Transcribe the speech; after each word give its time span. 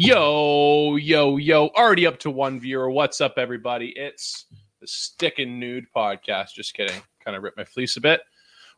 Yo, 0.00 0.94
yo, 0.94 1.38
yo. 1.38 1.66
Already 1.70 2.06
up 2.06 2.20
to 2.20 2.30
one 2.30 2.60
viewer. 2.60 2.88
What's 2.88 3.20
up, 3.20 3.34
everybody? 3.36 3.92
It's 3.96 4.46
the 4.80 4.86
Stick 4.86 5.40
and 5.40 5.58
Nude 5.58 5.86
podcast. 5.92 6.52
Just 6.54 6.74
kidding. 6.74 7.02
Kind 7.24 7.36
of 7.36 7.42
ripped 7.42 7.56
my 7.56 7.64
fleece 7.64 7.96
a 7.96 8.00
bit. 8.00 8.20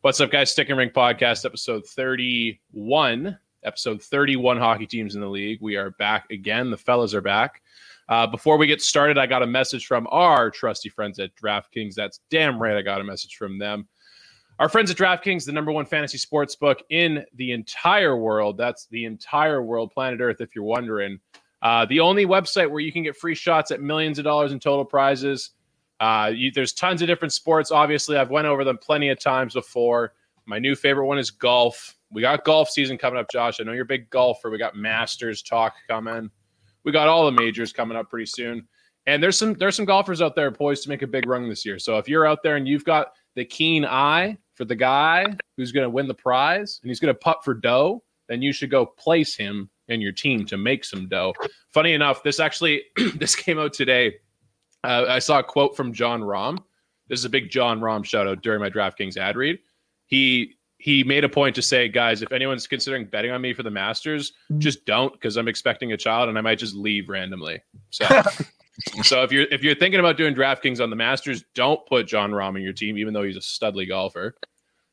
What's 0.01 0.19
up, 0.23 0.31
guys? 0.31 0.51
Stick 0.51 0.71
and 0.71 0.79
Ring 0.79 0.89
podcast, 0.89 1.45
episode 1.45 1.87
31. 1.89 3.37
Episode 3.63 4.03
31 4.03 4.57
hockey 4.57 4.87
teams 4.87 5.15
in 5.15 5.21
the 5.21 5.29
league. 5.29 5.59
We 5.61 5.77
are 5.77 5.91
back 5.91 6.25
again. 6.31 6.71
The 6.71 6.79
fellas 6.79 7.13
are 7.13 7.21
back. 7.21 7.61
Uh, 8.09 8.27
before 8.27 8.57
we 8.57 8.67
get 8.67 8.81
started, 8.81 9.19
I 9.19 9.27
got 9.27 9.43
a 9.43 9.47
message 9.47 9.85
from 9.85 10.09
our 10.11 10.51
trusty 10.51 10.89
friends 10.89 11.19
at 11.19 11.37
DraftKings. 11.37 11.93
That's 11.93 12.21
damn 12.31 12.59
right. 12.59 12.79
I 12.79 12.81
got 12.81 13.03
a 13.03 13.05
message 13.05 13.37
from 13.37 13.59
them. 13.59 13.87
Our 14.61 14.69
friends 14.69 14.91
at 14.91 14.99
DraftKings, 14.99 15.47
the 15.47 15.53
number 15.53 15.73
one 15.73 15.87
fantasy 15.87 16.19
sports 16.19 16.55
book 16.55 16.83
in 16.91 17.25
the 17.37 17.53
entire 17.53 18.15
world. 18.15 18.59
That's 18.59 18.85
the 18.89 19.07
entire 19.07 19.63
world, 19.63 19.91
planet 19.91 20.21
Earth, 20.21 20.43
if 20.43 20.55
you're 20.55 20.65
wondering. 20.65 21.19
Uh, 21.63 21.87
the 21.87 22.01
only 22.01 22.27
website 22.27 22.71
where 22.71 22.81
you 22.81 22.93
can 22.93 23.03
get 23.03 23.17
free 23.17 23.35
shots 23.35 23.71
at 23.71 23.81
millions 23.81 24.19
of 24.19 24.25
dollars 24.25 24.53
in 24.53 24.61
total 24.61 24.85
prizes. 24.85 25.53
Uh, 25.99 26.31
you, 26.35 26.51
there's 26.51 26.75
tons 26.75 27.01
of 27.01 27.09
different 27.09 27.33
sports. 27.33 27.71
Obviously, 27.71 28.19
I've 28.19 28.29
went 28.29 28.47
over 28.47 28.63
them 28.63 28.77
plenty 28.77 29.09
of 29.09 29.19
times 29.19 29.55
before. 29.55 30.13
My 30.45 30.59
new 30.59 30.77
favorite 30.77 31.07
one 31.07 31.19
is 31.19 31.31
golf. 31.31 31.97
We 32.13 32.21
got 32.21 32.45
golf 32.45 32.69
season 32.69 32.99
coming 32.99 33.19
up, 33.19 33.31
Josh. 33.31 33.63
I 33.63 33.65
know 33.65 33.73
you're 33.73 33.85
a 33.85 33.87
big 33.87 34.11
golfer. 34.11 34.51
We 34.51 34.59
got 34.59 34.77
Masters 34.77 35.41
talk 35.41 35.73
coming. 35.89 36.31
We 36.85 36.93
got 36.93 37.09
all 37.09 37.25
the 37.25 37.33
majors 37.33 37.73
coming 37.73 37.97
up 37.97 38.11
pretty 38.11 38.27
soon. 38.27 38.69
And 39.07 39.23
there's 39.23 39.39
some 39.39 39.55
there's 39.55 39.75
some 39.75 39.87
golfers 39.87 40.21
out 40.21 40.37
there 40.37 40.51
poised 40.53 40.83
to 40.83 40.91
make 40.91 41.01
a 41.01 41.07
big 41.07 41.27
run 41.27 41.49
this 41.49 41.65
year. 41.65 41.79
So 41.79 41.97
if 41.97 42.11
you're 42.11 42.27
out 42.27 42.43
there 42.43 42.57
and 42.57 42.69
you've 42.69 42.85
got 42.85 43.15
the 43.35 43.45
keen 43.47 43.87
eye 43.87 44.37
for 44.61 44.67
the 44.67 44.77
guy 44.77 45.25
who's 45.57 45.73
going 45.73 45.87
to 45.87 45.89
win 45.89 46.07
the 46.07 46.13
prize 46.13 46.81
and 46.83 46.91
he's 46.91 47.01
going 47.01 47.15
to 47.15 47.19
putt 47.19 47.43
for 47.43 47.55
dough, 47.55 48.03
then 48.29 48.43
you 48.43 48.53
should 48.53 48.71
go 48.71 48.85
place 48.85 49.35
him 49.35 49.71
in 49.89 50.03
your 50.03 50.13
team 50.13 50.45
to 50.45 50.59
make 50.59 50.85
some 50.85 51.09
dough. 51.09 51.33
Funny 51.73 51.95
enough, 51.95 52.23
this 52.23 52.39
actually 52.39 52.83
this 53.17 53.35
came 53.35 53.59
out 53.59 53.73
today. 53.73 54.17
Uh, 54.85 55.07
I 55.09 55.19
saw 55.19 55.39
a 55.39 55.43
quote 55.43 55.75
from 55.75 55.95
Jon 55.95 56.21
Rahm. 56.21 56.59
This 57.09 57.19
is 57.19 57.25
a 57.25 57.31
big 57.31 57.49
Jon 57.49 57.81
Rahm 57.81 58.05
shout 58.05 58.29
out 58.29 58.43
during 58.43 58.61
my 58.61 58.69
DraftKings 58.69 59.17
ad 59.17 59.35
read. 59.35 59.61
He 60.05 60.57
he 60.77 61.05
made 61.05 61.25
a 61.25 61.29
point 61.31 61.55
to 61.55 61.63
say, 61.63 61.89
guys, 61.89 62.21
if 62.21 62.31
anyone's 62.31 62.67
considering 62.67 63.07
betting 63.07 63.31
on 63.31 63.41
me 63.41 63.55
for 63.55 63.63
the 63.63 63.71
Masters, 63.71 64.35
just 64.59 64.85
don't 64.85 65.15
because 65.15 65.39
I'm 65.39 65.49
expecting 65.49 65.93
a 65.93 65.97
child 65.97 66.29
and 66.29 66.37
I 66.37 66.43
might 66.43 66.59
just 66.59 66.75
leave 66.75 67.09
randomly. 67.09 67.63
So 67.89 68.05
so 69.03 69.23
if 69.23 69.33
you're 69.33 69.47
if 69.51 69.63
you're 69.63 69.75
thinking 69.75 70.01
about 70.01 70.19
doing 70.19 70.35
DraftKings 70.35 70.83
on 70.83 70.91
the 70.91 70.97
Masters, 70.97 71.45
don't 71.55 71.85
put 71.87 72.07
Jon 72.07 72.31
Rahm 72.31 72.57
in 72.57 72.63
your 72.63 72.75
team, 72.75 72.99
even 72.99 73.15
though 73.15 73.23
he's 73.23 73.37
a 73.37 73.41
studly 73.41 73.89
golfer. 73.89 74.35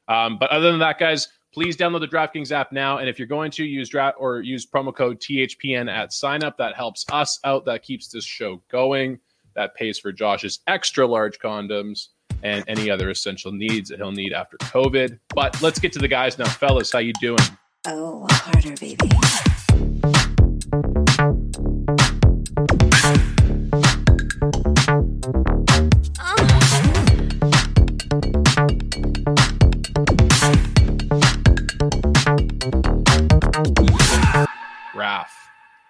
Um, 0.08 0.38
but 0.38 0.50
other 0.50 0.72
than 0.72 0.80
that, 0.80 1.00
guys, 1.00 1.27
please 1.53 1.75
download 1.75 2.02
the 2.02 2.08
DraftKings 2.08 2.52
app 2.52 2.72
now. 2.72 3.00
And 3.00 3.09
if 3.09 3.17
you're 3.17 3.27
going 3.27 3.52
to 3.52 3.63
use 3.63 3.89
draft 3.89 4.17
or 4.19 4.41
use 4.41 4.66
promo 4.66 4.95
code 4.95 5.19
THPN 5.19 5.89
at 5.91 6.13
sign 6.13 6.44
up, 6.44 6.58
that 6.58 6.75
helps 6.75 7.05
us 7.11 7.39
out. 7.44 7.66
That 7.66 7.83
keeps 7.83 8.08
this 8.08 8.25
show 8.25 8.61
going. 8.72 9.19
That 9.55 9.75
pays 9.75 9.97
for 9.97 10.11
Josh's 10.11 10.59
extra 10.67 11.08
large 11.08 11.39
condoms 11.39 12.09
and 12.44 12.63
any 12.67 12.89
other 12.89 13.09
essential 13.09 13.52
needs 13.52 13.89
that 13.89 13.97
he'll 13.97 14.11
need 14.11 14.33
after 14.33 14.58
COVID. 14.58 15.19
But 15.33 15.59
let's 15.61 15.80
get 15.80 15.91
to 15.94 16.00
the 16.00 16.08
guys 16.08 16.38
now, 16.38 16.45
fellas. 16.45 16.91
How 16.91 17.00
you 17.00 17.13
doing? 17.19 17.39
Oh, 17.88 18.28
harder, 18.30 18.75
baby. 18.80 19.09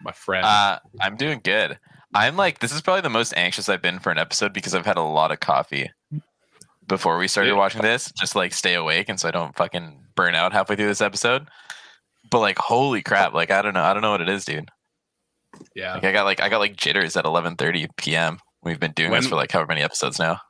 My 0.03 0.12
friend. 0.12 0.45
Uh, 0.45 0.80
I'm 1.02 1.16
doing 1.16 1.42
good. 1.44 1.80
I'm 2.14 2.38
like, 2.38 2.59
this 2.59 2.72
is 2.72 2.81
probably 2.81 3.02
the 3.02 3.09
most 3.09 3.34
anxious 3.36 3.70
I've 3.70 3.81
been 3.81 4.00
for 4.00 4.12
an 4.12 4.17
episode 4.17 4.53
because 4.53 4.73
I've 4.73 4.86
had 4.86 4.98
a 4.98 5.02
lot 5.02 5.31
of 5.31 5.40
coffee 5.40 5.92
before 6.88 7.17
we 7.17 7.28
started 7.28 7.56
watching 7.56 7.81
this. 7.81 8.12
Just 8.13 8.36
like 8.36 8.53
stay 8.53 8.74
awake 8.75 9.09
and 9.09 9.19
so 9.19 9.28
I 9.28 9.31
don't 9.31 9.56
fucking 9.56 10.06
burn 10.16 10.36
out 10.36 10.53
halfway 10.53 10.75
through 10.75 10.88
this 10.88 11.02
episode. 11.02 11.47
But 12.30 12.40
like, 12.40 12.57
holy 12.57 13.02
crap! 13.02 13.34
Like, 13.34 13.52
I 13.52 13.62
don't 13.62 13.74
know, 13.74 13.84
I 13.84 13.94
don't 13.94 14.02
know 14.02 14.12
what 14.12 14.22
it 14.22 14.30
is, 14.30 14.46
dude. 14.46 14.69
yeah. 15.75 15.94
Like, 15.94 16.03
I 16.03 16.12
got 16.12 16.25
like, 16.25 16.41
I 16.41 16.50
got 16.50 16.59
like 16.59 16.75
jitters 16.75 17.16
at 17.16 17.25
11:30 17.25 17.90
p.m. 17.97 18.40
We've 18.63 18.80
been 18.80 18.91
doing 18.91 19.12
this 19.12 19.28
for 19.28 19.36
like 19.36 19.52
however 19.52 19.69
many 19.69 19.81
episodes 19.81 20.19
now. 20.19 20.41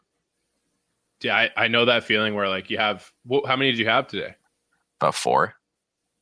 Yeah, 1.22 1.36
I, 1.36 1.50
I 1.56 1.68
know 1.68 1.86
that 1.86 2.04
feeling 2.04 2.36
where 2.36 2.50
like 2.50 2.70
you 2.70 2.78
have. 2.78 3.12
how 3.46 3.56
many 3.56 3.72
did 3.72 3.80
you 3.80 3.88
have 3.88 4.08
today? 4.08 4.36
About 5.00 5.16
four. 5.16 5.54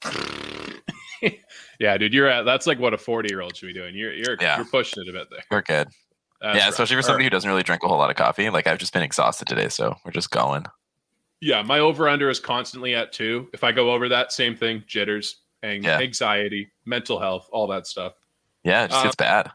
Yeah, 1.80 1.98
dude, 1.98 2.14
you're 2.14 2.28
at. 2.30 2.44
That's 2.44 2.68
like 2.68 2.80
what 2.80 2.94
a 2.94 2.98
40 2.98 3.30
year 3.30 3.42
old 3.42 3.56
should 3.56 3.68
be 3.68 3.74
doing. 3.74 3.96
You're 3.96 4.14
you're 4.14 4.38
Yeah. 4.40 4.58
you're 4.58 4.66
pushing 4.66 5.04
it 5.04 5.10
a 5.10 5.14
bit 5.14 5.28
there. 5.30 5.44
We're 5.52 5.62
good. 5.62 5.88
That's 6.42 6.58
yeah, 6.58 6.64
rough. 6.66 6.70
especially 6.72 6.96
for 6.98 7.02
somebody 7.02 7.24
right. 7.24 7.26
who 7.26 7.30
doesn't 7.32 7.50
really 7.50 7.64
drink 7.64 7.84
a 7.84 7.88
whole 7.88 7.98
lot 7.98 8.10
of 8.10 8.16
coffee. 8.18 8.50
Like, 8.50 8.68
I've 8.68 8.78
just 8.78 8.94
been 8.94 9.02
exhausted 9.04 9.48
today, 9.48 9.70
so 9.70 9.96
we're 10.06 10.12
just 10.12 10.32
going. 10.32 10.66
Yeah, 11.42 11.62
my 11.64 11.80
over 11.80 12.08
under 12.10 12.30
is 12.30 12.40
constantly 12.40 12.94
at 12.96 13.12
two. 13.14 13.50
If 13.54 13.64
I 13.64 13.72
go 13.72 13.92
over 13.92 14.10
that, 14.10 14.32
same 14.32 14.56
thing: 14.56 14.84
jitters, 14.88 15.38
ang- 15.64 15.84
Yeah. 15.84 16.00
anxiety, 16.00 16.72
mental 16.86 17.20
health, 17.20 17.48
all 17.52 17.68
that 17.68 17.88
stuff. 17.88 18.14
Yeah, 18.64 18.84
it 18.86 18.90
just 18.90 19.00
Uh, 19.02 19.04
gets 19.04 19.16
bad. 19.16 19.52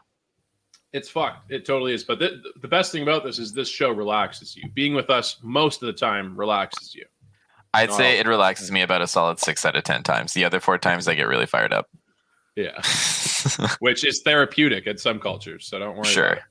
It's 0.93 1.09
fucked. 1.09 1.51
It 1.51 1.65
totally 1.65 1.93
is. 1.93 2.03
But 2.03 2.19
the, 2.19 2.41
the 2.61 2.67
best 2.67 2.91
thing 2.91 3.01
about 3.03 3.23
this 3.23 3.39
is 3.39 3.53
this 3.53 3.69
show 3.69 3.91
relaxes 3.91 4.55
you. 4.57 4.69
Being 4.73 4.93
with 4.93 5.09
us 5.09 5.37
most 5.41 5.81
of 5.81 5.87
the 5.87 5.93
time 5.93 6.35
relaxes 6.35 6.93
you. 6.93 7.05
I'd 7.73 7.89
no. 7.89 7.97
say 7.97 8.19
it 8.19 8.27
relaxes 8.27 8.71
me 8.71 8.81
about 8.81 9.01
a 9.01 9.07
solid 9.07 9.39
six 9.39 9.65
out 9.65 9.77
of 9.77 9.83
ten 9.85 10.03
times. 10.03 10.33
The 10.33 10.43
other 10.43 10.59
four 10.59 10.77
times, 10.77 11.07
I 11.07 11.15
get 11.15 11.27
really 11.27 11.45
fired 11.45 11.71
up. 11.71 11.87
Yeah, 12.63 13.67
which 13.79 14.05
is 14.05 14.21
therapeutic 14.23 14.87
at 14.87 14.99
some 14.99 15.19
cultures. 15.19 15.67
So 15.67 15.79
don't 15.79 15.95
worry. 15.95 16.05
Sure. 16.05 16.25
About 16.25 16.37
it. 16.37 16.43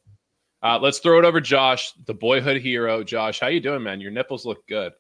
Uh, 0.63 0.79
let's 0.81 0.99
throw 0.99 1.19
it 1.19 1.25
over 1.25 1.41
Josh, 1.41 1.93
the 2.07 2.15
boyhood 2.15 2.61
hero. 2.61 3.03
Josh, 3.03 3.41
how 3.41 3.47
you 3.47 3.61
doing, 3.61 3.83
man? 3.83 4.01
Your 4.01 4.11
nipples 4.11 4.45
look 4.45 4.67
good. 4.67 4.93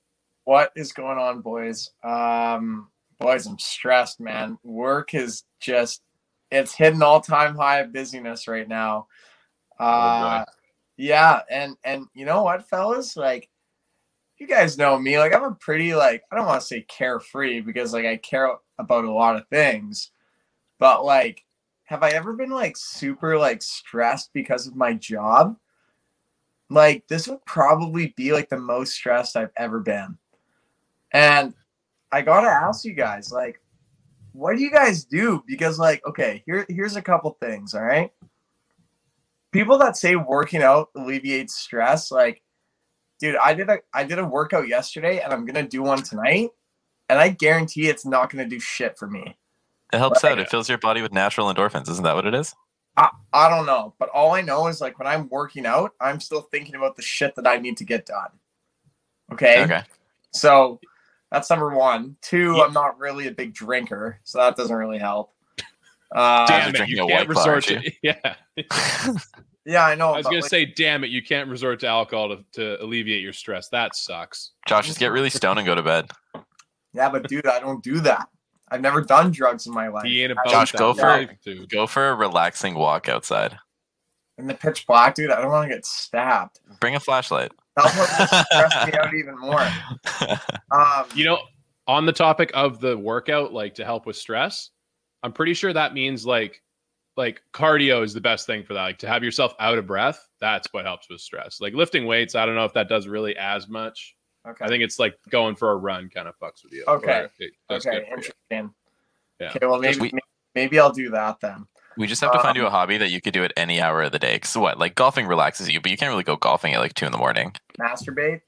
What 0.44 0.72
is 0.74 0.92
going 0.92 1.18
on, 1.18 1.42
boys? 1.42 1.90
Um, 2.02 2.88
boys, 3.18 3.46
I'm 3.46 3.58
stressed, 3.58 4.20
man. 4.20 4.58
Work 4.64 5.14
is 5.14 5.44
just 5.60 6.02
it's 6.50 6.74
hit 6.74 6.94
an 6.94 7.02
all-time 7.02 7.54
high 7.54 7.80
of 7.80 7.92
busyness 7.92 8.48
right 8.48 8.66
now. 8.66 9.06
Uh 9.78 10.44
yeah, 10.96 11.40
and 11.50 11.76
and 11.82 12.06
you 12.14 12.26
know 12.26 12.42
what, 12.42 12.68
fellas? 12.68 13.16
Like 13.16 13.48
you 14.38 14.46
guys 14.46 14.76
know 14.76 14.98
me, 14.98 15.18
like 15.18 15.34
I'm 15.34 15.44
a 15.44 15.54
pretty 15.54 15.94
like 15.94 16.22
I 16.30 16.36
don't 16.36 16.46
want 16.46 16.60
to 16.60 16.66
say 16.66 16.82
carefree 16.82 17.60
because 17.60 17.92
like 17.92 18.04
I 18.04 18.16
care 18.16 18.50
about 18.78 19.04
a 19.04 19.12
lot 19.12 19.36
of 19.36 19.48
things, 19.48 20.10
but 20.80 21.04
like 21.04 21.44
have 21.84 22.02
I 22.02 22.10
ever 22.10 22.32
been 22.32 22.50
like 22.50 22.76
super 22.76 23.38
like 23.38 23.62
stressed 23.62 24.32
because 24.32 24.66
of 24.66 24.74
my 24.74 24.94
job? 24.94 25.56
Like 26.68 27.06
this 27.08 27.28
would 27.28 27.44
probably 27.44 28.14
be 28.16 28.32
like 28.32 28.48
the 28.48 28.58
most 28.58 28.92
stressed 28.92 29.36
I've 29.36 29.52
ever 29.56 29.80
been. 29.80 30.16
And 31.12 31.54
I 32.12 32.22
gotta 32.22 32.48
ask 32.48 32.84
you 32.84 32.92
guys, 32.92 33.32
like, 33.32 33.60
what 34.32 34.56
do 34.56 34.62
you 34.62 34.70
guys 34.70 35.04
do? 35.04 35.42
Because, 35.46 35.78
like, 35.78 36.04
okay, 36.06 36.42
here, 36.46 36.64
here's 36.68 36.96
a 36.96 37.02
couple 37.02 37.36
things, 37.40 37.74
all 37.74 37.82
right? 37.82 38.12
People 39.52 39.78
that 39.78 39.96
say 39.96 40.14
working 40.14 40.62
out 40.62 40.90
alleviates 40.96 41.56
stress, 41.56 42.12
like, 42.12 42.42
dude, 43.18 43.36
I 43.36 43.54
did 43.54 43.68
a 43.68 43.78
I 43.92 44.04
did 44.04 44.18
a 44.20 44.26
workout 44.26 44.68
yesterday 44.68 45.20
and 45.20 45.32
I'm 45.32 45.44
gonna 45.44 45.66
do 45.66 45.82
one 45.82 46.02
tonight, 46.02 46.50
and 47.08 47.18
I 47.18 47.30
guarantee 47.30 47.88
it's 47.88 48.06
not 48.06 48.30
gonna 48.30 48.46
do 48.46 48.60
shit 48.60 48.96
for 48.96 49.08
me. 49.08 49.36
It 49.92 49.98
helps 49.98 50.22
Right. 50.22 50.32
out. 50.32 50.38
It 50.38 50.48
fills 50.50 50.68
your 50.68 50.78
body 50.78 51.02
with 51.02 51.12
natural 51.12 51.52
endorphins. 51.52 51.88
Isn't 51.88 52.04
that 52.04 52.14
what 52.14 52.26
it 52.26 52.34
is? 52.34 52.54
I, 52.96 53.08
I 53.32 53.48
don't 53.48 53.66
know, 53.66 53.94
but 53.98 54.08
all 54.10 54.32
I 54.32 54.40
know 54.42 54.66
is 54.66 54.80
like 54.80 54.98
when 54.98 55.06
I'm 55.08 55.28
working 55.28 55.64
out, 55.66 55.92
I'm 56.00 56.20
still 56.20 56.42
thinking 56.42 56.74
about 56.74 56.96
the 56.96 57.02
shit 57.02 57.34
that 57.36 57.46
I 57.46 57.56
need 57.56 57.76
to 57.78 57.84
get 57.84 58.04
done. 58.06 58.30
Okay. 59.32 59.62
Okay. 59.64 59.82
So 60.32 60.80
that's 61.30 61.48
number 61.50 61.70
one. 61.70 62.16
Two, 62.20 62.56
Yeah. 62.56 62.64
I'm 62.64 62.72
not 62.72 62.98
really 62.98 63.28
a 63.28 63.32
big 63.32 63.54
drinker, 63.54 64.20
so 64.24 64.38
that 64.38 64.56
doesn't 64.56 64.74
really 64.74 64.98
help. 64.98 65.32
Uh, 66.14 66.46
Damn. 66.46 66.72
Damn 66.72 66.82
it, 66.82 66.88
you 66.88 66.96
can't 66.96 67.10
White 67.10 67.28
resort 67.28 67.48
aren't 67.48 67.64
to. 67.66 67.92
Yeah, 68.02 68.34
yeah, 69.64 69.84
I 69.86 69.94
know. 69.94 70.12
I 70.12 70.16
was 70.18 70.24
but, 70.24 70.30
gonna 70.30 70.42
like, 70.42 70.50
say, 70.50 70.64
damn 70.64 71.04
it, 71.04 71.10
you 71.10 71.22
can't 71.22 71.48
resort 71.48 71.78
to 71.80 71.86
alcohol 71.86 72.28
to, 72.36 72.44
to 72.52 72.82
alleviate 72.82 73.22
your 73.22 73.32
stress. 73.32 73.68
That 73.68 73.94
sucks. 73.94 74.50
Josh, 74.66 74.86
just 74.88 74.98
get 74.98 75.12
really 75.12 75.30
stoned 75.30 75.60
and 75.60 75.66
go 75.66 75.74
to 75.76 75.82
bed. 75.82 76.10
yeah, 76.92 77.08
but 77.08 77.28
dude, 77.28 77.46
I 77.46 77.60
don't 77.60 77.82
do 77.84 78.00
that. 78.00 78.28
I've 78.70 78.80
never 78.80 79.00
done 79.00 79.30
drugs 79.30 79.66
in 79.66 79.74
my 79.74 79.88
life. 79.88 80.04
He 80.04 80.22
ain't 80.22 80.32
about 80.32 80.46
Josh, 80.48 80.72
go 80.72 80.94
for 80.94 81.02
life, 81.02 81.30
dude. 81.44 81.68
Go 81.68 81.86
for 81.86 82.10
a 82.10 82.14
relaxing 82.14 82.74
walk 82.74 83.08
outside. 83.08 83.58
In 84.38 84.46
the 84.46 84.54
pitch 84.54 84.86
black, 84.86 85.14
dude, 85.14 85.30
I 85.30 85.40
don't 85.40 85.50
want 85.50 85.68
to 85.68 85.74
get 85.74 85.84
stabbed. 85.84 86.60
Bring 86.80 86.94
a 86.94 87.00
flashlight. 87.00 87.52
That'll 87.76 87.90
stress 88.44 88.86
me 88.86 88.98
out 88.98 89.14
even 89.14 89.38
more. 89.38 89.66
Um, 90.72 91.04
You 91.14 91.24
know, 91.24 91.38
on 91.88 92.06
the 92.06 92.12
topic 92.12 92.52
of 92.54 92.80
the 92.80 92.96
workout, 92.96 93.52
like 93.52 93.74
to 93.74 93.84
help 93.84 94.06
with 94.06 94.14
stress, 94.16 94.70
I'm 95.24 95.32
pretty 95.32 95.54
sure 95.54 95.72
that 95.72 95.94
means 95.94 96.24
like 96.24 96.62
like 97.16 97.42
cardio 97.52 98.04
is 98.04 98.14
the 98.14 98.20
best 98.20 98.46
thing 98.46 98.62
for 98.62 98.74
that. 98.74 98.82
Like 98.82 98.98
to 99.00 99.08
have 99.08 99.24
yourself 99.24 99.52
out 99.58 99.78
of 99.78 99.86
breath, 99.86 100.28
that's 100.40 100.72
what 100.72 100.84
helps 100.84 101.10
with 101.10 101.20
stress. 101.20 101.60
Like 101.60 101.74
lifting 101.74 102.06
weights, 102.06 102.36
I 102.36 102.46
don't 102.46 102.54
know 102.54 102.64
if 102.64 102.72
that 102.74 102.88
does 102.88 103.08
really 103.08 103.36
as 103.36 103.68
much. 103.68 104.14
Okay. 104.48 104.64
I 104.64 104.68
think 104.68 104.82
it's 104.82 104.98
like 104.98 105.16
going 105.30 105.54
for 105.56 105.72
a 105.72 105.76
run 105.76 106.08
kind 106.08 106.28
of 106.28 106.38
fucks 106.38 106.62
with 106.64 106.72
you. 106.72 106.84
Okay. 106.86 107.20
Or 107.20 107.30
it 107.38 107.52
does 107.68 107.86
okay. 107.86 107.98
good 107.98 108.06
you. 108.06 108.12
Interesting. 108.14 108.74
Yeah. 109.40 109.50
Okay. 109.56 109.66
Well, 109.66 109.78
maybe 109.78 109.98
we- 110.00 110.12
maybe 110.54 110.78
I'll 110.78 110.92
do 110.92 111.10
that 111.10 111.40
then. 111.40 111.66
We 111.96 112.06
just 112.06 112.20
have 112.22 112.32
to 112.32 112.38
find 112.40 112.56
you 112.56 112.62
a 112.62 112.66
Um, 112.66 112.72
hobby 112.72 112.96
that 112.98 113.10
you 113.10 113.20
could 113.20 113.34
do 113.34 113.44
at 113.44 113.52
any 113.56 113.80
hour 113.80 114.02
of 114.02 114.12
the 114.12 114.18
day. 114.18 114.38
Cause 114.38 114.56
what, 114.56 114.78
like 114.78 114.94
golfing 114.94 115.26
relaxes 115.26 115.68
you, 115.68 115.80
but 115.80 115.90
you 115.90 115.96
can't 115.96 116.10
really 116.10 116.22
go 116.22 116.36
golfing 116.36 116.72
at 116.72 116.80
like 116.80 116.94
two 116.94 117.04
in 117.04 117.12
the 117.12 117.18
morning. 117.18 117.52
Masturbate. 117.80 118.40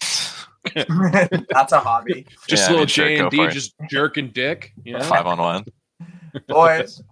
That's 1.50 1.72
a 1.72 1.80
hobby, 1.80 2.26
Just 2.48 2.62
Yeah, 2.62 2.66
I 2.66 2.68
a 2.68 2.70
little 2.70 2.78
mean, 2.80 2.86
J 2.88 3.18
and 3.18 3.30
D, 3.30 3.48
just 3.48 3.74
jerking 3.90 4.28
dick. 4.30 4.72
You 4.84 4.94
know? 4.94 5.02
Five 5.02 5.26
on 5.26 5.38
one. 5.38 5.64
boys. 6.48 7.02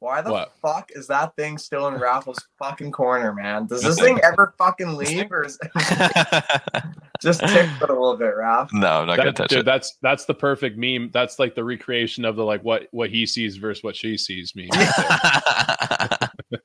Why 0.00 0.20
the 0.22 0.30
What? 0.30 0.52
fuck 0.62 0.90
is 0.94 1.08
that 1.08 1.34
thing 1.36 1.58
still 1.58 1.88
in 1.88 1.94
Raffles' 1.94 2.38
fucking 2.58 2.92
corner, 2.92 3.34
man? 3.34 3.66
Does 3.66 3.82
this 3.82 3.98
thing 3.98 4.20
ever 4.22 4.54
fucking 4.56 4.94
leave, 4.96 5.30
or 5.32 5.44
is 5.44 5.58
just 7.20 7.40
tick 7.40 7.68
it 7.82 7.90
a 7.90 7.92
little 7.92 8.16
bit, 8.16 8.32
Raph? 8.36 8.68
no, 8.72 9.00
I'm 9.00 9.06
not 9.08 9.16
gonna 9.16 9.32
touch 9.32 9.50
dude, 9.50 9.60
it. 9.60 9.64
that's 9.64 9.96
that's 10.02 10.24
the 10.26 10.34
perfect 10.34 10.78
meme. 10.78 11.10
That's 11.12 11.38
like 11.40 11.54
the 11.56 11.64
recreation 11.64 12.24
of 12.24 12.36
the 12.36 12.44
like 12.44 12.62
what 12.62 12.86
what 12.92 13.10
he 13.10 13.26
sees 13.26 13.56
versus 13.56 13.82
what 13.82 13.96
she 13.96 14.16
sees 14.16 14.52
meme. 14.54 14.68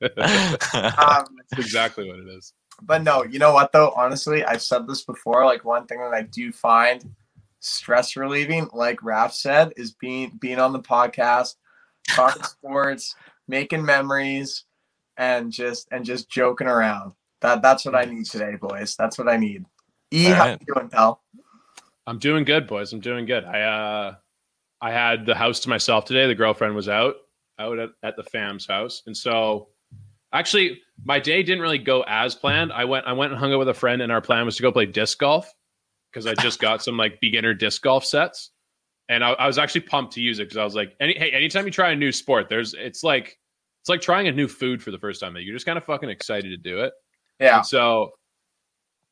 That's 0.00 0.74
Um, 0.74 1.24
exactly 1.58 2.06
what 2.08 2.18
it 2.18 2.28
is. 2.28 2.52
but 2.82 3.02
no, 3.02 3.24
you 3.24 3.38
know 3.38 3.52
what 3.52 3.72
though? 3.72 3.92
Honestly, 3.96 4.44
I've 4.44 4.62
said 4.62 4.86
this 4.86 5.04
before. 5.04 5.44
Like 5.44 5.64
one 5.64 5.86
thing 5.86 5.98
that 5.98 6.14
I 6.14 6.22
do 6.22 6.52
find 6.52 7.04
stress 7.60 8.16
relieving, 8.16 8.68
like 8.72 9.00
Raph 9.00 9.32
said, 9.32 9.72
is 9.76 9.92
being 9.92 10.38
being 10.40 10.58
on 10.58 10.72
the 10.72 10.80
podcast, 10.80 11.54
talking 12.08 12.42
sports, 12.42 13.14
making 13.48 13.84
memories, 13.84 14.64
and 15.16 15.52
just 15.52 15.88
and 15.90 16.04
just 16.04 16.30
joking 16.30 16.66
around. 16.66 17.12
That 17.40 17.62
that's 17.62 17.84
what 17.84 17.94
I 17.94 18.04
need 18.04 18.26
today, 18.26 18.56
boys. 18.60 18.96
That's 18.96 19.18
what 19.18 19.28
I 19.28 19.36
need. 19.36 19.64
E, 20.12 20.28
All 20.28 20.34
how 20.34 20.44
right. 20.44 20.60
you 20.60 20.74
doing, 20.74 20.88
pal? 20.88 21.22
I'm 22.06 22.18
doing 22.18 22.44
good, 22.44 22.66
boys. 22.66 22.92
I'm 22.92 23.00
doing 23.00 23.26
good. 23.26 23.44
I 23.44 23.60
uh 23.62 24.14
I 24.80 24.90
had 24.90 25.26
the 25.26 25.34
house 25.34 25.60
to 25.60 25.68
myself 25.68 26.04
today. 26.04 26.26
The 26.26 26.34
girlfriend 26.34 26.74
was 26.74 26.88
out 26.88 27.16
out 27.58 27.78
at, 27.78 27.90
at 28.02 28.16
the 28.16 28.22
fam's 28.24 28.66
house. 28.66 29.02
And 29.06 29.16
so 29.16 29.68
actually 30.32 30.80
my 31.04 31.18
day 31.18 31.42
didn't 31.42 31.62
really 31.62 31.78
go 31.78 32.04
as 32.06 32.34
planned. 32.34 32.72
I 32.72 32.84
went 32.84 33.06
I 33.06 33.12
went 33.12 33.32
and 33.32 33.40
hung 33.40 33.52
out 33.52 33.58
with 33.58 33.68
a 33.68 33.74
friend 33.74 34.02
and 34.02 34.12
our 34.12 34.20
plan 34.20 34.44
was 34.44 34.56
to 34.56 34.62
go 34.62 34.72
play 34.72 34.86
disc 34.86 35.18
golf 35.18 35.50
because 36.12 36.26
I 36.26 36.34
just 36.34 36.60
got 36.60 36.82
some 36.82 36.96
like 36.96 37.20
beginner 37.20 37.54
disc 37.54 37.82
golf 37.82 38.04
sets. 38.04 38.50
And 39.08 39.22
I, 39.22 39.32
I 39.32 39.46
was 39.46 39.58
actually 39.58 39.82
pumped 39.82 40.14
to 40.14 40.20
use 40.20 40.38
it 40.38 40.44
because 40.44 40.56
I 40.56 40.64
was 40.64 40.74
like, 40.74 40.94
any 41.00 41.14
hey, 41.14 41.30
anytime 41.30 41.66
you 41.66 41.70
try 41.70 41.90
a 41.90 41.96
new 41.96 42.12
sport, 42.12 42.48
there's 42.48 42.74
it's 42.74 43.02
like 43.02 43.38
it's 43.82 43.88
like 43.88 44.00
trying 44.00 44.28
a 44.28 44.32
new 44.32 44.48
food 44.48 44.82
for 44.82 44.90
the 44.90 44.98
first 44.98 45.20
time. 45.20 45.36
You're 45.36 45.54
just 45.54 45.66
kind 45.66 45.76
of 45.76 45.84
fucking 45.84 46.08
excited 46.08 46.48
to 46.48 46.56
do 46.56 46.80
it. 46.80 46.92
Yeah. 47.38 47.58
And 47.58 47.66
so 47.66 48.12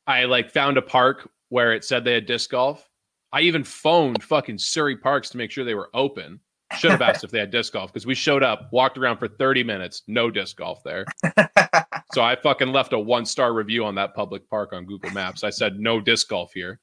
I 0.06 0.24
like 0.24 0.50
found 0.50 0.78
a 0.78 0.82
park 0.82 1.28
where 1.50 1.74
it 1.74 1.84
said 1.84 2.04
they 2.04 2.14
had 2.14 2.26
disc 2.26 2.50
golf. 2.50 2.88
I 3.32 3.40
even 3.42 3.64
phoned 3.64 4.22
fucking 4.22 4.58
Surrey 4.58 4.96
Parks 4.96 5.30
to 5.30 5.36
make 5.36 5.50
sure 5.50 5.64
they 5.64 5.74
were 5.74 5.90
open. 5.94 6.40
Should 6.78 6.90
have 6.90 7.02
asked 7.02 7.22
if 7.22 7.30
they 7.30 7.38
had 7.38 7.50
disc 7.50 7.74
golf 7.74 7.92
because 7.92 8.06
we 8.06 8.14
showed 8.14 8.42
up, 8.42 8.70
walked 8.72 8.96
around 8.96 9.18
for 9.18 9.28
30 9.28 9.62
minutes, 9.62 10.02
no 10.06 10.30
disc 10.30 10.56
golf 10.56 10.82
there. 10.82 11.04
So 12.12 12.22
I 12.22 12.36
fucking 12.36 12.72
left 12.72 12.92
a 12.92 12.98
one 12.98 13.24
star 13.24 13.54
review 13.54 13.84
on 13.86 13.94
that 13.94 14.14
public 14.14 14.48
park 14.48 14.72
on 14.74 14.84
Google 14.84 15.10
Maps. 15.10 15.44
I 15.44 15.50
said 15.50 15.80
no 15.80 15.98
disc 16.00 16.28
golf 16.28 16.52
here. 16.52 16.78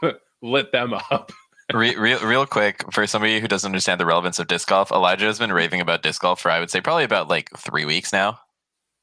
Lit 0.42 0.72
them 0.72 0.94
up. 1.10 1.32
Re- 1.72 1.96
real, 1.96 2.18
real 2.20 2.46
quick, 2.46 2.84
for 2.92 3.06
somebody 3.06 3.40
who 3.40 3.48
doesn't 3.48 3.68
understand 3.68 4.00
the 4.00 4.06
relevance 4.06 4.38
of 4.38 4.46
disc 4.46 4.68
golf, 4.68 4.90
Elijah 4.90 5.26
has 5.26 5.38
been 5.38 5.52
raving 5.52 5.80
about 5.80 6.02
disc 6.02 6.22
golf 6.22 6.40
for 6.40 6.50
I 6.50 6.60
would 6.60 6.70
say 6.70 6.80
probably 6.80 7.04
about 7.04 7.28
like 7.28 7.50
three 7.56 7.84
weeks 7.84 8.12
now. 8.12 8.38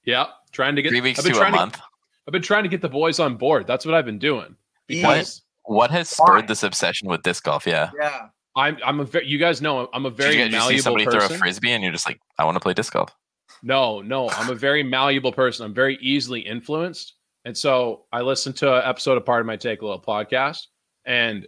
Yeah, 0.04 0.28
trying 0.52 0.76
to 0.76 0.82
get 0.82 0.90
Three 0.90 1.02
weeks 1.02 1.22
to 1.22 1.30
a 1.30 1.34
trying 1.34 1.52
month. 1.52 1.80
I've 2.28 2.32
been 2.32 2.42
trying 2.42 2.64
to 2.64 2.70
get 2.70 2.82
the 2.82 2.90
boys 2.90 3.20
on 3.20 3.36
board. 3.38 3.68
That's 3.68 3.86
what 3.86 3.94
I've 3.94 4.06
been 4.06 4.18
doing 4.20 4.56
because 4.88 5.44
What 5.64 5.92
has 5.92 6.16
Why? 6.18 6.26
spurred 6.26 6.48
this 6.48 6.64
obsession 6.64 7.08
with 7.08 7.22
disc 7.22 7.44
golf? 7.44 7.68
Yeah. 7.68 7.92
yeah. 8.00 8.28
I'm 8.56 8.78
I'm 8.84 9.00
a 9.00 9.04
ve- 9.06 9.26
you 9.26 9.38
guys 9.38 9.62
know 9.62 9.88
I'm 9.94 10.06
a 10.06 10.10
Did 10.10 10.18
very 10.18 10.38
you, 10.38 10.44
did 10.46 10.54
you 10.54 10.62
see 10.62 10.80
somebody 10.80 11.06
person. 11.06 11.20
throw 11.20 11.36
a 11.36 11.38
frisbee 11.38 11.72
and 11.72 11.84
you're 11.84 11.92
just 11.92 12.08
like, 12.08 12.20
I 12.40 12.46
want 12.46 12.56
to 12.56 12.60
play 12.60 12.74
disc 12.74 12.94
golf? 12.94 13.16
No, 13.62 14.02
no, 14.02 14.30
I'm 14.30 14.50
a 14.50 14.56
very 14.56 14.82
malleable 14.84 15.32
person. 15.32 15.66
I'm 15.66 15.74
very 15.74 15.98
easily 16.02 16.40
influenced. 16.42 17.14
And 17.46 17.56
so 17.56 18.06
I 18.12 18.22
listened 18.22 18.56
to 18.58 18.76
an 18.76 18.84
episode 18.90 19.18
of 19.18 19.26
Pardon 19.26 19.46
My 19.46 19.56
Take 19.56 19.82
a 19.82 19.86
Little 19.86 20.02
podcast, 20.02 20.68
and 21.06 21.48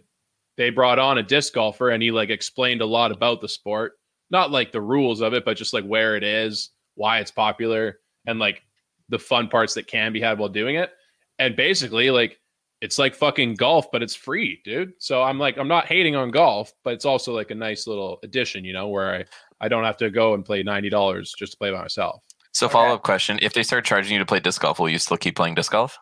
they 0.58 0.70
brought 0.70 0.98
on 0.98 1.18
a 1.18 1.22
disc 1.22 1.54
golfer, 1.54 1.90
and 1.90 2.02
he 2.02 2.10
like 2.10 2.28
explained 2.28 2.82
a 2.82 2.86
lot 2.86 3.12
about 3.12 3.40
the 3.40 3.48
sport, 3.48 3.92
not 4.30 4.50
like 4.50 4.72
the 4.72 4.80
rules 4.80 5.20
of 5.22 5.32
it, 5.32 5.44
but 5.44 5.56
just 5.56 5.72
like 5.72 5.84
where 5.84 6.16
it 6.16 6.24
is, 6.24 6.70
why 6.96 7.20
it's 7.20 7.30
popular, 7.30 8.00
and 8.26 8.40
like 8.40 8.62
the 9.08 9.20
fun 9.20 9.48
parts 9.48 9.72
that 9.74 9.86
can 9.86 10.12
be 10.12 10.20
had 10.20 10.38
while 10.38 10.48
doing 10.48 10.74
it. 10.74 10.90
And 11.38 11.56
basically, 11.56 12.10
like 12.10 12.40
it's 12.80 12.98
like 12.98 13.14
fucking 13.14 13.54
golf, 13.54 13.90
but 13.92 14.02
it's 14.02 14.16
free, 14.16 14.60
dude. 14.64 14.92
So 14.98 15.22
I'm 15.22 15.38
like, 15.38 15.56
I'm 15.58 15.68
not 15.68 15.86
hating 15.86 16.16
on 16.16 16.32
golf, 16.32 16.72
but 16.82 16.92
it's 16.92 17.04
also 17.04 17.32
like 17.32 17.52
a 17.52 17.54
nice 17.54 17.86
little 17.86 18.18
addition, 18.24 18.64
you 18.64 18.72
know, 18.72 18.88
where 18.88 19.14
I 19.14 19.24
I 19.60 19.68
don't 19.68 19.84
have 19.84 19.96
to 19.98 20.10
go 20.10 20.34
and 20.34 20.44
play 20.44 20.64
ninety 20.64 20.90
dollars 20.90 21.32
just 21.38 21.52
to 21.52 21.58
play 21.58 21.70
by 21.70 21.80
myself. 21.80 22.20
So, 22.52 22.68
follow 22.68 22.94
up 22.94 23.04
question: 23.04 23.38
If 23.40 23.52
they 23.52 23.62
start 23.62 23.84
charging 23.84 24.14
you 24.14 24.18
to 24.18 24.26
play 24.26 24.40
disc 24.40 24.60
golf, 24.60 24.80
will 24.80 24.88
you 24.88 24.98
still 24.98 25.16
keep 25.16 25.36
playing 25.36 25.54
disc 25.54 25.70
golf? 25.70 25.98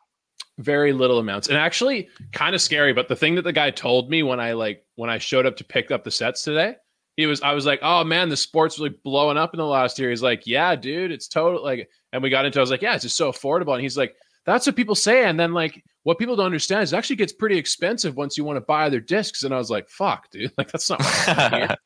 Very 0.58 0.92
little 0.92 1.18
amounts, 1.18 1.48
and 1.48 1.58
actually 1.58 2.08
kind 2.32 2.54
of 2.54 2.62
scary. 2.62 2.92
But 2.92 3.08
the 3.08 3.16
thing 3.16 3.34
that 3.34 3.42
the 3.42 3.52
guy 3.52 3.70
told 3.70 4.10
me 4.10 4.22
when 4.22 4.40
I 4.40 4.52
like 4.52 4.84
when 4.94 5.10
I 5.10 5.18
showed 5.18 5.44
up 5.44 5.56
to 5.58 5.64
pick 5.64 5.90
up 5.90 6.02
the 6.02 6.10
sets 6.10 6.42
today, 6.42 6.76
he 7.16 7.26
was 7.26 7.42
I 7.42 7.52
was 7.52 7.66
like, 7.66 7.80
oh 7.82 8.04
man, 8.04 8.28
the 8.28 8.36
sport's 8.36 8.78
really 8.78 8.94
blowing 9.04 9.36
up 9.36 9.52
in 9.52 9.58
the 9.58 9.66
last 9.66 9.98
year. 9.98 10.10
He's 10.10 10.22
like, 10.22 10.46
yeah, 10.46 10.74
dude, 10.74 11.12
it's 11.12 11.28
total 11.28 11.62
like, 11.62 11.88
and 12.12 12.22
we 12.22 12.30
got 12.30 12.46
into. 12.46 12.58
I 12.58 12.62
was 12.62 12.70
like, 12.70 12.82
yeah, 12.82 12.94
it's 12.94 13.02
just 13.02 13.16
so 13.16 13.30
affordable, 13.30 13.74
and 13.74 13.82
he's 13.82 13.98
like, 13.98 14.14
that's 14.46 14.66
what 14.66 14.76
people 14.76 14.94
say, 14.94 15.24
and 15.24 15.38
then 15.38 15.52
like 15.52 15.82
what 16.04 16.18
people 16.18 16.36
don't 16.36 16.46
understand 16.46 16.82
is 16.82 16.92
it 16.92 16.96
actually 16.96 17.16
gets 17.16 17.32
pretty 17.32 17.58
expensive 17.58 18.16
once 18.16 18.38
you 18.38 18.44
want 18.44 18.56
to 18.56 18.60
buy 18.62 18.88
their 18.88 19.00
discs, 19.00 19.42
and 19.42 19.52
I 19.52 19.58
was 19.58 19.70
like, 19.70 19.88
fuck, 19.88 20.30
dude, 20.30 20.52
like 20.58 20.70
that's 20.70 20.88
not. 20.88 21.00
What 21.00 21.28
I'm. 21.28 21.76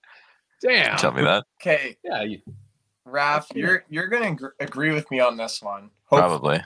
Damn. 0.63 0.97
Tell 0.99 1.13
me 1.13 1.23
that. 1.23 1.45
Okay, 1.61 1.97
Yeah, 2.05 2.23
you, 2.23 2.41
Raph, 3.07 3.47
you're 3.55 3.85
you're 3.89 4.09
gonna 4.09 4.37
agree 4.61 4.93
with 4.93 5.11
me 5.11 5.21
on 5.21 5.37
this 5.37 5.63
one. 5.63 5.91
Hopefully. 6.05 6.29
Probably. 6.29 6.65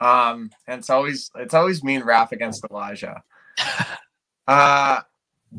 Um, 0.00 0.50
and 0.66 0.78
it's 0.80 0.90
always 0.90 1.30
it's 1.36 1.54
always 1.54 1.82
me 1.82 1.94
and 1.96 2.04
Raph 2.04 2.32
against 2.32 2.64
Elijah. 2.70 3.22
Uh 4.48 5.00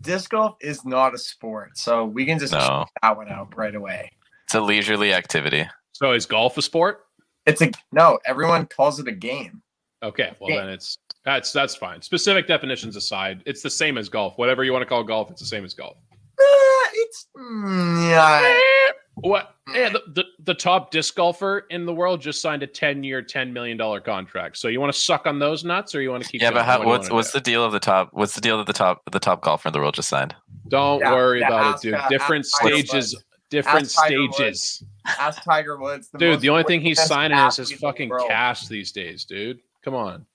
disc 0.02 0.30
golf 0.32 0.56
is 0.62 0.86
not 0.86 1.14
a 1.14 1.18
sport, 1.18 1.78
so 1.78 2.06
we 2.06 2.26
can 2.26 2.40
just 2.40 2.54
No, 2.54 2.60
check 2.60 2.88
that 3.02 3.18
one 3.18 3.28
out 3.30 3.56
right 3.58 3.76
away. 3.76 4.12
it's 4.46 4.56
a 4.56 4.62
leisurely 4.62 5.14
activity. 5.14 5.68
so 5.92 6.14
is 6.14 6.26
golf 6.26 6.58
a 6.58 6.62
sport? 6.62 7.06
It's 7.46 7.62
a 7.62 7.72
no. 7.92 8.20
Everyone 8.26 8.66
calls 8.68 9.00
it 9.00 9.08
a 9.08 9.12
game. 9.12 9.62
Okay, 10.04 10.34
well 10.40 10.52
Yeah. 10.52 10.62
then 10.62 10.70
it's 10.70 10.98
that's 11.26 11.52
that's 11.52 11.76
fine. 11.76 12.02
Specific 12.02 12.48
definitions 12.48 12.96
aside, 12.96 13.44
it's 13.46 13.62
the 13.62 13.70
same 13.70 13.98
as 13.98 14.08
golf. 14.08 14.38
Whatever 14.38 14.64
you 14.64 14.72
want 14.72 14.84
to 14.84 14.86
call 14.88 15.04
golf, 15.04 15.32
it's 15.32 15.42
the 15.42 15.48
same 15.48 15.66
as 15.66 15.74
golf. 15.74 15.98
Uh, 16.40 16.88
it's 16.94 17.28
mm, 17.36 18.10
yeah. 18.10 18.92
What? 19.22 19.56
Yeah, 19.74 19.90
the, 19.90 20.02
the, 20.14 20.24
the 20.40 20.54
top 20.54 20.92
disc 20.92 21.16
golfer 21.16 21.66
in 21.72 21.86
the 21.86 21.94
world 21.94 22.22
just 22.22 22.40
signed 22.42 22.62
a 22.64 22.68
10 22.68 23.04
year, 23.04 23.22
$10 23.24 23.52
million 23.52 23.78
contract. 24.02 24.58
So 24.58 24.68
you 24.68 24.80
want 24.80 24.94
to 24.94 25.00
suck 25.00 25.26
on 25.26 25.40
those 25.40 25.64
nuts 25.64 25.96
or 25.96 26.02
you 26.02 26.12
want 26.12 26.24
to 26.24 26.30
keep 26.30 26.42
Yeah, 26.42 26.52
going? 26.52 26.62
but 26.62 26.66
how, 26.66 26.78
What 26.78 26.84
do 26.84 26.88
you 26.88 26.92
what's 26.98 27.10
what's 27.12 27.32
do? 27.32 27.40
the 27.40 27.44
deal 27.44 27.64
of 27.66 27.72
the 27.72 27.80
top? 27.80 28.10
What's 28.14 28.36
the 28.36 28.42
deal 28.42 28.58
that 28.60 28.68
the 28.68 28.74
top 28.74 29.02
the 29.12 29.20
top 29.20 29.42
golfer 29.42 29.70
in 29.70 29.74
the 29.74 29.80
world 29.80 29.96
just 29.96 30.08
signed? 30.10 30.36
Don't 30.68 31.00
Yeah, 31.00 31.12
worry 31.14 31.40
yeah, 31.40 31.48
about 31.48 31.66
ask, 31.76 31.86
it, 31.86 31.90
dude. 31.90 31.96
uh, 32.00 32.08
different 32.10 32.46
ask 32.46 32.62
Tiger 32.62 32.76
stages, 32.76 33.14
Woods. 33.16 33.26
different 33.50 33.86
Ask 33.86 33.96
Tiger 33.98 34.22
Woods. 34.22 34.36
stages. 34.36 34.84
Ask 35.20 35.44
Tiger 35.44 35.78
Woods. 35.78 36.10
Dude, 36.18 36.40
the 36.42 36.50
only 36.50 36.64
thing 36.64 36.82
he's 36.82 37.02
signing 37.02 37.38
is 37.40 37.56
his 37.58 37.72
athlete 37.72 37.72
in 37.72 37.82
the 37.82 37.88
fucking 37.88 38.10
world. 38.10 38.28
cash 38.30 38.68
these 38.68 38.92
days, 38.92 39.26
dude. 39.26 39.60
Come 39.84 39.96
on. 39.96 40.26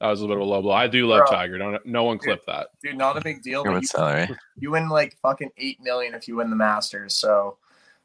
That 0.00 0.08
was 0.08 0.20
a 0.20 0.24
little 0.24 0.36
bit 0.36 0.42
of 0.42 0.48
a 0.48 0.50
low 0.50 0.62
blow. 0.62 0.72
I 0.72 0.86
do 0.88 1.06
love 1.06 1.20
Bro. 1.28 1.36
Tiger. 1.38 1.58
Don't 1.58 1.86
no 1.86 2.04
one 2.04 2.18
clip 2.18 2.44
that. 2.46 2.68
Dude, 2.82 2.96
not 2.98 3.16
a 3.16 3.20
big 3.22 3.42
deal. 3.42 3.62
Your 3.62 3.74
But 3.74 3.82
you, 3.82 3.86
salary? 3.88 4.28
you 4.56 4.70
win 4.72 4.88
like 4.88 5.16
fucking 5.22 5.50
eight 5.56 5.80
million 5.80 6.14
if 6.14 6.26
you 6.28 6.36
win 6.36 6.50
the 6.50 6.56
Masters. 6.56 7.14
So, 7.14 7.56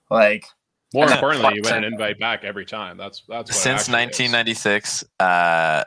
like, 0.10 0.46
More 0.94 1.10
importantly, 1.12 1.56
you 1.56 1.64
fuck 1.64 1.76
win 1.76 1.84
an 1.84 1.94
invite 1.94 2.20
back 2.20 2.44
every 2.44 2.66
time. 2.66 2.98
That's 2.98 3.24
that's 3.30 3.50
what 3.50 3.56
Since 3.56 3.90
actually 3.90 4.04
is. 4.04 4.34
1996, 4.34 5.04
uh, 5.20 5.84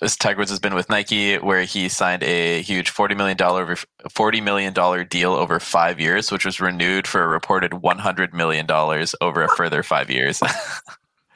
this 0.00 0.16
Tiger 0.16 0.38
Woods 0.38 0.50
has 0.50 0.60
been 0.60 0.74
with 0.74 0.90
Nike, 0.90 1.36
where 1.36 1.62
he 1.62 1.88
signed 1.88 2.22
a 2.22 2.60
huge 2.62 2.90
40 2.90 3.14
million 3.14 3.36
dollar 3.36 3.76
40 4.10 4.40
million 4.42 4.72
dollar 4.74 5.04
deal 5.04 5.32
over 5.32 5.58
five 5.58 5.98
years, 5.98 6.30
which 6.30 6.44
was 6.44 6.60
renewed 6.60 7.06
for 7.06 7.22
a 7.22 7.26
reported 7.28 7.74
100 7.74 8.34
million 8.34 8.66
dollars 8.66 9.14
over 9.20 9.42
a 9.42 9.48
further 9.48 9.82
five 9.82 10.10
years. 10.10 10.40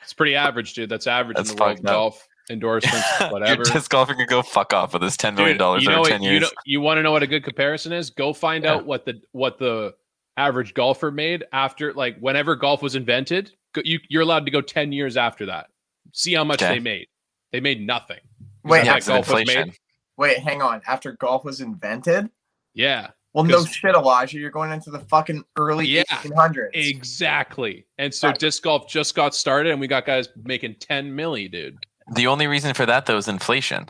It's 0.03 0.15
pretty 0.15 0.35
average, 0.35 0.75
dude. 0.75 0.89
That's 0.91 1.07
average 1.07 1.37
That's 1.37 1.51
in 1.53 1.57
the 1.57 1.63
world 1.63 1.79
of 1.79 1.85
up. 1.87 1.93
golf 1.93 2.29
endorsements, 2.51 3.07
whatever. 3.31 3.55
Your 3.63 3.65
disc 3.65 3.89
golfer 3.93 4.15
can 4.15 4.27
go 4.27 4.43
fuck 4.43 4.73
off 4.73 4.93
with 4.93 5.03
this 5.03 5.17
10 5.17 5.37
million 5.37 5.57
dollars 5.57 5.85
you 5.85 5.89
know 5.89 5.97
over 6.01 6.01
what- 6.01 6.09
10 6.11 6.23
You, 6.23 6.31
years. 6.33 6.43
know, 6.43 6.49
you 6.67 6.81
want 6.81 6.99
to 6.99 7.03
know 7.05 7.13
what 7.13 7.23
a 7.23 7.29
good 7.29 7.45
comparison 7.45 7.93
is? 7.93 8.11
Go 8.11 8.33
find 8.33 8.65
Yeah. 8.65 8.75
out 8.75 8.87
what 8.87 9.05
the 9.05 9.21
what 9.31 9.59
the 9.59 9.95
average 10.41 10.75
golfer 10.75 11.11
made 11.11 11.45
after 11.53 11.93
like 11.93 12.19
whenever 12.19 12.57
golf 12.57 12.83
was 12.83 12.95
invented. 12.97 13.53
You, 13.85 14.01
you're 14.09 14.23
allowed 14.23 14.47
to 14.47 14.51
go 14.51 14.61
ten 14.61 14.91
years 14.93 15.17
after 15.17 15.47
that. 15.47 15.67
See 16.13 16.35
how 16.35 16.43
much 16.45 16.63
Okay. 16.63 16.75
they 16.75 16.81
made. 16.81 17.07
They 17.53 17.61
made 17.61 17.87
nothing. 17.87 18.19
wait, 18.65 18.81
Is 18.81 18.85
that 18.85 18.87
yeah, 18.87 18.91
how 18.93 18.97
it's 18.97 19.07
an 19.09 19.15
golf 19.15 19.29
was 19.31 19.41
inflation. 19.41 19.69
made? 19.69 19.77
wait, 20.17 20.39
hang 20.39 20.61
on. 20.63 20.83
After 20.87 21.13
golf 21.13 21.45
was 21.45 21.61
invented, 21.61 22.29
Yeah, 22.75 23.11
well, 23.33 23.45
no 23.45 23.65
shit, 23.65 23.95
Elijah. 23.95 24.39
You're 24.39 24.51
going 24.51 24.73
into 24.73 24.91
the 24.91 24.99
fucking 25.01 25.45
early 25.57 25.87
Yeah. 25.87 26.03
1800s. 26.09 26.71
exactly. 26.75 27.87
And 27.99 28.13
so 28.13 28.29
Right. 28.29 28.39
disc 28.39 28.63
golf 28.63 28.89
just 28.89 29.15
got 29.15 29.35
started, 29.35 29.71
and 29.73 29.81
we 29.81 29.87
got 29.87 30.05
guys 30.07 30.29
making 30.45 30.77
ten 30.81 31.13
milli, 31.13 31.51
dude. 31.51 31.77
The 32.15 32.27
only 32.27 32.47
reason 32.49 32.75
for 32.75 32.87
that 32.87 33.07
though 33.07 33.17
is 33.19 33.29
inflation. 33.29 33.87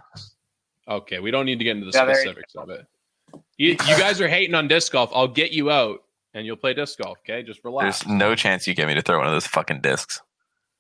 Okay, 0.89 1.21
we 1.21 1.31
don't 1.31 1.47
need 1.47 1.59
to 1.59 1.65
get 1.65 1.77
into 1.77 1.91
the 1.91 1.97
Yeah, 1.97 2.05
specifics 2.13 2.55
of 2.57 2.69
it. 2.71 2.85
You, 3.57 3.71
you 3.71 3.77
guys 3.99 4.21
are 4.21 4.29
hating 4.29 4.55
on 4.55 4.67
disc 4.69 4.93
golf. 4.93 5.11
I'll 5.15 5.29
get 5.29 5.53
you 5.53 5.71
out 5.71 6.01
and 6.35 6.47
you'll 6.47 6.57
play 6.57 6.75
disc 6.75 6.99
golf. 6.99 7.19
Okay, 7.21 7.43
just 7.43 7.61
relax. 7.65 8.01
There's 8.01 8.13
no 8.17 8.35
chance 8.35 8.67
you 8.67 8.75
get 8.75 8.87
me 8.89 8.95
to 8.95 9.03
throw 9.03 9.19
one 9.19 9.27
of 9.27 9.33
those 9.33 9.47
fucking 9.47 9.81
discs. 9.81 10.21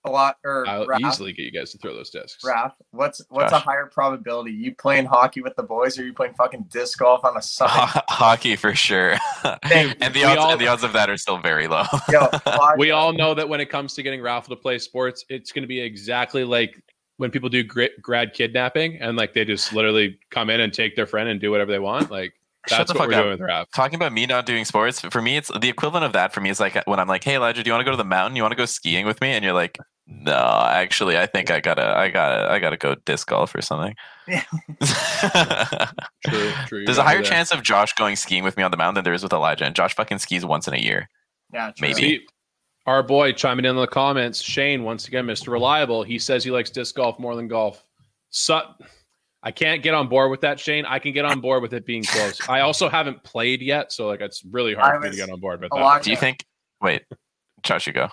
A 0.06 0.10
lot 0.10 0.36
or 0.46 0.66
I'll 0.66 0.86
Raph, 0.86 1.00
easily 1.06 1.34
get 1.34 1.42
you 1.42 1.50
guys 1.50 1.72
to 1.72 1.78
throw 1.78 1.92
those 1.94 2.08
discs. 2.08 2.42
Raph, 2.42 2.72
what's 2.90 3.20
what's 3.28 3.50
Josh. 3.52 3.60
a 3.60 3.64
higher 3.64 3.84
probability? 3.84 4.50
You 4.50 4.74
playing 4.74 5.04
hockey 5.04 5.42
with 5.42 5.54
the 5.56 5.62
boys 5.62 5.98
or 5.98 6.06
you 6.06 6.14
playing 6.14 6.32
fucking 6.32 6.68
disc 6.70 6.98
golf 6.98 7.22
on 7.22 7.36
a 7.36 7.42
Sunday? 7.42 7.74
Hockey 8.08 8.56
for 8.56 8.74
sure. 8.74 9.16
And 9.44 10.14
the 10.14 10.24
odds 10.24 10.40
all- 10.40 10.52
and 10.52 10.60
the 10.60 10.68
odds 10.68 10.84
of 10.84 10.94
that 10.94 11.10
are 11.10 11.18
still 11.18 11.36
very 11.38 11.66
low. 11.68 11.84
Yo, 12.10 12.28
We 12.78 12.92
all 12.92 13.12
know 13.12 13.34
that 13.34 13.46
when 13.48 13.60
it 13.60 13.68
comes 13.68 13.92
to 13.94 14.02
getting 14.02 14.22
Ralph 14.22 14.48
to 14.48 14.56
play 14.56 14.78
sports, 14.78 15.22
it's 15.28 15.52
going 15.52 15.64
to 15.64 15.68
be 15.68 15.80
exactly 15.80 16.44
like 16.44 16.82
when 17.18 17.30
people 17.30 17.50
do 17.50 17.62
grad 17.62 18.32
kidnapping 18.32 18.96
and 19.02 19.18
like 19.18 19.34
they 19.34 19.44
just 19.44 19.74
literally 19.74 20.18
come 20.30 20.48
in 20.48 20.60
and 20.60 20.72
take 20.72 20.96
their 20.96 21.06
friend 21.06 21.28
and 21.28 21.42
do 21.42 21.50
whatever 21.50 21.70
they 21.72 21.78
want. 21.78 22.10
Like 22.10 22.32
Shut 22.32 22.39
that's 22.68 22.92
the 22.92 22.98
what 22.98 23.04
fuck 23.04 23.08
we're 23.08 23.14
up. 23.14 23.20
doing 23.22 23.30
with 23.32 23.40
Ralph. 23.40 23.68
Talking 23.74 23.96
about 23.96 24.12
me 24.12 24.26
not 24.26 24.44
doing 24.46 24.64
sports, 24.64 25.00
for 25.00 25.22
me, 25.22 25.36
it's 25.36 25.50
the 25.60 25.68
equivalent 25.68 26.04
of 26.04 26.12
that. 26.12 26.32
For 26.34 26.40
me, 26.40 26.50
is 26.50 26.60
like 26.60 26.76
when 26.86 27.00
I'm 27.00 27.08
like, 27.08 27.24
"Hey, 27.24 27.36
Elijah, 27.36 27.62
do 27.62 27.68
you 27.68 27.72
want 27.72 27.80
to 27.80 27.84
go 27.84 27.90
to 27.92 27.96
the 27.96 28.04
mountain? 28.04 28.36
You 28.36 28.42
want 28.42 28.52
to 28.52 28.56
go 28.56 28.66
skiing 28.66 29.06
with 29.06 29.20
me?" 29.20 29.30
And 29.32 29.42
you're 29.44 29.54
like, 29.54 29.78
"No, 30.06 30.64
actually, 30.68 31.16
I 31.16 31.26
think 31.26 31.50
I 31.50 31.60
gotta, 31.60 31.96
I 31.96 32.08
gotta, 32.08 32.50
I 32.50 32.58
gotta 32.58 32.76
go 32.76 32.94
disc 33.06 33.28
golf 33.28 33.54
or 33.54 33.62
something." 33.62 33.94
Yeah. 34.28 34.44
True, 36.26 36.52
true. 36.66 36.84
There's 36.84 36.98
a 36.98 37.02
higher 37.02 37.22
there. 37.22 37.30
chance 37.30 37.50
of 37.50 37.62
Josh 37.62 37.94
going 37.94 38.14
skiing 38.16 38.44
with 38.44 38.56
me 38.56 38.62
on 38.62 38.70
the 38.70 38.76
mountain 38.76 38.96
than 38.96 39.04
there 39.04 39.14
is 39.14 39.22
with 39.22 39.32
Elijah, 39.32 39.64
and 39.64 39.74
Josh 39.74 39.94
fucking 39.94 40.18
skis 40.18 40.44
once 40.44 40.68
in 40.68 40.74
a 40.74 40.78
year. 40.78 41.08
yeah, 41.52 41.70
true. 41.76 41.88
maybe. 41.88 41.94
See, 42.00 42.20
our 42.86 43.02
boy 43.02 43.32
chiming 43.32 43.64
in 43.64 43.70
in 43.72 43.76
the 43.76 43.86
comments, 43.86 44.40
Shane, 44.40 44.84
once 44.84 45.08
again, 45.08 45.24
Mr. 45.26 45.48
Reliable. 45.48 46.02
He 46.02 46.18
says 46.18 46.44
he 46.44 46.50
likes 46.50 46.70
disc 46.70 46.94
golf 46.94 47.18
more 47.18 47.34
than 47.36 47.48
golf. 47.48 47.82
So, 48.30 48.62
I 49.42 49.52
can't 49.52 49.82
get 49.82 49.94
on 49.94 50.08
board 50.08 50.30
with 50.30 50.42
that, 50.42 50.60
Shane. 50.60 50.84
I 50.84 50.98
can 50.98 51.12
get 51.12 51.24
on 51.24 51.40
board 51.40 51.62
with 51.62 51.72
it 51.72 51.86
being 51.86 52.04
close. 52.04 52.40
I 52.48 52.60
also 52.60 52.88
haven't 52.88 53.22
played 53.22 53.62
yet, 53.62 53.92
so 53.92 54.06
like 54.06 54.20
it's 54.20 54.44
really 54.44 54.74
hard 54.74 54.96
I 54.96 54.98
for 54.98 55.00
me 55.04 55.10
to 55.10 55.16
get 55.16 55.30
on 55.30 55.40
board 55.40 55.62
with 55.62 55.72
a 55.72 55.78
that. 55.78 56.02
Do 56.02 56.10
you 56.10 56.16
think? 56.16 56.44
Wait, 56.82 57.04
Josh, 57.62 57.86
you 57.86 57.92
go. 57.92 58.08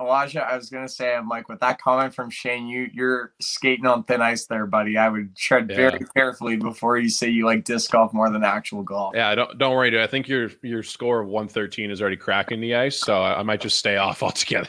Elijah, 0.00 0.44
I 0.44 0.56
was 0.56 0.70
gonna 0.70 0.88
say, 0.88 1.12
I'm 1.12 1.28
like 1.28 1.48
with 1.48 1.58
that 1.58 1.80
comment 1.80 2.14
from 2.14 2.30
Shane, 2.30 2.68
you 2.68 2.88
you're 2.92 3.32
skating 3.40 3.86
on 3.86 4.04
thin 4.04 4.22
ice 4.22 4.46
there, 4.46 4.64
buddy. 4.66 4.96
I 4.96 5.08
would 5.08 5.36
tread 5.36 5.66
very 5.66 5.98
carefully 6.16 6.54
before 6.54 6.98
you 6.98 7.08
say 7.08 7.28
you 7.28 7.44
like 7.44 7.64
disc 7.64 7.90
golf 7.90 8.12
more 8.12 8.30
than 8.30 8.44
actual 8.44 8.84
golf. 8.84 9.16
Yeah, 9.16 9.34
don't 9.34 9.58
don't 9.58 9.74
worry, 9.74 9.90
dude. 9.90 10.00
I 10.00 10.06
think 10.06 10.28
your 10.28 10.50
your 10.62 10.84
score 10.84 11.20
of 11.20 11.26
113 11.26 11.90
is 11.90 12.00
already 12.00 12.16
cracking 12.16 12.60
the 12.60 12.76
ice, 12.76 12.96
so 12.96 13.20
I, 13.20 13.40
I 13.40 13.42
might 13.42 13.60
just 13.60 13.76
stay 13.76 13.96
off 13.96 14.22
altogether. 14.22 14.68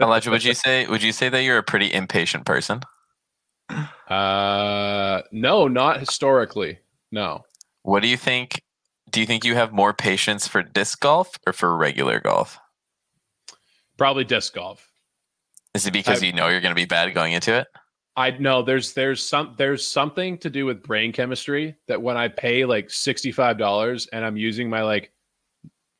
Elijah, 0.00 0.30
would 0.30 0.44
you 0.44 0.54
say 0.54 0.86
would 0.86 1.02
you 1.02 1.10
say 1.10 1.28
that 1.28 1.42
you're 1.42 1.58
a 1.58 1.64
pretty 1.64 1.92
impatient 1.92 2.46
person? 2.46 2.82
Uh, 4.12 5.22
no, 5.32 5.68
not 5.68 6.00
historically. 6.00 6.78
No, 7.10 7.44
What 7.82 8.00
do 8.02 8.08
you 8.08 8.16
think? 8.16 8.62
Do 9.10 9.20
you 9.20 9.26
think 9.26 9.44
you 9.44 9.54
have 9.54 9.72
more 9.72 9.92
patience 9.92 10.46
for 10.48 10.62
disc 10.62 11.00
golf 11.00 11.38
or 11.46 11.52
for 11.52 11.76
regular 11.76 12.20
golf? 12.20 12.58
probably 13.98 14.24
disc 14.24 14.54
golf. 14.54 14.90
Is 15.74 15.86
it 15.86 15.92
because 15.92 16.22
I- 16.22 16.26
you 16.26 16.32
know 16.32 16.48
you're 16.48 16.60
going 16.60 16.74
to 16.74 16.80
be 16.80 16.86
bad 16.86 17.12
going 17.14 17.32
into 17.34 17.54
it? 17.54 17.66
I 18.16 18.30
know 18.32 18.62
there's 18.62 18.92
there's 18.94 19.24
some 19.26 19.54
there's 19.56 19.86
something 19.86 20.36
to 20.38 20.50
do 20.50 20.66
with 20.66 20.82
brain 20.82 21.12
chemistry 21.12 21.76
that 21.88 22.00
when 22.02 22.16
I 22.16 22.28
pay 22.28 22.64
like 22.66 22.90
sixty 22.90 23.32
five 23.32 23.56
dollars 23.58 24.06
and 24.12 24.24
I'm 24.24 24.36
using 24.36 24.68
my 24.68 24.82
like 24.82 25.12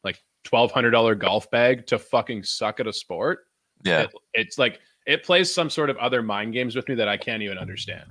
like 0.04 0.22
twelve 0.44 0.72
hundred 0.72 0.90
dollar 0.90 1.14
golf 1.14 1.50
bag 1.50 1.86
to 1.88 1.98
fucking 1.98 2.42
suck 2.42 2.80
at 2.80 2.86
a 2.86 2.92
sport, 2.92 3.40
Yeah. 3.84 4.02
it- 4.02 4.10
it's 4.34 4.58
like 4.58 4.80
it 5.06 5.24
plays 5.24 5.52
some 5.52 5.68
sort 5.70 5.90
of 5.90 5.96
other 5.98 6.22
mind 6.22 6.52
games 6.52 6.74
with 6.76 6.88
me 6.88 6.94
that 6.96 7.08
I 7.08 7.16
can't 7.16 7.42
even 7.42 7.58
understand. 7.58 8.04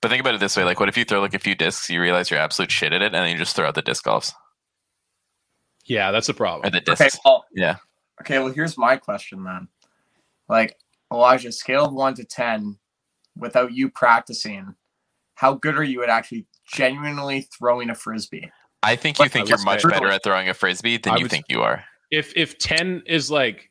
But 0.00 0.10
think 0.10 0.20
about 0.20 0.34
it 0.34 0.40
this 0.40 0.56
way: 0.56 0.64
like, 0.64 0.78
what 0.80 0.88
if 0.88 0.96
you 0.96 1.04
throw 1.04 1.20
like 1.20 1.34
a 1.34 1.38
few 1.38 1.54
discs, 1.54 1.88
you 1.90 2.00
realize 2.00 2.30
you're 2.30 2.38
absolute 2.40 2.70
shit 2.70 2.92
at 2.92 3.02
it, 3.02 3.06
and 3.06 3.14
then 3.14 3.30
you 3.30 3.36
just 3.38 3.56
throw 3.56 3.66
out 3.66 3.74
the 3.74 3.82
disc 3.82 4.04
golfs 4.04 4.32
Yeah, 5.84 6.10
that's 6.10 6.28
a 6.28 6.34
problem. 6.34 6.66
or 6.66 6.70
the 6.70 6.90
Okay, 6.92 7.08
well, 7.24 7.44
Yeah. 7.52 7.76
okay, 8.22 8.38
well 8.38 8.52
here's 8.52 8.76
my 8.76 8.96
question 8.96 9.44
then. 9.44 9.68
Like 10.48 10.76
Elijah, 11.12 11.52
scale 11.52 11.86
of 11.86 11.92
one 11.92 12.14
to 12.14 12.24
ten, 12.24 12.78
without 13.36 13.72
you 13.72 13.88
practicing, 13.90 14.74
how 15.34 15.54
good 15.54 15.76
are 15.76 15.84
you 15.84 16.02
at 16.02 16.08
actually 16.10 16.46
genuinely 16.72 17.42
throwing 17.56 17.90
a 17.90 17.94
frisbee? 17.94 18.50
I 18.82 18.96
think 18.96 19.18
you 19.18 19.24
Let's- 19.24 19.32
think 19.32 19.48
you're 19.48 19.62
much 19.64 19.82
better 19.82 20.08
at 20.08 20.22
throwing 20.22 20.48
a 20.48 20.54
frisbee 20.54 20.98
than 20.98 21.14
I 21.14 21.16
you 21.16 21.24
would- 21.24 21.30
think 21.30 21.46
you 21.48 21.62
are. 21.62 21.84
If 22.10 22.32
if 22.36 22.58
ten 22.58 23.02
is 23.06 23.30
like 23.30 23.70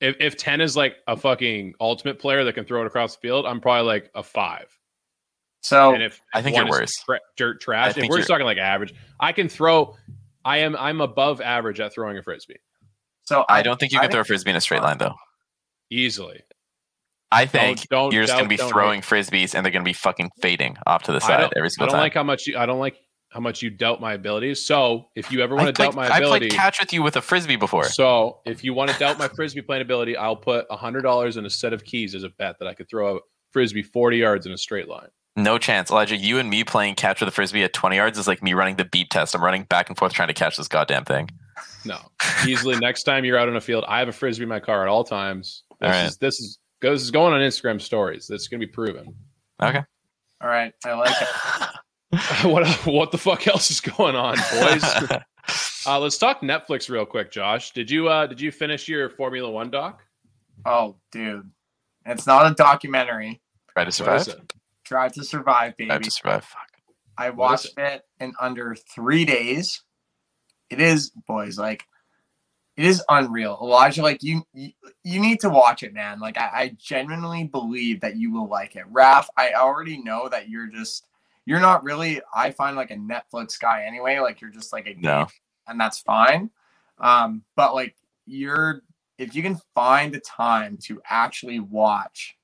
if, 0.00 0.16
if 0.20 0.36
10 0.36 0.60
is 0.60 0.76
like 0.76 0.96
a 1.06 1.16
fucking 1.16 1.74
ultimate 1.80 2.18
player 2.18 2.44
that 2.44 2.54
can 2.54 2.64
throw 2.64 2.82
it 2.82 2.86
across 2.86 3.16
the 3.16 3.20
field, 3.20 3.46
I'm 3.46 3.60
probably 3.60 3.86
like 3.86 4.10
a 4.14 4.22
five. 4.22 4.66
So 5.62 5.92
and 5.92 6.02
if 6.02 6.20
I 6.32 6.40
think 6.40 6.56
one 6.56 6.66
you're 6.66 6.80
worse. 6.80 6.94
tra- 7.04 7.20
dirt 7.36 7.60
trash, 7.60 7.96
if 7.98 8.08
we're 8.08 8.16
just 8.16 8.28
talking 8.28 8.46
like 8.46 8.58
average, 8.58 8.94
I 9.18 9.32
can 9.32 9.48
throw. 9.48 9.94
I 10.44 10.58
am 10.58 10.74
I'm 10.76 11.02
above 11.02 11.42
average 11.42 11.80
at 11.80 11.92
throwing 11.92 12.16
a 12.16 12.22
frisbee 12.22 12.56
so 13.30 13.44
I 13.48 13.62
don't 13.62 13.78
think 13.78 13.92
you 13.92 13.98
I 13.98 14.02
can 14.02 14.10
throw 14.10 14.20
a 14.22 14.24
frisbee 14.24 14.50
in 14.50 14.56
a 14.56 14.60
straight 14.60 14.80
uh, 14.80 14.86
line, 14.86 14.98
though. 14.98 15.14
easily. 15.88 16.40
I 17.30 17.46
think 17.46 17.86
don't 17.88 18.12
you're 18.12 18.24
just 18.24 18.32
going 18.32 18.44
to 18.44 18.48
be 18.48 18.56
don't 18.56 18.68
throwing 18.68 19.02
frisbees, 19.02 19.54
and 19.54 19.64
they're 19.64 19.70
going 19.70 19.84
to 19.84 19.88
be 19.88 19.92
fucking 19.92 20.32
fading 20.42 20.76
off 20.84 21.04
to 21.04 21.12
the 21.12 21.18
I 21.18 21.26
side 21.28 21.40
don't, 21.42 21.52
every 21.56 21.66
I 21.66 21.68
single 21.68 21.86
don't 21.86 21.92
time. 21.92 22.02
like 22.02 22.14
how 22.14 22.24
much 22.24 22.48
you. 22.48 22.58
I 22.58 22.66
don't 22.66 22.80
like 22.80 22.96
how 23.30 23.40
much 23.40 23.62
you 23.62 23.70
doubt 23.70 24.00
my 24.00 24.14
abilities. 24.14 24.64
So 24.64 25.08
if 25.14 25.30
you 25.32 25.40
ever 25.40 25.54
want 25.54 25.68
to 25.68 25.72
doubt 25.72 25.94
played, 25.94 26.10
my 26.10 26.14
I 26.14 26.20
played 26.20 26.50
catch 26.50 26.80
with 26.80 26.92
you 26.92 27.02
with 27.02 27.16
a 27.16 27.22
frisbee 27.22 27.56
before. 27.56 27.84
so 27.84 28.40
if 28.44 28.62
you 28.62 28.74
want 28.74 28.90
to 28.90 28.98
doubt 28.98 29.18
my 29.18 29.28
frisbee 29.28 29.62
playing 29.62 29.82
ability, 29.82 30.16
I'll 30.16 30.36
put 30.36 30.66
a 30.70 30.76
hundred 30.76 31.02
dollars 31.02 31.36
in 31.36 31.46
a 31.46 31.50
set 31.50 31.72
of 31.72 31.84
keys 31.84 32.14
as 32.14 32.24
a 32.24 32.28
bet 32.28 32.58
that 32.58 32.68
I 32.68 32.74
could 32.74 32.88
throw 32.88 33.16
a 33.16 33.20
frisbee 33.52 33.82
forty 33.82 34.18
yards 34.18 34.46
in 34.46 34.52
a 34.52 34.58
straight 34.58 34.88
line. 34.88 35.08
No 35.36 35.58
chance, 35.58 35.90
Elijah. 35.90 36.16
You 36.16 36.38
and 36.38 36.50
me 36.50 36.64
playing 36.64 36.96
catch 36.96 37.20
with 37.20 37.28
a 37.28 37.32
frisbee 37.32 37.62
at 37.62 37.72
20 37.72 37.94
yards 37.94 38.18
is 38.18 38.26
like 38.26 38.42
me 38.42 38.52
running 38.52 38.76
the 38.76 38.84
beep 38.84 39.10
test. 39.10 39.34
I'm 39.34 39.44
running 39.44 39.62
back 39.62 39.88
and 39.88 39.96
forth 39.96 40.12
trying 40.12 40.26
to 40.26 40.34
catch 40.34 40.56
this 40.56 40.66
goddamn 40.66 41.04
thing. 41.04 41.30
No, 41.84 41.98
easily 42.46 42.76
next 42.78 43.04
time 43.04 43.24
you're 43.24 43.38
out 43.38 43.48
on 43.48 43.56
a 43.56 43.60
field, 43.60 43.84
I 43.86 44.00
have 44.00 44.08
a 44.08 44.12
frisbee 44.12 44.42
in 44.42 44.48
my 44.48 44.60
car 44.60 44.82
at 44.82 44.88
all 44.88 45.04
times. 45.04 45.62
This 45.80 45.86
All 45.86 45.92
right. 45.92 46.06
is 46.06 46.16
this 46.18 46.40
is 46.40 46.58
goes 46.80 47.02
is 47.02 47.10
going 47.10 47.32
on 47.32 47.40
Instagram 47.40 47.80
stories. 47.80 48.26
That's 48.26 48.48
gonna 48.48 48.58
be 48.58 48.66
proven. 48.66 49.14
Okay. 49.62 49.82
all 50.42 50.48
right, 50.48 50.72
I 50.84 50.92
like 50.94 51.14
it. 51.22 51.28
what 52.42 52.66
what 52.86 53.12
the 53.12 53.18
fuck 53.18 53.46
else 53.46 53.70
is 53.70 53.80
going 53.80 54.16
on, 54.16 54.36
boys? 54.52 54.82
uh, 55.86 55.98
let's 55.98 56.18
talk 56.18 56.40
Netflix 56.40 56.90
real 56.90 57.06
quick, 57.06 57.30
Josh. 57.30 57.70
Did 57.70 57.90
you 57.90 58.08
uh 58.08 58.26
did 58.26 58.40
you 58.40 58.50
finish 58.50 58.88
your 58.88 59.10
Formula 59.10 59.48
One 59.48 59.70
doc? 59.70 60.02
Oh, 60.66 60.96
dude. 61.12 61.50
It's 62.06 62.26
not 62.26 62.50
a 62.50 62.54
documentary. 62.54 63.40
Try 63.72 63.84
to 63.84 63.92
survive. 63.92 64.26
it? 64.26 64.52
Drive 64.84 65.12
to 65.12 65.24
survive, 65.24 65.76
baby. 65.76 65.88
Try 65.88 65.98
to 65.98 66.10
survive. 66.10 66.44
Fuck. 66.44 66.60
I 67.16 67.30
What 67.30 67.60
is 67.60 67.66
watched 67.76 67.78
it 67.78 68.02
in 68.18 68.32
under 68.40 68.74
three 68.74 69.24
days. 69.24 69.82
It 70.68 70.80
is, 70.80 71.10
boys, 71.28 71.58
like 71.58 71.84
it 72.76 72.86
is 72.86 73.02
unreal. 73.08 73.58
Elijah, 73.60 74.02
like 74.02 74.22
you, 74.22 74.42
you, 74.52 74.70
you 75.04 75.20
need 75.20 75.40
to 75.40 75.50
watch 75.50 75.82
it, 75.82 75.92
man. 75.92 76.18
Like 76.18 76.38
I, 76.38 76.50
I 76.52 76.76
genuinely 76.78 77.44
believe 77.44 78.00
that 78.00 78.16
you 78.16 78.32
will 78.32 78.48
like 78.48 78.74
it. 78.74 78.90
Raph, 78.92 79.26
I 79.36 79.52
already 79.52 80.02
know 80.02 80.28
that 80.28 80.48
you're 80.48 80.68
just 80.68 81.06
you're 81.50 81.58
not 81.58 81.82
really. 81.82 82.20
I 82.32 82.52
find 82.52 82.76
like 82.76 82.92
a 82.92 82.96
Netflix 82.96 83.58
guy 83.58 83.82
anyway. 83.84 84.20
Like 84.20 84.40
you're 84.40 84.52
just 84.52 84.72
like 84.72 84.86
a 84.86 84.94
No. 84.96 85.26
and 85.66 85.80
that's 85.80 85.98
fine. 85.98 86.48
Um, 87.00 87.42
but 87.56 87.74
like 87.74 87.96
you're 88.24 88.82
if 89.18 89.34
you 89.34 89.42
can 89.42 89.58
find 89.74 90.14
the 90.14 90.20
time 90.20 90.78
to 90.84 91.02
actually 91.10 91.58
watch 91.58 92.36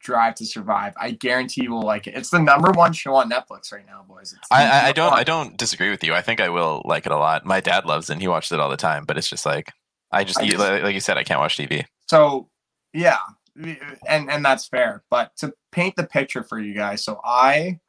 Drive 0.00 0.36
to 0.36 0.46
Survive, 0.46 0.94
I 0.96 1.10
guarantee 1.10 1.64
you 1.64 1.72
will 1.72 1.82
like 1.82 2.06
it. 2.06 2.14
It's 2.14 2.30
the 2.30 2.38
number 2.38 2.70
one 2.70 2.92
show 2.92 3.16
on 3.16 3.28
Netflix 3.28 3.72
right 3.72 3.84
now, 3.84 4.04
boys. 4.08 4.32
It's 4.32 4.46
I, 4.52 4.90
I, 4.90 4.92
don't 4.92 5.10
one. 5.10 5.18
I 5.18 5.24
don't 5.24 5.56
disagree 5.56 5.90
with 5.90 6.04
you. 6.04 6.14
I 6.14 6.22
think 6.22 6.40
I 6.40 6.48
will 6.48 6.82
like 6.84 7.04
it 7.04 7.10
a 7.10 7.16
lot. 7.16 7.44
My 7.44 7.58
dad 7.58 7.84
loves 7.84 8.10
it 8.10 8.12
and 8.12 8.22
he 8.22 8.28
watches 8.28 8.52
it 8.52 8.60
all 8.60 8.70
the 8.70 8.76
time, 8.76 9.04
but 9.06 9.18
it's 9.18 9.28
just 9.28 9.44
like 9.44 9.72
I 10.12 10.22
just, 10.22 10.38
I 10.38 10.46
just- 10.46 10.58
like 10.58 10.84
like 10.84 10.94
you 10.94 11.00
said, 11.00 11.18
I 11.18 11.24
can't 11.24 11.40
watch 11.40 11.56
TV. 11.56 11.84
So 12.08 12.48
yeah, 12.92 13.18
and 14.08 14.30
and 14.30 14.44
that's 14.44 14.68
fair. 14.68 15.02
But 15.10 15.36
to 15.38 15.52
paint 15.72 15.96
the 15.96 16.06
picture 16.06 16.44
for 16.44 16.60
you 16.60 16.74
guys, 16.74 17.04
so 17.04 17.20
I 17.24 17.80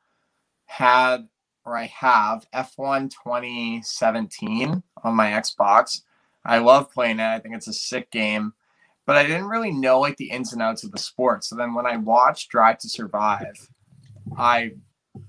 had 0.73 1.27
or 1.65 1.77
I 1.77 1.85
have 1.85 2.45
F1 2.53 3.11
2017 3.11 4.83
on 5.03 5.15
my 5.15 5.27
Xbox. 5.27 6.01
I 6.43 6.57
love 6.57 6.91
playing 6.91 7.19
it. 7.19 7.23
I 7.23 7.39
think 7.39 7.55
it's 7.55 7.67
a 7.67 7.73
sick 7.73 8.11
game. 8.11 8.53
But 9.05 9.17
I 9.17 9.23
didn't 9.23 9.47
really 9.47 9.71
know 9.71 9.99
like 9.99 10.17
the 10.17 10.31
ins 10.31 10.51
and 10.53 10.61
outs 10.61 10.83
of 10.83 10.91
the 10.91 10.97
sport. 10.97 11.43
So 11.43 11.55
then 11.55 11.73
when 11.73 11.85
I 11.85 11.97
watched 11.97 12.49
Drive 12.49 12.79
to 12.79 12.89
Survive, 12.89 13.69
I 14.37 14.71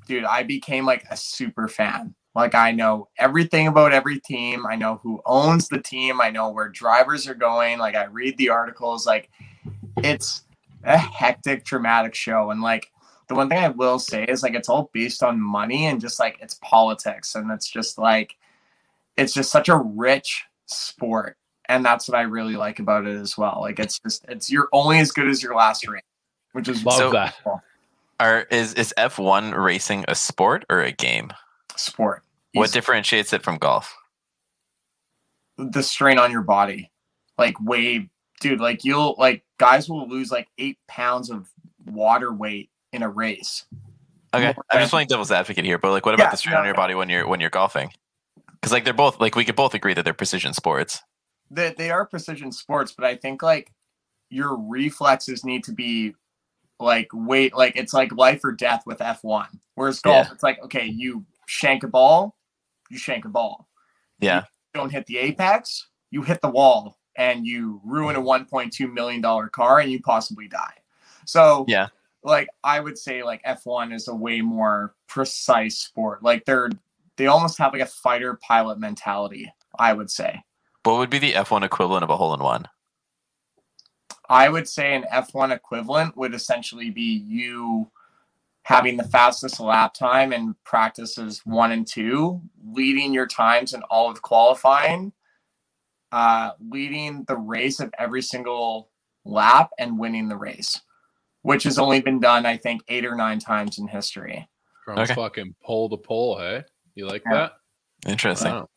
dude, 0.07 0.25
I 0.25 0.45
became 0.45 0.87
like 0.87 1.05
a 1.11 1.17
super 1.17 1.69
fan. 1.69 2.15
Like 2.35 2.55
I 2.55 2.73
know 2.73 3.09
everything 3.19 3.67
about 3.67 3.93
every 3.93 4.21
team. 4.21 4.67
I 4.67 4.77
know 4.77 5.01
who 5.03 5.21
owns 5.27 5.69
the 5.69 5.81
team. 5.81 6.21
I 6.21 6.31
know 6.31 6.51
where 6.51 6.69
drivers 6.69 7.29
are 7.29 7.35
going. 7.35 7.79
Like 7.79 7.97
I 7.97 8.05
read 8.05 8.37
the 8.39 8.49
articles. 8.49 9.07
Like 9.07 9.29
it's 9.99 10.45
a 10.85 10.97
hectic, 10.97 11.65
dramatic 11.65 12.15
show. 12.15 12.51
And 12.51 12.63
like 12.63 12.89
the 13.29 13.35
one 13.35 13.49
thing 13.49 13.59
I 13.59 13.69
will 13.69 13.99
say 13.99 14.25
is 14.25 14.43
like 14.43 14.55
it's 14.55 14.69
all 14.69 14.91
based 14.93 15.23
on 15.23 15.41
money 15.41 15.87
and 15.87 16.01
just 16.01 16.19
like 16.21 16.37
it's 16.41 16.59
politics. 16.63 17.35
And 17.35 17.51
it's 17.51 17.69
just 17.69 17.99
like 17.99 18.37
it's 19.17 19.33
just 19.33 19.51
such 19.51 19.69
a 19.69 19.77
rich 19.77 20.45
sport. 20.67 21.37
And 21.69 21.85
that's 21.85 22.09
what 22.09 22.19
I 22.19 22.23
really 22.23 22.57
like 22.57 22.79
about 22.79 23.07
it 23.07 23.17
as 23.17 23.39
well. 23.39 23.59
Like 23.61 23.79
it's 23.79 23.99
just 23.99 24.25
it's 24.29 24.51
you're 24.51 24.69
only 24.73 24.99
as 24.99 25.13
good 25.13 25.29
as 25.29 25.43
your 25.43 25.55
last 25.55 25.87
race, 25.89 26.03
which 26.53 26.69
is 26.69 26.85
Love 26.85 26.99
So- 26.99 27.11
that. 27.13 27.35
Are 28.21 28.43
is 28.51 28.75
is 28.75 28.95
F1 28.97 29.57
racing 29.57 30.05
a 30.07 30.15
sport 30.15 30.65
or 30.71 30.81
a 30.83 30.93
game? 30.93 31.31
sport. 31.77 32.23
What 32.53 32.71
differentiates 32.73 33.33
it 33.33 33.43
from 33.43 33.59
golf? 33.59 33.97
the 35.57 35.83
strain 35.83 36.19
on 36.19 36.31
your 36.31 36.43
body. 36.43 36.91
Like 37.39 37.59
way 37.61 38.09
dude, 38.41 38.61
like 38.61 38.85
you'll 38.85 39.15
like 39.19 39.43
guys 39.59 39.89
will 39.89 40.09
lose 40.09 40.31
like 40.31 40.49
eight 40.59 40.79
pounds 40.89 41.31
of 41.31 41.49
water 41.87 42.33
weight 42.33 42.71
in 42.95 43.03
a 43.03 43.09
race. 43.09 43.65
Okay, 44.33 44.47
More 44.47 44.65
I'm 44.71 44.81
just 44.81 44.91
playing 44.91 45.09
devil's 45.09 45.31
advocate 45.31 45.65
here, 45.65 45.79
but 45.79 45.91
like, 45.91 46.07
what 46.07 46.15
about 46.15 46.25
Yeah, 46.25 46.31
the 46.31 46.37
strain 46.37 46.57
on 46.57 46.65
your 46.65 46.75
body 46.75 46.95
when 46.95 47.09
you're 47.09 47.27
when 47.27 47.41
you're 47.41 47.51
golfing? 47.51 47.93
Because 48.53 48.73
like 48.73 48.85
they're 48.85 48.95
both 48.95 49.21
like 49.21 49.35
we 49.35 49.45
could 49.45 49.57
both 49.57 49.75
agree 49.75 49.95
that 49.95 50.05
they're 50.05 50.15
precision 50.15 50.55
sports. 50.55 51.03
They 51.51 51.75
they 51.77 51.91
are 51.91 52.07
precision 52.07 52.51
sports, 52.53 52.93
but 52.93 53.05
I 53.05 53.17
think 53.17 53.43
like 53.43 53.73
your 54.31 54.57
reflexes 54.57 55.45
need 55.45 55.65
to 55.65 55.73
be 55.73 56.15
like 56.81 57.09
wait 57.13 57.55
like 57.55 57.77
it's 57.77 57.95
like 57.95 58.13
life 58.13 58.41
or 58.45 58.53
death 58.53 58.85
with 58.87 58.99
F1. 58.99 59.47
Whereas 59.75 60.01
golf, 60.01 60.31
it's 60.33 60.43
like 60.43 60.63
okay, 60.65 60.87
you 60.87 61.25
shank 61.47 61.85
a 61.85 61.89
ball, 61.89 62.37
you 62.91 62.99
shank 62.99 63.25
a 63.25 63.29
ball. 63.29 63.69
Yeah, 64.19 64.45
don't 64.73 64.91
hit 64.91 65.07
the 65.07 65.19
apex, 65.19 65.89
you 66.11 66.23
hit 66.23 66.41
the 66.41 66.51
wall 66.51 66.99
and 67.17 67.47
you 67.47 67.81
ruin 67.85 68.17
a 68.17 68.21
1.2 68.21 68.93
million 68.93 69.21
dollar 69.21 69.49
car 69.49 69.79
and 69.79 69.93
you 69.93 70.01
possibly 70.01 70.49
die. 70.49 70.75
So 71.27 71.65
Yeah. 71.69 71.89
Like 72.25 72.49
I 72.65 72.81
would 72.81 72.99
say 72.99 73.23
like 73.23 73.43
F1 73.45 73.95
is 73.95 74.09
a 74.09 74.15
way 74.15 74.41
more 74.41 74.95
precise 75.07 75.79
sport. 75.79 76.23
Like 76.23 76.45
they're 76.45 76.71
they 77.17 77.27
almost 77.29 77.59
have 77.59 77.73
like 77.73 77.83
a 77.83 77.87
fighter 77.87 78.35
pilot 78.43 78.81
mentality, 78.81 79.53
I 79.79 79.93
would 79.93 80.11
say. 80.11 80.43
what 80.83 80.99
would 80.99 81.11
be 81.11 81.19
the 81.19 81.33
F1 81.33 81.63
equivalent 81.63 82.03
of 82.03 82.11
a 82.11 82.17
hole 82.17 82.35
in 82.35 82.41
one? 82.41 82.67
I 84.29 84.49
would 84.49 84.69
say 84.69 84.95
an 84.95 85.05
F1 85.13 85.53
equivalent 85.55 86.17
would 86.17 86.35
essentially 86.35 86.91
be 86.91 87.25
you 87.29 87.91
having 88.63 88.97
the 88.97 89.05
fastest 89.05 89.61
lap 89.61 89.93
time 89.93 90.33
in 90.33 90.57
practices 90.65 91.43
one 91.45 91.73
and 91.73 91.87
two, 91.87 92.41
leading 92.67 93.13
your 93.13 93.27
times 93.27 93.75
in 93.75 93.83
all 93.91 94.11
of 94.11 94.23
qualifying, 94.23 95.13
uh, 96.11 96.53
leading 96.71 97.25
the 97.25 97.37
race 97.37 97.79
of 97.79 97.93
every 97.99 98.23
single 98.23 98.89
lap 99.27 99.71
and 99.79 99.99
winning 99.99 100.29
the 100.29 100.37
race, 100.37 100.81
which 101.45 101.63
has 101.65 101.79
only 101.79 102.01
been 102.01 102.19
done, 102.19 102.47
I 102.47 102.57
think, 102.57 102.83
eight 102.89 103.05
or 103.05 103.15
nine 103.15 103.39
times 103.39 103.79
in 103.79 103.87
history. 103.87 104.49
From 104.83 104.99
Okay. 104.99 105.15
fucking 105.15 105.55
pole 105.63 105.91
to 105.91 105.97
pole, 105.99 106.39
hey? 106.39 106.65
You 106.95 107.07
like 107.07 107.23
Yeah. 107.27 107.35
that? 107.35 108.11
Interesting. 108.11 108.53
Wow. 108.53 108.69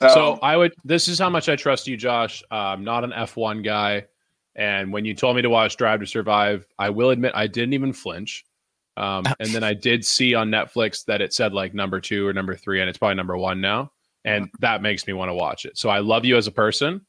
So, 0.00 0.08
So 0.08 0.38
I 0.42 0.56
would. 0.56 0.72
This 0.84 1.06
is 1.06 1.18
how 1.18 1.28
much 1.28 1.48
I 1.50 1.56
trust 1.56 1.86
you, 1.86 1.96
Josh. 1.98 2.42
Uh, 2.50 2.54
I'm 2.54 2.82
not 2.82 3.04
an 3.04 3.12
F1 3.12 3.62
guy, 3.62 4.06
and 4.56 4.90
when 4.90 5.04
you 5.04 5.14
told 5.14 5.36
me 5.36 5.42
to 5.42 5.50
watch 5.50 5.76
Drive 5.76 6.00
to 6.00 6.06
Survive, 6.06 6.66
I 6.78 6.88
will 6.90 7.10
admit 7.10 7.32
I 7.34 7.46
didn't 7.46 7.74
even 7.74 7.92
flinch. 7.92 8.44
Um, 8.96 9.24
and 9.38 9.50
then 9.50 9.62
I 9.62 9.74
did 9.74 10.04
see 10.04 10.34
on 10.34 10.50
Netflix 10.50 11.04
that 11.06 11.20
it 11.20 11.32
said 11.34 11.52
like 11.52 11.72
number 11.74 12.00
two 12.00 12.26
or 12.26 12.32
number 12.32 12.54
three, 12.56 12.80
and 12.80 12.88
it's 12.88 12.98
probably 12.98 13.14
number 13.16 13.36
one 13.36 13.60
now, 13.60 13.92
and 14.24 14.50
that 14.60 14.80
makes 14.82 15.06
me 15.06 15.12
want 15.12 15.28
to 15.28 15.34
watch 15.34 15.64
it. 15.66 15.76
So 15.78 15.88
I 15.90 15.98
love 16.00 16.24
you 16.24 16.36
as 16.36 16.46
a 16.46 16.52
person, 16.52 17.00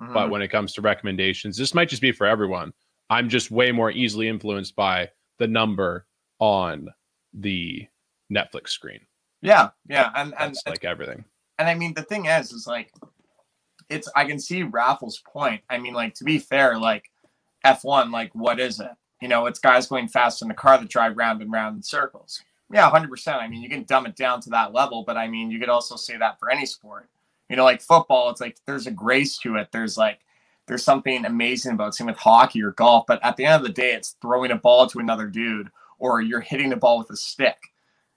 mhm. 0.00 0.14
but 0.14 0.30
when 0.30 0.42
it 0.42 0.48
comes 0.48 0.72
to 0.74 0.80
recommendations, 0.82 1.56
this 1.56 1.74
might 1.74 1.88
just 1.88 2.02
be 2.02 2.12
for 2.12 2.26
everyone. 2.26 2.72
I'm 3.12 3.28
just 3.28 3.50
way 3.50 3.72
more 3.72 3.90
easily 3.90 4.26
influenced 4.26 4.74
by 4.74 5.10
the 5.38 5.46
number 5.46 6.06
on 6.38 6.88
the 7.34 7.86
Netflix 8.32 8.70
screen. 8.70 9.00
yeah, 9.42 9.68
yeah, 9.86 10.10
and 10.16 10.32
and 10.38 10.54
That's 10.54 10.66
like 10.66 10.84
everything. 10.84 11.24
and 11.58 11.68
I 11.68 11.74
mean 11.74 11.92
the 11.92 12.02
thing 12.02 12.24
is, 12.24 12.52
is 12.52 12.66
like 12.66 12.90
it's 13.90 14.08
I 14.16 14.24
can 14.24 14.38
see 14.38 14.62
Raffles' 14.62 15.22
point. 15.30 15.60
I 15.68 15.76
mean, 15.76 15.92
like 15.92 16.14
to 16.14 16.24
be 16.24 16.38
fair, 16.38 16.78
like 16.78 17.10
F1, 17.66 18.10
like 18.10 18.34
what 18.34 18.58
is 18.58 18.80
it? 18.80 18.90
You 19.20 19.28
know, 19.28 19.44
it's 19.44 19.58
guys 19.58 19.86
going 19.86 20.08
fast 20.08 20.40
in 20.40 20.48
the 20.48 20.54
car 20.54 20.78
that 20.78 20.88
drive 20.88 21.16
round 21.18 21.42
and 21.42 21.52
round 21.52 21.76
in 21.76 21.82
circles. 21.82 22.42
Yeah, 22.72 22.88
hundred 22.88 23.10
percent. 23.10 23.42
I 23.42 23.48
mean, 23.48 23.62
you 23.62 23.68
can 23.68 23.84
dumb 23.84 24.06
it 24.06 24.16
down 24.16 24.40
to 24.40 24.50
that 24.50 24.72
level, 24.72 25.04
but 25.06 25.18
I 25.18 25.28
mean, 25.28 25.50
you 25.50 25.60
could 25.60 25.68
also 25.68 25.96
say 25.96 26.16
that 26.16 26.38
for 26.40 26.50
any 26.50 26.64
sport. 26.64 27.10
You 27.50 27.56
know, 27.56 27.64
like 27.64 27.82
football, 27.82 28.30
it's 28.30 28.40
like 28.40 28.56
there's 28.66 28.86
a 28.86 28.90
grace 28.90 29.36
to 29.38 29.56
it. 29.56 29.68
There's 29.70 29.98
like 29.98 30.20
there's 30.72 30.84
something 30.84 31.26
amazing 31.26 31.72
about 31.74 31.88
it. 31.88 31.94
same 31.94 32.06
with 32.06 32.16
hockey 32.16 32.62
or 32.62 32.70
golf. 32.72 33.04
But 33.06 33.22
at 33.22 33.36
the 33.36 33.44
end 33.44 33.56
of 33.56 33.62
the 33.62 33.68
day, 33.74 33.92
it's 33.92 34.16
throwing 34.22 34.52
a 34.52 34.56
ball 34.56 34.86
to 34.86 35.00
another 35.00 35.26
dude 35.26 35.68
or 35.98 36.22
you're 36.22 36.40
hitting 36.40 36.70
the 36.70 36.76
ball 36.76 36.96
with 36.98 37.10
a 37.10 37.16
stick. 37.16 37.58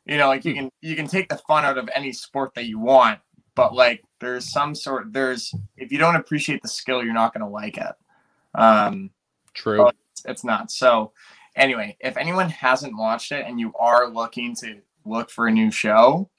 You 0.05 0.17
know, 0.17 0.27
like 0.29 0.45
you 0.45 0.53
can 0.53 0.69
you 0.81 0.95
can 0.95 1.05
take 1.07 1.27
the 1.27 1.37
fun 1.39 1.65
out 1.65 1.77
of 1.77 1.89
any 1.93 2.13
sport 2.13 2.53
that 2.55 2.63
you 2.63 2.79
want, 2.79 3.19
but 3.55 3.75
like 3.75 4.05
there's 4.21 4.49
some 4.49 4.73
sort 4.73 5.11
there's 5.11 5.53
if 5.75 5.91
you 5.91 5.97
don't 5.97 6.15
appreciate 6.15 6.61
the 6.61 6.69
skill, 6.69 7.03
you're 7.03 7.13
not 7.13 7.33
gonna 7.33 7.49
like 7.49 7.77
it. 7.77 7.91
Um 8.53 9.09
True. 9.53 9.89
It's, 10.13 10.25
it's 10.25 10.43
not. 10.45 10.71
So 10.71 11.11
anyway, 11.57 11.97
if 11.99 12.15
anyone 12.15 12.49
hasn't 12.49 12.95
watched 12.97 13.33
it 13.33 13.45
and 13.45 13.59
you 13.59 13.73
are 13.77 14.07
looking 14.09 14.55
to 14.61 14.79
look 15.03 15.29
for 15.29 15.47
a 15.47 15.51
new 15.51 15.71
show, 15.71 16.29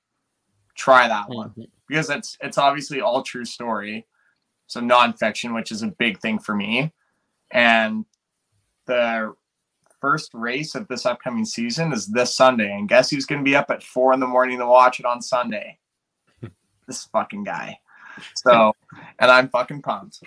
try 0.77 1.09
that 1.09 1.29
one 1.29 1.51
Mhm. 1.51 1.67
because 1.89 2.09
it's 2.09 2.39
it's 2.41 2.57
obviously 2.57 3.03
all 3.03 3.23
true 3.23 3.45
story, 3.45 4.07
so 4.67 4.81
nonfiction, 4.81 5.55
which 5.55 5.71
is 5.73 5.83
a 5.83 5.89
big 5.89 6.19
thing 6.21 6.39
for 6.39 6.55
me. 6.55 6.93
And 7.51 8.05
the 8.87 9.35
first 10.01 10.31
race 10.35 10.75
of 10.75 10.89
this 10.89 11.07
upcoming 11.07 11.45
season 11.45 11.93
is 11.93 12.07
this 12.07 12.37
Sunday, 12.37 12.73
and 12.73 12.89
guess 12.89 13.11
who's 13.11 13.27
going 13.27 13.41
to 13.41 13.45
be 13.45 13.57
up 13.57 13.71
at 13.71 13.83
four 13.83 14.13
in 14.13 14.21
the 14.21 14.27
morning 14.27 14.59
to 14.59 14.67
watch 14.67 15.01
it 15.01 15.07
on 15.07 15.23
Sunday? 15.23 15.79
this 16.87 17.05
fucking 17.05 17.45
guy. 17.45 17.79
So, 18.35 18.73
and 19.19 19.31
I'm 19.31 19.49
fucking 19.49 19.83
pumped. 19.83 20.23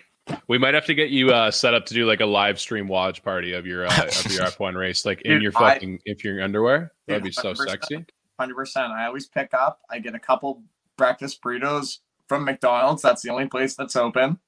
We 0.47 0.59
might 0.59 0.75
have 0.75 0.85
to 0.85 0.93
get 0.93 1.09
you 1.09 1.31
uh, 1.31 1.49
set 1.49 1.73
up 1.73 1.87
to 1.87 1.95
do 1.95 2.05
like 2.05 2.19
a 2.19 2.25
live 2.25 2.59
stream 2.59 2.87
watch 2.87 3.23
party 3.23 3.53
of 3.53 3.65
your 3.65 3.87
uh, 3.87 4.03
of 4.05 4.31
your 4.31 4.43
F1 4.45 4.75
race, 4.75 5.03
like 5.03 5.21
in 5.23 5.33
Dude, 5.33 5.41
your 5.41 5.51
I- 5.55 5.73
fucking 5.73 5.99
if 6.05 6.23
you're 6.23 6.41
underwear. 6.41 6.91
That'd 7.07 7.23
be 7.23 7.31
so 7.31 7.53
100%. 7.53 7.67
sexy. 7.67 8.05
Hundred 8.39 8.55
percent. 8.55 8.91
I 8.93 9.05
always 9.05 9.27
pick 9.27 9.53
up. 9.53 9.81
I 9.89 9.99
get 9.99 10.15
a 10.15 10.19
couple 10.19 10.63
breakfast 10.97 11.41
burritos 11.41 11.97
from 12.29 12.45
McDonald's. 12.45 13.01
That's 13.01 13.23
the 13.23 13.31
only 13.31 13.47
place 13.47 13.75
that's 13.75 13.95
open. 13.95 14.39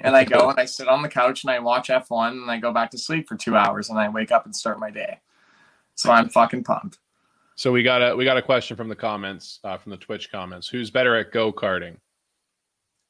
And 0.00 0.14
I 0.14 0.24
go 0.24 0.50
and 0.50 0.60
I 0.60 0.66
sit 0.66 0.86
on 0.86 1.02
the 1.02 1.08
couch 1.08 1.42
and 1.42 1.50
I 1.50 1.58
watch 1.58 1.88
F1 1.88 2.32
and 2.32 2.50
I 2.50 2.58
go 2.58 2.72
back 2.72 2.90
to 2.92 2.98
sleep 2.98 3.26
for 3.26 3.36
two 3.36 3.56
hours 3.56 3.88
and 3.88 3.98
I 3.98 4.08
wake 4.08 4.30
up 4.30 4.44
and 4.44 4.54
start 4.54 4.78
my 4.78 4.90
day. 4.90 5.18
So 5.96 6.12
I'm 6.12 6.28
fucking 6.28 6.62
pumped. 6.62 6.98
So 7.56 7.72
we 7.72 7.82
got 7.82 8.02
a 8.02 8.14
we 8.14 8.24
got 8.24 8.36
a 8.36 8.42
question 8.42 8.76
from 8.76 8.88
the 8.88 8.94
comments 8.94 9.58
uh, 9.64 9.76
from 9.78 9.90
the 9.90 9.96
Twitch 9.96 10.30
comments. 10.30 10.68
Who's 10.68 10.92
better 10.92 11.16
at 11.16 11.32
go 11.32 11.52
karting? 11.52 11.96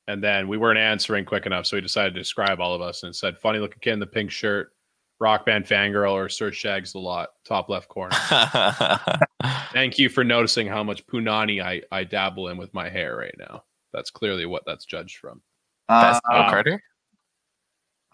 And 0.07 0.25
then 0.25 0.49
we 0.49 0.57
weren't 0.57 0.79
answering 0.79 1.27
quick 1.27 1.44
enough, 1.44 1.66
so 1.66 1.77
we 1.77 1.83
decided 1.83 2.14
to 2.14 2.21
describe 2.21 2.59
all 2.59 2.75
of 2.75 2.81
us 2.81 3.03
and 3.03 3.14
said 3.14 3.37
funny 3.37 3.59
looking 3.59 3.81
kid 3.83 3.92
in 3.92 3.99
the 3.99 4.07
pink 4.07 4.31
shirt, 4.31 4.73
rock 5.21 5.45
band 5.47 5.65
fangirl, 5.67 6.13
or 6.13 6.29
Sir 6.29 6.53
Shags 6.53 6.93
the 6.93 6.99
lot, 6.99 7.31
top 7.45 7.69
left 7.69 7.89
corner. 7.89 8.15
Thank 9.73 9.99
you 9.99 10.09
for 10.09 10.25
noticing 10.25 10.67
how 10.67 10.83
much 10.83 11.07
punani 11.07 11.63
I, 11.63 11.83
I 11.91 12.05
dabble 12.05 12.49
in 12.49 12.57
with 12.57 12.73
my 12.75 12.89
hair 12.89 13.17
right 13.17 13.35
now. 13.39 13.65
That's 13.93 14.11
clearly 14.11 14.47
what 14.47 14.63
that's 14.67 14.85
judged 14.85 15.17
from. 15.19 15.41
Best 15.89 16.23
Uh, 16.29 16.51
go 16.51 16.57
karter? 16.57 16.79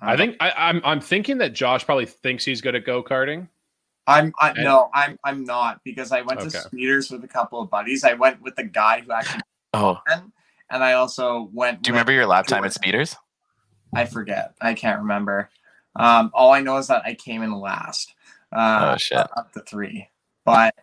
I 0.01 0.17
think 0.17 0.37
I, 0.40 0.53
I'm 0.57 0.81
I'm 0.85 1.01
thinking 1.01 1.38
that 1.38 1.55
Josh 1.55 1.85
probably 1.85 2.07
thinks 2.07 2.45
he's 2.45 2.61
good 2.61 2.75
at 2.75 2.85
go 2.85 3.03
karting. 3.03 3.49
I'm 4.07 4.33
I, 4.40 4.51
And- 4.51 4.64
no, 4.64 4.90
I'm 4.93 5.19
I'm 5.25 5.45
not 5.45 5.81
because 5.85 6.12
I 6.12 6.21
went 6.23 6.40
Okay. 6.40 6.51
to 6.51 6.59
speeders 6.59 7.11
with 7.11 7.25
a 7.25 7.29
couple 7.29 7.61
of 7.61 7.71
buddies. 7.71 8.05
I 8.05 8.12
went 8.14 8.43
with 8.43 8.55
the 8.57 8.64
guy 8.64 9.01
who 9.01 9.12
actually 9.12 9.40
Oh, 9.75 9.99
went, 10.09 10.25
and 10.71 10.85
I 10.85 10.93
also 10.93 11.49
went. 11.53 11.83
do 11.83 11.88
you 11.88 11.95
remember 11.95 12.12
your 12.12 12.27
lap 12.27 12.47
time 12.47 12.64
at 12.64 12.73
speeders? 12.73 13.17
I 13.95 14.05
forget. 14.05 14.55
I 14.61 14.75
can't 14.75 15.01
remember. 15.01 15.49
Um, 15.96 16.30
all 16.35 16.52
I 16.52 16.61
know 16.61 16.76
is 16.78 16.88
that 16.88 17.02
I 17.04 17.14
came 17.14 17.42
in 17.42 17.52
last. 17.52 18.14
Uh, 18.52 18.92
Oh, 18.94 18.96
shit. 18.96 19.18
Up 19.18 19.52
to 19.54 19.61
three, 19.61 20.09
but 20.44 20.74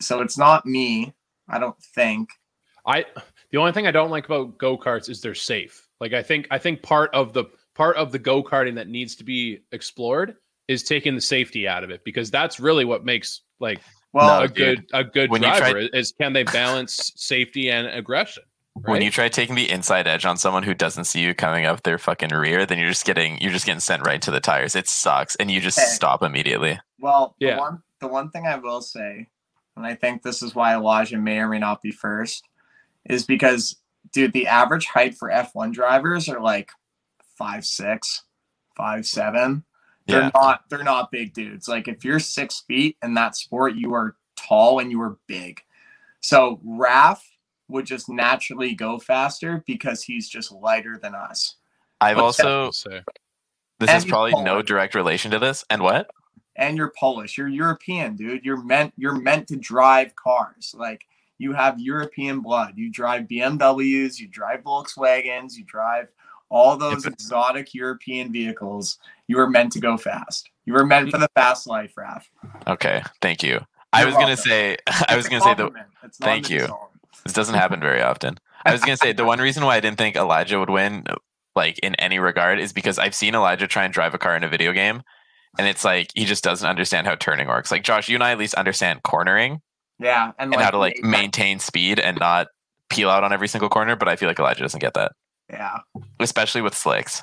so 0.00 0.20
it's 0.20 0.38
not 0.38 0.66
me. 0.66 1.12
I 1.48 1.58
don't 1.58 1.80
think. 1.94 2.30
I 2.86 3.04
the 3.52 3.58
only 3.58 3.72
thing 3.72 3.86
I 3.86 3.90
don't 3.90 4.10
like 4.10 4.26
about 4.26 4.56
go 4.58 4.78
karts 4.78 5.08
is 5.10 5.20
they're 5.20 5.34
safe. 5.34 5.86
Like 6.00 6.12
I 6.12 6.22
think 6.22 6.46
I 6.50 6.58
think 6.58 6.82
part 6.82 7.12
of 7.14 7.32
the 7.32 7.44
part 7.74 7.96
of 7.96 8.10
the 8.12 8.18
go 8.18 8.42
karting 8.42 8.74
that 8.76 8.88
needs 8.88 9.16
to 9.16 9.24
be 9.24 9.60
explored 9.72 10.36
is 10.68 10.82
taking 10.82 11.14
the 11.14 11.20
safety 11.20 11.66
out 11.68 11.82
of 11.84 11.90
it 11.90 12.02
because 12.04 12.30
that's 12.30 12.58
really 12.60 12.84
what 12.84 13.04
makes 13.04 13.42
like 13.58 13.80
Well, 14.12 14.42
a 14.42 14.48
dude. 14.48 14.54
good 14.56 14.86
a 14.92 15.04
good 15.04 15.30
driver 15.30 15.72
try- 15.72 15.88
is 15.92 16.12
can 16.12 16.32
they 16.32 16.44
balance 16.44 17.12
safety 17.16 17.70
and 17.70 17.86
aggression. 17.88 18.44
When 18.84 19.02
you 19.02 19.10
try 19.10 19.28
taking 19.28 19.54
the 19.56 19.70
inside 19.70 20.06
edge 20.06 20.24
on 20.24 20.36
someone 20.36 20.62
who 20.62 20.74
doesn't 20.74 21.04
see 21.04 21.20
you 21.20 21.34
coming 21.34 21.66
up 21.66 21.82
their 21.82 21.98
fucking 21.98 22.30
rear, 22.30 22.64
then 22.66 22.78
you're 22.78 22.88
just 22.88 23.04
getting 23.04 23.40
you're 23.40 23.52
just 23.52 23.66
getting 23.66 23.80
sent 23.80 24.04
right 24.06 24.20
to 24.22 24.30
the 24.30 24.40
tires. 24.40 24.74
It 24.74 24.88
sucks, 24.88 25.36
and 25.36 25.50
you 25.50 25.60
just 25.60 25.78
Okay. 25.78 25.86
stop 25.88 26.22
immediately. 26.22 26.78
well, 26.98 27.34
Yeah. 27.38 27.54
the 27.54 27.60
one 27.60 27.82
the 28.00 28.08
one 28.08 28.30
thing 28.30 28.46
I 28.46 28.56
will 28.56 28.80
say, 28.80 29.28
and 29.76 29.86
I 29.86 29.94
think 29.94 30.22
this 30.22 30.42
is 30.42 30.54
why 30.54 30.74
Elijah 30.74 31.18
may 31.18 31.38
or 31.38 31.48
may 31.48 31.58
not 31.58 31.82
be 31.82 31.90
first, 31.90 32.48
is 33.04 33.24
because 33.26 33.76
dude, 34.12 34.32
the 34.32 34.46
average 34.46 34.86
height 34.86 35.14
for 35.16 35.30
F1 35.30 35.72
drivers 35.72 36.28
are 36.28 36.40
like 36.40 36.70
five 37.36 37.64
six, 37.64 38.24
five 38.76 39.06
seven. 39.06 39.64
They're 40.06 40.22
Yeah, 40.22 40.30
not 40.34 40.64
they're 40.70 40.82
not 40.82 41.10
big 41.10 41.34
dudes. 41.34 41.68
Like 41.68 41.88
if 41.88 42.04
you're 42.04 42.18
six 42.20 42.60
feet 42.66 42.96
in 43.02 43.14
that 43.14 43.36
sport, 43.36 43.74
you 43.74 43.94
are 43.94 44.16
tall 44.36 44.78
and 44.78 44.90
you 44.90 45.00
are 45.02 45.18
big. 45.26 45.60
So 46.20 46.60
Raf 46.64 47.22
would 47.70 47.86
just 47.86 48.08
naturally 48.08 48.74
go 48.74 48.98
faster 48.98 49.62
because 49.66 50.02
he's 50.02 50.28
just 50.28 50.52
lighter 50.52 50.98
than 51.00 51.14
us. 51.14 51.56
I've 52.00 52.16
What's 52.16 52.40
also 52.40 52.64
I'll 52.66 53.02
this 53.80 53.88
And 53.88 53.96
is 53.98 54.04
he's 54.04 54.10
probably 54.10 54.42
no 54.42 54.62
direct 54.62 54.94
relation 54.94 55.30
to 55.30 55.38
this. 55.38 55.64
And 55.70 55.82
what? 55.82 56.10
And 56.56 56.76
you're 56.76 56.92
Polish. 56.98 57.38
You're 57.38 57.48
European, 57.48 58.16
dude. 58.16 58.44
You're 58.44 58.62
meant 58.62 58.92
you're 58.96 59.14
meant 59.14 59.48
to 59.48 59.56
drive 59.56 60.14
cars. 60.16 60.74
Like 60.76 61.02
you 61.38 61.52
have 61.54 61.80
European 61.80 62.40
blood. 62.40 62.74
You 62.76 62.90
drive 62.92 63.22
BMWs, 63.22 64.18
you 64.18 64.28
drive 64.28 64.62
Volkswagens, 64.62 65.56
you 65.56 65.64
drive 65.64 66.08
all 66.50 66.76
those 66.76 67.04
but- 67.04 67.14
exotic 67.14 67.72
European 67.74 68.32
vehicles. 68.32 68.98
You 69.26 69.36
were 69.36 69.48
meant 69.48 69.72
to 69.72 69.80
go 69.80 69.96
fast. 69.96 70.50
You 70.66 70.74
were 70.74 70.84
meant 70.84 71.10
for 71.10 71.18
the 71.18 71.30
fast 71.34 71.66
life, 71.66 71.96
Raf. 71.96 72.28
Okay, 72.66 73.02
thank 73.22 73.42
you. 73.42 73.60
I 73.92 74.00
You're 74.00 74.08
was 74.08 74.16
gonna 74.16 74.36
say 74.36 74.76
I 75.08 75.16
was 75.16 75.26
It's 75.26 75.28
gonna 75.28 75.42
say 75.42 75.54
the. 75.54 75.72
It's 76.04 76.20
not 76.20 76.26
thank 76.26 76.50
you. 76.50 76.62
insult. 76.62 76.90
This 77.24 77.32
doesn't 77.32 77.54
happen 77.54 77.80
very 77.80 78.02
often. 78.02 78.38
I 78.64 78.72
was 78.72 78.80
gonna 78.82 78.96
say 78.96 79.12
the 79.12 79.24
one 79.24 79.38
reason 79.40 79.64
why 79.64 79.76
I 79.76 79.80
didn't 79.80 79.98
think 79.98 80.16
Elijah 80.16 80.58
would 80.58 80.70
win, 80.70 81.04
like 81.56 81.78
in 81.80 81.94
any 81.96 82.18
regard, 82.18 82.58
is 82.60 82.72
because 82.72 82.98
I've 82.98 83.14
seen 83.14 83.34
Elijah 83.34 83.66
try 83.66 83.84
and 83.84 83.92
drive 83.92 84.14
a 84.14 84.18
car 84.18 84.36
in 84.36 84.44
a 84.44 84.48
video 84.48 84.72
game, 84.72 85.02
and 85.58 85.66
it's 85.66 85.84
like 85.84 86.10
he 86.14 86.24
just 86.24 86.44
doesn't 86.44 86.68
understand 86.68 87.06
how 87.06 87.14
turning 87.14 87.48
works. 87.48 87.70
Like 87.70 87.82
Josh, 87.84 88.08
you 88.08 88.16
and 88.16 88.22
I 88.24 88.32
at 88.32 88.38
least 88.38 88.54
understand 88.54 89.02
cornering 89.02 89.60
Yeah, 89.98 90.32
and, 90.38 90.52
and 90.52 90.62
how 90.62 90.70
to 90.70 90.78
like 90.78 90.98
maintain 91.02 91.58
speed 91.58 91.98
and 91.98 92.18
not 92.18 92.48
peel 92.90 93.08
out 93.08 93.24
on 93.24 93.32
every 93.32 93.48
single 93.48 93.68
corner. 93.70 93.96
But 93.96 94.08
I 94.08 94.16
feel 94.16 94.28
like 94.28 94.38
Elijah 94.38 94.60
doesn't 94.62 94.80
get 94.80 94.94
that, 94.94 95.12
Yeah, 95.50 95.78
especially 96.18 96.60
with 96.60 96.74
slicks. 96.76 97.22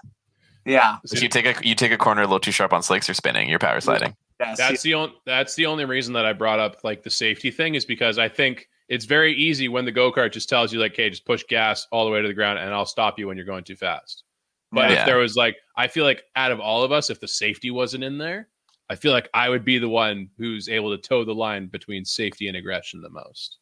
yeah, 0.66 0.98
If 1.12 1.22
you 1.22 1.30
take 1.30 1.46
a 1.46 1.68
you 1.68 1.76
take 1.76 1.92
a 1.92 1.98
corner 1.98 2.22
a 2.22 2.26
little 2.26 2.40
too 2.40 2.52
sharp 2.52 2.74
on 2.74 2.82
slicks, 2.82 3.08
you're 3.08 3.16
spinning. 3.16 3.48
You're 3.48 3.60
power 3.60 3.80
sliding. 3.80 4.16
yeah. 4.40 4.56
That's 4.58 4.82
the 4.82 4.96
only 4.96 5.14
that's 5.26 5.54
the 5.56 5.68
only 5.68 5.86
reason 5.86 6.14
that 6.14 6.26
I 6.26 6.34
brought 6.34 6.60
up 6.60 6.84
like 6.84 7.04
the 7.04 7.10
safety 7.12 7.52
thing 7.52 7.76
is 7.76 7.86
because 7.86 8.18
I 8.18 8.28
think 8.30 8.68
it's 8.90 9.06
very 9.06 9.34
easy 9.34 9.68
when 9.68 9.86
the 9.86 9.92
go 9.92 10.12
kart 10.12 10.32
just 10.32 10.50
tells 10.50 10.72
you 10.74 10.80
like, 10.80 10.96
"Hey, 10.96 11.10
just 11.10 11.26
push 11.26 11.44
gas 11.44 11.88
all 11.92 12.06
the 12.06 12.12
way 12.12 12.22
to 12.22 12.28
the 12.28 12.34
ground, 12.34 12.60
and 12.60 12.74
I'll 12.74 12.86
stop 12.86 13.20
you 13.20 13.28
when 13.28 13.38
you're 13.38 13.46
going 13.46 13.64
too 13.64 13.76
fast." 13.76 14.24
But 14.72 14.92
Yeah. 14.92 15.00
if 15.00 15.06
there 15.06 15.18
was 15.18 15.36
like, 15.36 15.56
I 15.78 15.88
feel 15.88 16.04
like 16.04 16.24
out 16.36 16.52
of 16.52 16.60
all 16.60 16.84
of 16.84 16.92
us, 16.92 17.10
if 17.10 17.20
the 17.20 17.28
safety 17.28 17.72
wasn't 17.72 18.04
in 18.04 18.18
there, 18.18 18.50
I 18.90 18.96
feel 18.96 19.12
like 19.14 19.30
I 19.34 19.50
would 19.50 19.64
be 19.66 19.78
the 19.80 19.88
one 19.90 20.30
who's 20.38 20.68
able 20.70 20.96
to 20.96 21.02
toe 21.02 21.24
the 21.24 21.34
line 21.36 21.68
between 21.68 22.04
safety 22.06 22.48
and 22.48 22.58
aggression 22.58 23.02
the 23.02 23.10
most. 23.10 23.58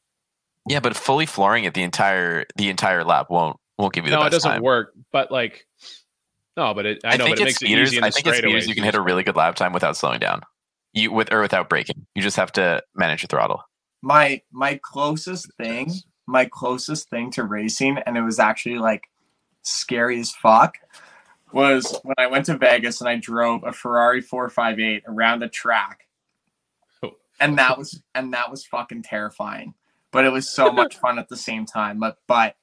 Yeah, 0.68 0.80
but 0.80 0.96
fully 0.96 1.26
flooring 1.28 1.66
it 1.66 1.74
the 1.76 1.84
entire 1.84 2.46
the 2.56 2.70
entire 2.70 3.04
lap 3.04 3.28
won't 3.30 3.58
won't 3.78 3.94
give 3.94 4.06
you 4.06 4.10
the 4.12 4.18
No, 4.18 4.26
it 4.26 4.32
doesn't 4.32 4.50
time. 4.50 4.62
work. 4.64 4.94
But 5.12 5.32
like, 5.32 5.68
no, 6.58 6.74
but 6.74 6.86
it, 6.86 7.02
I, 7.04 7.18
know, 7.18 7.26
think 7.26 7.38
but 7.38 7.42
it 7.42 7.46
makes 7.46 7.56
speeders, 7.58 7.92
it 7.92 7.98
easy 7.98 8.04
I 8.04 8.10
think 8.10 8.36
speeders 8.36 8.68
you 8.68 8.74
can 8.74 8.84
hit 8.84 8.96
a 8.96 9.02
really 9.02 9.24
good 9.24 9.36
lap 9.36 9.56
time 9.56 9.74
without 9.74 9.98
slowing 9.98 10.20
down. 10.20 10.42
You 10.94 11.12
with 11.12 11.32
or 11.32 11.42
without 11.42 11.70
braking. 11.70 12.06
You 12.16 12.22
just 12.22 12.38
have 12.38 12.52
to 12.54 12.82
manage 12.96 13.22
your 13.22 13.28
throttle. 13.28 13.62
My 14.06 14.40
my 14.52 14.80
closest 14.84 15.52
thing 15.54 15.92
my 16.28 16.46
closest 16.46 17.10
thing 17.10 17.32
to 17.32 17.44
racing 17.44 17.98
and 18.06 18.16
it 18.16 18.22
was 18.22 18.38
actually 18.38 18.78
like 18.78 19.10
scary 19.64 20.20
as 20.20 20.32
fuck 20.32 20.78
was 21.52 22.00
when 22.04 22.14
i 22.20 22.28
went 22.28 22.46
to 22.46 22.56
vegas 22.56 23.02
and 23.02 23.10
i 23.10 23.16
drove 23.16 23.64
a 23.64 23.74
ferrari 23.74 24.22
458 24.22 25.04
around 25.08 25.42
a 25.42 25.50
track 25.50 26.02
Oh. 27.02 27.14
and 27.40 27.58
that 27.58 27.80
was 27.80 28.00
and 28.14 28.32
that 28.34 28.52
was 28.52 28.64
fucking 28.64 29.02
terrifying 29.02 29.74
but 30.12 30.24
it 30.24 30.32
was 30.32 30.48
so 30.48 30.72
much 30.72 30.98
fun 31.02 31.18
at 31.18 31.28
the 31.28 31.36
same 31.36 31.66
time 31.66 32.00
but 32.00 32.18
but 32.28 32.56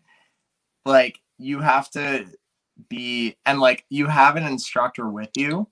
like 0.86 1.18
you 1.38 1.58
have 1.58 1.90
to 1.90 2.24
be 2.88 3.36
and 3.44 3.58
like 3.58 3.84
you 3.90 4.06
have 4.06 4.36
an 4.36 4.44
instructor 4.44 5.10
with 5.10 5.30
you 5.36 5.66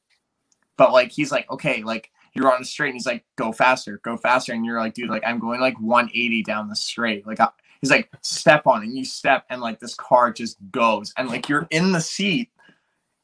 but 0.77 0.93
like 0.93 1.13
he's 1.13 1.31
like 1.31 1.49
okay 1.49 1.85
like 1.85 2.11
you're 2.35 2.53
on 2.53 2.61
the 2.61 2.67
straight 2.67 2.89
and 2.89 2.97
he's 2.97 3.07
like 3.07 3.25
go 3.37 3.53
faster 3.53 4.01
go 4.05 4.17
faster. 4.17 4.53
And 4.53 4.65
you're 4.65 4.79
like 4.79 4.95
dude 4.95 5.11
like 5.11 5.23
i'm 5.27 5.39
going 5.39 5.61
like 5.61 5.79
180 5.81 6.43
down 6.43 6.69
the 6.69 6.77
straight. 6.77 7.27
Like 7.27 7.41
I, 7.41 7.49
he's 7.81 7.91
like 7.91 8.11
step 8.23 8.67
on 8.67 8.83
it 8.83 8.87
and 8.87 8.97
you 8.97 9.05
step 9.05 9.45
and 9.51 9.61
like 9.61 9.81
this 9.81 9.95
car 9.95 10.33
just 10.33 10.59
goes. 10.71 11.13
And 11.17 11.29
like 11.29 11.49
you're 11.49 11.67
in 11.71 11.93
the 11.93 12.01
seat. 12.01 12.51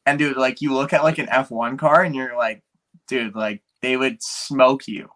And 0.05 0.19
dude 0.19 0.37
like 0.37 0.61
you 0.61 0.73
look 0.73 0.93
at 0.93 1.03
like 1.03 1.19
an 1.19 1.27
f1 1.27 1.79
car 1.79 2.03
and 2.03 2.15
you're 2.15 2.37
like 2.37 2.63
dude 3.09 3.35
like 3.35 3.63
they 3.83 3.97
would 3.97 4.23
smoke 4.23 4.87
you. 4.87 5.09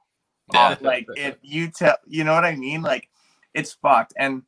Yeah. 0.53 0.69
Uh, 0.69 0.77
like 0.81 1.07
if 1.17 1.37
you 1.43 1.71
tell 1.71 1.97
you 2.07 2.25
know 2.25 2.35
what 2.35 2.45
i 2.45 2.55
mean? 2.57 2.83
Like 2.83 3.09
it's 3.55 3.73
fucked. 3.73 4.15
And 4.17 4.43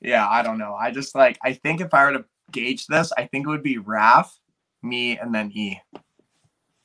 yeah 0.00 0.28
i 0.28 0.42
don't 0.42 0.58
know. 0.58 0.74
I 0.74 0.90
just 0.90 1.14
like 1.14 1.38
i 1.44 1.52
think 1.52 1.80
if 1.80 1.92
i 1.92 2.04
were 2.04 2.12
to 2.18 2.24
gauge 2.50 2.86
this 2.88 3.12
i 3.16 3.26
think 3.26 3.46
it 3.46 3.48
would 3.48 3.62
be 3.62 3.78
raf 3.78 4.40
me 4.82 5.18
and 5.18 5.34
then 5.34 5.52
e. 5.54 5.80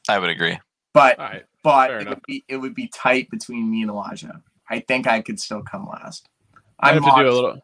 I 0.08 0.20
would 0.20 0.30
agree. 0.30 0.60
but 0.94 1.18
All 1.20 1.26
right. 1.26 1.46
But 1.66 1.88
Fair 1.90 1.98
it 1.98 2.02
enough. 2.04 2.14
would 2.16 2.24
be 2.28 2.46
it 2.48 2.58
would 2.58 2.74
be 2.76 2.88
tight 2.88 3.30
between 3.30 3.70
me 3.70 3.82
and 3.82 3.90
Elijah. 3.92 4.42
I 4.70 4.80
think 4.80 5.08
I 5.08 5.20
could 5.22 5.40
still 5.40 5.62
come 5.64 5.86
last. 5.88 6.30
I 6.80 6.92
I'm 6.92 7.02
have 7.04 7.16
to 7.16 7.24
do 7.24 7.30
a 7.30 7.34
little. 7.34 7.60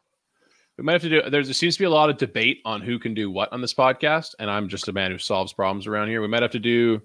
We 0.78 0.84
might 0.84 0.94
have 0.94 1.02
to 1.04 1.10
do. 1.10 1.30
There's 1.30 1.48
there 1.48 1.54
seems 1.54 1.76
to 1.76 1.80
be 1.80 1.86
a 1.86 1.90
lot 1.90 2.10
of 2.10 2.18
debate 2.18 2.60
on 2.66 2.82
who 2.82 2.98
can 3.00 3.14
do 3.14 3.30
what 3.30 3.54
on 3.54 3.62
this 3.62 3.74
podcast, 3.74 4.30
and 4.40 4.50
I'm 4.50 4.68
just 4.68 4.88
a 4.88 4.92
man 4.94 5.12
who 5.12 5.18
solves 5.20 5.54
problems 5.54 5.86
around 5.88 6.08
here. 6.10 6.22
We 6.22 6.28
might 6.28 6.42
have 6.42 6.52
to 6.52 6.60
do. 6.60 7.02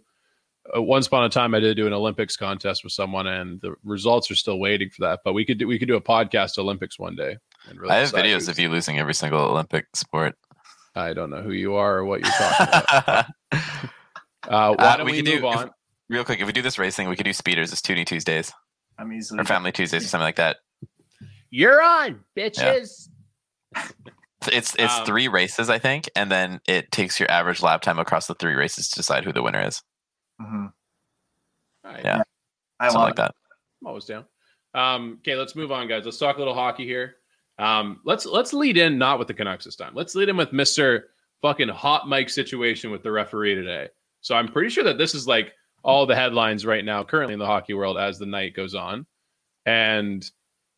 Uh, 0.77 0.83
once 0.83 1.07
upon 1.07 1.23
a 1.25 1.29
time, 1.29 1.55
I 1.55 1.61
did 1.61 1.77
do 1.77 1.87
an 1.87 1.93
Olympics 1.93 2.37
contest 2.37 2.83
with 2.83 2.93
someone, 2.93 3.27
and 3.29 3.61
the 3.61 3.75
results 3.85 4.31
are 4.31 4.35
still 4.35 4.59
waiting 4.59 4.91
for 4.91 5.03
that. 5.07 5.21
But 5.25 5.35
we 5.35 5.45
could 5.45 5.59
do 5.59 5.69
we 5.69 5.79
could 5.79 5.89
do 5.89 5.97
a 5.97 6.01
podcast 6.01 6.59
Olympics 6.59 6.99
one 6.99 7.15
day. 7.15 7.37
And 7.69 7.79
really 7.79 7.95
I 7.95 7.99
have 7.99 8.13
videos 8.13 8.49
of 8.49 8.59
you 8.59 8.69
losing 8.71 8.99
every 8.99 9.15
single 9.15 9.41
Olympic 9.41 9.87
sport. 9.95 10.35
I 10.95 11.13
don't 11.13 11.29
know 11.31 11.43
who 11.43 11.53
you 11.53 11.75
are 11.75 11.99
or 11.99 12.05
what 12.07 12.21
you're 12.23 12.33
talking 12.33 12.67
about. 12.97 13.27
Uh, 14.49 14.75
why 14.77 14.85
Uh, 14.85 14.97
don't 14.99 15.07
we 15.07 15.13
we, 15.13 15.23
could 15.23 15.27
move 15.33 15.41
do- 15.43 15.49
if- 15.49 15.57
on? 15.57 15.71
Real 16.09 16.25
quick, 16.25 16.41
if 16.41 16.47
we 16.47 16.53
do 16.53 16.63
this 16.63 16.79
racing, 16.79 17.09
we 17.09 17.17
could 17.17 17.25
do 17.25 17.33
speeders 17.33 17.73
as 17.73 17.81
Tootie 17.83 18.07
Tuesdays 18.07 18.53
I'm 18.99 19.13
easily 19.13 19.41
or 19.41 19.45
Family 19.45 19.73
Tuesdays 19.73 20.05
or 20.05 20.09
something 20.09 20.25
like 20.25 20.37
that. 20.37 20.59
You're 21.51 21.83
on, 21.83 22.21
bitches. 22.37 23.09
It's 24.53 24.75
it's 24.79 24.99
Um, 24.99 25.07
three 25.07 25.27
races, 25.29 25.69
I 25.71 25.79
think, 25.79 26.09
and 26.15 26.31
then 26.31 26.61
it 26.69 26.93
takes 26.93 27.19
your 27.19 27.31
average 27.31 27.63
lap 27.63 27.83
time 27.83 27.99
across 27.99 28.27
the 28.27 28.35
three 28.35 28.55
races 28.55 28.89
to 28.91 28.97
decide 28.97 29.25
who 29.25 29.33
the 29.33 29.43
winner 29.43 29.67
is. 29.67 29.83
Mm-hmm. 30.41 30.67
All 31.85 31.93
right. 31.93 32.05
Yeah. 32.05 32.23
I 32.79 32.87
Something 32.87 33.01
love 33.01 33.09
like 33.09 33.17
that. 33.17 33.35
I'm 33.81 33.87
always 33.89 34.05
down. 34.05 34.25
Um, 34.75 35.19
okay, 35.21 35.35
let's 35.35 35.57
move 35.57 35.73
on, 35.73 35.89
guys. 35.89 36.05
Let's 36.05 36.19
talk 36.19 36.37
a 36.37 36.39
little 36.39 36.55
hockey 36.55 36.85
here. 36.85 37.17
Um, 37.59 38.01
let's 38.05 38.27
let's 38.27 38.53
lead 38.53 38.77
in 38.77 38.99
not 38.99 39.19
with 39.19 39.29
the 39.29 39.35
Canucks 39.35 39.65
this 39.65 39.77
time. 39.77 39.95
Let's 39.95 40.15
lead 40.15 40.29
in 40.29 40.37
with 40.37 40.53
Mister 40.53 41.09
fucking 41.43 41.69
hot 41.69 42.09
mic 42.09 42.29
situation 42.29 42.91
with 42.91 43.03
the 43.03 43.11
referee 43.11 43.55
today. 43.55 43.89
So 44.21 44.35
I'm 44.35 44.49
pretty 44.49 44.69
sure 44.69 44.85
that 44.85 44.99
this 44.99 45.15
is 45.15 45.27
like 45.27 45.53
all 45.87 46.05
the 46.05 46.17
headlines 46.17 46.67
right 46.67 46.85
now, 46.85 47.05
currently 47.05 47.33
in 47.33 47.39
the 47.39 47.47
hockey 47.47 47.73
world 47.73 47.97
as 47.97 48.19
the 48.19 48.27
night 48.27 48.55
goes 48.55 48.75
on, 48.75 49.07
and 49.65 50.29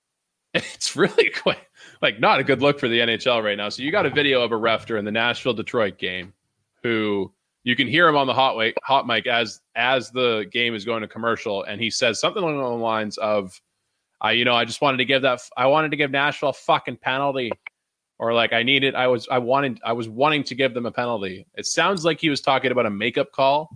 it's 0.55 0.95
really 0.95 1.31
quite 1.43 1.59
like 2.03 2.21
not 2.21 2.39
a 2.39 2.45
good 2.45 2.63
look 2.63 2.79
for 2.79 2.89
the 2.89 3.01
NHL 3.01 3.43
right 3.43 3.57
now. 3.57 3.71
So 3.71 3.83
you 3.83 3.91
got 3.91 4.07
a 4.07 4.11
video 4.11 4.43
of 4.43 4.53
a 4.53 4.57
ref 4.57 4.87
during 4.87 5.05
the 5.05 5.11
Nashville 5.11 5.55
Detroit 5.55 5.99
game, 5.99 6.35
who 6.83 7.33
you 7.65 7.75
can 7.75 7.89
hear 7.89 8.07
him 8.07 8.17
on 8.17 8.27
the 8.27 8.35
hot 8.35 8.57
mic, 8.57 8.77
hot 8.85 9.07
mic 9.07 9.27
as 9.27 9.61
as 9.75 10.11
the 10.11 10.47
game 10.53 10.75
is 10.75 10.85
going 10.85 11.01
to 11.01 11.09
commercial, 11.09 11.65
and 11.65 11.81
he 11.81 11.91
says 11.91 12.21
something 12.21 12.43
along 12.43 12.79
the 12.79 12.85
lines 12.85 13.17
of, 13.17 13.59
"I, 14.21 14.33
you 14.33 14.45
know, 14.45 14.55
I 14.55 14.67
just 14.67 14.83
wanted 14.83 14.99
to 14.99 15.07
give 15.07 15.23
that, 15.23 15.41
I 15.57 15.67
wanted 15.67 15.91
to 15.93 15.97
give 15.97 16.11
Nashville 16.11 16.51
a 16.51 16.53
fucking 16.53 16.99
penalty, 16.99 17.51
or 18.19 18.35
like 18.35 18.53
I 18.53 18.63
needed, 18.63 18.95
I 18.95 19.07
was, 19.07 19.27
I 19.31 19.39
wanted, 19.39 19.81
I 19.83 19.95
was 19.95 20.07
wanting 20.07 20.45
to 20.45 20.55
give 20.55 20.75
them 20.75 20.85
a 20.85 20.93
penalty." 20.93 21.47
It 21.55 21.65
sounds 21.65 22.05
like 22.05 22.21
he 22.21 22.29
was 22.29 22.43
talking 22.43 22.73
about 22.73 22.85
a 22.85 22.91
makeup 22.91 23.33
call, 23.33 23.71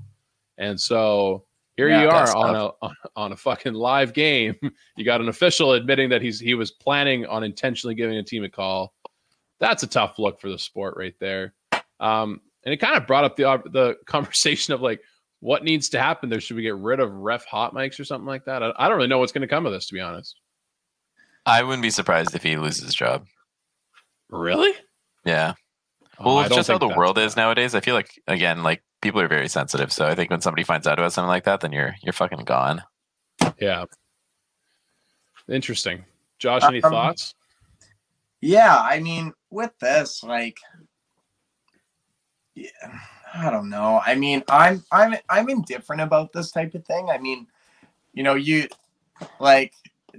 and 0.59 0.81
so 0.81 1.45
here 1.77 1.89
Yeah, 1.89 2.03
you 2.03 2.09
are 2.09 2.27
that's 2.27 2.35
on 2.35 2.55
a 2.55 2.71
on, 2.83 2.95
on 3.17 3.33
a 3.33 3.37
fucking 3.37 3.75
live 3.75 4.13
game. 4.13 4.55
you 4.97 5.05
got 5.05 5.21
an 5.21 5.29
official 5.29 5.73
admitting 5.73 6.11
that 6.11 6.23
he's 6.23 6.39
he 6.39 6.55
was 6.55 6.71
planning 6.71 7.27
on 7.27 7.43
intentionally 7.45 7.95
giving 7.95 8.17
a 8.17 8.23
team 8.23 8.45
a 8.45 8.49
call. 8.49 8.93
That's 9.61 9.83
a 9.83 9.87
tough 9.87 10.19
look 10.19 10.41
for 10.41 10.49
the 10.51 10.59
sport 10.59 10.95
right 10.97 11.15
there. 11.21 11.55
Um, 12.01 12.41
and 12.65 12.73
it 12.73 12.79
kind 12.79 12.97
of 12.97 13.07
brought 13.07 13.25
up 13.25 13.37
the 13.37 13.45
the 13.73 13.97
conversation 14.07 14.75
of 14.75 14.81
like 14.83 15.01
what 15.41 15.65
needs 15.65 15.89
to 15.91 15.99
happen 16.01 16.29
there. 16.29 16.41
Should 16.41 16.57
we 16.57 16.63
get 16.63 16.77
rid 16.77 17.01
of 17.01 17.13
ref 17.13 17.45
hot 17.47 17.75
mics 17.75 17.99
or 17.99 18.05
something 18.05 18.27
like 18.27 18.45
that? 18.45 18.63
I, 18.63 18.73
I 18.77 18.89
don't 18.89 18.97
really 18.97 19.09
know 19.09 19.19
what's 19.19 19.33
going 19.33 19.43
to 19.43 19.49
come 19.49 19.67
of 19.67 19.73
this, 19.73 19.87
to 19.89 19.95
be 19.95 20.01
honest. 20.01 20.39
I 21.47 21.63
wouldn't 21.65 21.83
be 21.83 21.91
surprised 21.91 22.35
if 22.37 22.43
he 22.45 22.57
loses 22.57 22.85
his 22.85 22.95
job. 22.95 23.27
Really? 24.31 24.73
Yeah. 25.25 25.55
Oh, 26.19 26.27
Well, 26.27 26.39
I 26.39 26.47
it's 26.47 26.55
just 26.55 26.69
how 26.69 26.79
the 26.79 26.87
that's- 26.87 26.97
world 26.99 27.19
is 27.19 27.37
nowadays. 27.37 27.75
I 27.75 27.81
feel 27.81 27.95
like 27.95 28.11
again, 28.29 28.63
like 28.63 28.83
people 29.03 29.21
are 29.21 29.29
very 29.29 29.49
sensitive. 29.49 29.93
So 29.93 30.07
I 30.07 30.15
think 30.15 30.31
when 30.31 30.41
somebody 30.41 30.65
finds 30.65 30.87
out 30.87 30.99
about 30.99 31.13
something 31.13 31.29
like 31.29 31.45
that, 31.45 31.61
then 31.61 31.73
you're 31.73 31.95
you're 32.03 32.15
fucking 32.15 32.45
gone. 32.45 32.83
Yeah. 33.61 33.85
Interesting. 35.49 36.05
Josh, 36.39 36.63
any 36.65 36.83
Um, 36.83 36.91
thoughts? 36.91 37.35
Yeah, 38.41 38.77
I 38.77 38.99
mean, 39.01 39.33
with 39.51 39.71
this, 39.81 40.25
like, 40.25 40.59
yeah, 42.55 42.69
I 43.35 43.51
don't 43.51 43.71
know. 43.71 44.01
I 44.05 44.15
mean, 44.15 44.43
I'm 44.49 44.85
I'm 44.91 45.15
I'm 45.29 45.49
indifferent 45.49 46.03
about 46.03 46.33
this 46.33 46.51
type 46.51 46.75
of 46.75 46.85
thing. 46.85 47.09
I 47.11 47.19
mean, 47.19 47.47
you 48.13 48.23
know, 48.23 48.35
you 48.35 48.69
like 49.41 49.75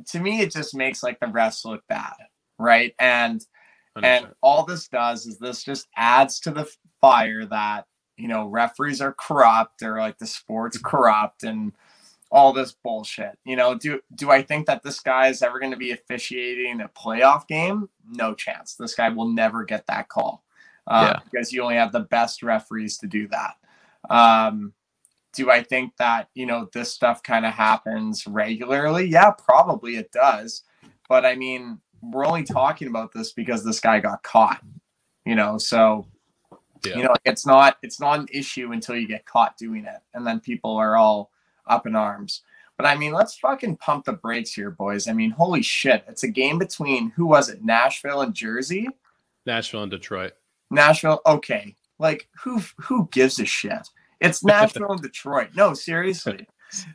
to 0.08 0.20
me, 0.20 0.42
it 0.42 0.52
just 0.52 0.76
makes 0.76 1.04
like 1.04 1.20
the 1.20 1.28
refs 1.28 1.66
look 1.66 1.86
bad, 1.88 2.14
right? 2.58 2.96
And 3.00 3.46
and 4.02 4.26
100%. 4.26 4.34
all 4.42 4.66
this 4.66 4.88
does 4.88 5.26
is 5.26 5.38
this 5.38 5.64
just 5.64 5.88
adds 5.96 6.40
to 6.42 6.52
the 6.52 6.70
fire 7.02 7.46
that 7.46 7.86
you 8.18 8.28
know 8.28 8.48
referees 8.48 9.02
are 9.02 9.14
corrupt 9.14 9.82
or 9.84 10.00
like 10.00 10.18
the 10.18 10.28
sport's 10.28 10.78
corrupt 10.78 11.44
and 11.44 11.74
all 12.32 12.52
this 12.52 12.72
bullshit 12.72 13.38
you 13.46 13.56
know 13.56 13.76
do 13.76 14.00
do 14.16 14.32
i 14.32 14.42
think 14.42 14.66
that 14.66 14.82
this 14.84 15.00
guy 15.00 15.28
is 15.28 15.42
ever 15.42 15.60
going 15.60 15.72
to 15.72 15.78
be 15.78 15.92
officiating 15.92 16.82
a 16.82 16.90
playoff 16.90 17.48
game 17.48 17.88
no 18.10 18.34
chance 18.34 18.76
this 18.76 18.96
guy 18.96 19.10
will 19.10 19.30
never 19.30 19.64
get 19.64 19.86
that 19.88 20.10
call 20.10 20.44
uh, 20.88 21.14
Yeah. 21.14 21.20
because 21.32 21.54
you 21.54 21.62
only 21.62 21.76
have 21.76 21.92
the 21.92 22.00
best 22.02 22.44
referees 22.44 22.98
to 23.00 23.08
do 23.08 23.28
that 23.28 23.56
um 24.10 24.74
do 25.34 25.50
i 25.52 25.62
think 25.62 25.96
that 25.98 26.30
you 26.34 26.46
know 26.46 26.70
this 26.74 26.92
stuff 26.92 27.22
kind 27.22 27.46
of 27.46 27.54
happens 27.54 28.26
regularly 28.26 29.06
yeah 29.06 29.32
probably 29.32 29.96
it 29.96 30.12
does 30.12 30.64
but 31.08 31.26
i 31.26 31.36
mean 31.36 31.80
we're 32.04 32.26
only 32.26 32.44
talking 32.44 32.88
about 32.88 33.14
this 33.14 33.32
because 33.32 33.64
this 33.64 33.80
guy 33.80 34.00
got 34.00 34.24
caught. 34.24 34.62
You 35.26 35.36
know, 35.36 35.58
so 35.58 36.06
Yeah. 36.86 36.98
you 36.98 37.04
know 37.04 37.16
it's 37.26 37.46
not 37.46 37.78
it's 37.82 38.00
not 38.00 38.20
an 38.20 38.28
issue 38.32 38.72
until 38.74 38.96
you 38.96 39.08
get 39.08 39.26
caught 39.26 39.58
doing 39.58 39.86
it, 39.86 40.02
and 40.14 40.26
then 40.26 40.40
people 40.40 40.76
are 40.76 40.98
all 40.98 41.32
up 41.68 41.88
in 41.88 41.96
arms. 41.96 42.42
But 42.78 42.88
I 42.88 42.96
mean, 42.96 43.14
let's 43.14 43.38
fucking 43.38 43.78
pump 43.78 44.06
the 44.06 44.14
brakes 44.14 44.52
here, 44.54 44.72
boys. 44.72 45.08
I 45.08 45.14
mean, 45.14 45.32
holy 45.32 45.62
shit! 45.62 46.04
It's 46.08 46.24
a 46.24 46.28
game 46.28 46.58
between 46.58 47.12
who 47.12 47.26
was 47.26 47.50
it? 47.50 47.64
Nashville 47.64 48.22
and 48.22 48.34
Jersey. 48.34 48.88
Nashville 49.46 49.84
and 49.84 49.92
Detroit. 49.92 50.34
Nashville. 50.72 51.22
Okay, 51.26 51.76
like 52.00 52.28
who 52.42 52.62
who 52.78 53.08
gives 53.12 53.40
a 53.40 53.46
shit? 53.46 53.88
It's 54.20 54.44
Nashville 54.44 54.92
and 54.92 55.02
Detroit. 55.02 55.50
No, 55.56 55.74
seriously. 55.74 56.48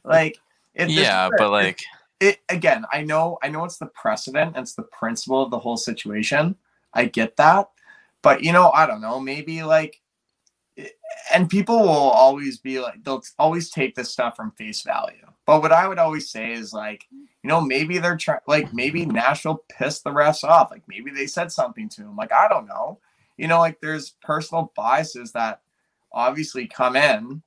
Like, 0.04 0.38
it, 0.74 0.90
yeah, 0.90 1.26
is 1.26 1.30
a- 1.32 1.36
but 1.38 1.50
like, 1.50 1.80
it 2.20 2.40
again. 2.48 2.84
I 2.92 3.02
know, 3.02 3.38
I 3.42 3.48
know 3.48 3.64
it's 3.64 3.78
the 3.78 3.86
precedent. 3.86 4.56
It's 4.56 4.74
the 4.74 4.82
principle 4.82 5.42
of 5.42 5.50
the 5.50 5.58
whole 5.58 5.76
situation. 5.76 6.56
I 6.94 7.04
get 7.04 7.36
that, 7.36 7.68
but 8.28 8.44
you 8.44 8.52
know, 8.52 8.70
I 8.72 8.84
don't 8.84 9.00
know. 9.00 9.18
Maybe 9.18 9.62
like, 9.62 10.02
eh, 10.76 10.88
and 11.32 11.48
people 11.48 11.78
will 11.78 11.88
always 11.88 12.58
be 12.58 12.78
like, 12.78 13.02
they'll 13.02 13.22
always 13.38 13.70
take 13.70 13.94
this 13.94 14.10
stuff 14.10 14.36
from 14.36 14.50
face 14.50 14.82
value. 14.82 15.24
But 15.46 15.62
what 15.62 15.72
I 15.72 15.88
would 15.88 15.98
always 15.98 16.28
say 16.28 16.52
is 16.52 16.74
like, 16.74 17.06
you 17.10 17.48
know, 17.48 17.62
maybe 17.62 17.96
they're 17.96 18.18
trying, 18.18 18.40
like 18.46 18.74
maybe 18.74 19.06
Nashville 19.06 19.64
pissed 19.70 20.04
the 20.04 20.10
refs 20.10 20.44
off. 20.44 20.70
Like 20.70 20.82
maybe 20.86 21.10
they 21.10 21.26
said 21.26 21.50
something 21.50 21.88
to 21.88 22.02
him. 22.02 22.16
Like 22.16 22.32
I 22.32 22.48
don't 22.48 22.66
know. 22.68 22.98
You 23.38 23.48
know, 23.48 23.60
like 23.60 23.80
there's 23.80 24.10
personal 24.20 24.72
biases 24.76 25.32
that 25.32 25.62
obviously 26.12 26.66
come 26.66 26.96
in 26.96 27.42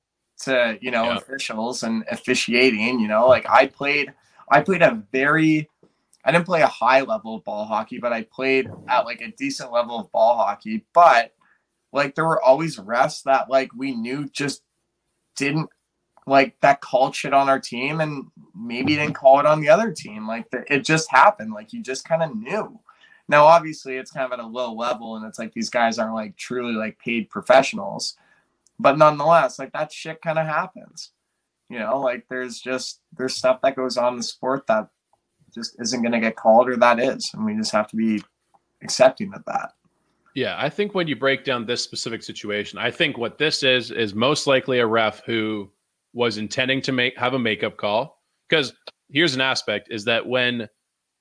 to 0.45 0.79
you 0.81 0.89
know 0.89 1.05
Yeah. 1.05 1.17
officials 1.17 1.83
and 1.83 2.03
officiating. 2.09 2.99
You 2.99 3.07
know, 3.07 3.27
like 3.27 3.47
I 3.47 3.67
played, 3.67 4.11
I 4.49 4.61
played 4.61 4.81
a 4.81 5.03
very, 5.11 5.69
I 6.23 6.31
didn't 6.31 6.45
play 6.45 6.61
a 6.61 6.67
high 6.67 7.01
level 7.01 7.35
of 7.35 7.43
ball 7.43 7.65
hockey, 7.65 7.97
but 7.97 8.13
I 8.13 8.23
played 8.23 8.69
at 8.87 9.05
like 9.05 9.21
a 9.21 9.31
decent 9.31 9.71
level 9.71 9.99
of 9.99 10.11
ball 10.11 10.37
hockey. 10.37 10.85
But 10.93 11.33
like 11.91 12.15
there 12.15 12.25
were 12.25 12.41
always 12.41 12.77
refs 12.77 13.23
that 13.23 13.49
like 13.49 13.73
we 13.75 13.95
knew 13.95 14.29
just 14.29 14.63
didn't 15.35 15.69
like 16.27 16.55
that 16.61 16.81
called 16.81 17.15
shit 17.15 17.33
on 17.33 17.49
our 17.49 17.59
team 17.59 17.99
and 17.99 18.25
maybe 18.55 18.95
didn't 18.95 19.15
call 19.15 19.39
it 19.39 19.45
on 19.45 19.61
the 19.61 19.69
other 19.69 19.91
team. 19.91 20.27
Like 20.27 20.45
it 20.51 20.85
just 20.85 21.09
happened. 21.09 21.53
Like 21.53 21.73
you 21.73 21.81
just 21.81 22.07
kind 22.07 22.23
of 22.23 22.35
knew. 22.35 22.79
Now, 23.27 23.45
obviously, 23.45 23.95
it's 23.95 24.11
kind 24.11 24.25
of 24.25 24.37
at 24.37 24.43
a 24.43 24.47
low 24.47 24.73
level, 24.73 25.15
and 25.15 25.25
it's 25.25 25.39
like 25.39 25.53
these 25.53 25.69
guys 25.69 25.97
aren't 25.97 26.15
like 26.15 26.35
truly 26.35 26.73
like 26.73 26.99
paid 26.99 27.29
professionals, 27.29 28.17
but 28.77 28.97
nonetheless, 28.97 29.57
like 29.57 29.71
that 29.71 29.93
shit 29.93 30.21
kind 30.21 30.37
of 30.37 30.47
happens. 30.47 31.11
You 31.69 31.79
know, 31.79 32.01
like 32.01 32.25
there's 32.29 32.59
just 32.59 32.99
there's 33.15 33.35
stuff 33.35 33.61
that 33.61 33.77
goes 33.77 33.95
on 33.95 34.13
in 34.13 34.17
the 34.17 34.23
sport 34.23 34.67
that 34.67 34.89
just 35.53 35.75
isn't 35.79 36.01
going 36.01 36.11
to 36.11 36.19
get 36.19 36.35
called, 36.35 36.69
or 36.69 36.77
that 36.77 36.99
is, 36.99 37.31
and 37.33 37.45
we 37.45 37.55
just 37.55 37.71
have 37.71 37.87
to 37.89 37.95
be 37.95 38.21
accepting 38.83 39.33
of 39.33 39.43
that. 39.45 39.73
Yeah, 40.33 40.55
I 40.57 40.69
think 40.69 40.93
when 40.93 41.07
you 41.07 41.15
break 41.15 41.43
down 41.43 41.65
this 41.65 41.83
specific 41.83 42.23
situation, 42.23 42.79
I 42.79 42.89
think 42.89 43.17
what 43.17 43.37
this 43.37 43.63
is 43.63 43.91
is 43.91 44.15
most 44.15 44.47
likely 44.47 44.79
a 44.79 44.87
ref 44.87 45.23
who 45.25 45.69
was 46.13 46.37
intending 46.37 46.81
to 46.83 46.91
make 46.91 47.17
have 47.17 47.33
a 47.33 47.39
makeup 47.39 47.77
call. 47.77 48.21
Because 48.49 48.73
here's 49.09 49.35
an 49.35 49.41
aspect: 49.41 49.89
is 49.91 50.05
that 50.05 50.25
when 50.25 50.69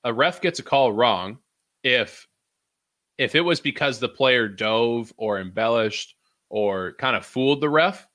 a 0.03 0.13
ref 0.13 0.41
gets 0.41 0.59
a 0.59 0.63
call 0.63 0.93
wrong, 0.93 1.37
if 1.83 2.25
if 3.17 3.35
it 3.35 3.41
was 3.41 3.59
because 3.59 3.99
the 3.99 4.09
player 4.09 4.47
dove 4.47 5.13
or 5.17 5.39
embellished 5.39 6.15
or 6.49 6.93
kind 6.93 7.15
of 7.15 7.25
fooled 7.25 7.61
the 7.61 7.69
ref, 7.69 8.07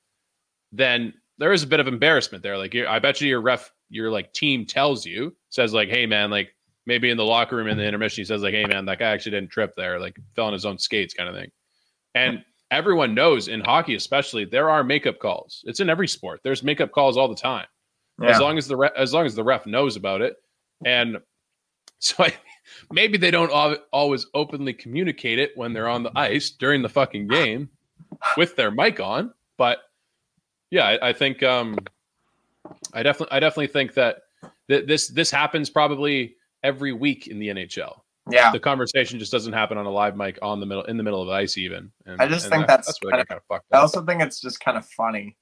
then 0.73 1.13
there 1.39 1.53
is 1.53 1.63
a 1.63 1.67
bit 1.67 1.81
of 1.81 1.89
embarrassment 1.89 2.43
there. 2.43 2.57
Like 2.57 2.75
I 2.75 2.99
bet 2.99 3.21
you 3.21 3.29
your 3.29 3.41
ref, 3.41 3.71
your 3.89 4.11
like 4.11 4.33
team 4.33 4.67
tells 4.67 5.07
you 5.07 5.35
says 5.51 5.73
like, 5.73 5.89
"Hey 5.89 6.07
man, 6.07 6.31
like 6.31 6.55
maybe 6.87 7.11
in 7.11 7.17
the 7.17 7.25
locker 7.25 7.57
room 7.57 7.69
in 7.69 7.79
the 7.79 7.85
intermission, 7.85 8.23
he 8.23 8.27
says 8.27 8.43
like, 8.43 8.55
"Hey 8.55 8.67
man, 8.67 8.85
that 8.87 8.99
guy 8.99 9.11
actually 9.11 9.33
didn't 9.33 9.51
trip 9.51 9.75
there, 9.77 9.99
like 10.01 10.17
fell 10.35 10.47
on 10.47 10.53
his 10.53 10.67
own 10.67 10.79
skates, 10.79 11.15
kind 11.15 11.29
of 11.29 11.35
thing." 11.35 11.51
And 12.15 12.45
everyone 12.71 13.15
knows 13.15 13.49
in 13.49 13.61
hockey, 13.61 13.95
especially, 13.95 14.45
there 14.45 14.71
are 14.71 14.83
makeup 14.83 15.19
calls. 15.19 15.63
It's 15.67 15.81
in 15.81 15.91
every 15.91 16.09
sport. 16.09 16.41
There's 16.43 16.63
makeup 16.63 16.93
calls 16.93 17.17
all 17.17 17.29
the 17.29 17.35
time, 17.35 17.67
as 18.31 18.41
long 18.41 18.59
as 18.59 18.69
the 18.69 18.77
re- 18.77 18.91
as 18.97 19.13
long 19.13 19.27
as 19.27 19.35
the 19.35 19.45
ref 19.45 19.67
knows 19.67 19.97
about 19.97 20.23
it. 20.23 20.37
And 20.85 21.19
so 21.99 22.25
I, 22.25 22.35
maybe 22.91 23.19
they 23.19 23.31
don't 23.31 23.53
al- 23.53 23.79
always 23.93 24.27
openly 24.35 24.73
communicate 24.73 25.39
it 25.39 25.53
when 25.57 25.73
they're 25.73 25.89
on 25.89 26.03
the 26.03 26.13
ice 26.17 26.51
during 26.51 26.83
the 26.83 26.89
fucking 26.89 27.29
game 27.29 27.71
with 28.37 28.57
their 28.57 28.71
mic 28.71 29.01
on. 29.01 29.33
But 29.57 29.79
yeah, 30.71 30.87
I, 30.87 31.11
I 31.11 31.13
think 31.13 31.43
um, 31.43 31.77
I 32.93 33.03
definitely 33.03 33.37
I 33.37 33.41
definitely 33.41 33.69
think 33.69 33.95
that 33.95 34.23
th- 34.69 34.87
this 34.87 35.09
this 35.09 35.31
happens 35.31 35.71
probably 35.71 36.37
every 36.63 36.93
week 36.93 37.27
in 37.29 37.39
the 37.39 37.49
NHL. 37.49 38.01
yeah. 38.31 38.51
The 38.53 38.59
conversation 38.61 39.19
just 39.19 39.31
doesn't 39.33 39.53
happen 39.53 39.79
on 39.79 39.87
a 39.87 39.91
live 39.91 40.17
mic 40.17 40.39
on 40.43 40.61
the 40.61 40.67
middle 40.67 40.85
in 40.85 40.97
the 40.97 41.03
middle 41.03 41.21
of 41.23 41.29
the 41.29 41.35
ice 41.35 41.57
even. 41.59 41.93
And, 42.07 42.21
I 42.21 42.27
just 42.29 42.47
and 42.47 42.55
think 42.55 42.67
that- 42.67 42.85
that's 42.85 42.99
where 43.03 43.13
kinda- 43.13 43.27
kind 43.27 43.41
of 43.51 43.61
I 43.73 43.79
also 43.79 44.05
think 44.05 44.23
it's 44.23 44.41
just 44.41 44.61
kind 44.61 44.77
of 44.77 44.85
funny. 44.87 45.37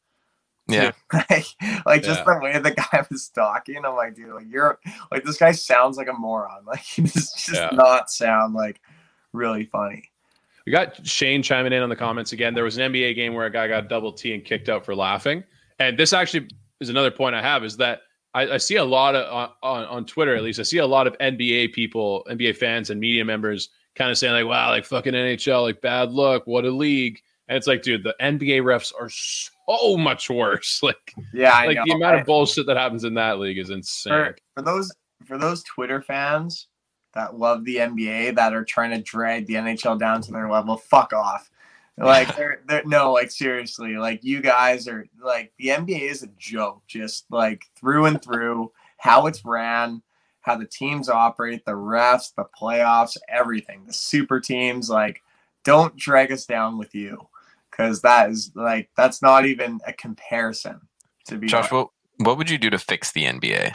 yeah, 0.68 0.92
like, 1.12 1.46
like 1.87 2.02
just 2.02 2.20
Yeah. 2.26 2.35
the 2.35 2.40
way 2.42 2.59
the 2.59 2.70
guy 2.70 3.04
was 3.11 3.28
talking. 3.28 3.85
I'm 3.85 3.94
like, 3.96 4.14
dude, 4.14 4.35
like 4.35 4.46
you're 4.48 4.78
like 5.11 5.24
this 5.24 5.37
guy 5.38 5.52
sounds 5.52 5.96
like 5.96 6.09
a 6.09 6.12
moron. 6.14 6.64
Like 6.66 6.80
he 6.80 7.02
just 7.02 7.37
just 7.46 7.52
Yeah. 7.54 7.68
not 7.72 8.11
sound 8.11 8.54
like 8.54 8.80
really 9.33 9.64
funny. 9.66 10.11
We 10.66 10.72
got 10.72 11.07
Shane 11.07 11.42
chiming 11.42 11.74
in 11.74 11.83
on 11.83 11.90
the 11.90 11.96
comments 11.96 12.33
again. 12.33 12.54
There 12.54 12.64
was 12.64 12.78
an 12.78 12.90
NBA 12.92 13.14
game 13.14 13.35
where 13.35 13.44
a 13.44 13.50
guy 13.50 13.68
got 13.68 13.88
double 13.90 14.12
T 14.12 14.33
and 14.33 14.42
kicked 14.42 14.70
out 14.70 14.83
for 14.87 14.94
laughing. 14.94 15.44
And 15.78 15.98
this 15.98 16.14
actually 16.14 16.48
is 16.85 16.90
another 16.90 17.11
point 17.11 17.35
I 17.35 17.42
have 17.42 17.64
is 17.64 17.77
that 17.79 18.03
I, 18.35 18.55
I 18.55 18.57
see 18.57 18.77
a 18.77 18.85
lot 18.85 19.14
of 19.14 19.33
on, 19.33 19.51
on, 19.62 19.85
on 19.85 20.07
Twitter, 20.07 20.35
at 20.35 20.42
least, 20.42 20.61
I 20.61 20.64
see 20.64 20.79
a 20.79 20.87
lot 20.87 21.07
of 21.07 21.16
NBA 21.18 21.73
people, 21.73 22.27
NBA 22.29 22.57
fans 22.57 22.90
and 22.90 23.01
media 23.01 23.25
members 23.25 23.68
kind 23.94 24.11
of 24.11 24.18
saying, 24.18 24.35
like, 24.35 24.47
wow, 24.47 24.70
like 24.70 24.85
fucking 24.85 25.14
NHL, 25.14 25.62
like 25.62 25.81
bad 25.81 26.11
luck, 26.11 26.47
what 26.47 26.64
a 26.64 26.70
league. 26.70 27.20
And 27.49 27.57
it's 27.57 27.66
like, 27.66 27.83
dude, 27.83 28.03
the 28.03 28.14
NBA 28.20 28.62
refs 28.62 28.92
are 28.99 29.11
so 29.11 29.97
much 29.97 30.31
worse. 30.31 30.81
Like, 30.83 31.14
Yeah, 31.33 31.53
I 31.55 31.66
like 31.66 31.77
know. 31.77 31.83
the 31.87 31.92
amount 31.94 32.20
of 32.20 32.27
bullshit 32.27 32.66
that 32.66 32.77
happens 32.77 33.05
in 33.05 33.14
that 33.14 33.38
league 33.38 33.59
is 33.59 33.70
insane. 33.70 34.12
for, 34.12 34.37
for 34.57 34.62
those 34.62 34.92
for 35.25 35.38
those 35.38 35.62
Twitter 35.62 36.03
fans 36.03 36.68
that 37.14 37.38
love 37.38 37.64
the 37.64 37.77
NBA 37.77 38.35
that 38.35 38.53
are 38.53 38.64
trying 38.64 38.90
to 38.90 39.01
drag 39.01 39.47
the 39.47 39.55
NHL 39.55 39.99
down 39.99 40.20
to 40.23 40.33
their 40.33 40.51
level, 40.51 40.77
fuck 40.77 41.12
off. 41.12 41.49
Like 41.96 42.35
they're, 42.37 42.61
they're 42.66 42.85
no, 42.85 43.12
like 43.12 43.30
seriously, 43.30 43.96
like 43.96 44.24
you 44.24 44.40
guys 44.40 44.88
are 44.88 45.07
like 45.22 45.52
the 45.59 45.68
NBA 45.68 46.11
is 46.11 46.22
a 46.24 46.28
joke, 46.38 46.83
just 46.88 47.24
like 47.30 47.66
through 47.76 48.07
and 48.07 48.20
through, 48.20 48.72
how 48.98 49.26
it's 49.26 49.44
ran, 49.44 50.02
how 50.40 50.57
the 50.57 50.66
teams 50.66 51.09
operate, 51.09 51.64
the 51.64 51.72
refs, 51.72 52.35
the 52.37 52.46
playoffs, 52.61 53.16
everything, 53.28 53.85
the 53.87 53.92
super 53.92 54.40
teams, 54.40 54.90
like 54.90 55.22
don't 55.62 55.96
drag 55.96 56.33
us 56.33 56.46
down 56.46 56.78
with 56.78 56.94
you. 56.94 57.28
Cause 57.70 58.02
that 58.02 58.30
is 58.30 58.52
like 58.54 58.88
that's 58.96 59.22
not 59.22 59.46
even 59.46 59.80
a 59.87 59.92
comparison 59.92 60.80
to 61.26 61.38
be 61.38 61.46
Josh, 61.46 61.70
what 61.70 61.88
what 62.18 62.38
would 62.38 62.50
you 62.50 62.59
do 62.59 62.70
to 62.70 62.78
fix 62.78 63.12
the 63.12 63.24
NBA? 63.24 63.74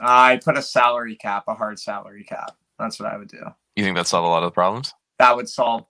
I 0.00 0.40
put 0.44 0.56
a 0.56 0.62
salary 0.62 1.16
cap, 1.16 1.44
a 1.48 1.54
hard 1.54 1.78
salary 1.78 2.24
cap. 2.24 2.52
That's 2.78 3.00
what 3.00 3.12
I 3.12 3.16
would 3.16 3.28
do. 3.28 3.44
You 3.76 3.84
think 3.84 3.96
that 3.96 4.06
solve 4.06 4.24
a 4.24 4.28
lot 4.28 4.42
of 4.42 4.48
the 4.48 4.54
problems? 4.54 4.94
That 5.18 5.36
would 5.36 5.48
solve 5.48 5.86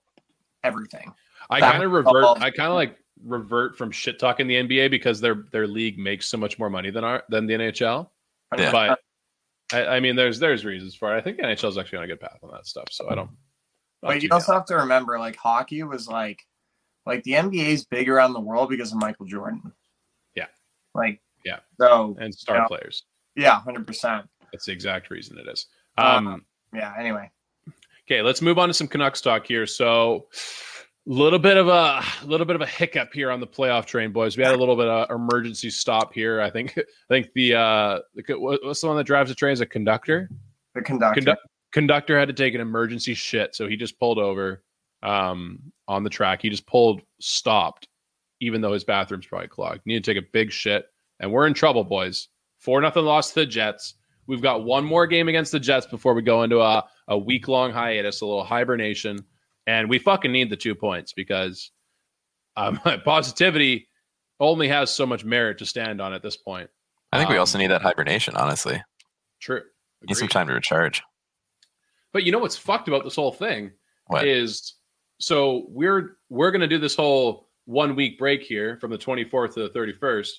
everything. 0.63 1.13
I 1.49 1.59
kind 1.59 1.83
of 1.83 1.91
revert. 1.91 2.41
I 2.41 2.51
kind 2.51 2.69
of 2.69 2.75
like 2.75 2.97
revert 3.25 3.77
from 3.77 3.91
shit 3.91 4.19
talking 4.19 4.47
the 4.47 4.55
NBA 4.55 4.91
because 4.91 5.19
their 5.19 5.45
their 5.51 5.67
league 5.67 5.97
makes 5.97 6.27
so 6.27 6.37
much 6.37 6.57
more 6.59 6.69
money 6.69 6.89
than 6.91 7.03
our 7.03 7.23
than 7.29 7.45
the 7.47 7.53
NHL. 7.55 8.09
Yeah. 8.57 8.71
But 8.71 8.99
I, 9.71 9.97
I 9.97 9.99
mean, 9.99 10.15
there's 10.15 10.39
there's 10.39 10.65
reasons 10.65 10.95
for 10.95 11.13
it. 11.13 11.17
I 11.17 11.21
think 11.21 11.37
the 11.37 11.43
NHL 11.43 11.69
is 11.69 11.77
actually 11.77 11.99
on 11.99 12.03
a 12.05 12.07
good 12.07 12.19
path 12.19 12.39
on 12.43 12.51
that 12.51 12.65
stuff. 12.67 12.87
So 12.91 13.09
I 13.09 13.15
don't. 13.15 13.29
but 14.01 14.21
you 14.23 14.29
also 14.31 14.53
have 14.53 14.65
to 14.65 14.75
remember, 14.77 15.19
like 15.19 15.35
hockey 15.35 15.83
was 15.83 16.07
like, 16.07 16.39
like 17.05 17.23
the 17.23 17.31
NBA 17.33 17.67
is 17.67 17.85
big 17.85 18.09
around 18.09 18.33
the 18.33 18.39
world 18.39 18.69
because 18.69 18.91
of 18.91 18.99
Michael 18.99 19.25
Jordan. 19.25 19.71
Yeah. 20.35 20.47
Like. 20.95 21.21
Yeah. 21.45 21.59
So 21.79 22.17
and 22.19 22.33
star 22.33 22.57
Yeah. 22.57 22.67
players. 22.67 23.03
yeah, 23.35 23.61
hundred 23.61 23.87
percent. 23.87 24.27
That's 24.51 24.65
the 24.65 24.71
exact 24.71 25.09
reason 25.11 25.37
it 25.37 25.47
is. 25.47 25.67
Uh, 25.97 26.15
Um, 26.17 26.45
Yeah. 26.73 26.93
Anyway. 26.97 27.31
Okay, 28.09 28.21
let's 28.21 28.41
move 28.41 28.57
on 28.57 28.67
to 28.69 28.73
some 28.73 28.87
Canucks 28.87 29.21
talk 29.21 29.45
here. 29.45 29.67
So, 29.67 30.27
a 31.07 31.11
little 31.11 31.39
bit 31.39 31.57
of 31.57 31.67
a 31.67 32.03
little 32.25 32.45
bit 32.45 32.55
of 32.55 32.61
a 32.61 32.65
hiccup 32.65 33.13
here 33.13 33.31
on 33.31 33.39
the 33.39 33.47
playoff 33.47 33.85
train, 33.85 34.11
boys. 34.11 34.37
We 34.37 34.43
had 34.43 34.53
a 34.53 34.57
little 34.57 34.75
bit 34.75 34.87
of 34.87 35.09
emergency 35.09 35.69
stop 35.69 36.13
here. 36.13 36.41
I 36.41 36.49
think 36.49 36.77
I 36.77 36.83
think 37.09 37.29
the 37.33 37.55
uh 37.55 37.99
the, 38.15 38.35
what's 38.35 38.81
the 38.81 38.87
one 38.87 38.97
that 38.97 39.05
drives 39.05 39.29
the 39.29 39.35
train 39.35 39.53
is 39.53 39.61
a 39.61 39.65
conductor. 39.65 40.29
The 40.75 40.81
conductor. 40.81 41.21
Condu- 41.21 41.37
conductor 41.71 42.17
had 42.17 42.27
to 42.27 42.33
take 42.33 42.53
an 42.53 42.61
emergency 42.61 43.13
shit, 43.13 43.55
so 43.55 43.67
he 43.67 43.75
just 43.75 43.99
pulled 43.99 44.17
over 44.17 44.63
um, 45.03 45.59
on 45.87 46.03
the 46.03 46.09
track. 46.09 46.41
He 46.41 46.49
just 46.49 46.67
pulled, 46.67 47.01
stopped, 47.19 47.87
even 48.39 48.61
though 48.61 48.73
his 48.73 48.83
bathroom's 48.83 49.25
probably 49.25 49.47
clogged. 49.47 49.81
Need 49.85 50.03
to 50.03 50.13
take 50.13 50.23
a 50.23 50.27
big 50.31 50.51
shit, 50.51 50.85
and 51.19 51.31
we're 51.31 51.47
in 51.47 51.53
trouble, 51.53 51.83
boys. 51.83 52.27
Four 52.59 52.81
nothing 52.81 53.05
loss 53.05 53.29
to 53.29 53.41
the 53.41 53.45
Jets. 53.45 53.95
We've 54.29 54.43
got 54.43 54.63
one 54.63 54.85
more 54.85 55.07
game 55.07 55.27
against 55.27 55.51
the 55.51 55.59
Jets 55.59 55.87
before 55.87 56.13
we 56.13 56.21
go 56.21 56.43
into 56.43 56.61
a, 56.61 56.85
a 57.07 57.17
week 57.17 57.47
long 57.47 57.71
hiatus, 57.71 58.21
a 58.21 58.27
little 58.27 58.43
hibernation, 58.43 59.17
and 59.65 59.89
we 59.89 59.97
fucking 59.97 60.31
need 60.31 60.51
the 60.51 60.55
two 60.55 60.75
points 60.75 61.13
because 61.13 61.71
um, 62.55 62.79
positivity 63.05 63.87
only 64.39 64.67
has 64.67 64.91
so 64.93 65.07
much 65.07 65.25
merit 65.25 65.57
to 65.57 65.65
stand 65.65 65.99
on 65.99 66.13
at 66.13 66.21
this 66.21 66.37
point. 66.37 66.69
I 67.11 67.17
think 67.17 67.31
we 67.31 67.37
Um, 67.37 67.39
also 67.39 67.57
need 67.57 67.71
that 67.71 67.81
hibernation. 67.81 68.35
Honestly, 68.37 68.79
True. 69.39 69.63
need 70.07 70.15
some 70.15 70.27
time 70.27 70.45
to 70.45 70.53
recharge. 70.53 71.01
But 72.13 72.23
you 72.23 72.31
know 72.31 72.37
what's 72.37 72.55
fucked 72.55 72.87
about 72.87 73.03
this 73.03 73.15
whole 73.15 73.31
thing 73.31 73.71
What? 74.05 74.27
is 74.27 74.75
so 75.19 75.65
we're 75.69 76.17
we're 76.29 76.51
gonna 76.51 76.67
do 76.67 76.77
this 76.77 76.95
whole 76.95 77.49
one 77.65 77.95
week 77.95 78.19
break 78.19 78.43
here 78.43 78.77
from 78.79 78.91
the 78.91 78.97
24th 78.99 79.55
to 79.55 79.67
the 79.67 79.69
31st, 79.71 80.29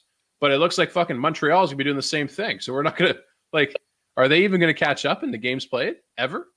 but 0.41 0.53
it 0.53 0.59
looks 0.59 0.79
like 0.79 0.93
fucking 0.93 1.19
Montreal's 1.19 1.71
gonna 1.71 1.79
be 1.79 1.85
doing 1.85 1.97
the 1.97 2.03
same 2.03 2.29
thing. 2.29 2.61
So 2.61 2.73
we're 2.73 2.85
not 2.85 2.97
gonna 2.97 3.17
like, 3.53 3.75
are 4.17 4.29
they 4.29 4.43
even 4.45 4.61
gonna 4.61 4.75
catch 4.75 5.05
up 5.05 5.23
in 5.23 5.31
the 5.31 5.39
games 5.39 5.67
played 5.67 5.97
ever? 6.19 6.49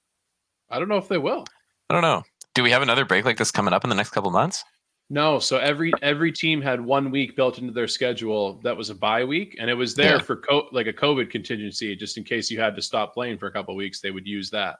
I 0.69 0.79
don't 0.79 0.89
know 0.89 0.97
if 0.97 1.07
they 1.07 1.17
will. 1.17 1.45
I 1.89 1.93
don't 1.93 2.01
know. 2.01 2.23
Do 2.55 2.63
we 2.63 2.71
have 2.71 2.81
another 2.81 3.05
break 3.05 3.25
like 3.25 3.37
this 3.37 3.51
coming 3.51 3.73
up 3.73 3.83
in 3.83 3.89
the 3.89 3.95
next 3.95 4.11
couple 4.11 4.31
months? 4.31 4.63
No, 5.09 5.37
so 5.37 5.57
every 5.57 5.91
every 6.01 6.31
team 6.31 6.61
had 6.61 6.79
one 6.81 7.11
week 7.11 7.35
built 7.35 7.57
into 7.59 7.73
their 7.73 7.87
schedule 7.87 8.59
that 8.63 8.75
was 8.75 8.89
a 8.89 8.95
bye 8.95 9.23
week, 9.23 9.55
and 9.59 9.69
it 9.69 9.73
was 9.73 9.95
there 9.95 10.13
Yeah. 10.13 10.19
for 10.19 10.37
co- 10.37 10.69
like 10.71 10.87
a 10.87 10.93
COVID 10.93 11.29
contingency, 11.29 11.95
just 11.95 12.17
in 12.17 12.23
case 12.23 12.49
you 12.49 12.59
had 12.59 12.75
to 12.75 12.81
stop 12.81 13.13
playing 13.13 13.37
for 13.37 13.47
a 13.47 13.51
couple 13.51 13.75
weeks. 13.75 13.99
They 14.01 14.11
would 14.11 14.25
use 14.25 14.49
that. 14.51 14.77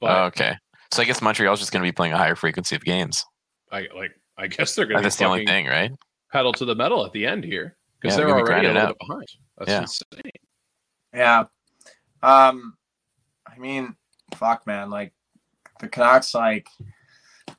But 0.00 0.10
oh, 0.10 0.24
okay. 0.24 0.54
So 0.92 1.02
I 1.02 1.04
guess 1.04 1.20
Montreal's 1.20 1.60
just 1.60 1.70
going 1.72 1.82
to 1.82 1.86
be 1.86 1.92
playing 1.92 2.12
a 2.14 2.18
higher 2.18 2.34
frequency 2.34 2.74
of 2.76 2.84
games. 2.84 3.24
I 3.70 3.86
like 3.94 4.12
I 4.38 4.46
guess 4.46 4.74
they're 4.74 4.86
going 4.86 4.98
to 4.98 5.02
That's 5.02 5.16
the 5.16 5.24
only 5.26 5.44
thing, 5.46 5.66
right? 5.66 5.92
pedal 6.32 6.52
to 6.52 6.64
the 6.64 6.74
metal 6.74 7.04
at 7.06 7.12
the 7.12 7.24
end 7.26 7.44
here 7.44 7.76
because 8.00 8.16
Yeah, 8.18 8.24
they're 8.26 8.38
already 8.38 8.66
a 8.66 8.72
little 8.72 8.88
bit 8.88 8.96
behind. 8.98 9.26
That's 9.58 9.70
Yeah. 9.70 9.80
insane. 9.82 10.32
Yeah. 11.16 11.44
Um, 12.22 12.76
I 13.46 13.58
mean, 13.58 13.96
fuck, 14.36 14.66
man. 14.66 14.90
Like 14.90 15.12
the 15.80 15.88
Canucks, 15.88 16.34
like 16.34 16.68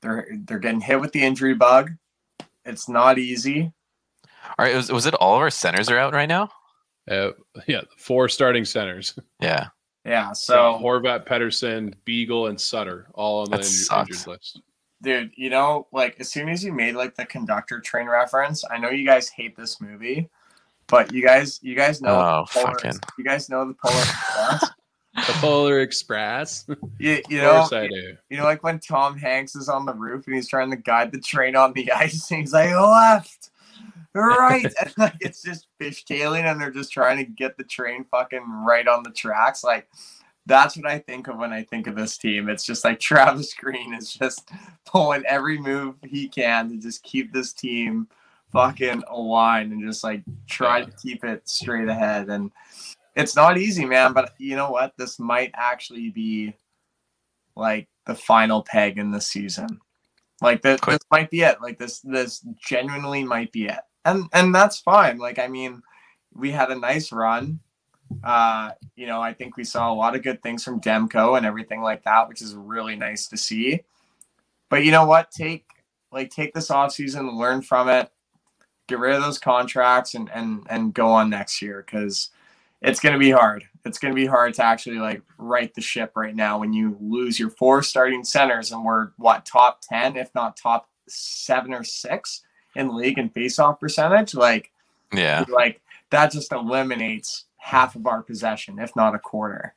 they're 0.01 0.27
they're 0.45 0.59
getting 0.59 0.79
hit 0.81 1.01
with 1.01 1.11
the 1.11 1.23
injury 1.23 1.55
bug. 1.55 1.91
It's 2.65 2.87
not 2.87 3.17
easy. 3.17 3.71
All 4.59 4.65
right. 4.65 4.75
Was, 4.75 4.91
was 4.91 5.05
it 5.05 5.15
all 5.15 5.35
of 5.35 5.41
our 5.41 5.49
centers 5.49 5.89
are 5.89 5.97
out 5.97 6.13
right 6.13 6.29
now? 6.29 6.49
Uh, 7.09 7.31
yeah, 7.67 7.81
four 7.97 8.29
starting 8.29 8.65
centers. 8.65 9.17
Yeah. 9.41 9.67
Yeah. 10.05 10.33
So 10.33 10.77
So, 10.79 10.83
Horvat, 10.83 11.25
Pettersson, 11.27 11.93
Beagle, 12.05 12.47
and 12.47 12.59
Sutter 12.59 13.07
all 13.13 13.41
on 13.41 13.49
the 13.49 13.57
injured, 13.57 14.09
injured 14.09 14.27
list. 14.27 14.61
dude, 15.01 15.31
you 15.35 15.49
know, 15.49 15.87
like 15.91 16.17
as 16.19 16.31
soon 16.31 16.49
as 16.49 16.63
you 16.63 16.71
made 16.73 16.95
like 16.95 17.15
the 17.15 17.25
conductor 17.25 17.79
train 17.79 18.07
reference, 18.07 18.63
I 18.69 18.77
know 18.77 18.89
you 18.89 19.05
guys 19.05 19.29
hate 19.29 19.55
this 19.57 19.81
movie, 19.81 20.29
but 20.87 21.13
you 21.13 21.23
guys, 21.23 21.59
you 21.61 21.75
guys 21.75 22.01
know, 22.01 22.09
Oh, 22.15 22.45
Polar- 22.51 22.67
fucking. 22.79 22.99
you 23.17 23.23
guys 23.23 23.49
know 23.49 23.67
the 23.67 23.73
Polar 23.75 24.01
Express. 24.01 24.71
The 25.15 25.33
Polar 25.39 25.79
Express. 25.79 26.65
of 26.69 26.77
you, 26.99 27.19
you 27.27 27.41
know, 27.41 27.61
course 27.61 27.73
I 27.73 27.87
do. 27.87 28.15
You 28.29 28.37
know, 28.37 28.43
like 28.43 28.61
when 28.61 28.79
Tom 28.79 29.17
Hanks 29.17 29.55
is 29.55 29.67
on 29.67 29.83
the 29.87 29.93
roof 29.95 30.27
and 30.27 30.35
he's 30.35 30.47
trying 30.47 30.69
to 30.69 30.77
guide 30.77 31.11
the 31.11 31.19
train 31.19 31.55
on 31.55 31.73
the 31.73 31.91
ice, 31.95 32.29
and 32.29 32.41
he's 32.41 32.53
like, 32.53 32.69
left, 32.69 33.49
right. 34.13 34.71
and 34.79 34.93
like 34.99 35.15
it's 35.19 35.41
just 35.41 35.65
fishtailing, 35.81 36.43
and 36.43 36.61
they're 36.61 36.69
just 36.69 36.91
trying 36.91 37.17
to 37.17 37.23
get 37.23 37.57
the 37.57 37.63
train 37.63 38.05
fucking 38.11 38.43
right 38.63 38.87
on 38.87 39.01
the 39.01 39.09
tracks. 39.09 39.63
Like, 39.63 39.87
that's 40.45 40.77
what 40.77 40.85
I 40.85 40.99
think 40.99 41.27
of 41.27 41.37
when 41.37 41.51
I 41.51 41.63
think 41.63 41.87
of 41.87 41.95
this 41.95 42.15
team. 42.17 42.47
It's 42.47 42.63
just 42.63 42.85
like 42.85 42.99
Travis 42.99 43.55
Green 43.55 43.95
is 43.95 44.13
just 44.13 44.51
pulling 44.85 45.25
every 45.25 45.57
move 45.57 45.95
he 46.05 46.27
can 46.29 46.69
to 46.69 46.77
just 46.77 47.01
keep 47.01 47.33
this 47.33 47.53
team 47.53 48.07
fucking 48.51 49.03
aligned 49.09 49.71
and 49.71 49.83
just 49.83 50.03
like 50.03 50.23
try 50.47 50.83
to 50.83 50.91
keep 51.01 51.23
it 51.23 51.47
straight 51.47 51.87
ahead. 51.87 52.29
And 52.29 52.51
it's 53.15 53.35
not 53.35 53.57
easy, 53.57 53.85
man. 53.85 54.13
But 54.13 54.33
you 54.37 54.55
know 54.55 54.71
what? 54.71 54.93
This 54.97 55.19
might 55.19 55.51
actually 55.55 56.09
be 56.09 56.55
like 57.55 57.87
the 58.05 58.15
final 58.15 58.63
peg 58.63 58.97
in 58.97 59.11
the 59.11 59.21
season. 59.21 59.79
Like 60.41 60.61
this, 60.61 60.79
this 60.81 60.99
might 61.11 61.31
be 61.31 61.41
it. 61.41 61.61
Like 61.61 61.79
this, 61.79 61.99
this 62.01 62.45
genuinely 62.63 63.23
might 63.23 63.51
be 63.51 63.65
it, 63.65 63.79
and 64.05 64.25
and 64.33 64.53
that's 64.53 64.79
fine. 64.79 65.17
Like 65.17 65.39
I 65.39 65.47
mean, 65.47 65.81
we 66.33 66.51
had 66.51 66.69
a 66.69 66.75
nice 66.75 67.11
run. 67.11 67.59
Uh, 68.23 68.71
you 68.95 69.05
know, 69.07 69.21
I 69.21 69.33
think 69.33 69.57
we 69.57 69.63
saw 69.63 69.91
a 69.91 69.95
lot 69.95 70.15
of 70.15 70.23
good 70.23 70.41
things 70.41 70.63
from 70.63 70.79
Demko 70.79 71.35
and 71.35 71.45
everything 71.45 71.81
like 71.81 72.03
that, 72.03 72.29
which 72.29 72.41
is 72.41 72.55
really 72.55 72.95
nice 72.95 73.27
to 73.27 73.37
see. 73.37 73.81
But 74.69 74.85
you 74.85 74.91
know 74.91 75.05
what? 75.05 75.31
Take 75.31 75.65
like 76.11 76.29
take 76.29 76.53
this 76.53 76.69
off 76.69 76.93
season, 76.93 77.35
learn 77.35 77.63
from 77.63 77.89
it, 77.89 78.11
get 78.87 78.99
rid 78.99 79.15
of 79.15 79.21
those 79.21 79.39
contracts, 79.39 80.13
and 80.15 80.29
and 80.33 80.65
and 80.69 80.93
go 80.93 81.07
on 81.09 81.29
next 81.29 81.61
year 81.61 81.83
because 81.85 82.29
it's 82.81 82.99
going 82.99 83.13
to 83.13 83.19
be 83.19 83.31
hard. 83.31 83.63
It's 83.85 83.97
going 83.99 84.13
to 84.13 84.15
be 84.15 84.25
hard 84.25 84.53
to 84.55 84.63
actually 84.63 84.97
like 84.99 85.21
right 85.37 85.73
the 85.73 85.81
ship 85.81 86.11
right 86.15 86.35
now 86.35 86.59
when 86.59 86.73
you 86.73 86.97
lose 86.99 87.39
your 87.39 87.49
four 87.51 87.81
starting 87.83 88.23
centers 88.23 88.71
and 88.71 88.83
we're 88.83 89.09
what 89.17 89.45
top 89.45 89.81
10 89.81 90.17
if 90.17 90.33
not 90.35 90.57
top 90.57 90.89
7 91.07 91.73
or 91.73 91.83
6 91.85 92.41
in 92.75 92.93
league 92.95 93.17
in 93.17 93.29
faceoff 93.29 93.79
percentage 93.79 94.35
like 94.35 94.71
Yeah. 95.13 95.45
like 95.47 95.81
that 96.11 96.31
just 96.33 96.51
eliminates 96.51 97.45
half 97.55 97.95
of 97.95 98.05
our 98.07 98.21
possession 98.21 98.77
if 98.77 98.93
not 98.95 99.15
a 99.15 99.19
quarter. 99.19 99.73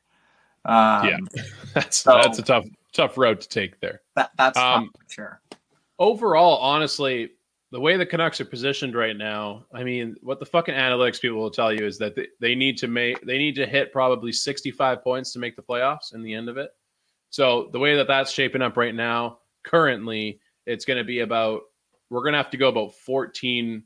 Um 0.65 1.07
Yeah. 1.07 1.17
That's 1.73 1.97
So- 1.97 2.19
that's 2.21 2.37
a 2.37 2.43
tough 2.43 2.65
tough 2.91 3.17
road 3.17 3.39
to 3.41 3.47
take 3.47 3.79
there. 3.79 4.01
that, 4.15 4.31
that's 4.37 4.57
tough 4.57 4.77
Um, 4.79 4.91
for 4.93 5.13
sure. 5.13 5.41
Overall, 5.99 6.57
honestly, 6.57 7.31
the 7.71 7.79
way 7.79 7.95
the 7.95 8.05
Canucks 8.05 8.41
are 8.41 8.45
positioned 8.45 8.95
right 8.95 9.15
now, 9.15 9.65
I 9.73 9.83
mean, 9.83 10.15
what 10.21 10.39
the 10.39 10.45
fucking 10.45 10.75
analytics 10.75 11.21
people 11.21 11.39
will 11.39 11.51
tell 11.51 11.71
you 11.71 11.85
is 11.85 11.97
that 11.99 12.15
they, 12.15 12.27
they 12.41 12.53
need 12.53 12.77
to 12.79 12.87
make 12.87 13.25
they 13.25 13.37
need 13.37 13.55
to 13.55 13.65
hit 13.65 13.93
probably 13.93 14.33
65 14.33 15.01
points 15.01 15.31
to 15.33 15.39
make 15.39 15.55
the 15.55 15.61
playoffs 15.61 16.13
in 16.13 16.21
the 16.21 16.33
end 16.33 16.49
of 16.49 16.57
it. 16.57 16.71
So 17.29 17.69
the 17.71 17.79
way 17.79 17.95
that 17.95 18.07
that's 18.07 18.31
shaping 18.31 18.61
up 18.61 18.75
right 18.75 18.93
now, 18.93 19.39
currently, 19.63 20.41
it's 20.65 20.83
going 20.83 20.97
to 20.97 21.05
be 21.05 21.21
about 21.21 21.61
we're 22.09 22.21
going 22.21 22.33
to 22.33 22.37
have 22.37 22.49
to 22.49 22.57
go 22.57 22.67
about 22.67 22.93
14 22.93 23.83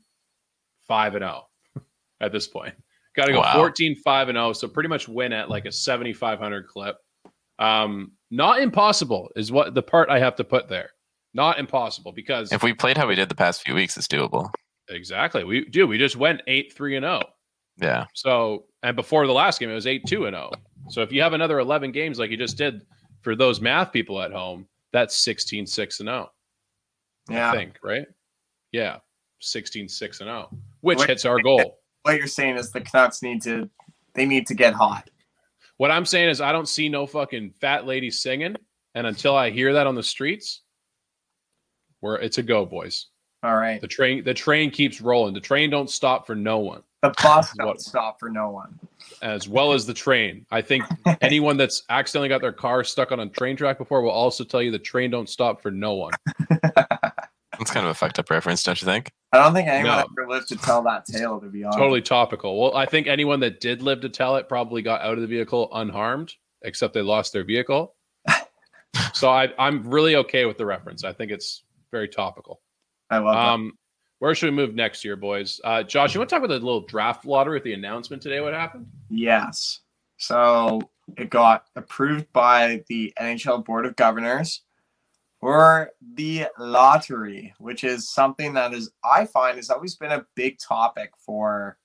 5 0.88 1.14
and 1.14 1.22
0 1.22 1.46
at 2.20 2.32
this 2.32 2.48
point. 2.48 2.74
Got 3.14 3.26
to 3.26 3.32
go 3.32 3.40
Wow. 3.40 3.54
14 3.54 3.94
5 3.94 4.28
and 4.30 4.36
0, 4.36 4.52
so 4.54 4.66
pretty 4.66 4.88
much 4.88 5.06
win 5.06 5.32
at 5.32 5.48
like 5.48 5.64
a 5.64 5.72
7500 5.72 6.66
clip. 6.66 6.96
Um 7.60 8.12
not 8.32 8.60
impossible 8.60 9.30
is 9.36 9.52
what 9.52 9.74
the 9.74 9.82
part 9.82 10.10
I 10.10 10.18
have 10.18 10.34
to 10.36 10.44
put 10.44 10.68
there. 10.68 10.90
Not 11.36 11.58
impossible 11.58 12.12
because 12.12 12.50
If 12.50 12.62
we 12.62 12.72
played 12.72 12.96
how 12.96 13.06
we 13.06 13.14
did 13.14 13.28
the 13.28 13.34
past 13.34 13.60
few 13.62 13.74
weeks, 13.74 13.96
it's 13.98 14.06
doable. 14.08 14.50
exactly 14.88 15.44
we 15.44 15.66
do. 15.66 15.86
We 15.86 15.98
just 15.98 16.16
went 16.16 16.40
8 16.46 16.72
3 16.72 16.96
and 16.96 17.04
0. 17.04 17.22
Yeah. 17.76 18.06
So, 18.14 18.64
and 18.82 18.96
before 18.96 19.26
the 19.26 19.34
last 19.34 19.60
game, 19.60 19.68
it 19.68 19.74
was 19.74 19.86
8 19.86 20.06
2 20.06 20.24
and 20.26 20.34
0. 20.34 20.50
So, 20.88 21.02
if 21.02 21.12
you 21.12 21.20
have 21.20 21.34
another 21.34 21.58
11 21.58 21.92
games 21.92 22.18
like 22.18 22.30
you 22.30 22.38
just 22.38 22.56
did 22.56 22.86
for 23.20 23.36
those 23.36 23.60
math 23.60 23.92
people 23.92 24.20
at 24.22 24.32
home, 24.32 24.66
that's 24.92 25.14
16 25.18 25.66
6 25.66 26.00
and 26.00 26.06
0. 26.08 26.30
Yeah. 27.28 27.50
I 27.50 27.54
think, 27.56 27.78
right? 27.82 28.06
Yeah. 28.72 28.98
16 29.40 29.88
6 29.90 30.20
and 30.20 30.28
0, 30.28 30.48
which 30.80 30.98
Wait- 31.00 31.08
hits 31.10 31.24
our 31.26 31.38
goal. 31.40 31.78
What 32.02 32.16
you're 32.16 32.28
saying 32.28 32.56
is 32.56 32.70
the 32.70 32.80
Canucks 32.80 33.22
need 33.22 33.42
to 33.42 33.68
they 34.14 34.24
need 34.24 34.46
to 34.46 34.54
get 34.54 34.72
hot. 34.72 35.10
What 35.76 35.90
I'm 35.90 36.06
saying 36.06 36.30
is, 36.30 36.40
I 36.40 36.52
don't 36.52 36.68
see 36.68 36.88
no 36.88 37.04
fucking 37.06 37.50
fat 37.60 37.84
lady 37.86 38.10
singing. 38.10 38.56
And 38.94 39.06
until 39.06 39.36
I 39.36 39.50
hear 39.50 39.74
that 39.74 39.86
on 39.86 39.94
the 39.94 40.02
streets, 40.02 40.62
where 42.06 42.16
it's 42.16 42.38
a 42.38 42.42
go, 42.42 42.64
boys. 42.64 43.06
All 43.42 43.56
right. 43.56 43.80
The 43.80 43.86
train, 43.88 44.24
the 44.24 44.34
train 44.34 44.70
keeps 44.70 45.00
rolling. 45.00 45.34
The 45.34 45.40
train 45.40 45.68
don't 45.70 45.90
stop 45.90 46.26
for 46.26 46.34
no 46.34 46.58
one. 46.58 46.82
The 47.02 47.14
bus 47.22 47.52
don't 47.58 47.80
stop 47.80 48.18
for 48.18 48.28
no 48.30 48.50
one. 48.50 48.78
as 49.22 49.46
well 49.48 49.72
as 49.72 49.86
the 49.86 49.94
train. 49.94 50.46
I 50.50 50.62
think 50.62 50.84
anyone 51.20 51.56
that's 51.56 51.82
accidentally 51.90 52.28
got 52.30 52.40
their 52.40 52.52
car 52.52 52.82
stuck 52.82 53.12
on 53.12 53.20
a 53.20 53.28
train 53.28 53.56
track 53.56 53.78
before 53.78 54.00
will 54.02 54.10
also 54.10 54.42
tell 54.42 54.62
you 54.62 54.70
the 54.70 54.78
train 54.78 55.10
don't 55.10 55.28
stop 55.28 55.60
for 55.62 55.70
no 55.70 55.94
one. 55.94 56.12
That's 57.58 57.70
kind 57.70 57.86
of 57.86 57.90
a 57.90 57.94
fucked 57.94 58.18
up 58.18 58.28
reference, 58.28 58.62
don't 58.62 58.78
you 58.82 58.84
think? 58.84 59.10
I 59.32 59.38
don't 59.38 59.54
think 59.54 59.66
anyone 59.66 59.96
No. 59.96 60.04
ever 60.20 60.28
lived 60.28 60.48
to 60.48 60.56
tell 60.56 60.82
that 60.82 61.06
tale, 61.06 61.40
to 61.40 61.46
be 61.46 61.64
honest. 61.64 61.78
Totally 61.78 62.02
topical. 62.02 62.60
Well, 62.60 62.76
I 62.76 62.84
think 62.84 63.06
anyone 63.06 63.40
that 63.40 63.60
did 63.60 63.80
live 63.80 64.02
to 64.02 64.10
tell 64.10 64.36
it 64.36 64.46
probably 64.46 64.82
got 64.82 65.00
out 65.00 65.14
of 65.14 65.20
the 65.22 65.26
vehicle 65.26 65.70
unharmed, 65.72 66.34
except 66.62 66.92
they 66.92 67.00
lost 67.00 67.32
their 67.32 67.44
vehicle. 67.44 67.94
so 69.14 69.30
I, 69.30 69.48
I'm 69.58 69.88
really 69.88 70.16
okay 70.16 70.44
with 70.44 70.58
the 70.58 70.66
reference. 70.66 71.02
I 71.02 71.14
think 71.14 71.32
it's 71.32 71.62
very 71.90 72.08
topical. 72.08 72.60
I 73.10 73.18
love 73.18 73.34
that. 73.34 73.48
Um, 73.48 73.72
where 74.18 74.34
should 74.34 74.50
we 74.50 74.56
move 74.56 74.74
next 74.74 75.04
year, 75.04 75.16
boys? 75.16 75.60
Uh, 75.62 75.82
Josh, 75.82 76.14
you 76.14 76.20
want 76.20 76.30
to 76.30 76.36
talk 76.36 76.44
about 76.44 76.54
the 76.54 76.64
little 76.64 76.86
draft 76.86 77.26
lottery 77.26 77.56
with 77.56 77.64
the 77.64 77.74
announcement 77.74 78.22
today? 78.22 78.40
What 78.40 78.54
happened? 78.54 78.86
Yes. 79.10 79.80
So 80.16 80.80
it 81.16 81.30
got 81.30 81.66
approved 81.76 82.32
by 82.32 82.82
the 82.88 83.12
NHL 83.20 83.64
Board 83.64 83.84
of 83.84 83.94
Governors 83.96 84.62
for 85.40 85.90
the 86.14 86.46
lottery, 86.58 87.54
which 87.58 87.84
is 87.84 88.08
something 88.08 88.54
that 88.54 88.72
is 88.72 88.90
I 89.04 89.26
find 89.26 89.56
has 89.56 89.70
always 89.70 89.96
been 89.96 90.12
a 90.12 90.26
big 90.34 90.58
topic 90.58 91.12
for 91.18 91.76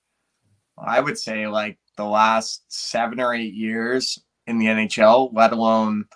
I 0.78 1.00
would 1.00 1.18
say 1.18 1.46
like 1.46 1.78
the 1.96 2.04
last 2.04 2.64
seven 2.68 3.20
or 3.20 3.34
eight 3.34 3.54
years 3.54 4.18
in 4.46 4.58
the 4.58 4.66
NHL, 4.66 5.30
let 5.32 5.52
alone, 5.52 6.06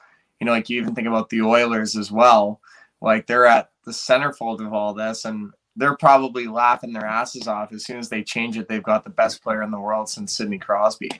you 0.40 0.46
know, 0.46 0.52
like 0.52 0.70
you 0.70 0.80
even 0.80 0.94
think 0.94 1.06
about 1.06 1.28
the 1.28 1.42
Oilers 1.42 1.96
as 1.96 2.10
well. 2.10 2.60
Like 3.00 3.26
they're 3.26 3.46
at 3.46 3.70
the 3.84 3.92
centerfold 3.92 4.64
of 4.64 4.72
all 4.72 4.94
this 4.94 5.24
and 5.24 5.52
they're 5.76 5.96
probably 5.96 6.46
laughing 6.46 6.92
their 6.92 7.04
asses 7.06 7.46
off 7.46 7.72
as 7.72 7.84
soon 7.84 7.98
as 7.98 8.08
they 8.08 8.22
change 8.22 8.56
it. 8.56 8.68
They've 8.68 8.82
got 8.82 9.04
the 9.04 9.10
best 9.10 9.42
player 9.42 9.62
in 9.62 9.70
the 9.70 9.80
world 9.80 10.08
since 10.08 10.34
Sidney 10.36 10.58
Crosby. 10.58 11.10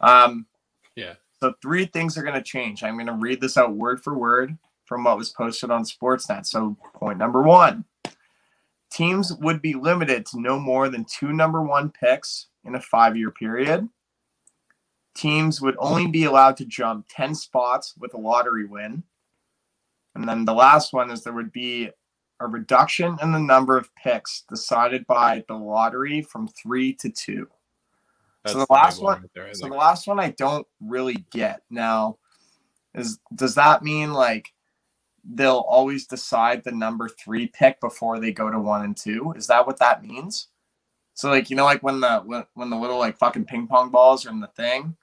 Um, 0.00 0.46
Yeah. 0.94 1.14
So 1.40 1.52
three 1.60 1.84
things 1.86 2.16
are 2.16 2.22
going 2.22 2.34
to 2.34 2.42
change. 2.42 2.82
I'm 2.82 2.94
going 2.94 3.06
to 3.08 3.12
read 3.12 3.40
this 3.40 3.56
out 3.56 3.74
word 3.74 4.02
for 4.02 4.16
word 4.16 4.56
from 4.86 5.04
what 5.04 5.18
was 5.18 5.30
posted 5.30 5.70
on 5.70 5.84
Sportsnet. 5.84 6.46
So 6.46 6.76
point 6.94 7.18
number 7.18 7.42
one: 7.42 7.84
teams 8.90 9.32
would 9.40 9.60
be 9.60 9.74
limited 9.74 10.24
to 10.26 10.40
no 10.40 10.58
more 10.58 10.88
than 10.88 11.04
two 11.04 11.32
number 11.32 11.62
one 11.62 11.90
picks 11.90 12.46
in 12.64 12.74
a 12.74 12.80
five-year 12.80 13.32
period. 13.32 13.88
teams 15.14 15.60
would 15.60 15.76
only 15.78 16.06
be 16.06 16.24
allowed 16.24 16.56
to 16.58 16.64
jump 16.64 17.06
10 17.10 17.34
spots 17.34 17.94
with 17.98 18.14
a 18.14 18.18
lottery 18.18 18.66
win. 18.66 19.02
And 20.16 20.28
then 20.28 20.44
the 20.44 20.54
last 20.54 20.92
one 20.92 21.10
is 21.10 21.22
there 21.22 21.32
would 21.32 21.52
be 21.52 21.90
a 22.40 22.46
reduction 22.46 23.16
in 23.22 23.32
the 23.32 23.38
number 23.40 23.76
of 23.76 23.94
picks 23.94 24.44
decided 24.48 25.06
by 25.06 25.44
the 25.48 25.54
lottery 25.54 26.22
from 26.22 26.48
three 26.48 26.92
to 26.94 27.10
two. 27.10 27.48
That's 28.44 28.54
so 28.54 28.60
the 28.60 28.72
last 28.72 29.02
one, 29.02 29.20
right 29.20 29.30
there, 29.34 29.46
I 29.46 29.52
so 29.52 29.62
think. 29.62 29.72
the 29.72 29.78
last 29.78 30.06
one 30.06 30.20
I 30.20 30.30
don't 30.30 30.66
really 30.80 31.24
get 31.32 31.62
now 31.70 32.18
is 32.94 33.18
does 33.34 33.54
that 33.56 33.82
mean 33.82 34.12
like 34.12 34.52
they'll 35.28 35.64
always 35.68 36.06
decide 36.06 36.62
the 36.62 36.72
number 36.72 37.08
three 37.08 37.48
pick 37.48 37.80
before 37.80 38.20
they 38.20 38.32
go 38.32 38.50
to 38.50 38.58
one 38.58 38.84
and 38.84 38.96
two? 38.96 39.32
Is 39.36 39.46
that 39.48 39.66
what 39.66 39.78
that 39.78 40.04
means? 40.04 40.48
So 41.14 41.30
like 41.30 41.50
you 41.50 41.56
know 41.56 41.64
like 41.64 41.82
when 41.82 42.00
the 42.00 42.20
when, 42.20 42.44
when 42.54 42.70
the 42.70 42.76
little 42.76 42.98
like 42.98 43.18
fucking 43.18 43.46
ping 43.46 43.66
pong 43.66 43.90
balls 43.90 44.26
are 44.26 44.30
in 44.30 44.40
the 44.40 44.46
thing, 44.48 44.96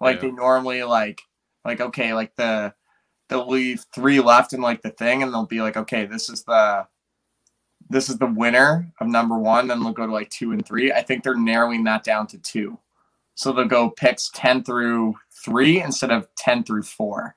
like 0.00 0.16
Yeah. 0.16 0.28
they 0.28 0.32
normally 0.32 0.82
like 0.84 1.20
like 1.64 1.80
okay 1.80 2.14
like 2.14 2.34
the 2.36 2.72
they'll 3.30 3.48
leave 3.48 3.84
three 3.94 4.20
left 4.20 4.52
in 4.52 4.60
like 4.60 4.82
the 4.82 4.90
thing 4.90 5.22
and 5.22 5.32
they'll 5.32 5.46
be 5.46 5.62
like 5.62 5.76
okay 5.76 6.04
this 6.04 6.28
is 6.28 6.42
the 6.42 6.86
this 7.90 8.08
is 8.08 8.18
the 8.18 8.26
winner 8.26 8.90
of 9.00 9.08
number 9.08 9.36
one 9.36 9.66
then 9.66 9.80
they'll 9.82 9.92
go 9.92 10.06
to 10.06 10.12
like 10.12 10.30
two 10.30 10.52
and 10.52 10.64
three. 10.64 10.92
I 10.92 11.02
think 11.02 11.22
they're 11.24 11.34
narrowing 11.34 11.84
that 11.84 12.04
down 12.04 12.26
to 12.28 12.38
two. 12.38 12.78
So 13.34 13.52
they'll 13.52 13.64
go 13.66 13.90
picks 13.90 14.30
10 14.30 14.64
through 14.64 15.16
three 15.30 15.82
instead 15.82 16.10
of 16.10 16.28
10 16.36 16.64
through 16.64 16.84
four. 16.84 17.36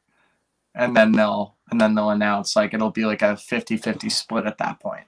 And 0.76 0.96
then 0.96 1.12
they'll 1.12 1.56
and 1.72 1.82
then 1.82 1.96
they'll 1.96 2.12
announce 2.12 2.56
like 2.56 2.74
it'll 2.74 2.92
be 2.92 3.06
like 3.06 3.24
a 3.24 3.34
50-50 3.34 4.12
split 4.12 4.46
at 4.46 4.60
that 4.60 4.80
point. 4.80 5.06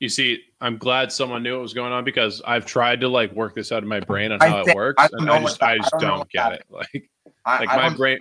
You 0.00 0.08
see, 0.08 0.44
I'm 0.60 0.78
glad 0.78 1.12
someone 1.12 1.42
knew 1.42 1.54
what 1.54 1.62
was 1.62 1.74
going 1.74 1.92
on 1.92 2.04
because 2.04 2.40
I've 2.46 2.64
tried 2.64 3.00
to 3.00 3.08
like 3.08 3.32
work 3.32 3.54
this 3.54 3.72
out 3.72 3.82
in 3.82 3.88
my 3.88 4.00
brain 4.00 4.32
on 4.32 4.38
how 4.40 4.60
it 4.60 4.74
works, 4.74 5.02
I 5.02 5.08
and 5.12 5.28
I 5.28 5.42
just, 5.42 5.58
that- 5.60 5.66
I 5.66 5.72
I 5.72 5.78
don't 5.90 6.00
don't 6.00 6.30
get 6.30 6.52
it. 6.52 6.64
Like, 6.70 7.10
like 7.46 7.68
I 7.70 7.88
my 7.88 7.96
brain, 7.96 8.18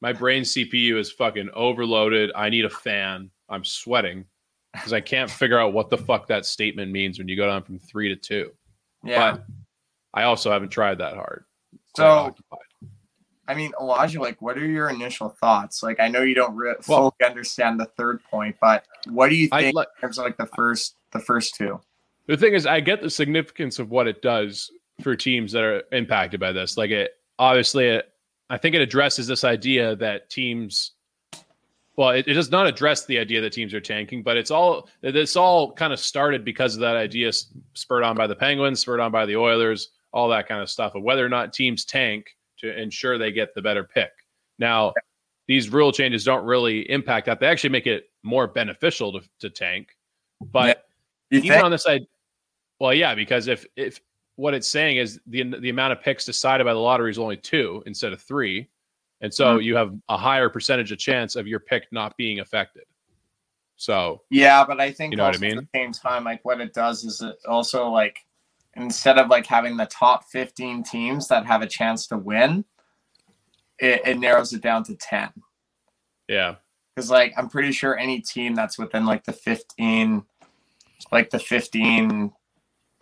my 0.00 0.12
brain 0.12 0.42
CPU 0.42 0.98
is 0.98 1.10
fucking 1.12 1.50
overloaded. 1.54 2.30
I 2.34 2.50
need 2.50 2.64
a 2.64 2.70
fan. 2.70 3.30
I'm 3.48 3.64
sweating 3.64 4.24
because 4.72 4.92
I 4.92 5.00
can't 5.00 5.30
figure 5.30 5.58
out 5.58 5.72
what 5.72 5.88
the 5.90 5.98
fuck 5.98 6.26
that 6.28 6.44
statement 6.46 6.90
means 6.92 7.18
when 7.18 7.28
you 7.28 7.36
go 7.36 7.46
down 7.46 7.62
from 7.62 7.78
three 7.78 8.08
to 8.08 8.16
two. 8.16 8.50
yeah 9.04 9.32
But 9.32 9.44
I 10.12 10.24
also 10.24 10.50
haven't 10.50 10.70
tried 10.70 10.98
that 10.98 11.14
hard. 11.14 11.44
so. 11.96 12.34
I 13.46 13.54
mean, 13.54 13.72
Elijah, 13.78 14.22
like, 14.22 14.40
what 14.40 14.56
are 14.56 14.64
your 14.66 14.88
initial 14.88 15.28
thoughts? 15.28 15.82
Like, 15.82 16.00
I 16.00 16.08
know 16.08 16.22
you 16.22 16.34
don't 16.34 16.56
re- 16.56 16.76
Well- 16.88 17.10
fully 17.18 17.28
understand 17.30 17.78
the 17.78 17.84
third 17.84 18.24
point, 18.24 18.56
but 18.58 18.86
what 19.08 19.28
do 19.28 19.34
you 19.34 19.48
think 19.48 19.74
like. 19.76 19.88
in 19.96 20.00
terms 20.00 20.18
of 20.18 20.24
like 20.24 20.38
the 20.38 20.46
first, 20.56 20.96
the 21.12 21.18
first 21.20 21.54
two? 21.54 21.78
The 22.26 22.38
thing 22.38 22.54
is, 22.54 22.64
I 22.66 22.80
get 22.80 23.02
the 23.02 23.10
significance 23.10 23.78
of 23.78 23.90
what 23.90 24.08
it 24.08 24.22
does 24.22 24.70
for 25.02 25.14
teams 25.14 25.52
that 25.52 25.62
are 25.62 25.82
impacted 25.92 26.40
by 26.40 26.52
this. 26.52 26.78
Like 26.78 26.90
it, 26.90 27.12
obviously, 27.38 27.84
it, 27.88 28.08
I 28.50 28.58
think 28.58 28.74
it 28.74 28.80
addresses 28.80 29.26
this 29.26 29.44
idea 29.44 29.96
that 29.96 30.30
teams. 30.30 30.92
Well, 31.96 32.10
it, 32.10 32.26
it 32.26 32.34
does 32.34 32.50
not 32.50 32.66
address 32.66 33.06
the 33.06 33.18
idea 33.18 33.40
that 33.40 33.52
teams 33.52 33.72
are 33.72 33.80
tanking, 33.80 34.22
but 34.22 34.36
it's 34.36 34.50
all 34.50 34.88
this 35.00 35.36
all 35.36 35.72
kind 35.72 35.92
of 35.92 36.00
started 36.00 36.44
because 36.44 36.74
of 36.74 36.80
that 36.80 36.96
idea 36.96 37.30
spurred 37.74 38.02
on 38.02 38.16
by 38.16 38.26
the 38.26 38.34
Penguins, 38.34 38.80
spurred 38.80 39.00
on 39.00 39.12
by 39.12 39.26
the 39.26 39.36
Oilers, 39.36 39.90
all 40.12 40.28
that 40.28 40.48
kind 40.48 40.60
of 40.60 40.68
stuff 40.68 40.94
of 40.94 41.02
whether 41.02 41.24
or 41.24 41.28
not 41.28 41.52
teams 41.52 41.84
tank 41.84 42.26
to 42.58 42.76
ensure 42.80 43.16
they 43.16 43.30
get 43.30 43.54
the 43.54 43.62
better 43.62 43.84
pick. 43.84 44.10
Now, 44.58 44.92
these 45.46 45.68
rule 45.70 45.92
changes 45.92 46.24
don't 46.24 46.44
really 46.44 46.90
impact 46.90 47.26
that; 47.26 47.38
they 47.38 47.46
actually 47.46 47.70
make 47.70 47.86
it 47.86 48.10
more 48.24 48.48
beneficial 48.48 49.12
to, 49.12 49.28
to 49.40 49.50
tank. 49.50 49.88
But 50.40 50.86
You 51.30 51.38
even 51.38 51.50
think? 51.50 51.64
on 51.64 51.70
the 51.70 51.78
side 51.78 52.06
well 52.80 52.92
yeah 52.92 53.14
because 53.14 53.48
if 53.48 53.66
if 53.76 54.00
what 54.36 54.54
it's 54.54 54.68
saying 54.68 54.96
is 54.96 55.20
the 55.26 55.42
the 55.60 55.70
amount 55.70 55.92
of 55.92 56.00
picks 56.02 56.24
decided 56.24 56.64
by 56.64 56.72
the 56.72 56.78
lottery 56.78 57.10
is 57.10 57.18
only 57.18 57.36
two 57.36 57.82
instead 57.86 58.12
of 58.12 58.20
three 58.20 58.68
and 59.20 59.32
so 59.32 59.58
Mhm. 59.58 59.64
you 59.64 59.76
have 59.76 59.94
a 60.08 60.16
higher 60.16 60.48
percentage 60.48 60.90
of 60.92 60.98
chance 60.98 61.36
of 61.36 61.46
your 61.46 61.60
pick 61.60 61.86
not 61.92 62.16
being 62.16 62.40
affected 62.40 62.84
so 63.76 64.22
Yeah, 64.30 64.64
but 64.64 64.80
I 64.80 64.92
think 64.92 65.12
You 65.12 65.16
know 65.16 65.24
what 65.24 65.34
I 65.36 65.38
mean? 65.38 65.58
at 65.58 65.64
the 65.72 65.78
same 65.78 65.92
time, 65.92 66.22
like 66.24 66.44
what 66.44 66.60
it 66.60 66.72
does 66.74 67.04
is 67.04 67.20
it 67.20 67.36
also 67.48 67.88
like 67.88 68.18
instead 68.76 69.18
of 69.18 69.28
like 69.28 69.46
having 69.46 69.76
the 69.76 69.86
top 69.86 70.24
15 70.30 70.82
teams 70.84 71.26
that 71.28 71.44
have 71.46 71.62
a 71.62 71.66
chance 71.66 72.06
to 72.08 72.16
win, 72.18 72.64
it, 73.78 74.00
it 74.06 74.18
narrows 74.18 74.52
it 74.52 74.62
down 74.62 74.82
to 74.84 74.94
10. 74.96 75.30
yeah 76.28 76.56
Because 76.94 77.10
like 77.10 77.32
I'm 77.36 77.48
pretty 77.48 77.72
sure 77.72 77.96
any 77.98 78.20
team 78.20 78.54
that's 78.54 78.78
within 78.78 79.06
like 79.06 79.24
the 79.24 79.32
15, 79.32 80.24
like 81.12 81.30
the 81.30 81.38
15 81.40 82.32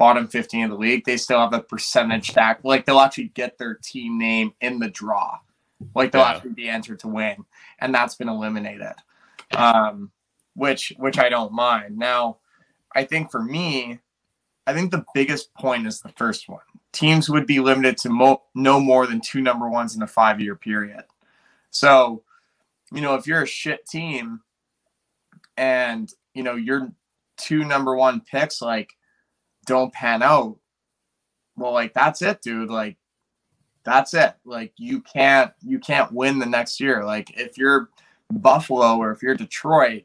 bottom 0.03 0.27
15 0.27 0.65
of 0.65 0.71
the 0.71 0.77
league, 0.77 1.05
they 1.05 1.17
still 1.17 1.39
have 1.39 1.53
a 1.55 1.61
percentage 1.61 2.31
stack. 2.31 2.59
Like 2.65 2.85
they'll 2.85 2.99
actually 2.99 3.29
get 3.35 3.57
their 3.57 3.75
team 3.75 4.19
name 4.19 4.53
in 4.61 4.81
the 4.81 4.89
draw. 4.89 5.39
Like 5.95 6.11
they'll 6.11 6.23
Yeah. 6.23 6.33
actually 6.33 6.55
be 6.55 6.69
entered 6.69 6.99
to 7.01 7.09
win. 7.09 7.45
And 7.79 7.95
that's 7.95 8.17
been 8.17 8.29
eliminated. 8.29 8.95
Um, 9.57 10.11
which 10.57 10.93
which 10.97 11.19
I 11.21 11.29
don't 11.29 11.53
mind. 11.53 11.97
Now, 11.97 12.39
I 12.97 13.05
think 13.05 13.31
for 13.31 13.41
me, 13.45 14.01
I 14.67 14.73
think 14.73 14.91
the 14.91 15.05
biggest 15.15 15.55
point 15.55 15.87
is 15.87 16.01
the 16.01 16.09
first 16.09 16.49
one. 16.49 16.67
Teams 16.91 17.31
would 17.31 17.47
be 17.47 17.61
limited 17.61 17.97
to 17.99 18.09
mo- 18.09 18.43
no 18.57 18.81
more 18.81 19.07
than 19.07 19.21
two 19.21 19.41
number 19.41 19.69
ones 19.71 19.95
in 19.95 20.03
a 20.03 20.07
five 20.09 20.41
year 20.41 20.57
period. 20.57 21.05
So, 21.71 22.25
you 22.91 23.01
know, 23.03 23.15
if 23.15 23.29
you're 23.29 23.43
a 23.43 23.47
shit 23.47 23.87
team 23.87 24.41
and, 25.57 26.13
you 26.35 26.43
know, 26.43 26.57
your 26.57 26.91
two 27.37 27.63
number 27.65 27.95
one 27.95 28.21
picks 28.21 28.61
like 28.61 28.97
don't 29.67 29.93
pan 29.93 30.23
out, 30.23 30.59
well, 31.57 31.73
like 31.73 31.95
that's 31.95 32.23
it, 32.23 32.43
dude. 32.43 32.71
Like 32.71 32.97
that's 33.85 34.15
it. 34.15 34.35
Like 34.45 34.73
you 34.77 35.01
can't 35.01 35.53
you 35.61 35.79
can't 35.79 36.13
win 36.13 36.39
the 36.39 36.47
next 36.47 36.81
year. 36.81 37.05
Like 37.05 37.39
if 37.39 37.59
you're 37.59 37.91
Buffalo 38.31 38.97
or 38.97 39.13
if 39.13 39.23
you're 39.23 39.35
Detroit 39.35 40.05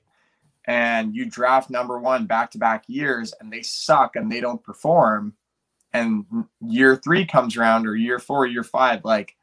and 0.66 1.16
you 1.16 1.26
draft 1.26 1.70
number 1.70 1.98
one 2.00 2.26
back 2.26 2.52
to 2.52 2.58
back 2.58 2.84
years 2.88 3.34
and 3.40 3.52
they 3.52 3.62
suck 3.62 4.16
and 4.16 4.32
they 4.32 4.42
don't 4.42 4.64
perform, 4.64 5.34
and 5.94 6.26
year 6.62 6.98
three 6.98 7.26
comes 7.26 7.56
around 7.56 7.88
or 7.88 7.96
year 7.96 8.20
four, 8.20 8.46
year 8.46 8.64
five, 8.64 9.06
like 9.06 9.36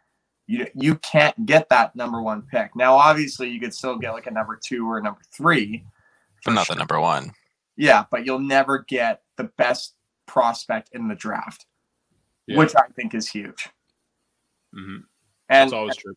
you 0.46 0.66
you 0.74 0.96
can't 0.96 1.46
get 1.46 1.68
that 1.70 1.96
number 1.96 2.20
one 2.20 2.42
pick. 2.42 2.76
Now, 2.76 2.94
obviously, 2.94 3.48
you 3.48 3.60
could 3.60 3.74
still 3.74 3.96
get 3.96 4.12
like 4.12 4.26
a 4.26 4.30
number 4.30 4.58
two 4.62 4.88
or 4.88 4.98
a 4.98 5.02
number 5.02 5.22
three. 5.32 5.84
but 6.44 6.52
not 6.52 6.68
the 6.68 6.74
number 6.74 7.00
one. 7.00 7.32
Yeah, 7.76 8.04
but 8.10 8.26
you'll 8.26 8.38
never 8.38 8.80
get 8.86 9.22
the 9.36 9.44
best 9.56 9.94
prospect 10.26 10.90
in 10.92 11.08
the 11.08 11.14
draft, 11.14 11.66
yeah 12.46 12.58
which 12.58 12.74
I 12.76 12.86
think 12.96 13.14
is 13.14 13.28
huge. 13.28 13.68
Mhm. 14.74 15.04
And 15.48 15.70
that's 15.70 15.72
always 15.72 15.96
true 15.96 16.14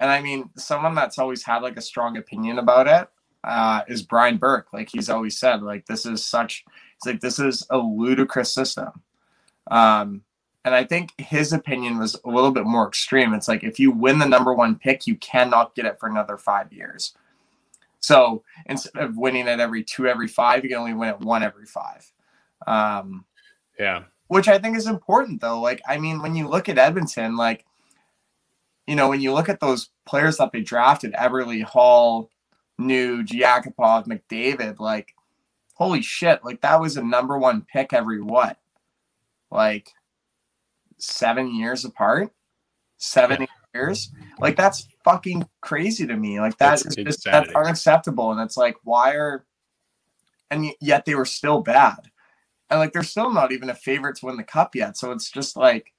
and 0.00 0.10
I 0.10 0.20
mean, 0.20 0.50
someone 0.56 0.94
that's 0.94 1.18
always 1.18 1.42
had 1.42 1.62
like 1.62 1.76
a 1.76 1.82
strong 1.82 2.16
opinion 2.16 2.58
about 2.58 2.86
it 2.86 3.08
uh, 3.44 3.82
is 3.88 4.02
Brian 4.02 4.36
Burke. 4.36 4.68
Like 4.72 4.88
he's 4.90 5.10
always 5.10 5.38
said, 5.38 5.62
like 5.62 5.86
this 5.86 6.06
is 6.06 6.24
such. 6.24 6.64
It's 6.96 7.06
like 7.06 7.20
this 7.20 7.38
is 7.38 7.66
a 7.70 7.78
ludicrous 7.78 8.52
system. 8.52 9.02
Um, 9.70 10.22
and 10.64 10.74
I 10.74 10.84
think 10.84 11.12
his 11.18 11.52
opinion 11.52 11.98
was 11.98 12.16
a 12.24 12.28
little 12.28 12.50
bit 12.50 12.64
more 12.64 12.86
extreme. 12.86 13.34
It's 13.34 13.48
like 13.48 13.64
if 13.64 13.78
you 13.80 13.90
win 13.90 14.18
the 14.18 14.26
number 14.26 14.54
one 14.54 14.76
pick, 14.76 15.06
you 15.06 15.16
cannot 15.16 15.74
get 15.74 15.86
it 15.86 15.98
for 15.98 16.08
another 16.08 16.36
five 16.36 16.72
years. 16.72 17.14
So 18.00 18.44
instead 18.66 19.02
of 19.02 19.16
winning 19.16 19.48
it 19.48 19.60
every 19.60 19.82
two, 19.82 20.06
every 20.06 20.28
five, 20.28 20.62
you 20.62 20.70
can 20.70 20.78
only 20.78 20.94
win 20.94 21.08
it 21.08 21.20
one 21.20 21.42
every 21.42 21.66
five. 21.66 22.10
Um, 22.66 23.24
yeah 23.78 24.04
which 24.28 24.46
I 24.46 24.58
think 24.58 24.76
is 24.76 24.86
important 24.86 25.40
though. 25.40 25.60
Like, 25.60 25.82
I 25.88 25.98
mean, 25.98 26.22
when 26.22 26.34
you 26.34 26.48
look 26.48 26.68
at 26.68 26.78
Edmonton, 26.78 27.36
like, 27.36 27.64
you 28.86 28.94
know, 28.94 29.08
when 29.08 29.20
you 29.20 29.32
look 29.32 29.48
at 29.48 29.60
those 29.60 29.90
players 30.06 30.36
that 30.36 30.52
they 30.52 30.60
drafted, 30.60 31.12
Everly, 31.14 31.62
Hall, 31.62 32.30
New, 32.78 33.24
Yakupov, 33.24 34.06
McDavid, 34.06 34.78
like, 34.78 35.14
holy 35.74 36.02
shit, 36.02 36.44
like 36.44 36.60
that 36.60 36.80
was 36.80 36.96
a 36.96 37.02
number 37.02 37.38
one 37.38 37.62
pick 37.62 37.92
every 37.92 38.20
what? 38.22 38.58
Like 39.50 39.92
seven 40.98 41.54
years 41.54 41.84
apart? 41.84 42.30
Seven 42.98 43.42
eight 43.42 43.48
years? 43.74 44.10
Like 44.38 44.56
that's 44.56 44.88
fucking 45.04 45.48
crazy 45.62 46.06
to 46.06 46.16
me. 46.16 46.38
Like 46.40 46.58
that 46.58 46.82
That's 46.82 46.86
is 46.86 46.96
just 46.96 47.24
that's 47.24 47.52
unacceptable. 47.54 48.32
And 48.32 48.40
it's 48.40 48.56
like, 48.56 48.76
why 48.84 49.14
are 49.14 49.46
and 50.50 50.66
yet 50.80 51.04
they 51.04 51.14
were 51.14 51.24
still 51.24 51.60
bad 51.60 52.10
and 52.70 52.78
like 52.80 52.92
they're 52.92 53.02
still 53.02 53.32
not 53.32 53.52
even 53.52 53.70
a 53.70 53.74
favorite 53.74 54.16
to 54.16 54.26
win 54.26 54.36
the 54.36 54.44
cup 54.44 54.74
yet. 54.74 54.96
So 54.96 55.12
it's 55.12 55.30
just 55.30 55.56
like 55.56 55.92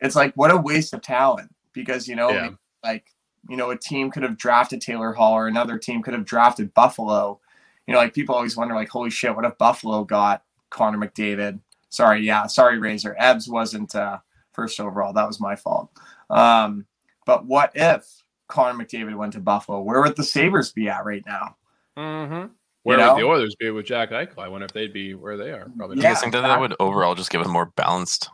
it's 0.00 0.16
like 0.16 0.34
what 0.34 0.50
a 0.50 0.56
waste 0.56 0.92
of 0.94 1.02
talent 1.02 1.54
because 1.72 2.06
you 2.08 2.16
know 2.16 2.30
Yeah. 2.30 2.50
like 2.82 3.06
you 3.48 3.56
know 3.56 3.70
a 3.70 3.76
team 3.78 4.10
could 4.10 4.22
have 4.22 4.36
drafted 4.36 4.80
Taylor 4.80 5.12
Hall 5.12 5.34
or 5.34 5.46
another 5.48 5.78
team 5.78 6.02
could 6.02 6.14
have 6.14 6.24
drafted 6.24 6.74
Buffalo. 6.74 7.40
You 7.86 7.92
know, 7.94 8.00
like 8.00 8.14
people 8.14 8.34
always 8.34 8.56
wonder 8.56 8.74
like 8.74 8.88
holy 8.88 9.10
shit, 9.10 9.34
what 9.34 9.44
if 9.44 9.56
Buffalo 9.58 10.04
got 10.04 10.42
Connor 10.70 10.98
McDavid? 10.98 11.60
Sorry, 11.90 12.22
yeah, 12.22 12.46
sorry 12.46 12.78
Razor. 12.78 13.14
Ebbs 13.18 13.48
wasn't 13.48 13.94
uh 13.94 14.18
first 14.52 14.80
overall. 14.80 15.12
That 15.12 15.26
was 15.26 15.40
my 15.40 15.56
fault. 15.56 15.90
Um 16.30 16.86
but 17.26 17.46
what 17.46 17.72
if 17.74 18.06
Connor 18.48 18.84
McDavid 18.84 19.16
went 19.16 19.32
to 19.34 19.40
Buffalo? 19.40 19.80
Where 19.80 20.02
would 20.02 20.16
the 20.16 20.24
Sabres 20.24 20.72
be 20.72 20.88
at 20.88 21.04
right 21.06 21.24
now? 21.26 21.56
mm-hmm. 21.96 22.46
Where 22.84 22.96
know? 22.96 23.14
would 23.14 23.20
the 23.20 23.26
oilers 23.26 23.54
be 23.58 23.70
with 23.70 23.84
jack 23.86 24.10
eichel 24.10 24.38
i 24.38 24.48
wonder 24.48 24.64
if 24.64 24.72
they'd 24.72 24.92
be 24.92 25.14
where 25.14 25.36
they 25.36 25.50
are 25.50 25.68
probably 25.76 25.96
Do 25.96 26.02
not. 26.02 26.08
you 26.08 26.14
guys 26.14 26.20
think 26.20 26.32
that 26.32 26.42
that 26.42 26.60
would 26.60 26.74
overall 26.78 27.14
just 27.14 27.30
give 27.30 27.40
a 27.42 27.48
more 27.48 27.66
balanced, 27.66 28.30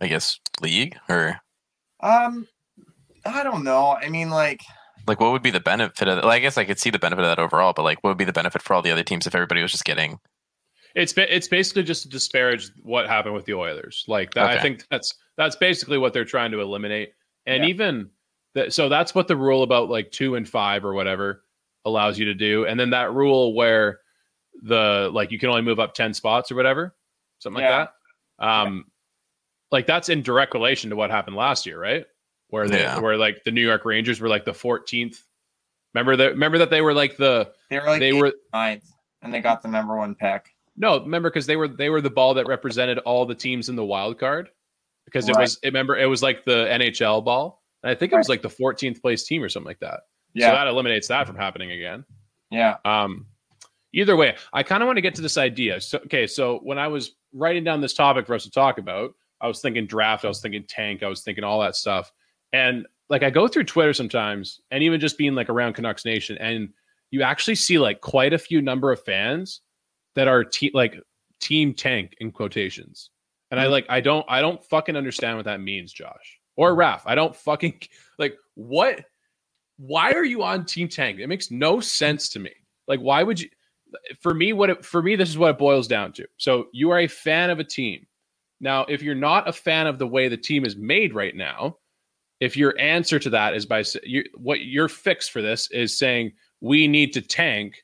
I 0.00 0.06
guess, 0.08 0.38
league? 0.62 0.96
Or 1.08 1.40
Um, 2.00 2.48
I 3.26 3.42
don't 3.42 3.64
know. 3.64 3.96
I 4.00 4.08
mean, 4.08 4.30
like, 4.30 4.60
Like, 5.06 5.20
what 5.20 5.32
would 5.32 5.42
be 5.42 5.50
the 5.50 5.60
benefit 5.60 6.08
of 6.08 6.16
that? 6.16 6.24
Like, 6.24 6.36
I 6.36 6.38
guess 6.40 6.56
I 6.56 6.64
could 6.64 6.78
see 6.78 6.90
the 6.90 6.98
benefit 6.98 7.22
of 7.22 7.28
that 7.30 7.38
overall, 7.38 7.72
but 7.74 7.82
like, 7.82 7.98
what 8.02 8.10
would 8.10 8.18
be 8.18 8.24
the 8.24 8.32
benefit 8.32 8.62
for 8.62 8.74
all 8.74 8.82
the 8.82 8.90
other 8.90 9.02
teams 9.02 9.26
if 9.26 9.34
everybody 9.34 9.60
was 9.62 9.72
just 9.72 9.84
getting? 9.84 10.18
It's 10.94 11.12
it's 11.16 11.46
basically 11.48 11.82
just 11.84 12.02
to 12.02 12.08
disparage 12.08 12.70
what 12.82 13.06
happened 13.06 13.34
with 13.34 13.44
the 13.44 13.54
Oilers. 13.54 14.04
Like 14.08 14.32
that, 14.34 14.50
I 14.50 14.60
think 14.60 14.84
that's 14.90 15.14
that's 15.36 15.56
basically 15.56 15.98
what 15.98 16.12
they're 16.12 16.24
trying 16.24 16.50
to 16.52 16.60
eliminate. 16.60 17.12
And 17.46 17.62
Yeah. 17.62 17.70
even 17.70 18.10
that, 18.54 18.72
so 18.72 18.88
that's 18.88 19.14
what 19.14 19.28
the 19.28 19.36
rule 19.36 19.62
about 19.62 19.88
like 19.88 20.10
two 20.10 20.34
and 20.34 20.48
five 20.48 20.84
or 20.84 20.92
whatever 20.94 21.44
allows 21.84 22.18
you 22.18 22.26
to 22.26 22.34
do. 22.34 22.66
And 22.66 22.78
then 22.78 22.90
that 22.90 23.12
rule 23.12 23.54
where 23.54 24.00
the 24.62 25.10
like 25.12 25.30
you 25.30 25.38
can 25.38 25.48
only 25.48 25.62
move 25.62 25.80
up 25.80 25.94
ten 25.94 26.12
spots 26.14 26.50
or 26.50 26.54
whatever, 26.54 26.94
something 27.38 27.62
Yeah. 27.62 27.78
like 27.78 27.88
that. 28.38 28.46
Um, 28.46 28.84
like 29.70 29.86
that's 29.86 30.08
in 30.08 30.22
direct 30.22 30.54
relation 30.54 30.90
to 30.90 30.96
what 30.96 31.10
happened 31.10 31.36
last 31.36 31.66
year, 31.66 31.80
right? 31.80 32.04
Where 32.48 32.68
they 32.68 32.80
Yeah. 32.82 32.98
where 32.98 33.16
like 33.16 33.44
the 33.44 33.50
New 33.52 33.62
York 33.66 33.84
Rangers 33.84 34.20
were 34.20 34.28
like 34.28 34.44
the 34.44 34.52
14th. 34.52 35.22
Remember 35.94 36.16
that? 36.16 36.32
Remember 36.32 36.58
that 36.58 36.70
they 36.70 36.82
were 36.82 36.92
like 36.94 37.16
the 37.16 37.52
they 37.70 37.78
were 37.78 37.86
like 37.86 38.00
they 38.00 38.08
eighth, 38.08 38.16
were 38.20 38.32
ninth, 38.52 38.84
and 39.22 39.32
they 39.32 39.40
got 39.40 39.62
the 39.62 39.68
number 39.68 39.96
one 39.96 40.14
pick. 40.14 40.54
No, 40.76 41.00
remember 41.00 41.30
because 41.30 41.46
they 41.46 41.56
were 41.56 41.68
they 41.68 41.90
were 41.90 42.00
the 42.00 42.10
ball 42.10 42.34
that 42.34 42.46
represented 42.46 42.98
all 42.98 43.26
the 43.26 43.34
teams 43.34 43.68
in 43.68 43.76
the 43.76 43.84
wild 43.84 44.18
card 44.18 44.50
because 45.04 45.28
it 45.28 45.34
Right. 45.34 45.42
was 45.42 45.58
remember 45.64 45.96
it 45.96 46.06
was 46.06 46.22
like 46.22 46.44
the 46.44 46.66
NHL 46.70 47.24
ball 47.24 47.62
and 47.82 47.90
I 47.90 47.94
think 47.94 48.12
it 48.12 48.16
was 48.16 48.28
like 48.28 48.42
the 48.42 48.48
14th 48.50 49.00
place 49.00 49.24
team 49.24 49.42
or 49.42 49.48
something 49.48 49.66
like 49.68 49.80
that. 49.80 50.00
So 50.36 50.54
that 50.54 50.66
eliminates 50.66 51.08
that 51.08 51.26
from 51.26 51.36
happening 51.36 51.72
again. 51.72 52.04
yeah, 52.50 52.76
Um, 52.84 53.26
either 53.92 54.16
way, 54.16 54.36
I 54.52 54.62
kind 54.62 54.82
of 54.82 54.86
want 54.86 54.96
to 54.96 55.02
get 55.02 55.14
to 55.16 55.22
this 55.22 55.36
idea. 55.36 55.80
So 55.80 55.98
okay, 55.98 56.26
so 56.26 56.58
when 56.62 56.78
I 56.78 56.88
was 56.88 57.16
writing 57.32 57.64
down 57.64 57.80
this 57.80 57.94
topic 57.94 58.26
for 58.26 58.34
us 58.34 58.44
to 58.44 58.50
talk 58.50 58.78
about, 58.78 59.14
I 59.40 59.48
was 59.48 59.60
thinking 59.60 59.86
draft, 59.86 60.24
I 60.24 60.28
was 60.28 60.40
thinking 60.40 60.64
tank, 60.64 61.02
I 61.02 61.08
was 61.08 61.22
thinking 61.22 61.44
all 61.44 61.60
that 61.60 61.76
stuff, 61.76 62.12
and 62.52 62.86
like 63.08 63.22
I 63.22 63.30
go 63.30 63.48
through 63.48 63.64
Twitter 63.64 63.92
sometimes, 63.92 64.60
and 64.70 64.82
even 64.82 65.00
just 65.00 65.18
being 65.18 65.34
like 65.34 65.48
around 65.48 65.74
Canucks 65.74 66.04
Nation, 66.04 66.38
and 66.38 66.70
you 67.10 67.22
actually 67.22 67.56
see 67.56 67.78
like 67.78 68.00
quite 68.00 68.32
a 68.32 68.38
few 68.38 68.62
number 68.62 68.92
of 68.92 69.02
fans 69.02 69.62
that 70.14 70.28
are 70.28 70.44
te- 70.44 70.70
like 70.74 70.96
team 71.40 71.74
tank 71.74 72.14
in 72.20 72.30
quotations, 72.30 73.10
and 73.50 73.58
I 73.58 73.66
like 73.66 73.86
I 73.88 74.00
don't 74.00 74.24
I 74.28 74.40
don't 74.40 74.62
fucking 74.64 74.96
understand 74.96 75.36
what 75.36 75.46
that 75.46 75.60
means, 75.60 75.92
Josh 75.92 76.40
or 76.56 76.74
Raf. 76.74 77.02
I 77.06 77.14
don't 77.14 77.34
fucking 77.34 77.80
like 78.18 78.36
what. 78.54 79.04
Why 79.80 80.12
are 80.12 80.24
you 80.24 80.42
on 80.42 80.66
Team 80.66 80.88
Tank? 80.88 81.20
It 81.20 81.26
makes 81.26 81.50
no 81.50 81.80
sense 81.80 82.28
to 82.30 82.38
me. 82.38 82.52
Like, 82.86 83.00
why 83.00 83.22
would 83.22 83.40
you? 83.40 83.48
For 84.20 84.34
me, 84.34 84.52
what 84.52 84.68
it, 84.68 84.84
for 84.84 85.02
me, 85.02 85.16
this 85.16 85.30
is 85.30 85.38
what 85.38 85.52
it 85.52 85.58
boils 85.58 85.88
down 85.88 86.12
to. 86.12 86.26
So 86.36 86.66
you 86.72 86.90
are 86.90 87.00
a 87.00 87.06
fan 87.06 87.48
of 87.48 87.58
a 87.58 87.64
team. 87.64 88.06
Now, 88.60 88.84
if 88.88 89.02
you're 89.02 89.14
not 89.14 89.48
a 89.48 89.52
fan 89.52 89.86
of 89.86 89.98
the 89.98 90.06
way 90.06 90.28
the 90.28 90.36
team 90.36 90.66
is 90.66 90.76
made 90.76 91.14
right 91.14 91.34
now, 91.34 91.78
if 92.40 92.58
your 92.58 92.78
answer 92.78 93.18
to 93.18 93.30
that 93.30 93.54
is 93.54 93.64
by 93.64 93.82
you, 94.02 94.22
what 94.34 94.60
your 94.60 94.88
fix 94.88 95.28
for 95.28 95.40
this 95.40 95.70
is 95.70 95.96
saying 95.96 96.32
we 96.60 96.86
need 96.86 97.14
to 97.14 97.22
tank 97.22 97.82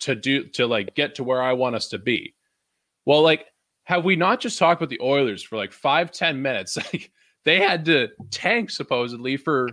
to 0.00 0.14
do 0.14 0.44
to 0.48 0.66
like 0.66 0.94
get 0.94 1.14
to 1.14 1.24
where 1.24 1.42
I 1.42 1.54
want 1.54 1.74
us 1.74 1.88
to 1.88 1.98
be. 1.98 2.34
Well, 3.06 3.22
like, 3.22 3.46
have 3.84 4.04
we 4.04 4.14
not 4.14 4.40
just 4.40 4.58
talked 4.58 4.80
about 4.80 4.90
the 4.90 5.00
Oilers 5.00 5.42
for 5.42 5.56
like 5.56 5.72
five, 5.72 6.12
ten 6.12 6.42
minutes? 6.42 6.76
Like, 6.92 7.10
they 7.46 7.58
had 7.58 7.86
to 7.86 8.08
tank 8.30 8.68
supposedly 8.68 9.38
for 9.38 9.70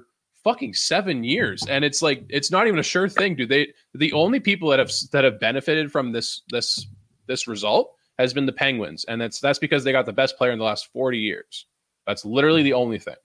fucking 0.48 0.74
seven 0.74 1.24
years, 1.24 1.66
and 1.68 1.84
it's 1.84 2.02
like 2.02 2.24
it's 2.30 2.52
not 2.52 2.68
even 2.68 2.80
a 2.80 2.84
sure 2.84 3.10
thing. 3.10 3.36
Do 3.36 3.46
they? 3.46 3.74
The 3.94 4.14
only 4.14 4.40
people 4.40 4.70
that 4.70 4.80
have 4.80 4.92
that 5.12 5.24
have 5.26 5.40
benefited 5.40 5.92
from 5.92 6.12
this 6.12 6.42
this 6.50 6.88
this 7.28 7.48
result 7.48 7.94
has 8.18 8.34
been 8.34 8.46
the 8.46 8.54
Penguins, 8.54 9.04
and 9.06 9.20
that's 9.20 9.40
that's 9.42 9.60
because 9.60 9.84
they 9.84 9.92
got 9.92 10.06
the 10.06 10.14
best 10.14 10.38
player 10.38 10.52
in 10.52 10.60
the 10.60 10.64
last 10.66 10.88
forty 10.94 11.20
years. 11.20 11.66
That's 12.06 12.24
literally 12.24 12.64
the 12.64 12.74
only 12.74 13.00
thing 13.00 13.16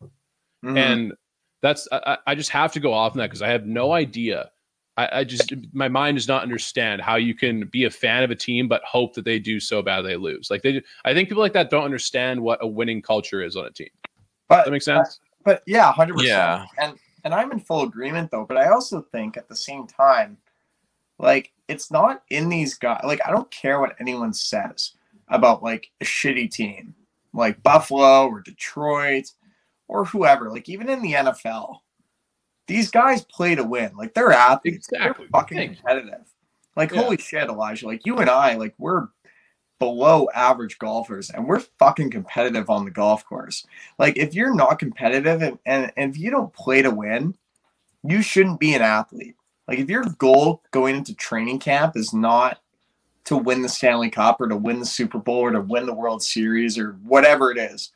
Mhm. 0.64 0.76
and 0.76 1.12
that's 1.60 1.86
I, 1.92 2.00
I- 2.12 2.18
I 2.32 2.34
just 2.34 2.50
have 2.50 2.72
to 2.72 2.80
go 2.80 2.92
off 2.92 3.12
on 3.12 3.18
that 3.18 3.26
because 3.30 3.42
I 3.42 3.48
have 3.48 3.64
no 3.66 3.92
idea. 3.92 4.50
I, 4.96 5.20
I 5.20 5.24
just 5.24 5.52
my 5.72 5.88
mind 5.88 6.16
does 6.16 6.26
not 6.28 6.42
understand 6.42 7.00
how 7.00 7.14
you 7.16 7.34
can 7.34 7.66
be 7.68 7.84
a 7.84 7.90
fan 7.90 8.24
of 8.24 8.30
a 8.32 8.34
team 8.36 8.66
but 8.68 8.82
hope 8.84 9.14
that 9.14 9.24
they 9.24 9.38
do 9.38 9.60
so 9.60 9.80
bad 9.82 10.02
they 10.02 10.16
lose. 10.16 10.50
Like 10.50 10.62
they, 10.62 10.82
I 11.04 11.14
think 11.14 11.28
people 11.28 11.42
like 11.42 11.52
that 11.54 11.70
don't 11.70 11.84
understand 11.84 12.40
what 12.40 12.58
a 12.60 12.66
winning 12.66 13.00
culture 13.00 13.40
is 13.42 13.54
on 13.56 13.64
a 13.66 13.70
team. 13.70 13.88
Does 14.04 14.18
but 14.48 14.64
that 14.64 14.70
make 14.72 14.82
sense? 14.82 15.20
but 15.44 15.62
yeah, 15.66 15.90
hundred 15.92 16.14
percent. 16.14 16.28
Yeah. 16.28 16.66
and 16.78 16.98
and 17.24 17.34
I'm 17.34 17.52
in 17.52 17.60
full 17.60 17.82
agreement 17.82 18.30
though. 18.30 18.44
But 18.46 18.56
I 18.58 18.68
also 18.70 19.00
think 19.00 19.36
at 19.36 19.48
the 19.48 19.56
same 19.56 19.86
time, 19.86 20.38
like 21.18 21.52
it's 21.68 21.90
not 21.90 22.22
in 22.30 22.48
these 22.48 22.74
guys. 22.74 23.02
Like 23.04 23.20
I 23.26 23.30
don't 23.30 23.50
care 23.50 23.80
what 23.80 23.96
anyone 24.00 24.32
says 24.32 24.92
about 25.28 25.62
like 25.62 25.90
a 26.00 26.04
shitty 26.04 26.50
team, 26.50 26.94
like 27.32 27.62
Buffalo 27.62 28.26
or 28.26 28.40
Detroit 28.40 29.30
or 29.88 30.04
whoever. 30.04 30.50
Like 30.50 30.68
even 30.68 30.88
in 30.88 31.02
the 31.02 31.12
NFL, 31.12 31.78
these 32.66 32.90
guys 32.90 33.24
play 33.24 33.54
to 33.54 33.64
win. 33.64 33.92
Like 33.96 34.14
they're 34.14 34.32
athletes. 34.32 34.88
Exactly. 34.90 35.26
They're 35.26 35.40
fucking 35.40 35.74
competitive. 35.76 36.26
Like 36.76 36.90
Yeah. 36.90 37.02
holy 37.02 37.18
shit, 37.18 37.48
Elijah. 37.48 37.86
Like 37.86 38.06
you 38.06 38.18
and 38.18 38.30
I, 38.30 38.54
like 38.56 38.74
we're 38.78 39.08
below 39.82 40.28
average 40.32 40.78
golfers 40.78 41.28
and 41.28 41.44
we're 41.44 41.58
fucking 41.58 42.08
competitive 42.08 42.70
on 42.70 42.84
the 42.84 42.90
golf 42.92 43.24
course. 43.24 43.66
Like 43.98 44.16
if 44.16 44.32
you're 44.32 44.54
not 44.54 44.78
competitive 44.78 45.42
and, 45.42 45.58
and, 45.66 45.90
and 45.96 46.14
if 46.14 46.20
you 46.20 46.30
don't 46.30 46.52
play 46.52 46.82
to 46.82 46.90
win, 46.92 47.34
you 48.04 48.22
shouldn't 48.22 48.60
be 48.60 48.74
an 48.74 48.82
athlete. 48.82 49.34
Like 49.66 49.80
if 49.80 49.90
your 49.90 50.04
goal 50.18 50.62
going 50.70 50.94
into 50.94 51.16
training 51.16 51.58
camp 51.58 51.96
is 51.96 52.14
not 52.14 52.60
to 53.24 53.36
win 53.36 53.62
the 53.62 53.68
Stanley 53.68 54.08
Cup 54.08 54.40
or 54.40 54.46
to 54.46 54.56
win 54.56 54.78
the 54.78 54.86
Super 54.86 55.18
Bowl 55.18 55.40
or 55.40 55.50
to 55.50 55.60
win 55.60 55.86
the 55.86 55.94
World 55.94 56.22
Series 56.22 56.78
or 56.78 56.92
whatever 57.02 57.50
it 57.50 57.58
is, 57.58 57.90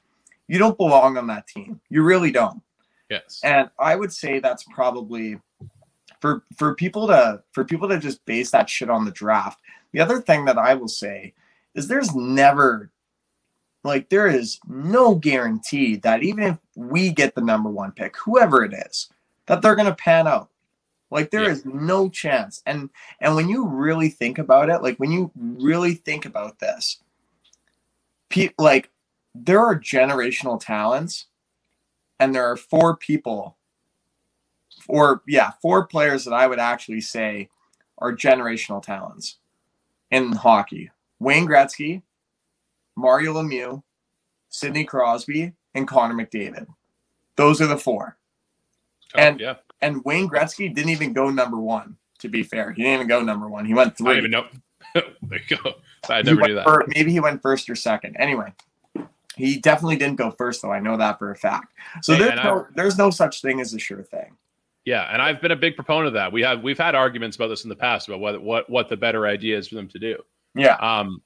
you 0.48 0.58
don't 0.58 0.76
belong 0.76 1.16
on 1.16 1.28
that 1.28 1.46
team. 1.46 1.80
You 1.88 2.02
really 2.02 2.32
don't. 2.32 2.62
Yes. 3.08 3.40
And 3.44 3.70
I 3.78 3.94
would 3.94 4.12
say 4.12 4.40
that's 4.40 4.64
probably 4.64 5.38
for 6.20 6.42
for 6.56 6.74
people 6.74 7.06
to 7.06 7.44
for 7.52 7.64
people 7.64 7.88
to 7.90 8.00
just 8.00 8.24
base 8.24 8.50
that 8.50 8.68
shit 8.68 8.90
on 8.90 9.04
the 9.04 9.12
draft. 9.12 9.60
The 9.92 10.00
other 10.00 10.20
thing 10.20 10.46
that 10.46 10.58
I 10.58 10.74
will 10.74 10.88
say 10.88 11.32
is 11.76 11.88
there's 11.88 12.14
never 12.16 12.90
like 13.84 14.08
there 14.10 14.28
is 14.28 14.58
no 14.68 15.14
guarantee 15.14 15.96
that 15.98 16.24
even 16.24 16.44
if 16.44 16.58
we 16.76 17.12
get 17.12 17.34
the 17.36 17.42
number 17.42 17.70
one 17.70 17.92
pick, 17.92 18.16
whoever 18.18 18.64
it 18.64 18.74
is, 18.74 19.08
that 19.46 19.62
they're 19.62 19.76
gonna 19.76 19.94
pan 19.94 20.26
out. 20.26 20.50
Like 21.10 21.30
there 21.30 21.44
Yeah. 21.44 21.50
is 21.50 21.64
no 21.66 22.08
chance. 22.10 22.62
And 22.66 22.90
and 23.20 23.36
when 23.36 23.48
you 23.48 23.66
really 23.68 24.10
think 24.10 24.38
about 24.38 24.70
it, 24.70 24.82
like 24.82 24.98
when 24.98 25.12
you 25.12 25.30
really 25.36 25.94
think 25.94 26.26
about 26.26 26.58
this, 26.60 26.98
pe- 28.30 28.50
like 28.58 28.90
there 29.34 29.60
are 29.60 29.78
generational 29.78 30.60
talents 30.60 31.26
and 32.20 32.34
there 32.34 32.46
are 32.50 32.56
four 32.56 32.96
people 32.96 33.56
or 34.88 35.22
yeah 35.26 35.52
four 35.62 35.86
players 35.86 36.24
that 36.24 36.32
i 36.34 36.46
would 36.46 36.58
actually 36.58 37.00
say 37.00 37.48
are 37.98 38.14
generational 38.14 38.82
talents 38.82 39.38
in 40.10 40.32
hockey 40.32 40.90
wayne 41.18 41.46
gretzky 41.46 42.02
mario 42.96 43.34
lemieux 43.34 43.82
sidney 44.48 44.84
crosby 44.84 45.52
and 45.74 45.86
connor 45.88 46.14
mcdavid 46.14 46.66
those 47.36 47.60
are 47.60 47.66
the 47.66 47.78
four 47.78 48.16
Oh, 49.14 49.18
and- 49.20 49.40
yeah, 49.40 49.54
and 49.80 50.04
wayne 50.04 50.28
gretzky 50.28 50.72
didn't 50.74 50.90
even 50.90 51.12
go 51.12 51.30
number 51.30 51.58
one 51.58 51.96
to 52.18 52.28
be 52.28 52.42
fair 52.42 52.72
he 52.72 52.82
didn't 52.82 52.94
even 52.94 53.06
go 53.08 53.22
number 53.22 53.48
one 53.48 53.64
he 53.64 53.72
went 53.74 53.92
I 53.92 53.94
three 53.94 54.06
don't 54.06 54.18
even 54.18 54.30
know. 54.30 54.46
there 54.94 55.40
you 55.48 55.56
go. 55.56 55.72
I 56.08 56.22
never 56.22 56.40
knew 56.40 56.54
that. 56.54 56.84
maybe 56.94 57.12
he 57.12 57.20
went 57.20 57.42
first 57.42 57.68
or 57.68 57.74
second. 57.76 58.16
Anyway, 58.18 58.50
he 59.36 59.58
definitely 59.58 59.96
didn't 59.96 60.16
go 60.16 60.30
first, 60.30 60.62
though. 60.62 60.72
I 60.72 60.78
know 60.80 60.96
that 60.96 61.18
for 61.18 61.30
a 61.32 61.36
fact. 61.36 61.74
So 62.02 62.14
Hey, 62.14 62.20
there's 62.20 62.38
I- 62.38 62.44
no, 62.44 62.66
there's 62.74 62.96
no 62.96 63.10
such 63.10 63.42
thing 63.42 63.60
as 63.60 63.74
a 63.74 63.78
sure 63.78 64.02
thing. 64.02 64.36
Yeah, 64.86 65.02
and 65.12 65.20
I've 65.20 65.42
been 65.42 65.50
a 65.50 65.56
big 65.56 65.74
proponent 65.76 66.06
of 66.08 66.12
that. 66.14 66.32
We 66.32 66.40
have 66.42 66.62
we've 66.62 66.78
had 66.78 66.94
arguments 66.94 67.36
about 67.36 67.48
this 67.48 67.64
in 67.64 67.68
the 67.68 67.76
past 67.76 68.08
about 68.08 68.20
what 68.20 68.40
what 68.42 68.70
what 68.70 68.88
the 68.88 68.96
better 68.96 69.26
idea 69.26 69.58
is 69.58 69.68
for 69.68 69.74
them 69.74 69.88
to 69.88 69.98
do. 69.98 70.16
Yeah. 70.56 70.76
Um, 70.76 71.22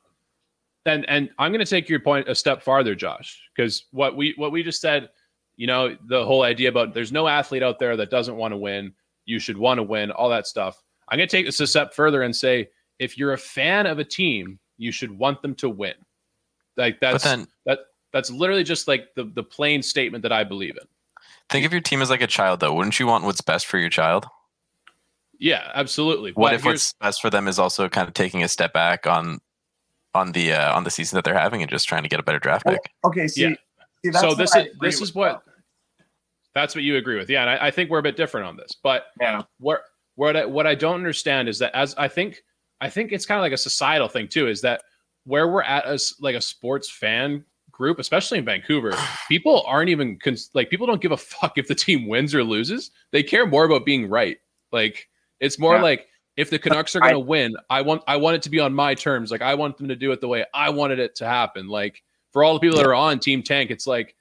and 0.87 1.09
and 1.09 1.31
I'm 1.39 1.53
going 1.53 1.64
to 1.64 1.70
take 1.70 1.89
your 1.89 2.01
point 2.01 2.28
a 2.28 2.35
step 2.35 2.62
farther, 2.62 2.95
Josh, 2.95 3.41
because 3.55 3.85
what 3.91 4.16
we 4.16 4.35
what 4.37 4.53
we 4.53 4.62
just 4.62 4.81
said, 4.81 5.11
you 5.57 5.66
know, 5.66 5.97
the 6.09 6.24
whole 6.24 6.43
idea 6.43 6.68
about 6.68 6.95
there's 6.95 7.12
no 7.12 7.28
athlete 7.28 7.62
out 7.62 7.78
there 7.78 7.97
that 7.97 8.11
doesn't 8.11 8.37
want 8.37 8.53
to 8.53 8.57
win. 8.57 8.93
You 9.26 9.39
should 9.39 9.59
want 9.59 9.78
to 9.78 9.83
win. 9.83 10.11
All 10.11 10.31
that 10.31 10.47
stuff. 10.47 10.83
I'm 11.09 11.18
going 11.18 11.28
to 11.28 11.37
take 11.37 11.47
this 11.47 11.61
a 11.61 11.66
step 11.66 11.93
further 11.95 12.22
and 12.22 12.35
say, 12.35 12.70
if 12.99 13.18
you're 13.18 13.33
a 13.33 13.39
fan 13.39 13.87
of 13.87 13.99
a 13.99 14.05
team, 14.05 14.59
you 14.78 14.93
should 14.93 15.11
want 15.11 15.43
them 15.43 15.55
to 15.57 15.68
win. 15.68 15.95
Like 16.76 16.99
But 17.01 17.12
that's 17.12 17.24
then 17.24 17.47
that 17.66 17.81
that's 18.12 18.31
literally 18.31 18.64
just 18.64 18.89
like 18.89 19.14
the 19.14 19.24
the 19.24 19.43
plain 19.43 19.83
statement 19.83 20.22
that 20.22 20.33
I 20.33 20.45
believe 20.45 20.76
in. 20.81 20.87
think 21.51 21.66
of 21.66 21.72
your 21.72 21.83
team 21.83 22.01
as 22.01 22.11
like 22.11 22.22
a 22.22 22.26
child, 22.26 22.61
though. 22.61 22.72
Wouldn't 22.72 22.99
you 22.99 23.07
want 23.07 23.24
what's 23.24 23.41
best 23.41 23.66
for 23.66 23.78
your 23.78 23.91
child? 23.91 24.26
Yeah, 25.41 25.70
absolutely. 25.74 26.32
What 26.32 26.51
But 26.51 26.55
if 26.55 26.64
what's 26.64 26.93
best 27.01 27.20
for 27.20 27.30
them 27.30 27.49
is 27.49 27.59
also 27.59 27.88
kind 27.88 28.07
of 28.07 28.14
taking 28.14 28.43
a 28.45 28.49
step 28.49 28.72
back 28.72 29.07
on 29.07 29.41
on 30.14 30.32
the 30.32 30.53
uh, 30.53 30.76
on 30.76 30.84
the 30.84 30.91
season 30.91 31.16
that 31.16 31.24
they're 31.24 31.38
having 31.38 31.62
and 31.62 31.70
just 31.70 31.88
trying 31.88 32.03
to 32.03 32.09
get 32.09 32.20
a 32.20 32.22
better 32.22 32.38
draft 32.38 32.66
Well, 32.66 32.74
pick? 32.74 32.93
Okay. 33.05 33.26
See, 33.26 33.43
Yeah. 33.43 33.49
see, 34.05 34.11
that's 34.11 34.20
so 34.20 34.34
this 34.34 34.55
is 34.55 34.66
this 34.80 35.01
with, 35.01 35.09
is 35.11 35.14
what 35.14 35.43
that's 36.55 36.74
what 36.74 36.82
you 36.84 36.97
agree 36.97 37.16
with 37.16 37.30
yeah 37.30 37.43
and 37.43 37.51
I, 37.51 37.68
I 37.68 37.70
think 37.70 37.91
we're 37.91 38.01
a 38.01 38.03
bit 38.03 38.16
different 38.16 38.47
on 38.47 38.57
this 38.57 38.72
but. 38.82 39.07
Yeah. 39.20 39.43
what 39.59 39.82
what 40.16 40.36
I, 40.36 40.45
what 40.45 40.66
I 40.66 40.74
don't 40.74 40.97
understand 40.97 41.49
is 41.49 41.59
that 41.61 41.74
as 41.74 41.95
I 41.95 42.09
think 42.09 42.43
I 42.80 42.91
think 42.91 43.12
it's 43.12 43.24
kind 43.24 43.38
of 43.38 43.43
like 43.43 43.53
a 43.53 43.57
societal 43.57 44.09
thing 44.09 44.28
too 44.28 44.49
is 44.49 44.61
that 44.62 44.82
where 45.24 45.49
we're 45.49 45.62
at 45.62 45.84
as 45.86 46.12
like 46.20 46.34
a 46.34 46.41
sports 46.41 46.91
fan 46.91 47.45
group, 47.70 47.99
especially 47.99 48.38
in 48.38 48.45
Vancouver, 48.45 48.93
people 49.28 49.62
aren't 49.66 49.91
even 49.91 50.18
cons- 50.18 50.51
like 50.55 50.70
people 50.70 50.86
don't 50.86 51.01
give 51.01 51.12
a 51.12 51.16
fuck 51.16 51.57
if 51.57 51.68
the 51.68 51.74
team 51.74 52.09
wins 52.09 52.34
or 52.34 52.43
loses. 52.45 52.91
They 53.12 53.22
care 53.22 53.47
more 53.47 53.64
about 53.64 53.86
being 53.86 54.09
right. 54.09 54.38
Like 54.72 55.09
it's 55.41 55.59
more 55.59 55.76
Yeah. 55.76 55.82
like 55.82 56.07
if 56.36 56.49
the 56.51 56.59
Canucks 56.59 56.95
are 56.97 57.01
going 57.01 57.12
to 57.12 57.18
win, 57.18 57.55
I 57.68 57.82
want 57.82 58.03
I 58.07 58.16
want 58.16 58.36
it 58.36 58.43
to 58.43 58.51
be 58.51 58.61
on 58.61 58.72
my 58.72 58.95
terms. 58.95 59.30
Like 59.30 59.43
I 59.43 59.55
want 59.55 59.76
them 59.78 59.88
to 59.88 59.97
do 59.97 60.12
it 60.12 60.20
the 60.20 60.28
way 60.28 60.45
I 60.55 60.70
wanted 60.70 60.99
it 60.99 61.16
to 61.16 61.26
happen. 61.26 61.68
Like 61.68 62.03
for 62.32 62.45
all 62.45 62.55
the 62.55 62.61
people 62.61 62.76
that 62.78 62.86
are 62.86 62.95
on 62.95 63.18
Team 63.18 63.43
Tank, 63.43 63.70
it's 63.70 63.86
like 63.86 64.14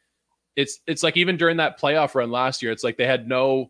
it's 0.55 0.79
it's 0.87 1.03
like 1.03 1.15
even 1.17 1.37
during 1.37 1.57
that 1.57 1.79
playoff 1.79 2.15
run 2.15 2.31
last 2.31 2.61
year, 2.61 2.71
it's 2.71 2.83
like 2.83 2.97
they 2.97 3.05
had 3.05 3.27
no 3.27 3.69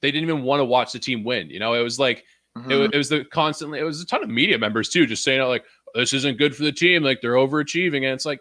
they 0.00 0.10
didn't 0.10 0.28
even 0.30 0.44
want 0.44 0.60
to 0.60 0.64
watch 0.64 0.92
the 0.92 0.98
team 0.98 1.24
win. 1.24 1.50
You 1.50 1.58
know, 1.58 1.74
it 1.74 1.82
was 1.82 1.98
like 1.98 2.24
Mhm. 2.56 2.70
it, 2.86 2.94
it 2.94 2.96
was 2.98 3.08
the 3.08 3.24
constantly 3.26 3.78
it 3.78 3.84
was 3.84 4.00
a 4.00 4.06
ton 4.06 4.22
of 4.24 4.28
media 4.30 4.58
members 4.58 4.88
too 4.88 5.06
just 5.06 5.22
saying 5.22 5.40
like 5.42 5.64
this 5.94 6.12
isn't 6.12 6.36
good 6.38 6.54
for 6.56 6.64
the 6.64 6.72
team 6.72 7.02
like 7.04 7.20
they're 7.20 7.34
overachieving 7.34 7.98
and 7.98 8.06
it's 8.06 8.26
like 8.26 8.40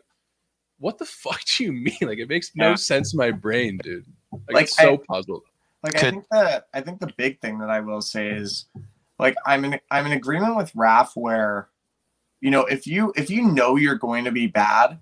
what 0.79 0.97
the 0.97 1.05
fuck 1.23 1.39
do 1.57 1.65
you 1.65 1.71
mean 1.71 1.93
like 2.01 2.17
it 2.17 2.27
makes 2.27 2.51
no 2.55 2.69
Yeah. 2.69 2.75
sense 2.75 3.13
in 3.13 3.17
my 3.17 3.29
brain 3.29 3.77
dude 3.83 4.05
like, 4.31 4.41
Like, 4.55 4.63
it's 4.63 4.75
so 4.77 4.93
I- 4.95 4.97
puzzled 5.07 5.43
Like 5.83 5.95
I 5.95 6.11
think 6.11 6.25
the 6.29 6.65
I 6.73 6.81
think 6.81 6.99
the 6.99 7.13
big 7.15 7.39
thing 7.39 7.59
that 7.59 7.69
I 7.69 7.79
will 7.79 8.01
say 8.01 8.29
is 8.29 8.65
like 9.17 9.35
I'm 9.45 9.63
in 9.65 9.79
I'm 9.89 10.05
in 10.05 10.11
agreement 10.11 10.57
with 10.57 10.75
Raf 10.75 11.15
where 11.15 11.69
you 12.41 12.51
know 12.51 12.65
if 12.65 12.85
you 12.85 13.13
if 13.15 13.29
you 13.29 13.43
know 13.43 13.75
you're 13.75 13.95
going 13.95 14.25
to 14.25 14.31
be 14.31 14.47
bad 14.47 14.99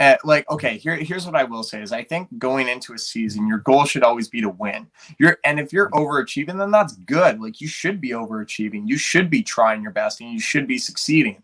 uh, 0.00 0.16
like 0.24 0.50
okay 0.50 0.78
here 0.78 0.96
here's 0.96 1.26
what 1.26 1.36
I 1.36 1.44
will 1.44 1.62
say 1.62 1.82
is 1.82 1.92
I 1.92 2.02
think 2.02 2.28
going 2.38 2.68
into 2.68 2.94
a 2.94 2.98
season 2.98 3.46
your 3.46 3.58
goal 3.58 3.84
should 3.84 4.02
always 4.02 4.28
be 4.28 4.40
to 4.40 4.48
win. 4.48 4.88
You're 5.18 5.38
and 5.44 5.60
if 5.60 5.72
you're 5.72 5.90
overachieving 5.90 6.58
then 6.58 6.70
that's 6.70 6.96
good. 6.96 7.40
Like 7.40 7.60
you 7.60 7.68
should 7.68 8.00
be 8.00 8.10
overachieving. 8.10 8.88
You 8.88 8.98
should 8.98 9.30
be 9.30 9.42
trying 9.42 9.82
your 9.82 9.92
best 9.92 10.20
and 10.20 10.32
you 10.32 10.40
should 10.40 10.66
be 10.66 10.78
succeeding. 10.78 11.42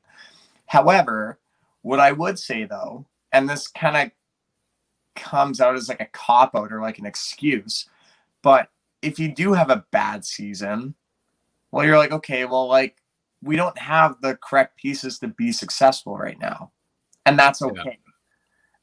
However 0.67 1.39
what 1.83 2.01
I 2.01 2.11
would 2.11 2.41
say 2.41 2.65
though 2.65 3.05
and 3.31 3.49
this 3.49 3.69
kind 3.69 3.97
of 3.97 4.11
comes 5.15 5.61
out 5.61 5.77
as 5.77 5.89
like 5.89 6.01
a 6.01 6.07
cop 6.07 6.57
out 6.57 6.73
or 6.73 6.81
like 6.81 6.99
an 6.99 7.07
excuse 7.07 7.87
but 8.47 8.69
if 9.03 9.19
you 9.19 9.35
do 9.35 9.55
have 9.55 9.71
a 9.71 9.85
bad 9.91 10.25
season, 10.25 10.95
well, 11.73 11.85
you're 11.85 11.99
like, 11.99 12.13
okay, 12.13 12.45
well, 12.45 12.69
like 12.69 12.97
we 13.43 13.57
don't 13.57 13.77
have 13.77 14.21
the 14.23 14.37
correct 14.37 14.77
pieces 14.77 15.19
to 15.19 15.27
be 15.27 15.51
successful 15.51 16.17
right 16.17 16.39
now. 16.39 16.71
And 17.25 17.37
that's 17.37 17.61
Yeah. 17.61 17.67
okay. 17.67 17.99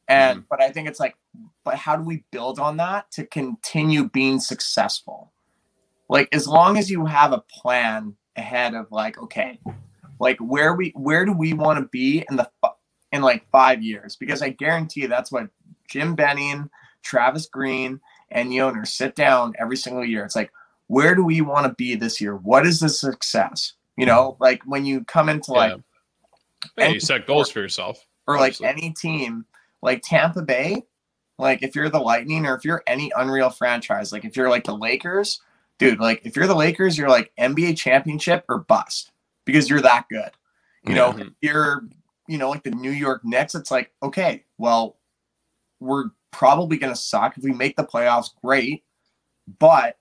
And 0.09 0.39
mm-hmm. 0.39 0.47
but 0.49 0.61
I 0.61 0.69
think 0.69 0.89
it's 0.89 0.99
like, 0.99 1.15
but 1.63 1.75
how 1.75 1.95
do 1.95 2.03
we 2.03 2.25
build 2.29 2.59
on 2.59 2.75
that 2.75 3.09
to 3.11 3.25
continue 3.25 4.09
being 4.09 4.41
successful? 4.41 5.31
Like 6.09 6.27
as 6.35 6.45
long 6.45 6.77
as 6.77 6.91
you 6.91 7.05
have 7.05 7.31
a 7.31 7.45
plan 7.49 8.17
ahead 8.35 8.73
of 8.73 8.91
like, 8.91 9.17
okay, 9.17 9.61
like 10.19 10.39
where 10.39 10.75
we 10.75 10.91
where 10.93 11.23
do 11.23 11.31
we 11.31 11.53
want 11.53 11.79
to 11.79 11.87
be 11.87 12.25
in 12.29 12.35
the 12.35 12.51
in 13.13 13.21
like 13.21 13.49
five 13.49 13.81
years? 13.81 14.17
Because 14.17 14.41
I 14.41 14.49
guarantee 14.49 15.03
you 15.03 15.07
that's 15.07 15.31
what 15.31 15.47
Jim 15.89 16.15
Benning, 16.15 16.69
Travis 17.01 17.45
Green, 17.45 18.01
and 18.33 18.51
the 18.51 18.61
owners 18.61 18.91
sit 18.91 19.15
down 19.15 19.53
every 19.59 19.77
single 19.77 20.03
year. 20.03 20.25
It's 20.25 20.35
like, 20.35 20.51
where 20.87 21.15
do 21.15 21.23
we 21.23 21.41
want 21.41 21.65
to 21.65 21.73
be 21.73 21.95
this 21.95 22.19
year? 22.19 22.35
What 22.35 22.65
is 22.65 22.79
the 22.79 22.89
success? 22.89 23.73
You 23.95 24.05
know, 24.05 24.31
mm-hmm. 24.33 24.43
like 24.43 24.61
when 24.65 24.85
you 24.85 25.03
come 25.05 25.29
into 25.29 25.51
like 25.53 25.77
yeah. 26.77 26.87
hey, 26.87 26.93
you 26.93 26.99
set 26.99 27.27
goals 27.27 27.49
for 27.51 27.59
yourself 27.59 28.05
or 28.27 28.37
like 28.37 28.59
any 28.61 28.91
team 28.91 29.45
like 29.81 30.01
Tampa 30.03 30.41
Bay, 30.41 30.83
like 31.37 31.61
if 31.61 31.75
you're 31.75 31.89
the 31.89 31.99
Lightning 31.99 32.45
or 32.45 32.55
if 32.55 32.65
you're 32.65 32.83
any 32.87 33.11
unreal 33.15 33.49
franchise, 33.49 34.11
like 34.11 34.25
if 34.25 34.35
you're 34.35 34.49
like 34.49 34.63
the 34.63 34.75
Lakers, 34.75 35.41
dude, 35.77 35.99
like 35.99 36.21
if 36.23 36.35
you're 36.35 36.47
the 36.47 36.55
Lakers, 36.55 36.97
you're 36.97 37.09
like 37.09 37.31
NBA 37.39 37.77
championship 37.77 38.45
or 38.49 38.59
bust 38.59 39.11
because 39.45 39.69
you're 39.69 39.81
that 39.81 40.05
good. 40.09 40.31
You 40.85 40.95
know, 40.95 41.15
Yeah. 41.15 41.23
if 41.25 41.33
you're, 41.41 41.83
you 42.27 42.37
know, 42.37 42.49
like 42.49 42.63
the 42.63 42.71
New 42.71 42.91
York 42.91 43.21
Knicks, 43.23 43.55
it's 43.55 43.71
like, 43.71 43.91
okay, 44.01 44.43
well, 44.57 44.97
we're 45.79 46.05
probably 46.33 46.77
going 46.77 46.91
to 46.93 46.99
suck. 46.99 47.37
If 47.37 47.43
we 47.43 47.53
make 47.53 47.77
the 47.77 47.85
playoffs, 47.85 48.29
great. 48.43 48.83
But 49.59 49.97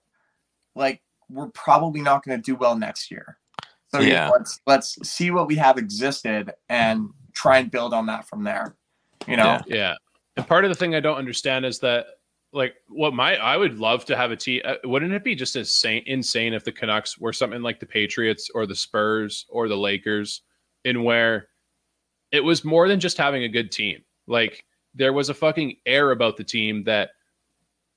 like, 0.74 1.02
we're 1.28 1.50
probably 1.50 2.00
not 2.00 2.24
going 2.24 2.36
to 2.36 2.42
do 2.42 2.56
well 2.56 2.76
next 2.76 3.10
year. 3.10 3.38
So 3.92 4.00
you 4.00 4.08
know, 4.08 4.14
Yeah. 4.14 4.28
let's 4.30 4.60
let's 4.66 5.08
see 5.08 5.30
what 5.30 5.46
we 5.46 5.54
have 5.56 5.78
existed 5.78 6.52
and 6.68 7.08
try 7.34 7.58
and 7.58 7.70
build 7.70 7.94
on 7.94 8.06
that 8.06 8.26
from 8.28 8.42
there. 8.42 8.74
You 9.28 9.36
know, 9.36 9.60
Yeah. 9.66 9.76
yeah 9.76 9.94
and 10.36 10.46
part 10.46 10.64
of 10.64 10.70
the 10.70 10.74
thing 10.74 10.94
i 10.94 11.00
don't 11.00 11.16
understand 11.18 11.64
is 11.64 11.78
that 11.80 12.06
like 12.52 12.74
what 12.88 13.14
my 13.14 13.36
i 13.36 13.56
would 13.56 13.78
love 13.78 14.04
to 14.04 14.16
have 14.16 14.30
a 14.30 14.36
team 14.36 14.60
uh, 14.64 14.74
wouldn't 14.84 15.12
it 15.12 15.24
be 15.24 15.34
just 15.34 15.56
insane 15.56 16.02
insane 16.06 16.54
if 16.54 16.64
the 16.64 16.72
canucks 16.72 17.18
were 17.18 17.32
something 17.32 17.62
like 17.62 17.80
the 17.80 17.86
patriots 17.86 18.50
or 18.54 18.66
the 18.66 18.74
spurs 18.74 19.46
or 19.48 19.68
the 19.68 19.76
lakers 19.76 20.42
in 20.84 21.02
where 21.04 21.48
it 22.30 22.40
was 22.40 22.64
more 22.64 22.88
than 22.88 23.00
just 23.00 23.16
having 23.16 23.44
a 23.44 23.48
good 23.48 23.70
team 23.70 24.02
like 24.26 24.64
there 24.95 25.12
was 25.12 25.28
a 25.28 25.34
fucking 25.34 25.76
air 25.86 26.11
about 26.11 26.36
the 26.36 26.45
team 26.45 26.84
that 26.84 27.11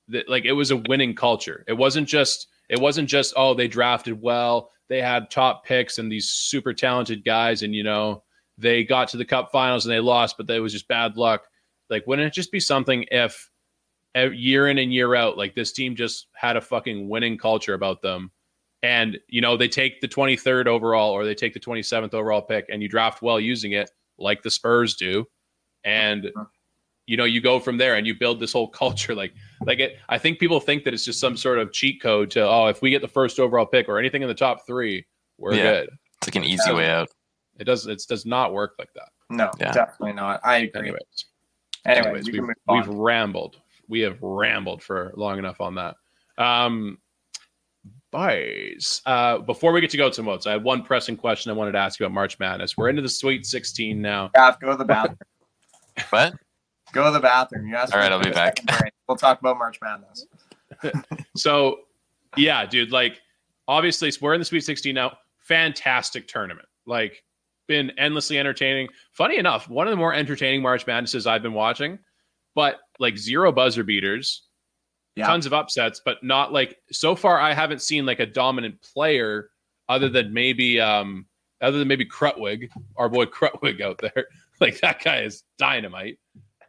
that 0.08 0.28
like 0.28 0.44
it 0.44 0.52
was 0.52 0.70
a 0.70 0.82
winning 0.88 1.14
culture. 1.14 1.64
It 1.66 1.74
wasn't 1.74 2.08
just 2.08 2.48
it 2.68 2.80
wasn't 2.80 3.08
just 3.08 3.34
oh 3.36 3.54
they 3.54 3.68
drafted 3.68 4.20
well 4.20 4.70
they 4.88 5.00
had 5.00 5.30
top 5.30 5.64
picks 5.64 5.98
and 5.98 6.10
these 6.10 6.28
super 6.28 6.72
talented 6.72 7.24
guys 7.24 7.62
and 7.62 7.74
you 7.74 7.82
know 7.82 8.22
they 8.58 8.84
got 8.84 9.08
to 9.08 9.16
the 9.16 9.24
cup 9.24 9.50
finals 9.52 9.84
and 9.84 9.92
they 9.92 10.00
lost 10.00 10.36
but 10.36 10.46
that 10.46 10.60
was 10.60 10.72
just 10.72 10.88
bad 10.88 11.16
luck. 11.16 11.46
Like 11.90 12.06
wouldn't 12.06 12.26
it 12.26 12.34
just 12.34 12.52
be 12.52 12.60
something 12.60 13.04
if 13.10 13.50
year 14.32 14.68
in 14.68 14.78
and 14.78 14.92
year 14.92 15.14
out 15.14 15.36
like 15.36 15.54
this 15.54 15.72
team 15.72 15.94
just 15.94 16.28
had 16.34 16.56
a 16.56 16.60
fucking 16.60 17.08
winning 17.08 17.36
culture 17.36 17.74
about 17.74 18.00
them 18.00 18.30
and 18.82 19.18
you 19.28 19.40
know 19.40 19.56
they 19.56 19.68
take 19.68 20.00
the 20.00 20.08
23rd 20.08 20.66
overall 20.66 21.10
or 21.10 21.24
they 21.24 21.34
take 21.34 21.52
the 21.52 21.60
27th 21.60 22.14
overall 22.14 22.40
pick 22.40 22.66
and 22.70 22.82
you 22.82 22.88
draft 22.88 23.20
well 23.20 23.38
using 23.38 23.72
it 23.72 23.90
like 24.18 24.42
the 24.42 24.50
spurs 24.50 24.94
do 24.94 25.26
and 25.84 26.26
uh-huh. 26.26 26.44
You 27.06 27.16
know 27.16 27.24
you 27.24 27.40
go 27.40 27.58
from 27.60 27.76
there 27.78 27.94
and 27.94 28.06
you 28.06 28.14
build 28.14 28.40
this 28.40 28.52
whole 28.52 28.68
culture 28.82 29.14
like 29.14 29.32
like 29.64 29.78
it 29.78 29.98
i 30.08 30.18
think 30.18 30.38
people 30.38 30.60
think 30.60 30.84
that 30.84 30.92
it's 30.92 31.04
just 31.04 31.20
some 31.20 31.36
sort 31.36 31.58
of 31.58 31.72
cheat 31.72 32.00
code 32.02 32.30
to 32.30 32.40
oh 32.46 32.66
if 32.66 32.82
we 32.82 32.90
get 32.90 33.00
the 33.02 33.08
first 33.08 33.38
overall 33.40 33.66
pick 33.66 33.88
or 33.88 33.98
anything 33.98 34.22
in 34.22 34.28
the 34.28 34.34
top 34.34 34.66
three 34.66 35.06
we're 35.38 35.54
Yeah. 35.54 35.62
good 35.62 35.90
It's 36.18 36.28
like 36.28 36.36
an 36.36 36.44
easy 36.44 36.72
way 36.72 36.90
out. 36.90 37.08
it 37.58 37.64
does 37.64 37.86
it 37.86 38.02
does 38.08 38.26
not 38.26 38.52
work 38.52 38.74
like 38.78 38.92
that 38.94 39.08
no, 39.28 39.50
Yeah. 39.58 39.72
definitely 39.72 40.12
not. 40.12 40.40
I 40.44 40.58
agree. 40.58 40.80
anyways 40.82 41.24
Anyway, 41.84 42.06
anyways, 42.08 42.30
we 42.32 42.40
we've, 42.40 42.54
we've 42.68 42.88
rambled. 42.88 43.60
We 43.88 44.00
have 44.00 44.18
rambled 44.20 44.82
for 44.82 45.12
long 45.14 45.38
enough 45.38 45.60
on 45.60 45.76
that. 45.76 45.94
Um, 46.36 46.98
boys, 48.10 49.02
uh, 49.06 49.38
before 49.38 49.72
we 49.72 49.80
get 49.80 49.90
to 49.90 49.96
go 49.96 50.10
to 50.10 50.22
votes, 50.22 50.46
I 50.46 50.52
had 50.52 50.64
one 50.64 50.82
pressing 50.82 51.16
question 51.16 51.50
I 51.50 51.54
wanted 51.54 51.72
to 51.72 51.78
ask 51.78 52.00
you 52.00 52.06
about 52.06 52.14
March 52.14 52.38
Madness. 52.40 52.76
We're 52.76 52.88
into 52.88 53.02
the 53.02 53.08
Sweet 53.08 53.46
16 53.46 54.00
now. 54.02 54.30
Gav, 54.34 54.58
go 54.60 54.70
to 54.72 54.76
the 54.76 54.84
bathroom. 54.84 55.18
What? 56.10 56.34
Go 56.96 57.04
to 57.04 57.10
the 57.10 57.20
bathroom. 57.20 57.68
You 57.68 57.76
asked 57.76 57.92
All 57.92 57.98
me 57.98 58.04
right, 58.04 58.12
I'll 58.12 58.22
be 58.22 58.30
back. 58.30 58.58
We'll 59.06 59.18
talk 59.18 59.38
about 59.38 59.58
March 59.58 59.78
Madness. 59.82 60.26
So, 61.36 61.80
yeah, 62.36 62.64
dude, 62.64 62.90
like, 62.90 63.20
obviously, 63.68 64.10
we're 64.20 64.32
in 64.32 64.40
the 64.40 64.46
Sweet 64.46 64.64
16 64.64 64.94
now. 64.94 65.18
Fantastic 65.40 66.26
tournament. 66.26 66.66
Like, 66.86 67.22
been 67.66 67.90
endlessly 67.98 68.38
entertaining. 68.38 68.88
Funny 69.12 69.36
enough, 69.36 69.68
one 69.68 69.86
of 69.86 69.90
the 69.90 69.96
more 69.96 70.14
entertaining 70.14 70.62
March 70.62 70.86
Madnesses 70.86 71.26
I've 71.26 71.42
been 71.42 71.52
watching, 71.52 71.98
but 72.54 72.76
like 72.98 73.18
zero 73.18 73.52
buzzer 73.52 73.84
beaters. 73.84 74.42
Yeah. 75.16 75.26
tons 75.26 75.46
of 75.46 75.54
upsets, 75.54 76.02
but 76.04 76.22
not 76.22 76.52
like 76.52 76.76
so 76.92 77.14
far. 77.14 77.38
I 77.40 77.54
haven't 77.54 77.80
seen 77.80 78.04
like 78.04 78.20
a 78.20 78.26
dominant 78.26 78.82
player 78.82 79.48
other 79.88 80.10
than 80.10 80.32
maybe 80.34 80.78
um 80.78 81.24
other 81.62 81.78
than 81.78 81.88
maybe 81.88 82.04
Krutwig, 82.04 82.68
our 82.96 83.08
boy 83.08 83.24
Krutwig 83.26 83.80
out 83.80 83.98
there. 83.98 84.26
Like 84.58 84.80
that 84.80 85.04
guy 85.04 85.20
is 85.20 85.42
dynamite. 85.58 86.18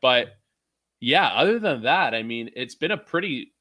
But 0.02 0.38
yeah, 1.00 1.28
other 1.30 1.60
than 1.60 1.84
that, 1.84 2.14
I 2.14 2.24
mean, 2.24 2.50
it's 2.56 2.76
been 2.76 2.92
a 2.92 2.98
pretty 2.98 3.54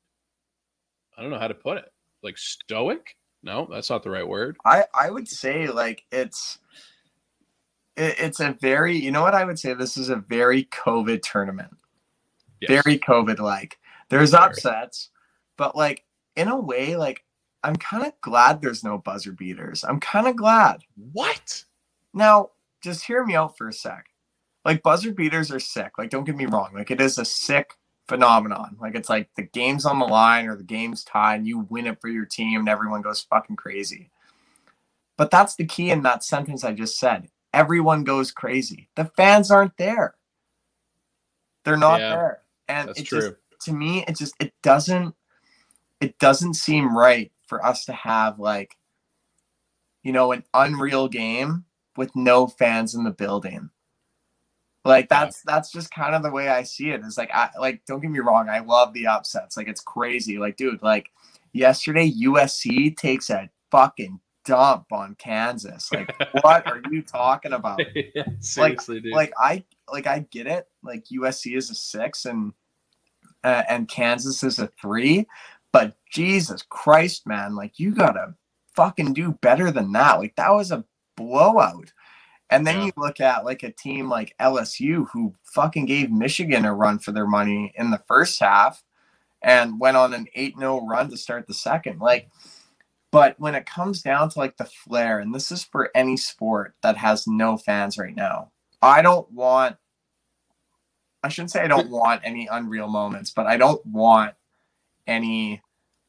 I 1.16 1.22
don't 1.22 1.30
know 1.30 1.39
how 1.39 1.49
to 1.49 1.55
put 1.55 1.78
it. 1.78 1.93
Like 2.22 2.39
stoic? 2.39 3.16
No, 3.43 3.68
that's 3.70 3.91
not 3.91 4.03
the 4.03 4.11
right 4.11 4.26
word. 4.26 4.57
I 4.64 4.84
I 4.95 5.11
would 5.11 5.28
say 5.28 5.68
like 5.68 6.03
it's 6.11 6.59
it, 7.97 8.16
it's 8.18 8.41
a 8.41 8.57
very 8.61 8.97
you 8.97 9.11
know 9.11 9.22
what 9.22 9.34
I 9.34 9.45
would 9.45 9.59
say 9.59 9.74
this 9.74 9.97
is 9.97 10.09
a 10.09 10.16
very 10.16 10.64
COVID 10.64 11.22
tournament. 11.22 11.76
Yes. 12.61 12.82
Very 12.82 12.99
COVID 12.99 13.39
like. 13.39 13.78
There's 14.09 14.30
Very. 14.30 14.45
upsets, 14.45 15.11
but 15.57 15.76
like 15.76 16.05
in 16.37 16.49
a 16.49 16.59
way 16.59 16.97
like 16.97 17.24
I'm 17.62 17.76
kind 17.76 18.07
of 18.07 18.12
glad 18.20 18.61
there's 18.61 18.84
no 18.84 18.99
buzzer 18.99 19.32
beaters. 19.32 19.84
I'm 19.84 20.01
kind 20.01 20.28
of 20.28 20.37
glad. 20.37 20.82
what? 21.12 21.64
Now, 22.14 22.51
just 22.82 23.05
hear 23.05 23.24
me 23.24 23.34
out 23.34 23.59
for 23.59 23.68
a 23.68 23.72
sec. 23.72 24.07
Like 24.67 24.83
buzzer 24.83 25.12
beaters 25.12 25.53
are 25.53 25.61
sick. 25.61 25.93
Like 25.97 26.11
don't 26.11 26.25
get 26.25 26.37
me 26.37 26.47
wrong. 26.47 26.73
Like 26.75 26.91
it 26.91 27.01
is 27.01 27.19
a 27.19 27.25
sick 27.25 27.75
phenomenon. 28.09 28.77
Like 28.81 28.97
it's 28.97 29.09
like 29.09 29.31
the 29.37 29.45
game's 29.45 29.87
on 29.87 30.01
the 30.01 30.07
line 30.07 30.49
or 30.49 30.57
the 30.57 30.64
game's 30.64 31.05
tied 31.05 31.37
and 31.37 31.47
you 31.47 31.61
win 31.71 31.87
it 31.87 32.01
for 32.01 32.09
your 32.09 32.25
team 32.25 32.59
and 32.59 32.69
everyone 32.69 33.01
goes 33.01 33.23
fucking 33.31 33.55
crazy. 33.55 34.11
But 35.17 35.31
that's 35.31 35.55
the 35.55 35.67
key 35.67 35.93
in 35.93 36.03
that 36.03 36.25
sentence 36.25 36.64
I 36.64 36.73
just 36.73 36.99
said. 36.99 37.29
Everyone 37.55 38.03
goes 38.03 38.33
crazy. 38.33 38.89
The 38.97 39.05
fans 39.17 39.53
aren't 39.53 39.77
there. 39.77 40.17
They're 41.64 41.77
not 41.77 42.01
Yeah, 42.01 42.09
there. 42.17 42.43
And 42.67 42.89
it 42.91 43.05
true. 43.05 43.21
just 43.21 43.35
to 43.61 43.73
me 43.73 44.05
it 44.09 44.17
just 44.17 44.35
it 44.41 44.53
doesn't 44.64 45.14
it 46.01 46.19
doesn't 46.19 46.55
seem 46.55 46.97
right 46.97 47.31
for 47.47 47.64
us 47.64 47.85
to 47.85 47.93
have 47.93 48.41
like 48.41 48.77
you 50.03 50.11
know 50.11 50.33
an 50.33 50.43
unreal 50.55 51.07
game 51.07 51.67
with 51.97 52.11
no 52.17 52.49
fans 52.49 52.97
in 52.97 53.05
the 53.05 53.12
building 53.12 53.71
Like 54.87 55.09
that's 55.09 55.43
that's 55.43 55.70
just 55.70 55.91
kind 55.91 56.14
of 56.14 56.22
the 56.22 56.30
way 56.30 56.49
I 56.49 56.62
see 56.62 56.91
it. 56.91 57.01
Is 57.01 57.18
like 57.18 57.30
I 57.32 57.51
like 57.59 57.82
don't 57.87 58.01
get 58.01 58.11
me 58.11 58.20
wrong, 58.20 58.49
I 58.49 58.61
love 58.61 58.93
the 58.93 59.07
upsets. 59.07 59.57
Like 59.57 59.68
it's 59.68 59.80
crazy. 59.80 60.39
Like 60.39 60.57
dude, 60.57 60.82
like 60.82 61.11
yesterday 61.53 62.11
USC 62.11 62.97
takes 62.97 63.30
a 63.30 63.51
fucking 63.70 64.20
dump 64.45 64.87
on 64.93 65.16
Kansas. 65.16 65.91
Like 65.93 66.14
what 66.43 66.66
are 66.66 66.80
you 66.91 67.03
talking 67.03 67.53
about? 67.53 67.80
yeah, 68.14 68.24
seriously, 68.41 69.01
dude. 69.01 69.12
Like 69.12 69.32
I 69.39 69.64
like 69.93 70.07
I 70.07 70.20
get 70.30 70.47
it. 70.47 70.68
Like 70.82 71.05
USC 71.07 71.57
is 71.57 71.70
a 71.70 71.74
6 71.74 72.24
and 72.24 72.53
uh, 73.45 73.62
and 73.68 73.89
Kansas 73.89 74.43
is 74.43 74.59
a 74.59 74.68
3, 74.80 75.26
but 75.72 75.97
Jesus 76.11 76.62
Christ, 76.62 77.26
man, 77.26 77.55
like 77.55 77.78
you 77.78 77.95
got 77.95 78.12
to 78.12 78.34
fucking 78.74 79.14
do 79.14 79.32
better 79.41 79.70
than 79.70 79.93
that. 79.93 80.18
Like 80.18 80.34
that 80.37 80.53
was 80.53 80.72
a 80.72 80.84
blowout. 81.16 81.93
And 82.51 82.66
then 82.66 82.78
Yeah. 82.78 82.84
you 82.86 82.92
look 82.97 83.20
at 83.20 83.44
like 83.44 83.62
a 83.62 83.72
team 83.72 84.09
like 84.09 84.34
LSU 84.38 85.09
who 85.11 85.34
fucking 85.42 85.86
gave 85.86 86.11
Michigan 86.11 86.64
a 86.64 86.74
run 86.74 86.99
for 86.99 87.12
their 87.12 87.26
money 87.26 87.72
in 87.76 87.90
the 87.90 88.03
first 88.07 88.38
half 88.40 88.84
and 89.42 89.80
went 89.80 89.97
on 89.97 90.14
an 90.14 90.28
8-0 90.36 90.88
run 90.88 91.11
to 91.11 91.16
start 91.16 91.47
the 91.47 91.55
second. 91.55 92.01
Like 92.01 92.30
but 93.12 93.38
when 93.38 93.55
it 93.55 93.66
comes 93.66 94.03
down 94.03 94.28
to 94.30 94.38
like 94.38 94.57
the 94.59 94.64
flair 94.64 95.18
and 95.20 95.34
this 95.34 95.51
is 95.51 95.64
for 95.64 95.90
any 95.94 96.16
sport 96.16 96.74
that 96.82 96.97
has 96.99 97.26
no 97.26 97.57
fans 97.57 97.99
right 97.99 98.14
now. 98.14 98.53
I 98.82 99.03
don't 99.03 99.30
want 99.32 99.76
I 101.22 101.28
shouldn't 101.28 101.51
say 101.51 101.62
I 101.62 101.68
don't 101.68 101.90
want 101.90 102.22
any 102.24 102.47
unreal 102.47 102.88
moments, 102.88 103.30
but 103.30 103.47
I 103.47 103.57
don't 103.57 103.84
want 103.86 104.34
any 105.07 105.62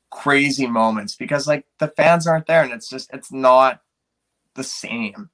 crazy 0.09 0.67
moments 0.67 1.15
because 1.15 1.47
like 1.47 1.65
the 1.79 1.87
fans 1.89 2.27
aren't 2.27 2.47
there 2.47 2.63
and 2.63 2.71
it's 2.73 2.89
just 2.89 3.09
it's 3.13 3.31
not 3.31 3.81
the 4.55 4.63
same. 4.63 5.29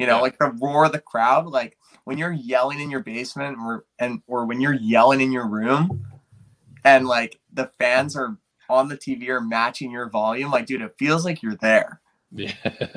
You 0.00 0.06
know, 0.06 0.16
Yeah. 0.16 0.20
like 0.22 0.38
the 0.38 0.52
roar 0.60 0.86
of 0.86 0.92
the 0.92 1.00
crowd, 1.00 1.46
like 1.46 1.76
when 2.04 2.16
you're 2.18 2.32
yelling 2.32 2.80
in 2.80 2.90
your 2.90 3.00
basement 3.00 3.58
or 3.62 3.84
and 3.98 4.22
or 4.26 4.46
when 4.46 4.60
you're 4.60 4.74
yelling 4.74 5.20
in 5.20 5.30
your 5.30 5.46
room 5.46 6.04
and 6.84 7.06
like 7.06 7.38
the 7.52 7.66
fans 7.78 8.16
are 8.16 8.36
on 8.68 8.88
the 8.88 8.96
TV 8.96 9.28
or 9.28 9.40
matching 9.40 9.90
your 9.90 10.08
volume, 10.08 10.50
like 10.50 10.66
dude, 10.66 10.80
it 10.80 10.94
feels 10.98 11.24
like 11.24 11.42
you're 11.42 11.56
there. 11.56 12.00
yeah. 12.32 12.52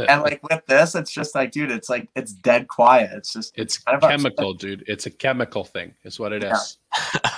And 0.07 0.21
like 0.21 0.41
with 0.49 0.65
this, 0.67 0.95
it's 0.95 1.11
just 1.11 1.33
like, 1.35 1.51
dude, 1.51 1.71
it's 1.71 1.89
like 1.89 2.07
it's 2.15 2.31
dead 2.33 2.67
quiet. 2.67 3.09
It's 3.15 3.33
just 3.33 3.51
it's 3.57 3.79
kind 3.79 4.01
of 4.01 4.09
chemical, 4.09 4.53
dude. 4.53 4.83
It's 4.87 5.05
a 5.05 5.11
chemical 5.11 5.63
thing, 5.63 5.93
is 6.03 6.19
what 6.19 6.31
it 6.31 6.43
Yeah. 6.43 6.53
is. 6.53 6.77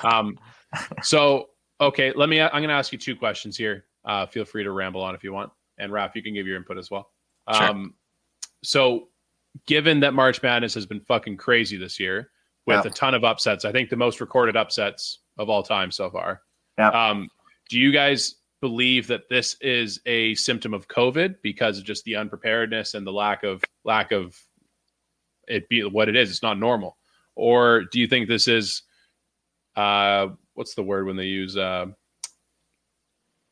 um, 0.03 0.38
so 1.01 1.49
okay, 1.82 2.11
let 2.16 2.30
me. 2.30 2.41
I'm 2.41 2.51
going 2.51 2.68
to 2.68 2.74
ask 2.76 2.91
you 2.91 2.99
two 2.99 3.16
questions 3.16 3.57
here. 3.57 3.86
Uh, 4.03 4.26
feel 4.28 4.45
free 4.45 4.63
to 4.63 4.72
ramble 4.72 5.01
on 5.01 5.16
if 5.16 5.24
you 5.24 5.34
want, 5.34 5.51
and 5.78 5.91
Raph, 5.91 6.13
you 6.16 6.22
can 6.22 6.34
give 6.34 6.45
your 6.45 6.57
input 6.57 6.78
as 6.78 6.91
well. 6.91 7.09
Sure. 7.53 7.70
Um, 7.70 7.93
so, 8.63 9.07
given 9.67 9.99
that 10.01 10.13
March 10.13 10.41
Madness 10.43 10.73
has 10.73 10.85
been 10.85 10.99
fucking 11.01 11.37
crazy 11.37 11.77
this 11.77 11.99
year 11.99 12.31
with 12.65 12.83
Yeah. 12.83 12.91
a 12.91 12.93
ton 12.93 13.13
of 13.13 13.23
upsets, 13.23 13.65
I 13.65 13.71
think 13.71 13.89
the 13.89 13.95
most 13.95 14.19
recorded 14.21 14.55
upsets 14.55 15.19
of 15.37 15.49
all 15.49 15.63
time 15.63 15.91
so 15.91 16.09
far. 16.09 16.41
Yeah. 16.77 16.89
Um, 16.89 17.29
do 17.69 17.79
you 17.79 17.91
guys 17.91 18.35
believe 18.61 19.07
that 19.07 19.29
this 19.29 19.55
is 19.61 19.99
a 20.05 20.33
symptom 20.35 20.73
of 20.73 20.87
COVID 20.87 21.41
because 21.41 21.77
of 21.77 21.83
just 21.83 22.03
the 22.05 22.15
unpreparedness 22.15 22.93
and 22.93 23.05
the 23.05 23.11
lack 23.13 23.43
of 23.43 23.63
lack 23.83 24.11
of 24.11 24.37
it 25.47 25.69
be 25.69 25.83
what 25.83 26.09
it 26.09 26.15
is? 26.15 26.29
It's 26.29 26.41
not 26.43 26.57
normal, 26.59 26.97
or 27.35 27.83
do 27.91 27.99
you 27.99 28.07
think 28.07 28.27
this 28.27 28.47
is 28.47 28.81
uh, 29.75 30.29
what's 30.53 30.73
the 30.73 30.83
word 30.83 31.05
when 31.05 31.15
they 31.17 31.25
use 31.25 31.55
uh, 31.57 31.87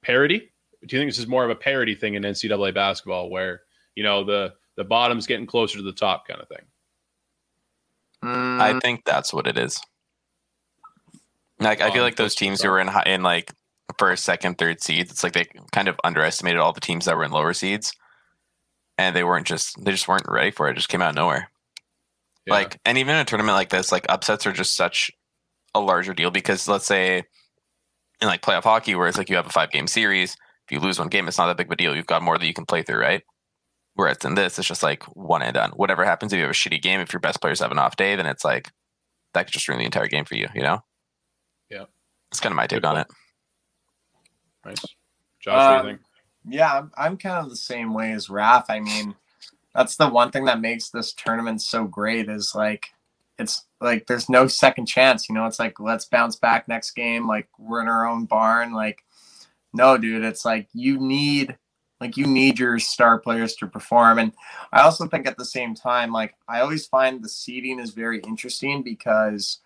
parody? 0.02 0.40
Do 0.86 0.96
you 0.96 1.02
think 1.02 1.10
this 1.10 1.20
is 1.20 1.28
more 1.28 1.44
of 1.46 1.50
a 1.50 1.56
parody 1.56 1.96
thing 1.96 2.16
in 2.16 2.24
NCAA 2.24 2.74
basketball, 2.74 3.30
where 3.30 3.62
you 3.96 4.04
know 4.04 4.24
the 4.24 4.54
the 4.76 4.84
bottom's 4.84 5.28
getting 5.28 5.46
closer 5.46 5.78
to 5.78 5.84
the 5.84 5.92
top, 5.92 6.28
kind 6.28 6.42
of 6.42 6.48
thing? 6.48 6.66
I 8.24 8.80
think 8.80 9.04
that's 9.06 9.34
what 9.34 9.48
it 9.48 9.58
is. 9.58 9.82
Like 11.60 11.82
I 11.82 11.92
feel 11.92 12.04
like 12.04 12.16
those 12.16 12.36
teams 12.36 12.62
who 12.62 12.70
were 12.70 12.80
in 12.80 12.88
high, 12.88 13.04
in 13.06 13.22
like 13.22 13.52
first, 13.98 14.24
second, 14.24 14.58
third 14.58 14.82
seeds, 14.82 15.12
it's 15.12 15.24
like 15.24 15.34
they 15.34 15.46
kind 15.72 15.88
of 15.88 16.00
underestimated 16.04 16.60
all 16.60 16.74
the 16.74 16.82
teams 16.82 17.06
that 17.06 17.16
were 17.16 17.24
in 17.24 17.32
lower 17.32 17.54
seeds, 17.54 17.94
and 18.98 19.16
they 19.16 19.24
weren't 19.24 19.48
just 19.48 19.84
they 19.84 19.92
just 19.92 20.08
weren't 20.08 20.26
ready 20.28 20.52
for 20.52 20.68
it. 20.68 20.72
It 20.72 20.76
just 20.76 20.90
came 20.90 21.02
out 21.02 21.10
of 21.10 21.16
nowhere. 21.16 21.50
Yeah. 22.46 22.54
Like, 22.54 22.80
and 22.86 22.98
even 22.98 23.16
in 23.16 23.22
a 23.22 23.26
tournament 23.26 23.56
like 23.56 23.70
this, 23.70 23.92
like 23.92 24.06
upsets 24.10 24.46
are 24.46 24.52
just 24.52 24.76
such 24.76 25.12
a 25.76 25.80
larger 25.80 26.14
deal 26.14 26.32
because 26.32 26.68
let's 26.68 26.86
say 26.86 27.24
in 28.22 28.28
like 28.28 28.42
playoff 28.42 28.64
hockey, 28.64 28.96
where 28.96 29.08
it's 29.08 29.18
like 29.18 29.30
you 29.30 29.36
have 29.36 29.48
a 29.48 29.52
five 29.52 29.72
game 29.72 29.88
series, 29.88 30.36
if 30.66 30.72
you 30.72 30.80
lose 30.80 31.00
one 31.00 31.10
game, 31.10 31.28
it's 31.28 31.38
not 31.38 31.48
that 31.48 31.58
big 31.58 31.68
of 31.68 31.72
a 31.72 31.76
deal. 31.76 31.96
You've 31.96 32.06
got 32.06 32.22
more 32.22 32.38
that 32.38 32.46
you 32.46 32.54
can 32.54 32.66
play 32.66 32.84
through, 32.84 33.00
right? 33.00 33.24
Whereas 33.96 34.18
in 34.26 34.36
this, 34.36 34.58
it's 34.60 34.68
just 34.68 34.84
like 34.84 35.04
one 35.16 35.42
and 35.44 35.54
done. 35.54 35.72
Whatever 35.72 36.04
happens 36.06 36.34
if 36.34 36.38
you 36.38 36.44
have 36.44 36.52
a 36.52 36.54
shitty 36.54 36.82
game, 36.82 37.00
if 37.00 37.14
your 37.14 37.20
best 37.20 37.42
players 37.42 37.60
have 37.60 37.72
an 37.72 37.80
off 37.80 37.96
day, 37.96 38.16
then 38.16 38.26
it's 38.26 38.44
like 38.46 38.72
that 39.34 39.46
could 39.46 39.54
just 39.54 39.68
ruin 39.68 39.80
the 39.80 39.86
entire 39.86 40.08
game 40.08 40.26
for 40.26 40.36
you. 40.36 40.48
You 40.56 40.62
know? 40.64 40.80
Yeah. 41.70 41.86
It's 42.32 42.40
kind 42.40 42.52
of 42.54 42.58
my 42.58 42.68
take 42.68 42.82
Good 42.82 42.86
on 42.86 42.96
point. 42.96 43.02
it. 43.02 43.08
nice, 44.66 44.96
Josh. 45.40 45.68
what 45.68 45.76
do 45.76 45.80
Um, 45.80 45.88
you 45.88 45.92
think? 45.94 46.02
yeah, 46.46 46.78
I'm, 46.80 46.92
I'm 46.98 47.18
kind 47.18 47.44
of 47.44 47.50
the 47.50 47.56
same 47.56 47.94
way 47.94 48.12
as 48.14 48.28
Raph. 48.28 48.66
I 48.70 48.80
mean, 48.80 49.16
that's 49.76 49.96
the 49.96 50.10
one 50.10 50.32
thing 50.32 50.46
that 50.46 50.62
makes 50.62 50.90
this 50.90 51.14
tournament 51.14 51.62
so 51.62 51.86
great 51.86 52.30
is 52.30 52.54
like 52.56 52.88
it's 53.40 53.66
like 53.82 54.08
there's 54.08 54.30
no 54.30 54.48
second 54.48 54.86
chance. 54.88 55.30
You 55.30 55.36
know, 55.36 55.46
it's 55.48 55.60
like 55.60 55.80
let's 55.80 56.06
bounce 56.06 56.36
back 56.36 56.68
next 56.68 56.92
game. 56.92 57.28
Like 57.28 57.48
we're 57.58 57.82
in 57.82 57.88
our 57.88 58.08
own 58.08 58.26
barn. 58.26 58.74
Like 58.74 59.04
no, 59.74 59.98
dude, 59.98 60.24
it's 60.24 60.46
like 60.46 60.68
you 60.74 61.00
need 61.00 61.58
like 62.04 62.18
you 62.18 62.28
need 62.28 62.60
your 62.60 62.80
star 62.80 63.18
players 63.18 63.56
to 63.56 63.68
perform. 63.68 64.20
And 64.20 64.34
I 64.74 64.82
also 64.82 65.08
think 65.08 65.26
at 65.26 65.38
the 65.38 65.46
same 65.46 65.74
time, 65.74 66.12
like 66.12 66.36
I 66.50 66.60
always 66.60 66.86
find 66.86 67.24
the 67.24 67.30
seeding 67.30 67.80
is 67.80 67.92
very 67.92 68.20
interesting 68.20 68.84
because 68.84 69.60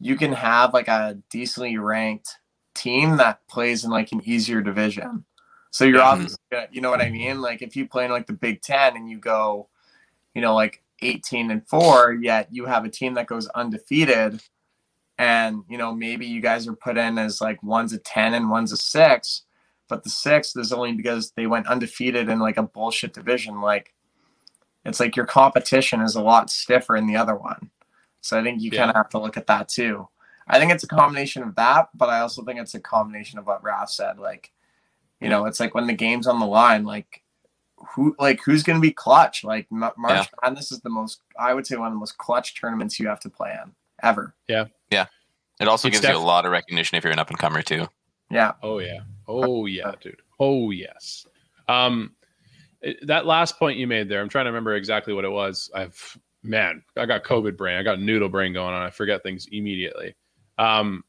you 0.00 0.16
can 0.16 0.32
have 0.32 0.72
like 0.72 0.86
a 0.88 1.18
decently 1.30 1.76
ranked 1.76 2.38
team 2.74 3.16
that 3.16 3.46
plays 3.48 3.84
in 3.84 3.90
like 3.90 4.12
an 4.12 4.22
easier 4.24 4.60
division. 4.60 5.24
So 5.70 5.84
you're 5.84 5.98
Yeah. 5.98 6.08
obviously, 6.10 6.38
gonna- 6.52 6.68
you 6.70 6.80
know 6.80 6.90
what 6.90 7.00
I 7.02 7.10
mean? 7.10 7.40
Like 7.40 7.60
if 7.60 7.74
you 7.74 7.88
play 7.88 8.04
in 8.04 8.12
like 8.12 8.28
the 8.28 8.32
Big 8.32 8.62
Ten 8.62 8.96
and 8.96 9.10
you 9.10 9.18
go, 9.18 9.68
you 10.34 10.42
know, 10.42 10.54
like 10.54 10.82
18 11.02 11.50
and 11.50 11.66
four, 11.68 12.12
yet 12.12 12.48
you 12.52 12.66
have 12.66 12.84
a 12.84 12.88
team 12.88 13.14
that 13.14 13.26
goes 13.26 13.48
undefeated, 13.48 14.40
and 15.18 15.62
you 15.68 15.78
know 15.78 15.92
maybe 15.94 16.26
you 16.26 16.40
guys 16.40 16.66
are 16.68 16.74
put 16.74 16.96
in 16.98 17.18
as 17.18 17.40
like 17.40 17.62
one's 17.62 17.92
a 17.92 17.98
10 17.98 18.34
and 18.34 18.50
one's 18.50 18.72
a 18.72 18.76
six, 18.76 19.42
but 19.94 20.02
the 20.02 20.10
sixth 20.10 20.58
is 20.58 20.72
only 20.72 20.90
because 20.92 21.30
they 21.36 21.46
went 21.46 21.68
undefeated 21.68 22.28
in 22.28 22.40
like 22.40 22.56
a 22.56 22.64
bullshit 22.64 23.12
division. 23.14 23.60
Like 23.60 23.94
it's 24.84 24.98
like 24.98 25.14
your 25.14 25.24
competition 25.24 26.00
is 26.00 26.16
a 26.16 26.20
lot 26.20 26.50
stiffer 26.50 26.96
in 26.96 27.06
the 27.06 27.14
other 27.14 27.36
one. 27.36 27.70
So 28.20 28.36
I 28.36 28.42
think 28.42 28.60
you 28.60 28.70
Yeah. 28.72 28.80
kind 28.80 28.90
of 28.90 28.96
have 28.96 29.08
to 29.10 29.20
look 29.20 29.36
at 29.36 29.46
that 29.46 29.68
too. 29.68 30.08
I 30.48 30.58
think 30.58 30.72
it's 30.72 30.82
a 30.82 30.88
combination 30.88 31.44
of 31.44 31.54
that, 31.54 31.90
but 31.94 32.08
I 32.08 32.18
also 32.18 32.42
think 32.42 32.58
it's 32.58 32.74
a 32.74 32.80
combination 32.80 33.38
of 33.38 33.46
what 33.46 33.62
Ralph 33.62 33.88
said. 33.88 34.18
Like, 34.18 34.50
you 35.20 35.28
know, 35.28 35.46
it's 35.46 35.60
like 35.60 35.76
when 35.76 35.86
the 35.86 35.92
game's 35.92 36.26
on 36.26 36.40
the 36.40 36.46
line, 36.46 36.84
like 36.84 37.22
who, 37.94 38.16
like 38.18 38.40
who's 38.44 38.64
going 38.64 38.76
to 38.76 38.82
be 38.82 38.92
clutch? 38.92 39.44
Like 39.44 39.68
Ma- 39.70 39.92
March 39.96 40.16
Yeah. 40.16 40.26
Madness 40.42 40.72
is 40.72 40.80
the 40.80 40.90
most, 40.90 41.20
I 41.38 41.54
would 41.54 41.68
say, 41.68 41.76
one 41.76 41.86
of 41.86 41.92
the 41.94 42.00
most 42.00 42.18
clutch 42.18 42.60
tournaments 42.60 42.98
you 42.98 43.06
have 43.06 43.20
to 43.20 43.30
play 43.30 43.56
in 43.62 43.70
ever. 44.02 44.34
Yeah, 44.48 44.64
yeah. 44.90 45.06
It 45.60 45.68
also 45.68 45.86
It's 45.86 46.00
gives 46.00 46.10
you 46.12 46.16
a 46.16 46.18
lot 46.18 46.46
of 46.46 46.50
recognition 46.50 46.98
if 46.98 47.04
you're 47.04 47.12
an 47.12 47.20
up 47.20 47.30
and 47.30 47.38
comer 47.38 47.62
too. 47.62 47.86
Yeah, 48.28 48.54
Oh 48.60 48.80
yeah. 48.80 49.02
Oh 49.28 49.66
yeah, 49.66 49.92
dude. 50.00 50.20
Oh 50.40 50.70
yes. 50.70 51.26
Um, 51.68 52.12
it- 52.82 53.06
that 53.06 53.26
last 53.26 53.58
point 53.58 53.78
you 53.78 53.86
made 53.86 54.08
there, 54.08 54.20
I'm 54.20 54.28
trying 54.28 54.44
to 54.44 54.50
remember 54.50 54.74
exactly 54.74 55.14
what 55.14 55.24
it 55.24 55.30
was. 55.30 55.70
I've 55.74 56.18
man, 56.42 56.82
I 56.96 57.06
got 57.06 57.24
COVID 57.24 57.56
brain. 57.56 57.78
I 57.78 57.82
got 57.82 58.00
noodle 58.00 58.28
brain 58.28 58.52
going 58.52 58.74
on. 58.74 58.82
I 58.82 58.90
forget 58.90 59.22
things 59.22 59.46
immediately. 59.50 60.14
Um, 60.58 61.04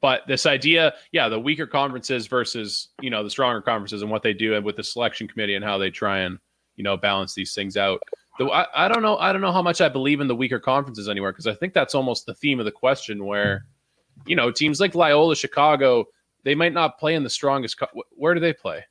but 0.00 0.22
this 0.28 0.46
idea, 0.46 0.94
yeah, 1.12 1.28
the 1.28 1.40
weaker 1.40 1.66
conferences 1.66 2.26
versus 2.26 2.88
you 3.00 3.10
know 3.10 3.24
the 3.24 3.30
stronger 3.30 3.60
conferences 3.60 4.02
and 4.02 4.10
what 4.10 4.22
they 4.22 4.32
do, 4.32 4.54
and 4.54 4.64
with 4.64 4.76
the 4.76 4.82
selection 4.84 5.26
committee 5.28 5.54
and 5.54 5.64
how 5.64 5.78
they 5.78 5.90
try 5.90 6.20
and 6.20 6.38
you 6.76 6.84
know 6.84 6.96
balance 6.96 7.34
these 7.34 7.54
things 7.54 7.76
out. 7.76 8.00
The, 8.38 8.46
I, 8.46 8.86
I 8.86 8.88
don't 8.88 9.02
know. 9.02 9.16
I 9.18 9.32
don't 9.32 9.40
know 9.42 9.50
how 9.52 9.62
much 9.62 9.80
I 9.80 9.88
believe 9.88 10.20
in 10.20 10.28
the 10.28 10.36
weaker 10.36 10.60
conferences 10.60 11.08
anywhere 11.08 11.32
because 11.32 11.48
I 11.48 11.54
think 11.54 11.74
that's 11.74 11.94
almost 11.96 12.26
the 12.26 12.34
theme 12.34 12.60
of 12.60 12.64
the 12.64 12.72
question 12.72 13.24
where 13.24 13.64
you 14.26 14.36
know, 14.36 14.50
teams 14.50 14.80
like 14.80 14.94
Loyola, 14.94 15.36
Chicago, 15.36 16.04
they 16.44 16.54
might 16.54 16.72
not 16.72 16.98
play 16.98 17.14
in 17.14 17.22
the 17.22 17.30
strongest. 17.30 17.78
Co- 17.78 18.02
where 18.10 18.34
do 18.34 18.40
they 18.40 18.52
play? 18.52 18.84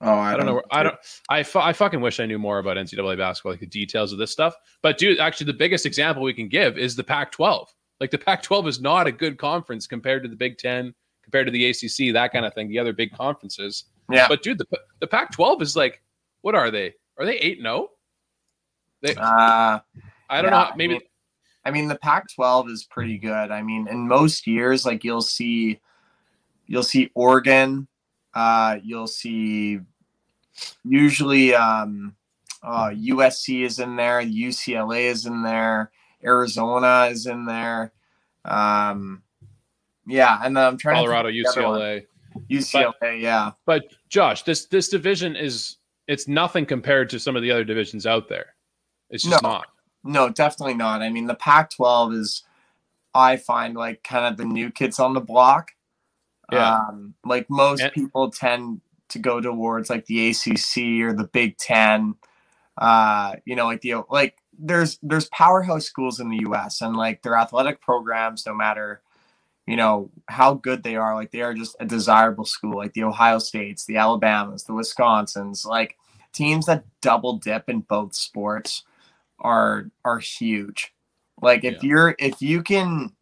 Oh, 0.00 0.12
I, 0.12 0.34
I 0.34 0.36
don't 0.36 0.46
know. 0.46 0.62
I 0.70 0.82
don't. 0.84 0.96
I, 1.28 1.42
fu- 1.42 1.58
I 1.58 1.72
fucking 1.72 2.00
wish 2.00 2.20
I 2.20 2.26
knew 2.26 2.38
more 2.38 2.58
about 2.58 2.76
NCAA 2.76 3.18
basketball, 3.18 3.52
like 3.52 3.60
the 3.60 3.66
details 3.66 4.12
of 4.12 4.18
this 4.18 4.30
stuff. 4.30 4.54
But 4.80 4.96
dude, 4.96 5.18
actually, 5.18 5.46
the 5.46 5.58
biggest 5.58 5.86
example 5.86 6.22
we 6.22 6.32
can 6.32 6.48
give 6.48 6.78
is 6.78 6.94
the 6.94 7.02
Pac-12. 7.02 7.66
Like 8.00 8.12
the 8.12 8.18
Pac-12 8.18 8.68
is 8.68 8.80
not 8.80 9.08
a 9.08 9.12
good 9.12 9.38
conference 9.38 9.88
compared 9.88 10.22
to 10.22 10.28
the 10.28 10.36
Big 10.36 10.56
Ten, 10.56 10.94
compared 11.24 11.46
to 11.46 11.52
the 11.52 11.68
ACC, 11.70 12.12
that 12.14 12.32
kind 12.32 12.46
of 12.46 12.54
thing. 12.54 12.68
The 12.68 12.78
other 12.78 12.92
big 12.92 13.12
conferences. 13.12 13.86
Yeah. 14.10 14.28
But 14.28 14.42
dude, 14.42 14.58
the 14.58 14.66
the 15.00 15.06
Pac-12 15.08 15.62
is 15.62 15.74
like, 15.74 16.00
what 16.42 16.54
are 16.54 16.70
they? 16.70 16.94
Are 17.18 17.26
they 17.26 17.38
eight? 17.38 17.60
No. 17.60 17.90
They. 19.02 19.16
Uh, 19.16 19.80
I 20.30 20.42
don't 20.42 20.44
yeah, 20.44 20.50
know. 20.50 20.56
I 20.56 20.76
Maybe. 20.76 20.94
mean- 20.94 21.02
I 21.64 21.70
mean, 21.70 21.88
the 21.88 21.96
Pac-12 21.98 22.70
is 22.70 22.84
pretty 22.84 23.18
good. 23.18 23.50
I 23.50 23.62
mean, 23.62 23.88
in 23.88 24.08
most 24.08 24.46
years, 24.46 24.86
like 24.86 25.04
you'll 25.04 25.20
see, 25.20 25.80
you'll 26.68 26.82
see 26.84 27.10
Oregon, 27.14 27.88
uh, 28.34 28.78
you'll 28.82 29.08
see 29.08 29.80
usually 30.84 31.54
um, 31.54 32.14
uh, 32.62 32.90
USC 32.90 33.64
is 33.64 33.80
in 33.80 33.96
there, 33.96 34.22
UCLA 34.22 35.04
is 35.10 35.26
in 35.26 35.42
there. 35.42 35.90
Arizona 36.24 37.08
is 37.10 37.26
in 37.26 37.44
there. 37.46 37.92
Um, 38.44 39.22
yeah, 40.06 40.40
and 40.42 40.56
then 40.56 40.64
I'm 40.64 40.78
trying 40.78 40.96
Colorado, 40.96 41.30
to 41.30 41.34
think 41.34 41.48
of 41.48 41.54
the 41.54 41.60
other 41.60 41.68
one. 41.68 41.80
UCLA. 42.50 42.92
UCLA, 43.02 43.20
yeah. 43.20 43.52
But 43.66 43.84
Josh, 44.08 44.42
this 44.42 44.66
this 44.66 44.88
division 44.88 45.36
is 45.36 45.76
it's 46.06 46.26
nothing 46.26 46.64
compared 46.66 47.10
to 47.10 47.20
some 47.20 47.36
of 47.36 47.42
the 47.42 47.50
other 47.50 47.64
divisions 47.64 48.06
out 48.06 48.28
there. 48.28 48.54
It's 49.10 49.22
just 49.24 49.42
No. 49.42 49.48
not. 49.48 49.66
No, 50.04 50.28
definitely 50.30 50.74
not. 50.74 51.02
I 51.02 51.10
mean, 51.10 51.26
the 51.26 51.34
Pac-12 51.34 52.14
is, 52.14 52.42
I 53.14 53.36
find 53.36 53.76
like 53.76 54.02
kind 54.04 54.24
of 54.26 54.36
the 54.38 54.44
new 54.44 54.70
kids 54.70 54.98
on 54.98 55.12
the 55.12 55.20
block. 55.20 55.72
Yeah. 56.52 56.78
Um, 56.78 57.14
like 57.24 57.48
most 57.50 57.82
And- 57.82 57.92
people 57.92 58.30
tend 58.30 58.80
to 59.10 59.18
go 59.18 59.40
towards 59.40 59.88
like 59.90 60.06
the 60.06 60.28
ACC 60.30 61.02
or 61.02 61.12
the 61.12 61.28
Big 61.32 61.56
Ten. 61.58 62.14
Uh, 62.76 63.34
you 63.44 63.56
know, 63.56 63.66
like 63.66 63.80
the 63.80 63.94
like 64.08 64.36
there's 64.58 64.98
there's 65.02 65.28
powerhouse 65.28 65.84
schools 65.84 66.20
in 66.20 66.28
the 66.30 66.40
U.S. 66.42 66.80
and 66.80 66.96
like 66.96 67.22
their 67.22 67.36
athletic 67.36 67.80
programs, 67.80 68.46
no 68.46 68.54
matter 68.54 69.02
you 69.66 69.76
know 69.76 70.10
how 70.28 70.54
good 70.54 70.82
they 70.82 70.96
are, 70.96 71.14
like 71.14 71.30
they 71.30 71.42
are 71.42 71.52
just 71.54 71.76
a 71.80 71.84
desirable 71.84 72.44
school. 72.44 72.76
Like 72.76 72.94
the 72.94 73.04
Ohio 73.04 73.38
States, 73.38 73.84
the 73.84 73.96
Alabamas, 73.98 74.64
the 74.64 74.72
Wisconsins, 74.72 75.66
like 75.66 75.96
teams 76.32 76.66
that 76.66 76.84
double 77.02 77.36
dip 77.36 77.68
in 77.68 77.80
both 77.80 78.14
sports 78.14 78.84
are 79.40 79.90
are 80.04 80.18
huge. 80.20 80.94
Like 81.42 81.64
if 81.64 81.82
you're 81.82 82.14
if 82.18 82.40
you 82.40 82.62
can 82.62 83.12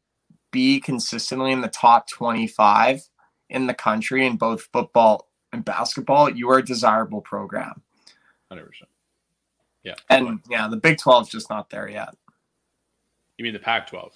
be 0.52 0.80
consistently 0.80 1.50
in 1.52 1.60
the 1.62 1.68
top 1.68 2.08
25 2.08 3.02
in 3.50 3.66
the 3.66 3.74
country 3.74 4.26
in 4.26 4.36
both 4.36 4.68
football 4.72 5.28
and 5.52 5.64
basketball, 5.64 6.30
you 6.30 6.50
are 6.50 6.58
a 6.58 6.64
desirable 6.64 7.20
program. 7.20 7.82
Hundred 8.50 8.66
percent. 8.66 8.90
Yeah. 9.82 9.94
And 10.10 10.40
yeah, 10.50 10.66
the 10.68 10.76
Big 10.76 10.98
12 10.98 11.24
is 11.24 11.28
just 11.30 11.50
not 11.50 11.70
there 11.70 11.88
yet. 11.88 12.08
you 13.38 13.44
mean 13.44 13.52
the 13.52 13.60
Pac-12 13.60 14.10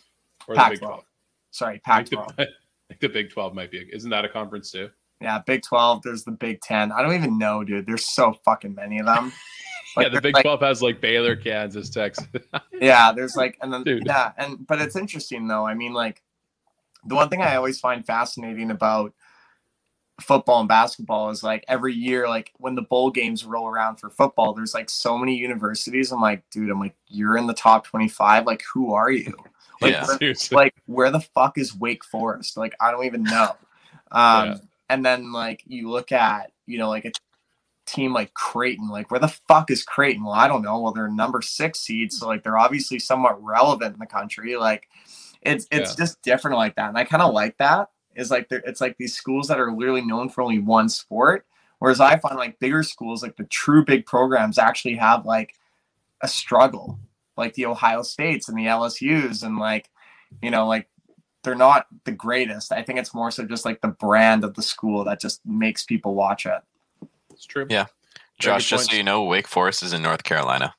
or 0.48 0.54
the 0.56 0.66
Big 0.70 0.78
12. 0.78 0.78
12? 0.80 1.04
Sorry, 1.52 1.78
Pac 1.78 2.10
12. 2.10 2.36
the, 2.36 2.42
I 2.42 2.46
think 2.88 3.00
the 3.00 3.08
Big 3.08 3.30
12 3.30 3.54
might 3.54 3.70
be. 3.70 3.88
Isn't 3.92 4.10
that 4.10 4.24
a 4.24 4.28
conference 4.28 4.72
too? 4.72 4.90
Yeah, 5.20 5.40
Big 5.46 5.62
12. 5.62 6.02
There's 6.02 6.24
the 6.24 6.32
Big 6.32 6.60
10. 6.62 6.90
I 6.90 7.02
don't 7.02 7.14
even 7.14 7.38
know, 7.38 7.62
dude. 7.62 7.86
There's 7.86 8.04
so 8.06 8.32
fucking 8.44 8.74
many 8.74 8.98
of 8.98 9.06
them. 9.06 9.32
yeah, 9.96 10.08
the 10.08 10.20
Big 10.20 10.34
like- 10.34 10.42
12 10.42 10.60
has 10.60 10.82
like 10.82 11.00
Baylor, 11.00 11.36
Kansas, 11.36 11.88
Texas. 11.90 12.26
yeah 12.80 13.12
there's 13.12 13.36
like 13.36 13.58
and 13.60 13.72
then 13.72 13.82
Dude. 13.84 14.04
yeah 14.06 14.32
and 14.38 14.66
but 14.66 14.80
it's 14.80 14.96
interesting 14.96 15.46
though 15.46 15.66
i 15.66 15.74
mean 15.74 15.92
like 15.92 16.22
the 17.06 17.14
one 17.14 17.28
thing 17.28 17.42
i 17.42 17.56
always 17.56 17.80
find 17.80 18.06
fascinating 18.06 18.70
about 18.70 19.12
football 20.20 20.60
and 20.60 20.68
basketball 20.68 21.30
is 21.30 21.42
like 21.42 21.64
every 21.66 21.94
year 21.94 22.28
like 22.28 22.52
when 22.58 22.74
the 22.74 22.82
bowl 22.82 23.10
games 23.10 23.44
roll 23.44 23.66
around 23.66 23.96
for 23.96 24.10
football 24.10 24.52
there's 24.52 24.74
like 24.74 24.90
so 24.90 25.16
many 25.16 25.34
universities 25.34 26.12
i'm 26.12 26.20
like 26.20 26.42
dude 26.50 26.70
i'm 26.70 26.78
like 26.78 26.94
you're 27.08 27.38
in 27.38 27.46
the 27.46 27.54
top 27.54 27.86
25 27.86 28.44
like 28.44 28.62
who 28.72 28.92
are 28.92 29.10
you 29.10 29.34
like, 29.80 29.92
Yeah. 29.92 30.06
where, 30.20 30.34
like 30.50 30.74
where 30.84 31.10
the 31.10 31.20
fuck 31.20 31.56
is 31.56 31.74
wake 31.74 32.04
forest 32.04 32.56
like 32.58 32.74
i 32.80 32.90
don't 32.90 33.06
even 33.06 33.22
know 33.22 33.56
um 34.12 34.48
Yeah. 34.48 34.56
and 34.90 35.04
then 35.04 35.32
like 35.32 35.62
you 35.66 35.88
look 35.88 36.12
at 36.12 36.52
you 36.66 36.78
know 36.78 36.90
like 36.90 37.06
a 37.06 37.12
team 37.90 38.12
like 38.12 38.32
Creighton, 38.34 38.88
like 38.88 39.10
where 39.10 39.20
the 39.20 39.28
fuck 39.48 39.70
is 39.70 39.82
Creighton? 39.82 40.24
Well, 40.24 40.32
I 40.32 40.48
don't 40.48 40.62
know. 40.62 40.80
Well, 40.80 40.92
they're 40.92 41.08
number 41.08 41.42
six 41.42 41.80
seed, 41.80 42.12
so 42.12 42.26
like 42.26 42.42
they're 42.42 42.58
obviously 42.58 42.98
somewhat 42.98 43.42
relevant 43.42 43.94
in 43.94 43.98
the 43.98 44.06
country. 44.06 44.56
Like 44.56 44.88
it's 45.42 45.66
it's 45.70 45.94
just 45.94 46.22
different 46.22 46.56
like 46.56 46.76
that, 46.76 46.88
and 46.88 46.98
I 46.98 47.04
kind 47.04 47.22
of 47.22 47.32
like 47.32 47.56
that. 47.58 47.90
Is 48.14 48.30
like 48.30 48.48
there, 48.48 48.62
it's 48.66 48.80
like 48.80 48.96
these 48.98 49.14
schools 49.14 49.48
that 49.48 49.60
are 49.60 49.72
literally 49.72 50.02
known 50.02 50.28
for 50.28 50.42
only 50.42 50.58
one 50.58 50.88
sport, 50.88 51.46
whereas 51.78 52.00
I 52.00 52.18
find 52.18 52.36
like 52.36 52.58
bigger 52.58 52.82
schools, 52.82 53.22
like 53.22 53.36
the 53.36 53.44
true 53.44 53.84
big 53.84 54.04
programs, 54.04 54.58
actually 54.58 54.96
have 54.96 55.24
like 55.24 55.54
a 56.20 56.28
struggle, 56.28 56.98
like 57.36 57.54
the 57.54 57.66
Ohio 57.66 58.02
States 58.02 58.48
and 58.48 58.58
the 58.58 58.66
LSU's, 58.66 59.42
and 59.42 59.58
like 59.58 59.88
you 60.42 60.50
know 60.50 60.66
like 60.66 60.88
they're 61.42 61.54
not 61.54 61.86
the 62.04 62.12
greatest. 62.12 62.72
I 62.72 62.82
think 62.82 62.98
it's 62.98 63.14
more 63.14 63.30
so 63.30 63.44
just 63.44 63.64
like 63.64 63.80
the 63.80 63.88
brand 63.88 64.44
of 64.44 64.54
the 64.54 64.62
school 64.62 65.04
that 65.04 65.20
just 65.20 65.40
makes 65.46 65.84
people 65.84 66.14
watch 66.14 66.46
it. 66.46 66.60
it's 67.30 67.46
true. 67.46 67.66
Yeah. 67.70 67.86
Josh, 68.38 68.70
good 68.70 68.76
just 68.76 68.90
so 68.90 68.96
you 68.96 69.02
know, 69.02 69.24
Wake 69.24 69.46
Forest 69.46 69.82
is 69.82 69.92
in 69.92 70.02
North 70.02 70.24
Carolina. 70.24 70.74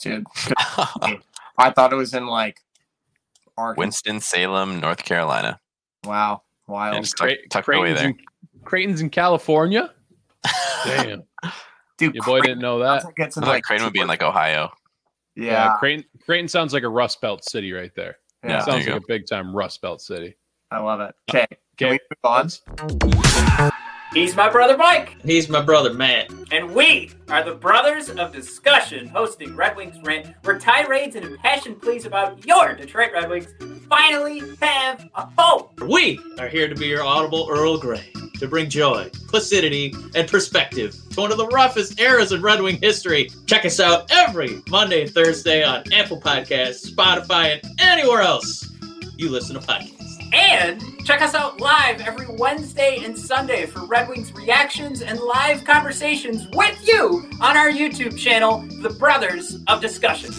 Dude, 0.00 0.24
I 1.58 1.70
thought 1.74 1.92
it 1.92 1.96
was 1.96 2.14
in 2.14 2.26
like 2.26 2.60
Arkansas. 3.58 3.80
Winston 3.80 4.20
Salem, 4.20 4.80
North 4.80 5.02
Carolina. 5.04 5.58
Wow, 6.04 6.42
wild. 6.66 6.96
And 6.96 7.04
it's 7.04 7.12
tuck- 7.12 7.28
Cre- 7.28 7.34
tucked 7.50 7.68
away 7.68 7.76
Creighton's 7.94 8.00
there. 8.00 8.08
in, 8.10 8.18
Creighton's 8.64 9.00
in 9.00 9.10
California. 9.10 9.92
Damn, 10.84 11.22
Dude, 11.98 12.14
your 12.14 12.24
boy 12.24 12.40
Creighton 12.40 12.42
didn't 12.42 12.62
know 12.62 12.78
that. 12.78 13.04
like 13.04 13.14
it's 13.18 13.36
I 13.36 13.40
thought 13.40 13.48
like 13.48 13.64
Creighton 13.64 13.84
would 13.84 13.92
be 13.92 14.00
in 14.00 14.06
like 14.08 14.22
Ohio. 14.22 14.70
yeah, 15.36 15.76
Creighton, 15.78 16.04
Creighton 16.24 16.48
sounds 16.48 16.72
like 16.72 16.84
a 16.84 16.88
Rust 16.88 17.20
Belt 17.20 17.44
city 17.44 17.72
right 17.72 17.92
there. 17.96 18.16
yeah, 18.44 18.50
Yeah. 18.50 18.58
sounds 18.64 18.84
there 18.86 18.94
like 18.94 19.00
you 19.08 19.14
a 19.14 19.18
big 19.18 19.26
time 19.26 19.54
Rust 19.54 19.82
Belt 19.82 20.00
city. 20.00 20.36
I 20.70 20.78
love 20.78 21.00
it. 21.00 21.14
Okay, 21.28 21.46
can 21.76 21.88
Okay, 21.88 21.98
we 22.22 22.28
move 22.30 23.68
on? 23.68 23.70
He's 24.14 24.34
my 24.34 24.48
brother 24.48 24.76
Mike, 24.76 25.16
He's 25.22 25.48
my 25.50 25.60
brother, 25.60 25.92
Matt. 25.92 26.30
and 26.50 26.74
we 26.74 27.10
are 27.28 27.44
the 27.44 27.54
Brothers 27.54 28.08
of 28.08 28.32
Discussion, 28.32 29.06
hosting 29.06 29.54
Red 29.54 29.76
Wings 29.76 29.96
Rant, 30.02 30.34
where 30.44 30.58
tirades 30.58 31.14
and 31.14 31.24
impassioned 31.26 31.80
pleas 31.82 32.06
about 32.06 32.44
your 32.46 32.74
Detroit 32.74 33.12
Red 33.12 33.28
Wings 33.28 33.48
finally 33.88 34.42
have 34.62 35.06
a 35.14 35.28
home. 35.38 35.68
We 35.86 36.18
are 36.38 36.48
here 36.48 36.68
to 36.68 36.74
be 36.74 36.86
your 36.86 37.04
audible 37.04 37.48
Earl 37.50 37.78
Grey, 37.78 38.10
to 38.38 38.48
bring 38.48 38.70
joy, 38.70 39.10
placidity, 39.28 39.94
and 40.14 40.26
perspective 40.26 40.96
to 41.10 41.20
one 41.20 41.30
of 41.30 41.36
the 41.38 41.48
roughest 41.48 42.00
eras 42.00 42.32
in 42.32 42.40
Red 42.40 42.62
Wing 42.62 42.78
history. 42.80 43.30
Check 43.46 43.66
us 43.66 43.78
out 43.78 44.10
every 44.10 44.62
Monday 44.70 45.02
and 45.02 45.10
Thursday 45.10 45.62
on 45.62 45.84
Apple 45.92 46.20
Podcasts, 46.20 46.90
Spotify, 46.90 47.60
and 47.62 47.80
anywhere 47.80 48.22
else 48.22 48.72
you 49.18 49.28
listen 49.30 49.60
to 49.60 49.66
podcasts. 49.66 49.97
And 50.32 50.82
check 51.06 51.22
us 51.22 51.34
out 51.34 51.60
live 51.60 52.00
every 52.02 52.26
Wednesday 52.36 52.98
and 53.02 53.18
Sunday 53.18 53.64
for 53.64 53.86
Red 53.86 54.08
Wings 54.08 54.32
reactions 54.34 55.00
and 55.00 55.18
live 55.18 55.64
conversations 55.64 56.46
with 56.52 56.86
you 56.86 57.30
on 57.40 57.56
our 57.56 57.70
YouTube 57.70 58.18
channel, 58.18 58.66
The 58.82 58.90
Brothers 58.90 59.58
of 59.68 59.80
Discussion. 59.80 60.34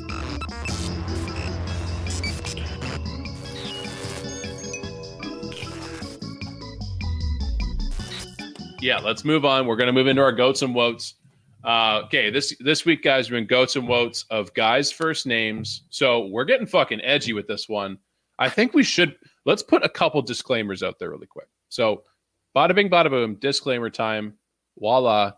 Yeah, 8.81 8.99
let's 8.99 9.25
move 9.25 9.43
on. 9.43 9.65
We're 9.65 9.75
gonna 9.75 9.91
move 9.91 10.07
into 10.07 10.21
our 10.21 10.31
goats 10.31 10.61
and 10.61 10.73
woats. 10.73 11.15
Uh, 11.63 12.03
okay, 12.05 12.29
this 12.29 12.55
this 12.59 12.85
week, 12.85 13.03
guys, 13.03 13.29
we're 13.29 13.37
in 13.37 13.47
goats 13.47 13.75
and 13.75 13.87
woats 13.87 14.25
of 14.29 14.53
guys' 14.53 14.91
first 14.91 15.25
names. 15.25 15.83
So 15.89 16.27
we're 16.27 16.45
getting 16.45 16.67
fucking 16.67 17.01
edgy 17.03 17.33
with 17.33 17.47
this 17.47 17.67
one. 17.67 17.97
I 18.37 18.47
think 18.47 18.73
we 18.73 18.83
should 18.83 19.17
let's 19.49 19.63
put 19.63 19.83
a 19.83 19.89
couple 19.89 20.21
disclaimers 20.21 20.83
out 20.83 20.99
there 20.99 21.09
really 21.09 21.27
quick. 21.27 21.47
So, 21.69 22.03
bada 22.55 22.73
bing, 22.75 22.89
bada 22.89 23.09
boom, 23.09 23.35
disclaimer 23.35 23.89
time. 23.89 24.35
Voila. 24.77 25.33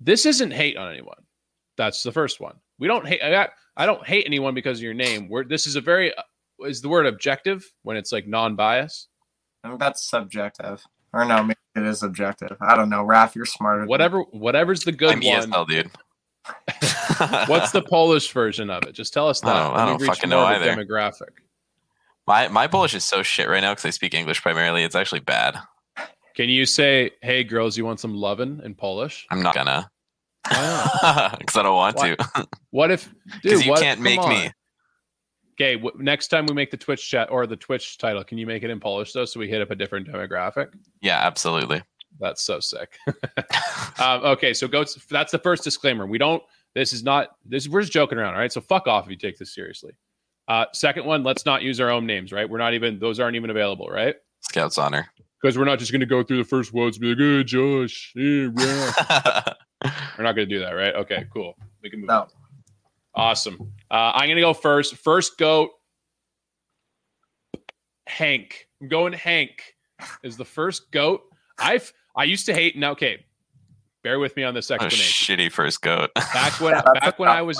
This 0.00 0.24
isn't 0.26 0.52
hate 0.52 0.76
on 0.76 0.90
anyone. 0.90 1.22
That's 1.76 2.02
the 2.02 2.12
first 2.12 2.40
one. 2.40 2.56
We 2.78 2.86
don't 2.88 3.06
hate. 3.06 3.20
I, 3.22 3.48
I 3.76 3.86
don't 3.86 4.06
hate 4.06 4.24
anyone 4.26 4.54
because 4.54 4.78
of 4.78 4.82
your 4.82 4.94
name. 4.94 5.28
We're 5.28 5.44
this 5.44 5.66
is 5.66 5.76
a 5.76 5.80
very 5.80 6.14
uh, 6.14 6.22
is 6.66 6.80
the 6.80 6.88
word 6.88 7.06
objective 7.06 7.70
when 7.82 7.96
it's 7.96 8.12
like 8.12 8.26
non-bias. 8.26 9.08
I 9.64 9.68
think 9.68 9.80
that's 9.80 10.08
subjective. 10.08 10.82
Or 11.12 11.24
no, 11.24 11.42
maybe 11.42 11.58
it 11.76 11.82
is 11.84 12.02
objective. 12.02 12.56
I 12.62 12.76
don't 12.76 12.88
know. 12.88 13.04
Raph, 13.04 13.34
you're 13.34 13.44
smarter. 13.44 13.80
than. 13.80 13.88
Whatever, 13.88 14.20
whatever's 14.30 14.84
the 14.84 14.92
good 14.92 15.10
I'm 15.16 15.20
one. 15.20 15.50
ESL, 15.50 15.66
dude. 15.68 15.90
What's 17.48 17.72
the 17.72 17.82
Polish 17.82 18.30
version 18.32 18.70
of 18.70 18.84
it? 18.84 18.92
Just 18.92 19.12
tell 19.12 19.28
us 19.28 19.40
that. 19.40 19.54
I 19.54 19.62
don't- 19.68 19.76
I 19.76 19.84
don't 19.86 20.02
fucking 20.02 20.30
know 20.30 20.40
of 20.40 20.48
either. 20.62 20.74
Demographic. 20.74 21.28
My 22.30 22.46
my 22.46 22.66
Polish 22.68 22.94
is 22.94 23.04
so 23.04 23.24
shit 23.24 23.48
right 23.48 23.60
now 23.60 23.72
because 23.72 23.86
I 23.86 23.90
speak 23.90 24.14
English 24.14 24.40
primarily. 24.40 24.84
It's 24.84 24.94
actually 24.94 25.18
bad. 25.20 25.56
Can 26.36 26.48
you 26.48 26.64
say, 26.64 27.10
"Hey, 27.22 27.42
girls, 27.42 27.76
you 27.76 27.84
want 27.84 27.98
some 27.98 28.14
lovin' 28.14 28.60
in 28.64 28.74
Polish"? 28.76 29.26
I'm 29.30 29.42
not 29.42 29.54
gonna 29.56 29.90
because 30.44 31.56
I 31.56 31.62
don't 31.62 31.74
want 31.74 31.96
Why? 31.96 32.14
to. 32.14 32.48
What 32.70 32.92
if, 32.92 33.12
Because 33.42 33.64
you 33.64 33.72
what- 33.72 33.80
can't 33.80 34.00
make 34.00 34.20
on. 34.20 34.28
me. 34.28 34.50
Okay, 35.54 35.74
w- 35.74 35.94
next 36.02 36.28
time 36.28 36.46
we 36.46 36.54
make 36.54 36.70
the 36.70 36.76
Twitch 36.76 37.06
chat 37.10 37.30
or 37.32 37.46
the 37.46 37.56
Twitch 37.56 37.98
title, 37.98 38.22
can 38.24 38.38
you 38.38 38.46
make 38.46 38.62
it 38.62 38.70
in 38.70 38.78
Polish 38.80 39.12
though, 39.12 39.24
so 39.26 39.38
we 39.40 39.48
hit 39.48 39.60
up 39.60 39.70
a 39.70 39.74
different 39.74 40.06
demographic? 40.08 40.68
Yeah, 41.02 41.18
absolutely. 41.18 41.82
That's 42.20 42.42
so 42.42 42.60
sick. 42.60 42.96
um, 43.98 44.24
okay, 44.24 44.54
so 44.54 44.68
goats. 44.68 44.94
That's 45.10 45.32
the 45.32 45.38
first 45.38 45.64
disclaimer. 45.64 46.06
We 46.06 46.16
don't. 46.18 46.42
This 46.76 46.92
is 46.92 47.02
not. 47.02 47.30
This 47.44 47.68
we're 47.68 47.80
just 47.82 47.92
joking 47.92 48.18
around. 48.18 48.34
All 48.34 48.40
right. 48.40 48.52
So 48.52 48.60
fuck 48.60 48.86
off 48.86 49.04
if 49.06 49.10
you 49.10 49.16
take 49.16 49.36
this 49.36 49.52
seriously. 49.52 49.92
Uh, 50.50 50.66
second 50.72 51.06
one. 51.06 51.22
Let's 51.22 51.46
not 51.46 51.62
use 51.62 51.78
our 51.80 51.90
own 51.90 52.06
names. 52.06 52.32
Right. 52.32 52.48
We're 52.50 52.58
not 52.58 52.74
even. 52.74 52.98
Those 52.98 53.20
aren't 53.20 53.36
even 53.36 53.50
available. 53.50 53.86
Right. 53.88 54.16
Scouts 54.40 54.78
honor. 54.78 55.08
Because 55.40 55.56
we're 55.56 55.64
not 55.64 55.78
just 55.78 55.92
going 55.92 56.00
to 56.00 56.06
go 56.06 56.22
through 56.24 56.38
the 56.38 56.44
first 56.44 56.72
words 56.72 56.96
and 56.96 57.02
be 57.02 57.08
like, 57.10 57.18
"Hey, 57.18 57.44
Josh, 57.44 58.12
hey, 58.16 58.50
yeah." 58.58 59.42
We're 60.18 60.24
not 60.24 60.34
going 60.34 60.46
to 60.48 60.54
do 60.54 60.58
that, 60.60 60.72
right? 60.72 60.94
Okay, 60.94 61.24
cool. 61.32 61.54
We 61.82 61.88
can 61.88 62.00
move 62.00 62.08
No. 62.08 62.14
on. 62.22 62.28
Awesome. 63.14 63.72
Uh, 63.90 64.12
I'm 64.14 64.26
going 64.26 64.36
to 64.36 64.42
go 64.42 64.52
first. 64.52 64.96
First 64.96 65.38
goat, 65.38 65.70
Hank. 68.06 68.66
I'm 68.82 68.88
going 68.88 69.12
Hank 69.12 69.62
is 70.22 70.36
the 70.36 70.44
first 70.44 70.90
goat. 70.90 71.22
I've 71.58 71.92
I 72.16 72.24
used 72.24 72.44
to 72.46 72.52
hate 72.54 72.76
now. 72.76 72.90
Okay, 72.92 73.24
Bear 74.02 74.18
with 74.18 74.34
me 74.36 74.44
on 74.44 74.54
this 74.54 74.70
What 74.70 74.80
a 74.80 74.84
explanation. 74.86 75.36
shitty 75.36 75.52
first 75.52 75.82
goat. 75.82 76.10
Back 76.14 76.58
when 76.60 76.72
back 76.94 77.18
when 77.18 77.28
I 77.28 77.42
was 77.42 77.58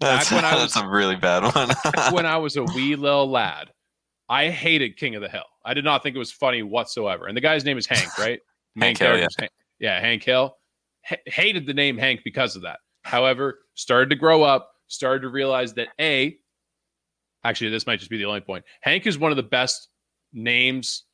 that's, 0.00 0.30
when 0.30 0.44
I 0.44 0.54
was- 0.54 0.76
a 0.76 0.86
really 0.86 1.16
bad 1.16 1.42
one. 1.54 1.68
back 1.68 2.12
when 2.12 2.26
I 2.26 2.36
was 2.36 2.56
a 2.56 2.64
wee 2.64 2.94
little 2.94 3.30
lad, 3.30 3.70
I 4.28 4.50
hated 4.50 4.96
King 4.98 5.14
of 5.14 5.22
the 5.22 5.28
Hill. 5.28 5.44
I 5.64 5.74
did 5.74 5.84
not 5.84 6.02
think 6.02 6.14
it 6.14 6.18
was 6.18 6.30
funny 6.32 6.62
whatsoever. 6.62 7.26
And 7.26 7.36
the 7.36 7.40
guy's 7.40 7.64
name 7.64 7.78
is 7.78 7.86
Hank, 7.86 8.06
right? 8.18 8.40
Main 8.74 8.88
Hank 8.88 8.98
Hill, 8.98 9.08
character's 9.08 9.36
Hank. 9.38 9.50
Yeah, 9.78 9.98
Hank 10.00 10.22
Hill. 10.22 10.56
H- 11.10 11.20
hated 11.26 11.66
the 11.66 11.74
name 11.74 11.96
Hank 11.96 12.20
because 12.24 12.54
of 12.56 12.62
that. 12.62 12.80
However, 13.04 13.60
started 13.74 14.10
to 14.10 14.16
grow 14.16 14.42
up, 14.42 14.70
started 14.88 15.20
to 15.22 15.28
realize 15.28 15.72
that 15.74 15.88
A, 15.98 16.36
actually, 17.44 17.70
this 17.70 17.86
might 17.86 17.98
just 17.98 18.10
be 18.10 18.18
the 18.18 18.26
only 18.26 18.40
point. 18.40 18.64
Hank 18.82 19.06
is 19.06 19.18
one 19.18 19.30
of 19.30 19.36
the 19.36 19.42
best 19.42 19.88
names. 20.34 21.04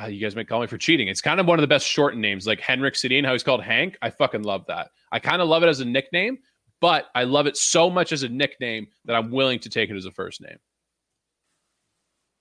Uh, 0.00 0.06
you 0.06 0.20
guys 0.20 0.36
might 0.36 0.48
call 0.48 0.60
me 0.60 0.66
for 0.66 0.78
cheating. 0.78 1.08
It's 1.08 1.20
kind 1.20 1.40
of 1.40 1.46
one 1.46 1.58
of 1.58 1.62
the 1.62 1.66
best 1.66 1.86
shortened 1.86 2.22
names, 2.22 2.46
like 2.46 2.60
Henrik 2.60 2.94
Sedin, 2.94 3.24
how 3.24 3.32
he's 3.32 3.42
called 3.42 3.62
Hank. 3.62 3.96
I 4.00 4.10
fucking 4.10 4.42
love 4.42 4.64
that. 4.68 4.90
I 5.10 5.18
kind 5.18 5.42
of 5.42 5.48
love 5.48 5.62
it 5.62 5.68
as 5.68 5.80
a 5.80 5.84
nickname, 5.84 6.38
but 6.80 7.06
I 7.14 7.24
love 7.24 7.46
it 7.46 7.56
so 7.56 7.90
much 7.90 8.12
as 8.12 8.22
a 8.22 8.28
nickname 8.28 8.86
that 9.06 9.16
I'm 9.16 9.30
willing 9.30 9.58
to 9.60 9.68
take 9.68 9.90
it 9.90 9.96
as 9.96 10.04
a 10.04 10.12
first 10.12 10.40
name. 10.40 10.58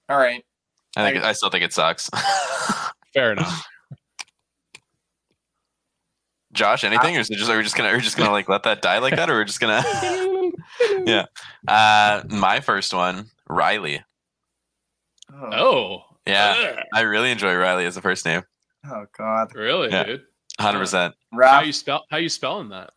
All 0.09 0.17
right. 0.17 0.43
I 0.95 1.11
think 1.11 1.23
I 1.23 1.33
still 1.33 1.49
think 1.49 1.63
it 1.63 1.73
sucks. 1.73 2.09
Fair 3.13 3.33
enough. 3.33 3.67
Josh, 6.53 6.83
anything, 6.83 7.17
or 7.17 7.19
is 7.19 7.29
it 7.29 7.37
just 7.37 7.51
are 7.51 7.57
we 7.57 7.63
just 7.63 7.75
gonna 7.75 7.89
are 7.89 7.95
we 7.95 8.01
just 8.01 8.17
gonna 8.17 8.31
like 8.31 8.49
let 8.49 8.63
that 8.63 8.81
die 8.81 8.97
like 8.99 9.15
that, 9.15 9.29
or 9.29 9.33
we're 9.33 9.43
just 9.43 9.59
gonna? 9.59 9.83
yeah. 11.05 11.25
Uh, 11.67 12.23
my 12.29 12.61
first 12.61 12.93
one, 12.93 13.27
Riley. 13.47 14.03
Oh, 15.31 15.49
Oh, 15.53 16.03
Yeah, 16.27 16.73
Ugh. 16.77 16.83
I 16.93 17.01
really 17.01 17.31
enjoy 17.31 17.55
Riley 17.55 17.85
as 17.85 17.97
a 17.97 18.01
first 18.01 18.25
name. 18.25 18.43
oh 18.85 19.05
God. 19.17 19.53
really, 19.55 19.89
Yeah. 19.89 20.03
dude? 20.03 20.21
Hundred 20.59 20.79
percent. 20.79 21.13
How 21.31 21.37
Rap. 21.37 21.65
you 21.65 21.71
spell? 21.73 22.05
How 22.09 22.17
you 22.17 22.29
spelling 22.29 22.69
that? 22.69 22.89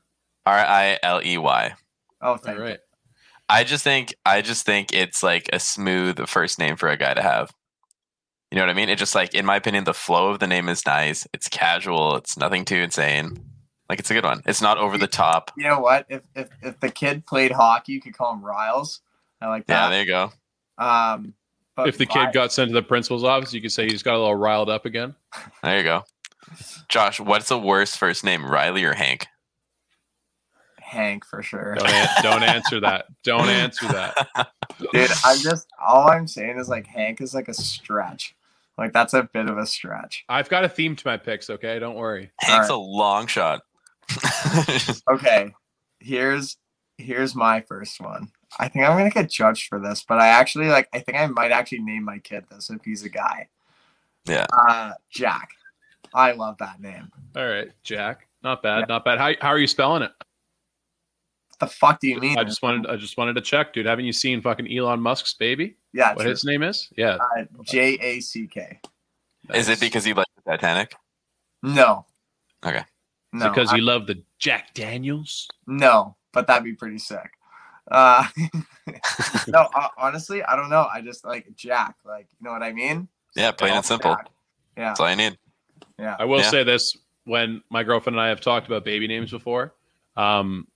R 0.46 0.56
I 0.58 0.98
L 1.02 1.20
E 1.24 1.36
Y. 1.38 1.74
Oh, 2.22 2.30
All 2.30 2.36
thank 2.38 2.56
you. 2.58 2.64
right. 2.64 2.78
I 3.48 3.64
just 3.64 3.84
think 3.84 4.14
I 4.24 4.40
just 4.42 4.64
think 4.64 4.92
it's 4.94 5.22
like 5.22 5.48
a 5.52 5.60
smooth 5.60 6.26
first 6.28 6.58
name 6.58 6.76
for 6.76 6.88
a 6.88 6.96
guy 6.96 7.12
to 7.14 7.22
have. 7.22 7.52
You 8.50 8.56
know 8.56 8.62
what 8.62 8.70
I 8.70 8.74
mean? 8.74 8.88
It 8.88 8.98
just 8.98 9.14
like 9.14 9.34
in 9.34 9.44
my 9.44 9.56
opinion, 9.56 9.84
the 9.84 9.92
flow 9.94 10.30
of 10.30 10.38
the 10.38 10.46
name 10.46 10.68
is 10.68 10.86
nice. 10.86 11.26
It's 11.34 11.48
casual. 11.48 12.16
It's 12.16 12.36
nothing 12.38 12.64
too 12.64 12.76
insane. 12.76 13.44
Like 13.88 13.98
it's 13.98 14.10
a 14.10 14.14
good 14.14 14.24
one. 14.24 14.40
It's 14.46 14.62
not 14.62 14.78
over 14.78 14.96
the 14.96 15.06
top. 15.08 15.50
You 15.56 15.64
know 15.64 15.80
what? 15.80 16.06
If 16.08 16.22
if 16.34 16.48
if 16.62 16.80
the 16.80 16.90
kid 16.90 17.26
played 17.26 17.52
hockey, 17.52 17.92
you 17.92 18.00
could 18.00 18.16
call 18.16 18.32
him 18.32 18.44
Riles. 18.44 19.00
I 19.42 19.48
like 19.48 19.66
that. 19.66 19.84
Yeah, 19.84 19.90
there 19.90 20.00
you 20.00 20.06
go. 20.06 20.32
um, 20.78 21.22
but 21.22 21.32
If 21.86 21.98
the 21.98 22.06
Vi- 22.06 22.26
kid 22.26 22.32
got 22.34 22.52
sent 22.52 22.70
to 22.70 22.74
the 22.74 22.82
principal's 22.82 23.24
office, 23.24 23.52
you 23.52 23.60
could 23.60 23.72
say 23.72 23.86
he's 23.86 24.02
got 24.02 24.14
a 24.14 24.18
little 24.18 24.34
riled 24.34 24.68
up 24.70 24.84
again. 24.86 25.14
There 25.62 25.76
you 25.78 25.84
go. 25.84 26.04
Josh, 26.88 27.20
what's 27.20 27.48
the 27.48 27.58
worst 27.58 27.98
first 27.98 28.24
name, 28.24 28.44
Riley 28.44 28.84
or 28.84 28.94
Hank? 28.94 29.26
Hank 30.80 31.24
for 31.24 31.40
sure, 31.42 31.76
Don't 31.76 31.88
an- 31.88 32.08
don't 32.22 32.42
answer 32.42 32.80
that. 32.80 33.06
Don't 33.22 33.48
answer 33.48 33.86
that. 33.88 34.16
dude. 34.92 35.10
I'm 35.24 35.38
just 35.38 35.68
all 35.80 36.08
I'm 36.08 36.26
saying 36.26 36.58
is 36.58 36.68
like 36.68 36.86
Hank 36.86 37.20
is 37.20 37.32
like 37.32 37.46
a 37.48 37.54
stretch. 37.54 38.34
Like 38.76 38.92
that's 38.92 39.14
a 39.14 39.22
bit 39.32 39.48
of 39.48 39.56
a 39.58 39.66
stretch. 39.66 40.24
I've 40.28 40.48
got 40.48 40.64
a 40.64 40.68
theme 40.68 40.96
to 40.96 41.06
my 41.06 41.16
picks. 41.16 41.48
Okay, 41.48 41.78
don't 41.78 41.94
worry. 41.96 42.32
Hank's 42.40 42.70
a 42.70 42.76
long 42.76 43.26
shot. 43.28 43.60
Okay, 45.08 45.54
here's 46.00 46.56
here's 46.98 47.36
my 47.36 47.60
first 47.60 48.00
one. 48.00 48.32
I 48.58 48.68
think 48.68 48.84
I'm 48.84 48.96
gonna 48.96 49.10
get 49.10 49.30
judged 49.30 49.68
for 49.68 49.78
this, 49.78 50.04
but 50.06 50.18
I 50.18 50.28
actually 50.28 50.68
like. 50.68 50.88
I 50.92 50.98
think 51.00 51.18
I 51.18 51.26
might 51.26 51.52
actually 51.52 51.80
name 51.80 52.04
my 52.04 52.18
kid 52.18 52.44
this 52.50 52.70
if 52.70 52.82
he's 52.84 53.04
a 53.04 53.08
guy. 53.08 53.48
Yeah. 54.26 54.46
Uh, 54.52 54.92
Jack. 55.10 55.50
I 56.12 56.32
love 56.32 56.56
that 56.58 56.80
name. 56.80 57.10
All 57.36 57.46
right, 57.46 57.68
Jack. 57.84 58.26
Not 58.42 58.62
bad. 58.62 58.88
Not 58.88 59.04
bad. 59.04 59.18
How, 59.18 59.32
how 59.40 59.48
are 59.48 59.58
you 59.58 59.66
spelling 59.68 60.02
it? 60.02 60.10
the 61.60 61.66
fuck 61.66 62.00
do 62.00 62.08
you 62.08 62.18
mean? 62.18 62.38
I 62.38 62.44
just 62.44 62.62
wanted 62.62 62.86
I 62.90 62.96
just 62.96 63.16
wanted 63.18 63.34
to 63.34 63.42
check, 63.42 63.72
dude. 63.74 63.84
Haven't 63.86 64.06
you 64.06 64.12
seen 64.14 64.40
fucking 64.40 64.74
Elon 64.76 65.00
Musk's 65.00 65.34
baby? 65.34 65.76
yeah, 65.92 66.14
What 66.14 66.22
true. 66.22 66.30
his 66.30 66.44
name 66.44 66.62
is? 66.62 66.88
Yeah. 66.96 67.18
Uh, 67.36 67.44
J 67.64 67.98
A 68.00 68.20
C 68.20 68.46
K. 68.46 68.80
Is 69.54 69.68
it 69.68 69.78
because 69.78 70.04
he 70.04 70.14
like 70.14 70.26
the 70.36 70.50
Titanic? 70.52 70.94
No. 71.62 72.06
Okay. 72.64 72.82
No. 73.32 73.48
because 73.50 73.72
I- 73.72 73.76
you 73.76 73.82
love 73.82 74.06
the 74.06 74.22
Jack 74.38 74.72
Daniels? 74.74 75.48
no, 75.66 76.16
but 76.32 76.46
that'd 76.46 76.64
be 76.64 76.72
pretty 76.74 76.98
sick. 76.98 77.30
Uh, 77.90 78.24
no, 79.48 79.68
uh, 79.74 79.88
honestly, 79.98 80.42
I 80.42 80.56
don't 80.56 80.70
know. 80.70 80.86
I 80.92 81.00
just 81.00 81.24
like 81.24 81.46
Jack. 81.54 81.96
Like, 82.04 82.28
you 82.38 82.44
know 82.44 82.52
what 82.52 82.62
I 82.62 82.72
mean? 82.72 83.08
Yeah, 83.36 83.52
plain 83.52 83.74
and 83.74 83.84
simple. 83.84 84.14
Jack. 84.14 84.28
Yeah, 84.76 84.84
That's 84.88 85.00
all 85.00 85.10
you 85.10 85.16
need. 85.16 85.38
yeah. 85.98 86.16
I 86.18 86.24
will 86.24 86.40
Yeah. 86.40 86.50
say 86.50 86.64
this: 86.64 86.96
when 87.24 87.62
my 87.70 87.82
girlfriend 87.82 88.16
and 88.16 88.20
I 88.24 88.28
have 88.28 88.40
talked 88.40 88.66
about 88.66 88.84
baby 88.84 89.06
names 89.06 89.30
before, 89.30 89.74
um, 90.16 90.66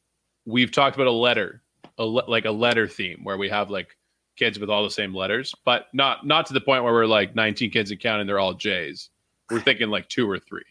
we've 0.44 0.70
talked 0.72 0.96
about 0.96 1.06
a 1.06 1.12
letter, 1.12 1.62
a 1.98 2.04
le- 2.04 2.28
like 2.28 2.44
a 2.44 2.50
letter 2.50 2.86
theme 2.88 3.20
where 3.22 3.36
we 3.38 3.48
have 3.48 3.70
like 3.70 3.96
kids 4.36 4.58
with 4.58 4.68
all 4.68 4.82
the 4.82 4.90
same 4.90 5.14
letters, 5.14 5.54
but 5.64 5.86
not 5.92 6.26
not 6.26 6.46
to 6.46 6.52
the 6.54 6.60
point 6.60 6.82
where 6.84 6.92
we're 6.92 7.06
like 7.06 7.34
19 7.34 7.70
kids 7.70 7.90
and 7.90 8.00
counting. 8.00 8.26
They're 8.26 8.38
all 8.40 8.54
J's. 8.54 9.10
We're 9.50 9.60
thinking 9.60 9.88
like 9.88 10.08
two 10.08 10.28
or 10.28 10.38
three. 10.38 10.62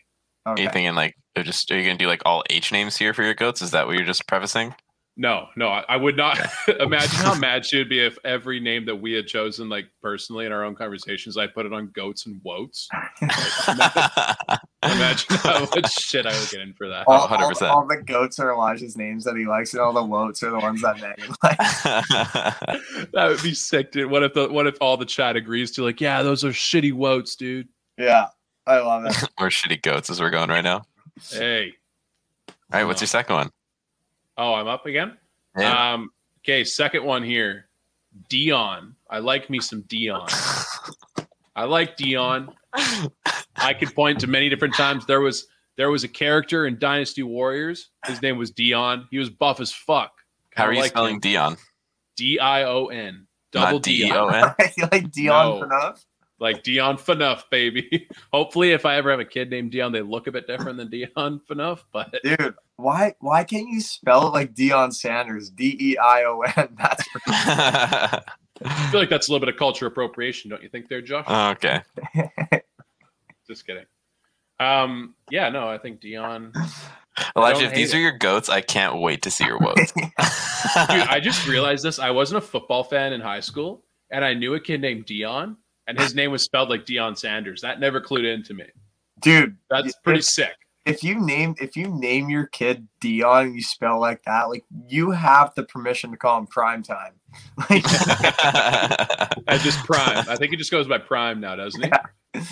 Are 0.45 0.55
you 0.57 0.65
Okay. 0.65 0.73
thinking 0.73 0.95
like 0.95 1.15
just 1.41 1.71
are 1.71 1.77
you 1.79 1.85
gonna 1.85 1.97
do 1.97 2.07
like 2.07 2.21
all 2.25 2.43
H 2.49 2.71
names 2.71 2.97
here 2.97 3.13
for 3.13 3.23
your 3.23 3.33
goats? 3.33 3.61
Is 3.61 3.71
that 3.71 3.87
what 3.87 3.95
you're 3.95 4.05
just 4.05 4.27
prefacing? 4.27 4.75
No, 5.15 5.47
no, 5.55 5.67
I, 5.67 5.85
I 5.89 5.97
would 5.97 6.17
not 6.17 6.39
imagine 6.79 7.19
how 7.19 7.35
mad 7.39 7.65
she 7.65 7.77
would 7.77 7.89
be 7.89 7.99
if 7.99 8.17
every 8.25 8.59
name 8.59 8.85
that 8.85 8.95
we 8.95 9.13
had 9.13 9.27
chosen, 9.27 9.69
like 9.69 9.85
personally 10.01 10.47
in 10.47 10.51
our 10.51 10.63
own 10.63 10.73
conversations, 10.73 11.37
I 11.37 11.45
put 11.45 11.67
it 11.67 11.73
on 11.73 11.91
goats 11.93 12.25
and 12.25 12.41
woats. 12.43 12.89
Imagine 13.21 15.37
how 15.37 15.59
much 15.75 15.93
shit 15.93 16.25
I 16.25 16.37
would 16.37 16.49
get 16.49 16.61
in 16.61 16.73
for 16.73 16.89
that. 16.89 17.05
All, 17.07 17.27
all, 17.27 17.29
100%. 17.51 17.69
all 17.69 17.85
the 17.85 17.97
goats 17.97 18.39
are 18.39 18.51
Elijah's 18.51 18.97
names 18.97 19.23
that 19.25 19.35
he 19.35 19.45
likes, 19.45 19.73
and 19.73 19.81
all 19.81 19.93
the 19.93 20.03
woats 20.03 20.41
are 20.41 20.49
the 20.49 20.59
ones 20.59 20.81
that 20.81 20.95
Megan 20.95 21.35
likes. 21.43 21.83
that 21.83 23.25
would 23.27 23.43
be 23.43 23.53
sick, 23.53 23.91
dude. 23.91 24.09
What 24.09 24.23
if 24.23 24.33
the 24.33 24.51
what 24.51 24.65
if 24.65 24.77
all 24.81 24.97
the 24.97 25.05
chat 25.05 25.35
agrees 25.35 25.69
to 25.71 25.83
like, 25.83 26.01
yeah, 26.01 26.23
those 26.23 26.43
are 26.43 26.49
shitty 26.49 26.91
woats, 26.91 27.35
dude. 27.35 27.67
Yeah, 27.99 28.27
I 28.65 28.79
love 28.79 29.05
it. 29.05 29.15
We're 29.39 29.49
shitty 29.49 29.83
goats 29.83 30.09
as 30.09 30.19
we're 30.19 30.31
going 30.31 30.49
right 30.49 30.63
now. 30.63 30.85
Hey, 31.29 31.73
All 32.49 32.55
right, 32.71 32.85
what's 32.85 32.99
uh, 32.99 33.03
your 33.03 33.09
second 33.09 33.35
one? 33.35 33.51
Oh, 34.37 34.53
I'm 34.53 34.67
up 34.67 34.85
again. 34.85 35.17
Yeah. 35.57 35.93
Um, 35.93 36.09
okay, 36.43 36.63
second 36.63 37.03
one 37.03 37.23
here, 37.23 37.69
Dion. 38.29 38.95
I 39.09 39.19
like 39.19 39.49
me 39.49 39.59
some 39.59 39.81
Dion. 39.83 40.27
I 41.55 41.65
like 41.65 41.97
Dion. 41.97 42.49
I 43.55 43.73
could 43.73 43.93
point 43.93 44.19
to 44.21 44.27
many 44.27 44.49
different 44.49 44.73
times. 44.75 45.05
There 45.05 45.21
was 45.21 45.47
there 45.77 45.89
was 45.89 46.03
a 46.03 46.07
character 46.07 46.65
in 46.65 46.79
Dynasty 46.79 47.23
Warriors. 47.23 47.89
His 48.05 48.21
name 48.21 48.37
was 48.37 48.51
Dion. 48.51 49.07
He 49.11 49.17
was 49.17 49.29
buff 49.29 49.59
as 49.59 49.71
fuck. 49.71 50.11
How 50.55 50.65
I 50.65 50.67
are 50.67 50.73
you 50.73 50.83
spelling 50.85 51.15
him. 51.15 51.19
Dion? 51.21 51.57
D 52.15 52.39
I 52.39 52.63
O 52.63 52.87
N. 52.87 53.27
Double 53.51 53.73
Not 53.73 53.83
D 53.83 53.91
E 53.91 53.97
Dion. 54.09 54.17
O 54.17 54.27
N. 54.59 54.69
you 54.77 54.87
like 54.91 55.11
Dion 55.11 55.59
No. 55.59 55.65
Phaneuf? 55.67 56.05
Like 56.43 56.61
Dion 56.61 56.97
Phaneuf, 56.97 57.49
baby. 57.49 58.09
Hopefully, 58.33 58.71
if 58.71 58.85
I 58.85 58.97
ever 58.97 59.09
have 59.11 59.21
a 59.21 59.25
kid 59.25 59.49
named 59.49 59.71
Dion, 59.71 59.93
they 59.93 60.01
look 60.01 60.27
a 60.27 60.31
bit 60.31 60.45
different 60.45 60.77
than 60.77 60.89
Dion 60.89 61.39
Phaneuf. 61.49 61.85
But 61.93 62.13
Dude, 62.23 62.55
why 62.75 63.15
why 63.21 63.45
can't 63.45 63.69
you 63.69 63.79
spell 63.79 64.27
it 64.27 64.31
like 64.31 64.53
Deion 64.53 64.93
Sanders? 64.93 65.49
D 65.49 65.77
E 65.79 65.97
I 65.97 66.25
O 66.25 66.41
N. 66.41 66.67
That's 66.77 67.07
I 67.25 68.21
feel 68.91 68.99
like 68.99 69.09
that's 69.09 69.29
a 69.29 69.31
little 69.31 69.45
bit 69.45 69.53
of 69.53 69.57
culture 69.57 69.87
appropriation, 69.87 70.49
don't 70.49 70.61
you 70.61 70.69
think, 70.69 70.87
there, 70.87 71.01
Josh? 71.01 71.25
okay. 71.57 71.81
Just 73.47 73.65
kidding. 73.65 73.85
Um, 74.59 75.15
yeah, 75.29 75.49
no, 75.49 75.67
I 75.67 75.77
think 75.77 75.99
Dion. 75.99 76.53
Elijah, 77.35 77.65
if 77.65 77.73
these 77.73 77.91
hate 77.91 77.97
are 77.97 78.01
your 78.01 78.17
goats, 78.17 78.49
I 78.49 78.61
can't 78.61 78.99
wait 79.01 79.21
to 79.23 79.31
see 79.31 79.45
your 79.45 79.59
woes. 79.59 79.91
Dude, 79.93 80.11
I 80.17 81.19
just 81.21 81.47
realized 81.47 81.83
this. 81.83 81.99
I 81.99 82.11
wasn't 82.11 82.43
a 82.43 82.47
football 82.47 82.83
fan 82.83 83.11
in 83.11 83.21
high 83.21 83.41
school, 83.41 83.83
and 84.11 84.23
I 84.23 84.33
knew 84.33 84.53
a 84.53 84.59
kid 84.59 84.79
named 84.79 85.05
Dion, 85.05 85.57
and 85.87 85.99
his 85.99 86.15
name 86.15 86.31
was 86.31 86.43
spelled 86.43 86.69
like 86.69 86.85
Deion 86.85 87.17
Sanders. 87.17 87.61
That 87.61 87.79
never 87.79 87.99
clued 88.01 88.25
into 88.31 88.53
me. 88.53 88.65
Dude, 89.21 89.57
That's 89.69 89.95
pretty 90.03 90.19
if, 90.19 90.25
sick. 90.25 90.53
if 90.85 91.03
you 91.03 91.19
name 91.19 91.55
if 91.61 91.75
you 91.77 91.87
name 91.87 92.29
your 92.29 92.47
kid 92.47 92.87
Dion 93.01 93.45
and 93.47 93.55
you 93.55 93.61
spell 93.63 93.99
like 93.99 94.21
that, 94.23 94.49
like 94.49 94.65
you 94.87 95.11
have 95.11 95.53
the 95.55 95.63
permission 95.63 96.11
to 96.11 96.17
call 96.17 96.37
him 96.39 96.47
prime 96.47 96.83
time. 96.83 97.13
Like 97.69 97.83
I 99.47 99.59
just 99.63 99.83
prime. 99.85 100.25
I 100.29 100.35
think 100.35 100.51
he 100.51 100.57
just 100.57 100.71
goes 100.71 100.87
by 100.87 100.97
prime 100.99 101.39
now, 101.39 101.55
doesn't 101.55 101.81
he? 101.83 101.91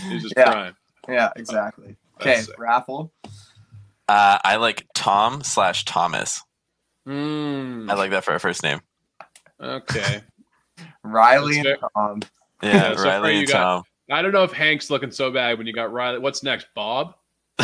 He's 0.09 0.23
just 0.23 0.33
Yeah. 0.37 0.51
prime. 0.51 0.75
yeah, 1.09 1.29
exactly. 1.35 1.97
Okay, 2.19 2.37
sick. 2.41 2.57
raffle. 2.59 3.11
uh, 4.07 4.37
I 4.43 4.55
like 4.57 4.87
Tom 4.93 5.41
slash 5.43 5.85
Thomas. 5.85 6.41
Mm, 7.07 7.89
I 7.89 7.95
like 7.95 8.11
that 8.11 8.23
for 8.23 8.33
a 8.35 8.39
first 8.39 8.63
name. 8.63 8.79
okay. 9.61 10.21
Riley 11.03 11.59
and 11.59 11.77
Tom. 11.95 12.21
Yeah, 12.63 12.73
Yeah, 12.91 12.95
so 12.95 13.03
Riley 13.03 13.33
you 13.33 13.39
and 13.39 13.47
got- 13.47 13.53
Tom. 13.59 13.83
I 14.09 14.21
don't 14.21 14.33
know 14.33 14.43
if 14.43 14.51
Hank's 14.51 14.89
looking 14.89 15.11
so 15.11 15.31
bad 15.31 15.57
when 15.57 15.67
you 15.67 15.73
got 15.73 15.91
Riley. 15.93 16.19
What's 16.19 16.43
next, 16.43 16.67
Bob? 16.75 17.15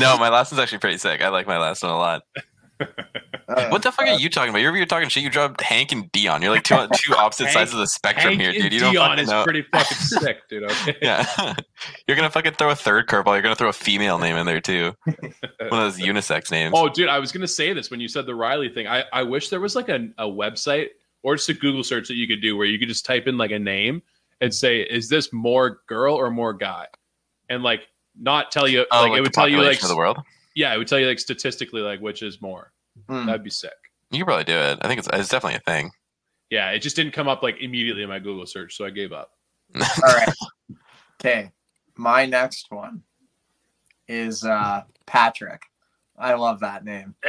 no, 0.00 0.16
my 0.18 0.28
last 0.28 0.50
one's 0.52 0.60
actually 0.60 0.78
pretty 0.78 0.98
sick. 0.98 1.22
I 1.22 1.28
like 1.28 1.46
my 1.46 1.58
last 1.58 1.82
one 1.82 1.92
a 1.92 1.96
lot. 1.96 2.22
Uh, 2.80 3.68
What 3.68 3.82
the 3.82 3.92
fuck 3.92 4.06
are 4.06 4.18
you 4.18 4.28
talking 4.28 4.50
about? 4.50 4.58
You're 4.60 4.70
over 4.70 4.76
here 4.76 4.86
talking 4.86 5.08
shit. 5.08 5.22
You 5.22 5.30
dropped 5.30 5.60
Hank 5.60 5.92
and 5.92 6.10
Dion. 6.12 6.42
You're 6.42 6.50
like 6.50 6.64
two 6.64 6.74
two 6.94 7.14
opposite 7.14 7.44
Hank- 7.44 7.54
sides 7.54 7.72
of 7.72 7.78
the 7.78 7.86
spectrum 7.86 8.38
Hank 8.38 8.42
here, 8.42 8.52
dude. 8.52 8.72
You 8.72 8.80
don't 8.80 8.92
Dion 8.92 9.08
fucking 9.10 9.24
is 9.24 9.30
know. 9.30 9.44
pretty 9.44 9.62
fucking 9.62 9.96
sick, 9.96 10.48
dude. 10.48 10.64
Okay. 10.64 10.96
Yeah, 11.00 11.54
you're 12.08 12.16
gonna 12.16 12.28
fucking 12.30 12.54
throw 12.54 12.70
a 12.70 12.74
third 12.74 13.06
curveball. 13.06 13.34
You're 13.34 13.42
gonna 13.42 13.54
throw 13.54 13.68
a 13.68 13.72
female 13.72 14.18
name 14.18 14.36
in 14.36 14.44
there 14.46 14.60
too. 14.60 14.92
One 15.04 15.16
of 15.60 15.70
those 15.70 15.98
unisex 15.98 16.50
names. 16.50 16.74
Oh, 16.76 16.88
dude, 16.88 17.08
I 17.08 17.18
was 17.20 17.30
gonna 17.32 17.46
say 17.48 17.72
this 17.72 17.90
when 17.90 18.00
you 18.00 18.08
said 18.08 18.26
the 18.26 18.34
Riley 18.34 18.68
thing. 18.68 18.88
I, 18.88 19.04
I 19.12 19.22
wish 19.22 19.48
there 19.48 19.60
was 19.60 19.76
like 19.76 19.88
a, 19.88 20.08
a 20.18 20.26
website 20.26 20.88
or 21.26 21.34
just 21.34 21.48
a 21.48 21.54
Google 21.54 21.82
search 21.82 22.06
that 22.06 22.14
you 22.14 22.28
could 22.28 22.40
do 22.40 22.56
where 22.56 22.68
you 22.68 22.78
could 22.78 22.86
just 22.86 23.04
type 23.04 23.26
in 23.26 23.36
like 23.36 23.50
a 23.50 23.58
name 23.58 24.00
and 24.40 24.54
say, 24.54 24.82
is 24.82 25.08
this 25.08 25.32
more 25.32 25.80
girl 25.88 26.14
or 26.14 26.30
more 26.30 26.52
guy? 26.52 26.86
And 27.48 27.64
like 27.64 27.80
not 28.16 28.52
tell 28.52 28.68
you 28.68 28.86
Oh, 28.92 29.00
like, 29.02 29.10
like 29.10 29.18
it 29.18 29.20
would 29.22 29.32
tell 29.32 29.48
you 29.48 29.56
like 29.56 29.64
population 29.64 29.88
the 29.88 29.96
world. 29.96 30.18
yeah, 30.54 30.72
it 30.72 30.78
would 30.78 30.86
tell 30.86 31.00
you 31.00 31.08
like 31.08 31.18
statistically 31.18 31.80
like 31.80 31.98
which 32.00 32.22
is 32.22 32.40
more. 32.40 32.70
hmm. 33.08 33.26
That'd 33.26 33.42
be 33.42 33.50
sick. 33.50 33.72
You 34.12 34.20
could 34.20 34.26
probably 34.26 34.44
do 34.44 34.56
it. 34.56 34.78
I 34.82 34.86
think 34.86 34.98
it's, 35.00 35.08
it's 35.12 35.28
definitely 35.28 35.56
a 35.56 35.60
thing. 35.60 35.90
Yeah, 36.48 36.70
it 36.70 36.78
just 36.78 36.94
didn't 36.94 37.12
come 37.12 37.26
up 37.26 37.42
like 37.42 37.56
immediately 37.60 38.04
in 38.04 38.08
my 38.08 38.20
Google 38.20 38.46
search, 38.46 38.76
so 38.76 38.84
I 38.84 38.90
gave 38.90 39.12
up. 39.12 39.32
All 39.80 39.82
right. 40.14 40.32
Okay. 41.20 41.50
My 41.96 42.24
next 42.24 42.66
one 42.70 43.02
is 44.06 44.44
uh, 44.44 44.82
Patrick. 45.06 45.62
I 46.16 46.34
love 46.34 46.60
that 46.60 46.84
name. 46.84 47.16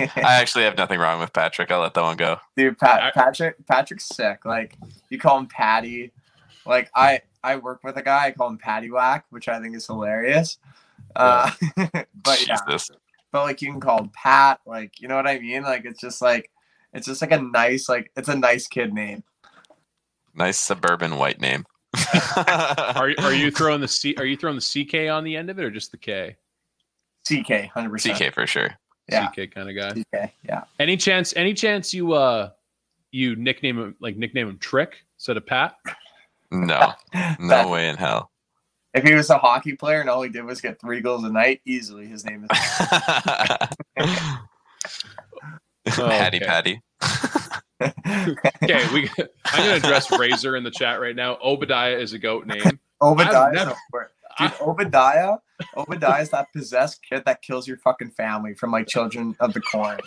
I 0.16 0.40
actually 0.40 0.64
have 0.64 0.76
nothing 0.76 1.00
wrong 1.00 1.20
with 1.20 1.32
Patrick. 1.32 1.70
I'll 1.70 1.80
let 1.80 1.94
that 1.94 2.02
one 2.02 2.16
go. 2.16 2.38
Dude, 2.56 2.78
Pat, 2.78 3.14
Patrick, 3.14 3.66
Patrick's 3.66 4.08
sick. 4.08 4.44
Like 4.44 4.76
you 5.08 5.18
call 5.18 5.38
him 5.38 5.46
Patty. 5.46 6.12
Like 6.66 6.90
I, 6.94 7.20
I 7.42 7.56
work 7.56 7.82
with 7.84 7.96
a 7.96 8.02
guy. 8.02 8.26
I 8.26 8.30
call 8.32 8.48
him 8.48 8.58
Patty 8.58 8.90
Whack, 8.90 9.26
which 9.30 9.48
I 9.48 9.60
think 9.60 9.76
is 9.76 9.86
hilarious. 9.86 10.58
Uh, 11.16 11.50
but 11.76 12.46
yeah, 12.46 12.56
Jesus. 12.68 12.90
but 13.32 13.42
like 13.42 13.62
you 13.62 13.70
can 13.70 13.80
call 13.80 13.98
him 13.98 14.10
Pat. 14.10 14.60
Like 14.66 15.00
you 15.00 15.08
know 15.08 15.16
what 15.16 15.26
I 15.26 15.38
mean? 15.38 15.62
Like 15.62 15.84
it's 15.84 16.00
just 16.00 16.22
like, 16.22 16.50
it's 16.92 17.06
just 17.06 17.22
like 17.22 17.32
a 17.32 17.40
nice, 17.40 17.88
like 17.88 18.10
it's 18.16 18.28
a 18.28 18.36
nice 18.36 18.66
kid 18.66 18.92
name. 18.92 19.22
Nice 20.34 20.58
suburban 20.58 21.16
white 21.16 21.40
name. 21.40 21.64
Are 22.36 23.12
are 23.18 23.32
you 23.32 23.50
throwing 23.50 23.80
the 23.80 23.88
C 23.88 24.14
are 24.16 24.24
you 24.24 24.36
throwing 24.36 24.56
the 24.56 24.84
CK 24.84 25.10
on 25.10 25.24
the 25.24 25.36
end 25.36 25.50
of 25.50 25.58
it 25.58 25.64
or 25.64 25.70
just 25.70 25.90
the 25.90 25.98
K? 25.98 26.36
CK, 27.26 27.70
hundred 27.72 27.90
percent. 27.90 28.18
CK 28.18 28.32
for 28.32 28.46
sure. 28.46 28.70
Yeah. 29.10 29.28
CK 29.28 29.52
kind 29.54 29.68
of 29.68 29.76
guy. 29.76 30.02
CK, 30.02 30.32
yeah. 30.44 30.64
Any 30.78 30.96
chance 30.96 31.34
any 31.36 31.54
chance 31.54 31.92
you 31.92 32.12
uh 32.12 32.50
you 33.12 33.36
nickname 33.36 33.78
him 33.78 33.96
like 34.00 34.16
nickname 34.16 34.48
him 34.48 34.58
Trick 34.58 35.04
instead 35.16 35.36
of 35.36 35.46
Pat? 35.46 35.76
No, 36.50 36.92
no 37.38 37.68
way 37.68 37.88
in 37.88 37.96
hell. 37.96 38.30
If 38.92 39.04
he 39.04 39.14
was 39.14 39.30
a 39.30 39.38
hockey 39.38 39.74
player 39.76 40.00
and 40.00 40.10
all 40.10 40.22
he 40.22 40.30
did 40.30 40.44
was 40.44 40.60
get 40.60 40.80
three 40.80 41.00
goals 41.00 41.22
a 41.24 41.30
night, 41.30 41.60
easily 41.64 42.06
his 42.06 42.24
name 42.24 42.44
is. 42.44 42.50
Patty 45.86 46.38
okay. 46.38 46.46
Patty. 46.46 46.82
Okay, 48.62 48.84
we 48.92 49.08
I'm 49.46 49.58
gonna 49.64 49.76
address 49.76 50.10
Razor 50.18 50.54
in 50.56 50.64
the 50.64 50.70
chat 50.70 51.00
right 51.00 51.16
now. 51.16 51.38
Obadiah 51.42 51.96
is 51.96 52.12
a 52.12 52.18
goat 52.18 52.46
name. 52.46 52.78
Obadiah. 53.00 53.38
I've 53.46 53.54
never- 53.54 53.76
Dude, 54.40 54.52
Obadiah, 54.60 55.36
Obadiah 55.76 56.22
is 56.22 56.30
that 56.30 56.52
possessed 56.52 57.00
kid 57.08 57.24
that 57.26 57.42
kills 57.42 57.68
your 57.68 57.76
fucking 57.78 58.10
family 58.10 58.54
from 58.54 58.70
like 58.70 58.86
Children 58.88 59.36
of 59.40 59.52
the 59.52 59.60
Corn. 59.60 59.98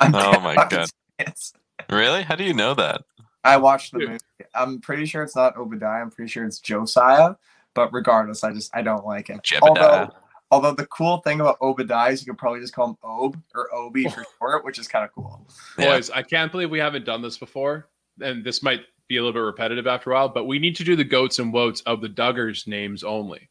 I'm 0.00 0.14
Oh 0.14 0.40
my 0.40 0.54
God. 0.54 0.86
serious. 1.20 1.52
Really? 1.90 2.22
How 2.22 2.34
do 2.36 2.44
you 2.44 2.54
know 2.54 2.74
that? 2.74 3.02
I 3.44 3.58
watched 3.58 3.92
the 3.92 3.98
Dude. 4.00 4.08
movie. 4.10 4.20
I'm 4.54 4.80
pretty 4.80 5.04
sure 5.06 5.22
it's 5.22 5.36
not 5.36 5.56
Obadiah. 5.56 6.00
I'm 6.02 6.10
pretty 6.10 6.30
sure 6.30 6.44
it's 6.44 6.58
Josiah. 6.60 7.34
But 7.74 7.92
regardless, 7.92 8.42
I 8.44 8.52
just 8.52 8.74
I 8.74 8.82
don't 8.82 9.04
like 9.04 9.28
it. 9.30 9.42
Jebediah. 9.42 9.60
Although, 9.62 10.08
although 10.50 10.72
the 10.74 10.86
cool 10.86 11.18
thing 11.18 11.40
about 11.40 11.58
Obadiah 11.60 12.12
is 12.12 12.24
you 12.24 12.32
could 12.32 12.38
probably 12.38 12.60
just 12.60 12.72
call 12.74 12.90
him 12.90 12.96
Ob 13.02 13.36
or 13.54 13.74
Obi 13.74 14.04
for 14.08 14.24
short, 14.38 14.64
which 14.64 14.78
is 14.78 14.86
kind 14.88 15.04
of 15.04 15.12
cool. 15.12 15.46
Yeah. 15.78 15.96
Boys, 15.96 16.08
I 16.10 16.22
can't 16.22 16.50
believe 16.52 16.70
we 16.70 16.78
haven't 16.78 17.04
done 17.04 17.20
this 17.20 17.36
before. 17.36 17.88
And 18.20 18.44
this 18.44 18.62
might 18.62 18.82
be 19.08 19.16
a 19.16 19.20
little 19.20 19.32
bit 19.32 19.40
repetitive 19.40 19.86
after 19.88 20.12
a 20.12 20.14
while, 20.14 20.28
but 20.28 20.44
we 20.44 20.58
need 20.60 20.76
to 20.76 20.84
do 20.84 20.94
the 20.96 21.04
goats 21.04 21.38
and 21.40 21.52
woats 21.52 21.80
of 21.82 22.00
the 22.00 22.08
Duggars 22.08 22.66
names 22.68 23.02
only. 23.02 23.50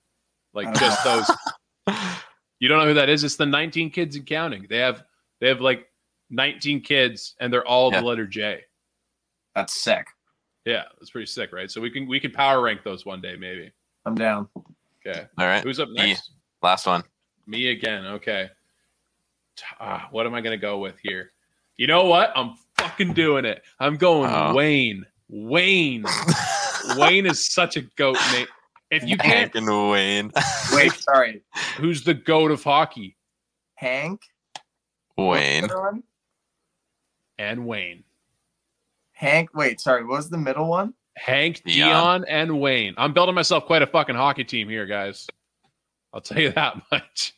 Like 0.54 0.74
just 0.76 1.04
those 1.04 1.30
You 2.60 2.70
don't 2.70 2.80
know 2.80 2.86
who 2.88 2.93
that 2.93 3.10
is? 3.10 3.24
It's 3.24 3.36
the 3.36 3.45
19 3.45 3.89
kids 3.89 4.16
and 4.16 4.26
counting. 4.26 4.66
They 4.70 4.78
have 4.78 5.04
they 5.41 5.47
have 5.49 5.60
like 5.62 5.88
19 6.30 6.82
kids 6.82 7.36
and 7.39 7.51
they're 7.51 7.66
all 7.68 7.91
Yeah. 7.91 7.99
the 8.01 8.06
letter 8.06 8.26
J. 8.28 8.62
That's 9.56 9.84
sick. 9.84 10.08
Yeah, 10.66 10.84
that's 10.97 11.10
pretty 11.12 11.26
sick, 11.28 11.51
right? 11.51 11.70
So 11.70 11.82
we 11.82 11.89
can 11.89 12.08
we 12.08 12.20
can 12.20 12.32
power 12.32 12.62
rank 12.62 12.84
those 12.84 13.06
one 13.06 13.20
day 13.22 13.36
maybe. 13.36 13.72
I'm 14.06 14.16
down. 14.16 14.47
Okay. 15.06 15.26
All 15.38 15.45
right. 15.45 15.64
Who's 15.64 15.80
up 15.80 15.89
Me. 15.89 15.95
next? 16.08 16.32
Last 16.62 16.86
one. 16.88 17.04
Me 17.47 17.72
again. 17.72 18.06
Okay. 18.06 18.49
Ah, 19.80 20.08
what 20.12 20.26
am 20.26 20.34
I 20.34 20.41
gonna 20.41 20.58
go 20.58 20.78
with 20.80 20.95
here? 21.04 21.32
You 21.78 21.88
know 21.88 22.06
what? 22.06 22.32
I'm 22.36 22.54
fucking 22.78 23.14
doing 23.14 23.43
it. 23.45 23.62
I'm 23.80 23.97
going 23.97 24.30
Oh. 24.32 24.54
Wayne. 24.54 25.06
Wayne. 25.28 26.06
Wayne 26.97 27.26
is 27.26 27.51
such 27.51 27.76
a 27.78 27.82
goat 27.97 28.18
name. 28.32 28.47
If 28.94 29.08
you 29.08 29.18
can't, 29.18 29.34
Hank 29.34 29.56
and 29.56 29.68
Wayne. 29.68 30.32
Wait, 30.74 30.94
sorry. 30.94 31.41
who's 31.78 32.04
the 32.04 32.14
goat 32.14 32.52
of 32.52 32.64
hockey? 32.64 33.18
Hank. 33.76 34.22
Wayne. 35.18 35.64
What's 35.64 35.74
the 35.74 35.80
other 35.80 35.91
one? 35.91 36.04
And 37.38 37.66
Wayne. 37.66 38.04
Hank. 39.14 39.50
Wait, 39.56 39.82
sorry. 39.82 40.04
What 40.06 40.18
was 40.18 40.30
the 40.30 40.38
middle 40.38 40.68
one? 40.68 40.94
Hank, 41.16 41.64
Dion. 41.64 41.89
Dion, 41.89 42.26
and 42.28 42.60
Wayne. 42.60 42.94
I'm 42.98 43.14
building 43.14 43.36
myself 43.36 43.66
quite 43.66 43.82
a 43.82 43.88
fucking 43.88 44.16
hockey 44.16 44.44
team 44.44 44.70
here, 44.70 44.86
guys. 44.86 45.28
I'll 46.14 46.22
tell 46.22 46.39
you 46.39 46.52
that 46.54 46.82
much. 46.91 47.34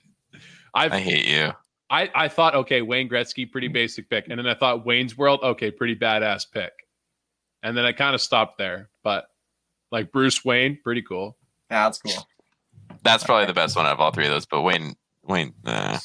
I've 0.74 0.92
I 0.92 1.00
hate 1.00 1.26
you. 1.26 1.52
I, 1.90 2.10
I 2.16 2.28
thought, 2.28 2.56
okay, 2.56 2.82
Wayne 2.82 3.08
Gretzky, 3.08 3.50
pretty 3.50 3.68
basic 3.68 4.10
pick. 4.10 4.28
And 4.30 4.40
then 4.40 4.48
I 4.48 4.56
thought 4.56 4.86
Wayne's 4.86 5.18
World, 5.18 5.42
okay, 5.44 5.72
pretty 5.72 5.96
badass 5.96 6.46
pick. 6.52 6.74
And 7.64 7.78
then 7.78 7.86
I 7.86 7.92
kind 7.92 8.16
of 8.16 8.22
stopped 8.22 8.58
there. 8.58 8.90
But 9.04 9.26
like 9.92 10.12
Bruce 10.12 10.44
Wayne, 10.44 10.80
pretty 10.84 11.02
cool. 11.02 11.38
Yeah, 11.70 11.86
that's 11.86 12.00
cool. 12.00 12.28
That's 13.04 13.24
probably 13.24 13.46
the 13.46 13.54
best 13.54 13.76
one 13.76 13.86
out 13.86 13.94
of 13.94 14.00
all 14.00 14.12
three 14.12 14.26
of 14.26 14.32
those. 14.32 14.46
But 14.46 14.62
Wayne, 14.62 14.96
Wayne, 15.24 15.54
uh, 15.66 16.00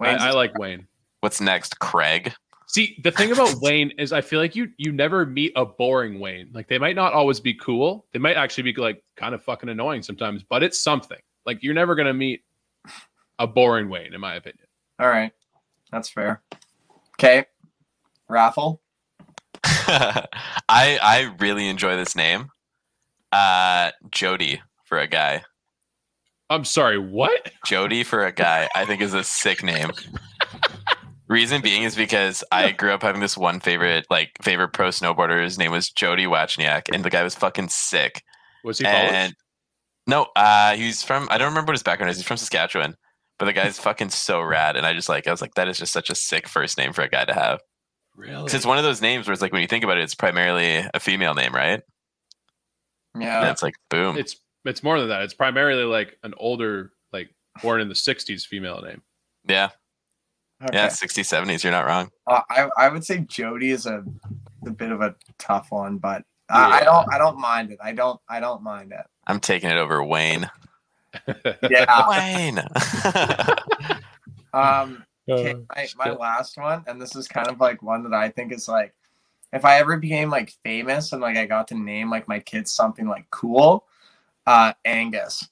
I, 0.00 0.28
I 0.28 0.30
like 0.30 0.56
Wayne. 0.58 0.86
what's 1.20 1.40
next? 1.40 1.78
Craig. 1.78 2.32
See, 2.68 3.00
the 3.02 3.10
thing 3.10 3.32
about 3.32 3.60
Wayne 3.62 3.90
is 3.98 4.12
I 4.12 4.20
feel 4.20 4.40
like 4.40 4.54
you 4.54 4.68
you 4.76 4.92
never 4.92 5.24
meet 5.24 5.52
a 5.56 5.64
boring 5.64 6.20
Wayne. 6.20 6.50
Like 6.52 6.68
they 6.68 6.78
might 6.78 6.96
not 6.96 7.14
always 7.14 7.40
be 7.40 7.54
cool. 7.54 8.06
They 8.12 8.18
might 8.18 8.36
actually 8.36 8.70
be 8.70 8.80
like 8.80 9.02
kind 9.16 9.34
of 9.34 9.42
fucking 9.42 9.68
annoying 9.68 10.02
sometimes, 10.02 10.42
but 10.42 10.62
it's 10.62 10.78
something. 10.78 11.18
Like 11.46 11.62
you're 11.62 11.74
never 11.74 11.94
gonna 11.94 12.14
meet 12.14 12.44
a 13.38 13.46
boring 13.46 13.88
Wayne, 13.88 14.12
in 14.12 14.20
my 14.20 14.34
opinion. 14.34 14.66
All 15.00 15.08
right, 15.08 15.32
that's 15.90 16.10
fair. 16.10 16.42
Okay, 17.14 17.46
raffle. 18.28 18.82
I 19.64 20.28
I 20.68 21.34
really 21.38 21.68
enjoy 21.68 21.96
this 21.96 22.14
name. 22.14 22.50
Uh, 23.32 23.92
Jody 24.10 24.60
for 24.88 24.98
a 24.98 25.06
guy. 25.06 25.42
I'm 26.50 26.64
sorry, 26.64 26.98
what? 26.98 27.52
Jody 27.66 28.02
for 28.04 28.24
a 28.24 28.32
guy, 28.32 28.68
I 28.74 28.86
think 28.86 29.02
is 29.02 29.14
a 29.14 29.22
sick 29.22 29.62
name. 29.62 29.90
Reason 31.28 31.60
being 31.60 31.82
is 31.82 31.94
because 31.94 32.42
I 32.50 32.72
grew 32.72 32.90
up 32.92 33.02
having 33.02 33.20
this 33.20 33.36
one 33.36 33.60
favorite, 33.60 34.06
like 34.08 34.30
favorite 34.40 34.72
pro 34.72 34.88
snowboarder. 34.88 35.42
His 35.44 35.58
name 35.58 35.70
was 35.72 35.90
Jody 35.90 36.24
Wachniak, 36.24 36.92
and 36.92 37.04
the 37.04 37.10
guy 37.10 37.22
was 37.22 37.34
fucking 37.34 37.68
sick. 37.68 38.22
Was 38.64 38.78
he 38.78 38.84
Polish? 38.84 39.10
And 39.12 39.34
no, 40.06 40.28
uh, 40.34 40.74
he's 40.74 41.02
from 41.02 41.28
I 41.30 41.36
don't 41.36 41.48
remember 41.50 41.68
what 41.70 41.74
his 41.76 41.82
background 41.82 42.10
is. 42.10 42.16
He's 42.16 42.26
from 42.26 42.38
Saskatchewan, 42.38 42.94
but 43.38 43.44
the 43.44 43.52
guy's 43.52 43.78
fucking 43.78 44.08
so 44.08 44.40
rad. 44.40 44.74
And 44.76 44.86
I 44.86 44.94
just 44.94 45.10
like 45.10 45.26
I 45.26 45.30
was 45.30 45.42
like, 45.42 45.52
that 45.56 45.68
is 45.68 45.76
just 45.76 45.92
such 45.92 46.08
a 46.08 46.14
sick 46.14 46.48
first 46.48 46.78
name 46.78 46.94
for 46.94 47.02
a 47.02 47.10
guy 47.10 47.26
to 47.26 47.34
have. 47.34 47.60
Really? 48.16 48.44
Because 48.44 48.54
it's 48.54 48.66
one 48.66 48.78
of 48.78 48.84
those 48.84 49.02
names 49.02 49.26
where 49.26 49.34
it's 49.34 49.42
like 49.42 49.52
when 49.52 49.60
you 49.60 49.68
think 49.68 49.84
about 49.84 49.98
it, 49.98 50.04
it's 50.04 50.14
primarily 50.14 50.82
a 50.94 50.98
female 50.98 51.34
name, 51.34 51.54
right? 51.54 51.82
And 53.12 53.22
Yeah, 53.22 53.50
it's 53.50 53.62
like 53.62 53.74
boom. 53.90 54.16
it's 54.16 54.36
it's 54.68 54.82
more 54.82 54.98
than 54.98 55.08
that. 55.08 55.22
It's 55.22 55.34
primarily 55.34 55.84
like 55.84 56.18
an 56.22 56.34
older, 56.36 56.92
like 57.12 57.30
born 57.62 57.80
in 57.80 57.88
the 57.88 57.94
'60s 57.94 58.46
female 58.46 58.80
name. 58.82 59.02
yeah, 59.48 59.70
okay. 60.62 60.76
yeah, 60.76 60.88
60s, 60.88 61.46
70s. 61.46 61.62
You're 61.64 61.72
not 61.72 61.86
wrong. 61.86 62.10
Uh, 62.26 62.42
I 62.50 62.68
I 62.76 62.88
would 62.88 63.04
say 63.04 63.18
Jody 63.20 63.70
is 63.70 63.86
a 63.86 64.04
a 64.66 64.70
bit 64.70 64.92
of 64.92 65.00
a 65.00 65.14
tough 65.38 65.70
one, 65.70 65.98
but 65.98 66.22
I, 66.50 66.80
I 66.80 66.84
don't 66.84 67.12
I 67.12 67.18
don't 67.18 67.38
mind 67.38 67.72
it. 67.72 67.78
I 67.82 67.92
don't 67.92 68.20
I 68.28 68.40
don't 68.40 68.62
mind 68.62 68.92
it. 68.92 69.04
I'm 69.26 69.40
taking 69.40 69.70
it 69.70 69.78
over 69.78 70.02
Wayne. 70.02 70.50
Yeah. 71.68 72.08
Wayne. 72.08 72.60
Um. 74.54 75.04
Okay, 75.28 75.54
my, 75.76 75.86
my 76.06 76.10
last 76.12 76.56
one, 76.56 76.82
and 76.86 77.00
this 77.00 77.14
is 77.14 77.28
kind 77.28 77.48
of 77.48 77.60
like 77.60 77.82
one 77.82 78.02
that 78.04 78.14
I 78.14 78.30
think 78.30 78.50
is 78.50 78.66
like, 78.66 78.94
if 79.52 79.62
I 79.62 79.78
ever 79.78 79.98
became 79.98 80.30
like 80.30 80.54
famous 80.64 81.12
and 81.12 81.20
like 81.20 81.36
I 81.36 81.44
got 81.44 81.68
to 81.68 81.74
name 81.74 82.10
like 82.10 82.26
my 82.28 82.40
kids 82.40 82.72
something 82.72 83.06
like 83.06 83.26
cool, 83.30 83.84
uh, 84.48 84.72
Angus. 84.86 85.46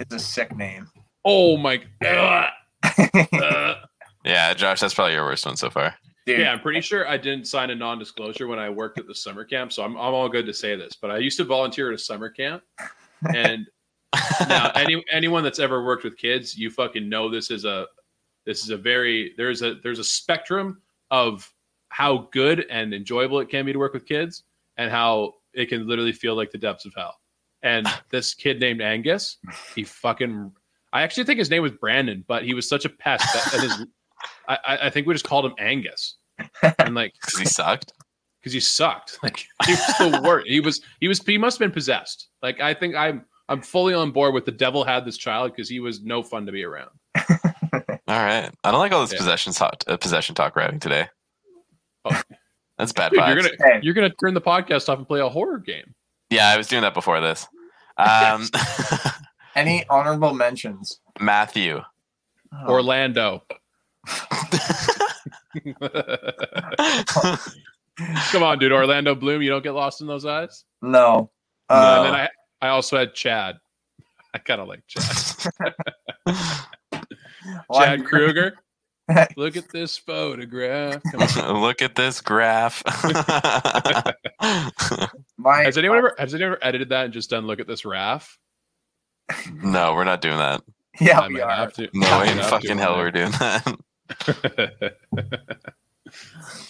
It's 0.00 0.14
a 0.14 0.18
sick 0.18 0.54
name. 0.56 0.88
oh 1.24 1.56
my 1.56 1.80
god. 2.02 2.50
Uh, 2.82 3.74
yeah, 4.24 4.52
Josh, 4.54 4.80
that's 4.80 4.94
probably 4.94 5.14
your 5.14 5.24
worst 5.24 5.46
one 5.46 5.56
so 5.56 5.70
far. 5.70 5.94
Dude, 6.26 6.40
yeah, 6.40 6.52
I'm 6.52 6.60
pretty 6.60 6.80
sure 6.80 7.08
I 7.08 7.16
didn't 7.16 7.46
sign 7.46 7.70
a 7.70 7.74
non-disclosure 7.74 8.46
when 8.46 8.58
I 8.58 8.68
worked 8.68 8.98
at 8.98 9.06
the 9.06 9.14
summer 9.14 9.44
camp, 9.44 9.72
so 9.72 9.84
I'm 9.84 9.96
I'm 9.96 10.14
all 10.14 10.28
good 10.28 10.46
to 10.46 10.54
say 10.54 10.76
this. 10.76 10.94
But 11.00 11.10
I 11.10 11.18
used 11.18 11.36
to 11.38 11.44
volunteer 11.44 11.88
at 11.88 11.94
a 11.94 11.98
summer 11.98 12.28
camp, 12.28 12.62
and 13.34 13.66
now 14.48 14.72
any 14.74 15.04
anyone 15.10 15.44
that's 15.44 15.58
ever 15.58 15.84
worked 15.84 16.04
with 16.04 16.16
kids, 16.16 16.56
you 16.56 16.70
fucking 16.70 17.08
know 17.08 17.30
this 17.30 17.50
is 17.50 17.64
a 17.64 17.86
this 18.44 18.62
is 18.62 18.70
a 18.70 18.76
very 18.76 19.34
there's 19.36 19.62
a 19.62 19.74
there's 19.82 20.00
a 20.00 20.04
spectrum 20.04 20.80
of 21.10 21.48
how 21.90 22.28
good 22.32 22.66
and 22.70 22.94
enjoyable 22.94 23.38
it 23.38 23.48
can 23.48 23.66
be 23.66 23.72
to 23.72 23.78
work 23.78 23.92
with 23.92 24.06
kids 24.06 24.44
and 24.78 24.90
how 24.90 25.34
it 25.54 25.66
can 25.66 25.86
literally 25.86 26.12
feel 26.12 26.34
like 26.34 26.50
the 26.50 26.58
depths 26.58 26.86
of 26.86 26.92
hell. 26.96 27.14
And 27.62 27.86
this 28.10 28.34
kid 28.34 28.60
named 28.60 28.80
Angus, 28.80 29.38
he 29.74 29.84
fucking 29.84 30.52
I 30.92 31.02
actually 31.02 31.24
think 31.24 31.38
his 31.38 31.48
name 31.50 31.62
was 31.62 31.72
Brandon, 31.72 32.24
but 32.28 32.44
he 32.44 32.52
was 32.54 32.68
such 32.68 32.84
a 32.84 32.88
pest 32.90 33.24
that 33.34 33.54
and 33.54 33.62
his 33.62 33.86
I, 34.48 34.58
I- 34.66 34.86
I 34.86 34.90
think 34.90 35.06
we 35.06 35.14
just 35.14 35.24
called 35.24 35.44
him 35.46 35.54
Angus. 35.58 36.16
And 36.78 36.94
like 36.94 37.12
Because 37.20 37.38
he 37.38 37.44
sucked. 37.46 37.92
because 38.40 38.52
he 38.52 38.60
sucked. 38.60 39.18
Like 39.22 39.44
he 39.66 39.72
was 39.72 39.94
the 39.98 40.20
worst. 40.24 40.46
He 40.48 40.60
was 40.60 40.80
he 41.00 41.08
was 41.08 41.20
he 41.24 41.38
must 41.38 41.58
have 41.58 41.66
been 41.66 41.72
possessed. 41.74 42.28
Like 42.42 42.60
I 42.60 42.74
think 42.74 42.94
I'm 42.94 43.24
I'm 43.48 43.60
fully 43.62 43.94
on 43.94 44.10
board 44.12 44.34
with 44.34 44.44
the 44.44 44.52
devil 44.52 44.84
had 44.84 45.04
this 45.04 45.16
child 45.16 45.52
because 45.52 45.68
he 45.68 45.78
was 45.80 46.02
no 46.02 46.22
fun 46.22 46.46
to 46.46 46.52
be 46.52 46.64
around. 46.64 46.90
All 48.08 48.18
right. 48.18 48.50
I 48.64 48.70
don't 48.70 48.80
like 48.80 48.92
all 48.92 49.00
this 49.02 49.12
Yeah. 49.12 49.18
possession 49.18 49.52
talk, 49.52 49.82
uh, 49.86 49.96
possession 49.96 50.34
talk 50.34 50.54
we're 50.56 50.62
having 50.62 50.80
today. 50.80 51.08
Oh. 52.04 52.20
That's 52.78 52.92
bad 52.92 53.12
Dude, 53.12 53.20
vibes. 53.20 53.26
you're 53.34 53.36
gonna 53.42 53.54
Okay. 53.60 53.80
you're 53.82 53.94
gonna 53.94 54.10
turn 54.22 54.34
the 54.34 54.40
podcast 54.40 54.88
off 54.88 54.98
and 54.98 55.06
play 55.06 55.20
a 55.20 55.28
horror 55.28 55.58
game. 55.58 55.94
Yeah, 56.32 56.48
I 56.48 56.56
was 56.56 56.66
doing 56.66 56.82
that 56.82 56.94
before 56.94 57.20
this. 57.20 57.46
Um, 57.98 58.48
Any 59.54 59.84
honorable 59.90 60.32
mentions? 60.34 61.00
Matthew. 61.20 61.82
Oh, 62.52 62.68
Orlando. 62.68 63.44
Come 68.30 68.42
on, 68.42 68.58
dude. 68.58 68.72
Orlando 68.72 69.14
Bloom, 69.14 69.42
you 69.42 69.50
don't 69.50 69.62
get 69.62 69.72
lost 69.74 70.00
in 70.00 70.06
those 70.06 70.24
eyes. 70.24 70.64
no. 70.80 71.30
and 71.68 71.78
Uh, 71.78 72.02
then 72.02 72.14
I 72.14 72.28
I 72.62 72.68
also 72.68 72.96
had 72.98 73.14
Chad. 73.14 73.56
I 74.34 74.38
kind 74.38 74.60
of 74.60 74.68
like 74.68 74.82
Chad. 74.88 75.02
Chad 77.74 78.00
Kroeger. 78.04 78.52
Look 79.36 79.56
at 79.56 79.70
this 79.70 79.96
photograph. 79.96 81.02
Look 81.36 81.82
at 81.82 81.94
this 81.94 82.20
graph. 82.20 82.82
my, 85.38 85.62
Has 85.62 85.78
anyone 85.78 85.98
ever 85.98 86.14
has 86.18 86.34
anyone 86.34 86.52
ever 86.52 86.64
edited 86.64 86.90
that 86.90 87.04
and 87.06 87.14
just 87.14 87.30
done 87.30 87.46
look 87.46 87.60
at 87.60 87.66
this 87.66 87.84
RAF? 87.84 88.38
no, 89.62 89.94
we're 89.94 90.04
not 90.04 90.20
doing 90.20 90.38
that. 90.38 90.62
Yeah, 91.00 91.20
I 91.20 91.28
we 91.28 91.34
might 91.34 91.42
are. 91.42 91.50
have 91.56 91.72
to. 91.74 91.88
No 91.94 92.20
way 92.20 92.30
in 92.30 92.38
fucking 92.38 92.76
to. 92.76 92.82
hell 92.82 92.96
we're 92.96 93.10
doing 93.10 93.30
that. 93.32 93.76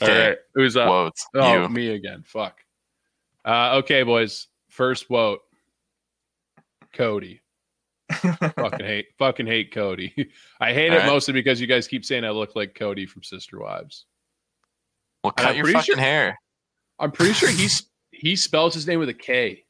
All 0.00 0.08
right, 0.08 0.38
who's 0.54 0.76
up? 0.76 0.86
Quotes. 0.86 1.26
Oh, 1.34 1.62
you. 1.62 1.68
me 1.68 1.88
again. 1.88 2.22
Fuck. 2.24 2.60
Uh, 3.44 3.76
okay, 3.78 4.04
boys. 4.04 4.46
First 4.68 5.08
vote. 5.08 5.40
Cody. 6.92 7.41
Fucking 8.12 8.86
hate. 8.86 9.06
Fucking 9.18 9.46
hate 9.46 9.72
Cody. 9.72 10.30
I 10.60 10.72
hate 10.72 10.90
All 10.90 10.96
it 10.96 11.00
right. 11.00 11.06
mostly 11.06 11.32
because 11.34 11.60
you 11.60 11.66
guys 11.66 11.88
keep 11.88 12.04
saying 12.04 12.24
I 12.24 12.30
look 12.30 12.54
like 12.56 12.74
Cody 12.74 13.06
from 13.06 13.22
Sister 13.22 13.58
Wives. 13.60 14.06
Well, 15.24 15.32
I'm 15.36 15.44
cut 15.44 15.56
your 15.56 15.64
pretty 15.64 15.78
fucking 15.78 15.94
sure- 15.94 16.02
hair. 16.02 16.38
I'm 16.98 17.10
pretty 17.12 17.32
sure 17.32 17.48
he's 17.50 17.88
he 18.10 18.36
spells 18.36 18.74
his 18.74 18.86
name 18.86 18.98
with 19.00 19.08
a 19.08 19.14
K. 19.14 19.64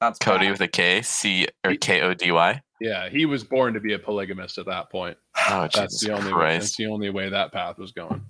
That's 0.00 0.18
Cody 0.18 0.46
bad. 0.46 0.52
with 0.52 0.60
a 0.62 0.68
K, 0.68 1.02
C 1.02 1.46
or 1.64 1.74
K 1.74 2.00
O 2.02 2.14
D 2.14 2.30
Y. 2.32 2.60
Yeah, 2.80 3.08
he 3.10 3.26
was 3.26 3.44
born 3.44 3.74
to 3.74 3.80
be 3.80 3.92
a 3.92 3.98
polygamist 3.98 4.56
at 4.58 4.66
that 4.66 4.90
point. 4.90 5.16
Oh, 5.50 5.62
That's 5.74 5.76
Jesus 5.76 6.00
the 6.00 6.12
only 6.14 6.32
way, 6.32 6.58
that's 6.58 6.76
the 6.76 6.86
only 6.86 7.10
way 7.10 7.28
that 7.28 7.52
path 7.52 7.76
was 7.78 7.92
going. 7.92 8.22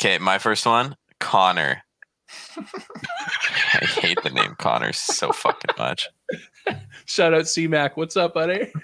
Okay, 0.00 0.18
my 0.18 0.38
first 0.38 0.66
one, 0.66 0.96
Connor. 1.20 1.82
I 3.80 3.84
hate 3.86 4.22
the 4.22 4.30
name 4.30 4.54
Connor 4.58 4.92
so 4.92 5.32
fucking 5.32 5.74
much. 5.78 6.08
Shout 7.06 7.34
out 7.34 7.48
C-Mac. 7.48 7.96
What's 7.96 8.16
up, 8.16 8.34
buddy? 8.34 8.70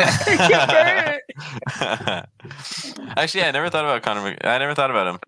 Actually, 3.17 3.45
I 3.45 3.51
never 3.53 3.71
thought 3.71 3.85
about 3.85 4.03
Connor. 4.03 4.23
Mc- 4.23 4.45
I 4.45 4.59
never 4.59 4.75
thought 4.75 4.91
about 4.91 5.07
him. 5.15 5.21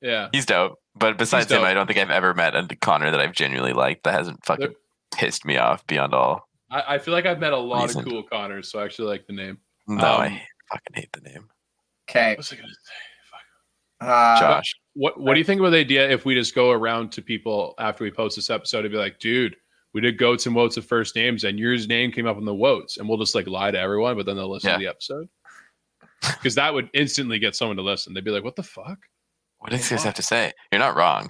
yeah. 0.00 0.28
He's 0.32 0.46
dope. 0.46 0.78
But 0.96 1.18
besides 1.18 1.50
him. 1.50 1.62
I 1.62 1.74
don't 1.74 1.86
think 1.86 1.98
I've 1.98 2.10
ever 2.10 2.34
met 2.34 2.54
a 2.54 2.66
Connor 2.76 3.10
that 3.10 3.20
I've 3.20 3.32
genuinely 3.32 3.72
liked 3.72 4.04
that 4.04 4.14
hasn't 4.14 4.44
fucking 4.44 4.66
There- 4.68 4.74
pissed 5.14 5.44
me 5.44 5.56
off 5.56 5.86
beyond 5.86 6.14
all. 6.14 6.48
I, 6.70 6.94
I 6.94 6.98
feel 6.98 7.14
like 7.14 7.26
I've 7.26 7.38
met 7.40 7.52
a 7.52 7.58
lot 7.58 7.82
Reason. 7.82 8.00
of 8.00 8.06
cool 8.06 8.22
Connors, 8.22 8.70
so 8.70 8.78
I 8.80 8.84
actually 8.84 9.08
like 9.08 9.26
the 9.26 9.32
name. 9.34 9.58
No, 9.86 10.04
I 10.04 10.26
Um, 10.26 10.40
fucking 10.72 10.94
hate 10.94 11.12
the 11.12 11.20
name. 11.20 11.48
Okay. 12.08 12.34
What's 12.36 12.52
I 12.52 12.56
gonna 12.56 12.68
say? 12.68 12.92
Fuck. 13.30 14.08
Uh, 14.08 14.40
Josh. 14.40 14.74
What 14.94 15.20
What 15.20 15.34
do 15.34 15.38
you 15.40 15.44
think 15.44 15.60
about 15.60 15.70
the 15.70 15.78
idea 15.78 16.08
if 16.08 16.24
we 16.24 16.34
just 16.34 16.54
go 16.54 16.70
around 16.70 17.10
to 17.12 17.22
people 17.22 17.74
after 17.78 18.04
we 18.04 18.10
post 18.10 18.36
this 18.36 18.50
episode 18.50 18.84
and 18.84 18.92
be 18.92 18.98
like, 18.98 19.18
dude, 19.18 19.56
we 19.92 20.00
did 20.00 20.18
goats 20.18 20.46
and 20.46 20.54
woats 20.54 20.76
of 20.76 20.84
first 20.86 21.14
names, 21.16 21.44
and 21.44 21.58
yours 21.58 21.88
name 21.88 22.10
came 22.12 22.26
up 22.26 22.36
in 22.38 22.44
the 22.44 22.54
woats, 22.54 22.96
and 22.98 23.08
we'll 23.08 23.18
just 23.18 23.34
like 23.34 23.46
lie 23.46 23.70
to 23.70 23.78
everyone, 23.78 24.16
but 24.16 24.26
then 24.26 24.36
they'll 24.36 24.50
listen 24.50 24.70
Yeah. 24.70 24.76
to 24.76 24.80
the 24.84 24.88
episode 24.88 25.28
because 26.22 26.54
that 26.56 26.72
would 26.72 26.88
instantly 26.94 27.38
get 27.38 27.54
someone 27.56 27.76
to 27.76 27.82
listen. 27.82 28.14
They'd 28.14 28.24
be 28.24 28.30
like, 28.30 28.44
what 28.44 28.56
the 28.56 28.62
fuck? 28.62 28.98
What 29.58 29.70
do 29.70 29.76
you 29.76 29.82
guys 29.82 30.02
have 30.04 30.14
to 30.14 30.22
say? 30.22 30.52
You're 30.72 30.78
not 30.78 30.96
wrong. 30.96 31.28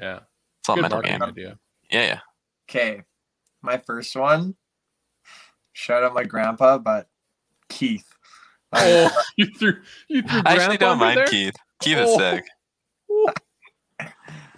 Yeah, 0.00 0.20
It's 0.60 0.68
all 0.68 0.74
good 0.76 0.82
mental 0.82 1.00
game. 1.02 1.22
idea. 1.22 1.58
Yeah, 1.90 2.02
yeah. 2.06 2.20
Okay. 2.68 3.02
My 3.62 3.78
first 3.78 4.14
one. 4.16 4.56
Shout 5.72 6.02
out 6.02 6.14
my 6.14 6.24
grandpa, 6.24 6.78
but 6.78 7.08
Keith. 7.68 8.06
Oh, 8.72 9.10
you 9.36 9.46
threw 9.58 9.74
you 10.08 10.22
threw. 10.22 10.40
I 10.44 10.54
actually 10.56 10.76
don't 10.78 10.98
mind 10.98 11.18
there? 11.18 11.26
Keith. 11.26 11.54
Keith 11.82 11.98
is 11.98 12.08
Oh. 12.10 12.18
sick. 12.18 12.44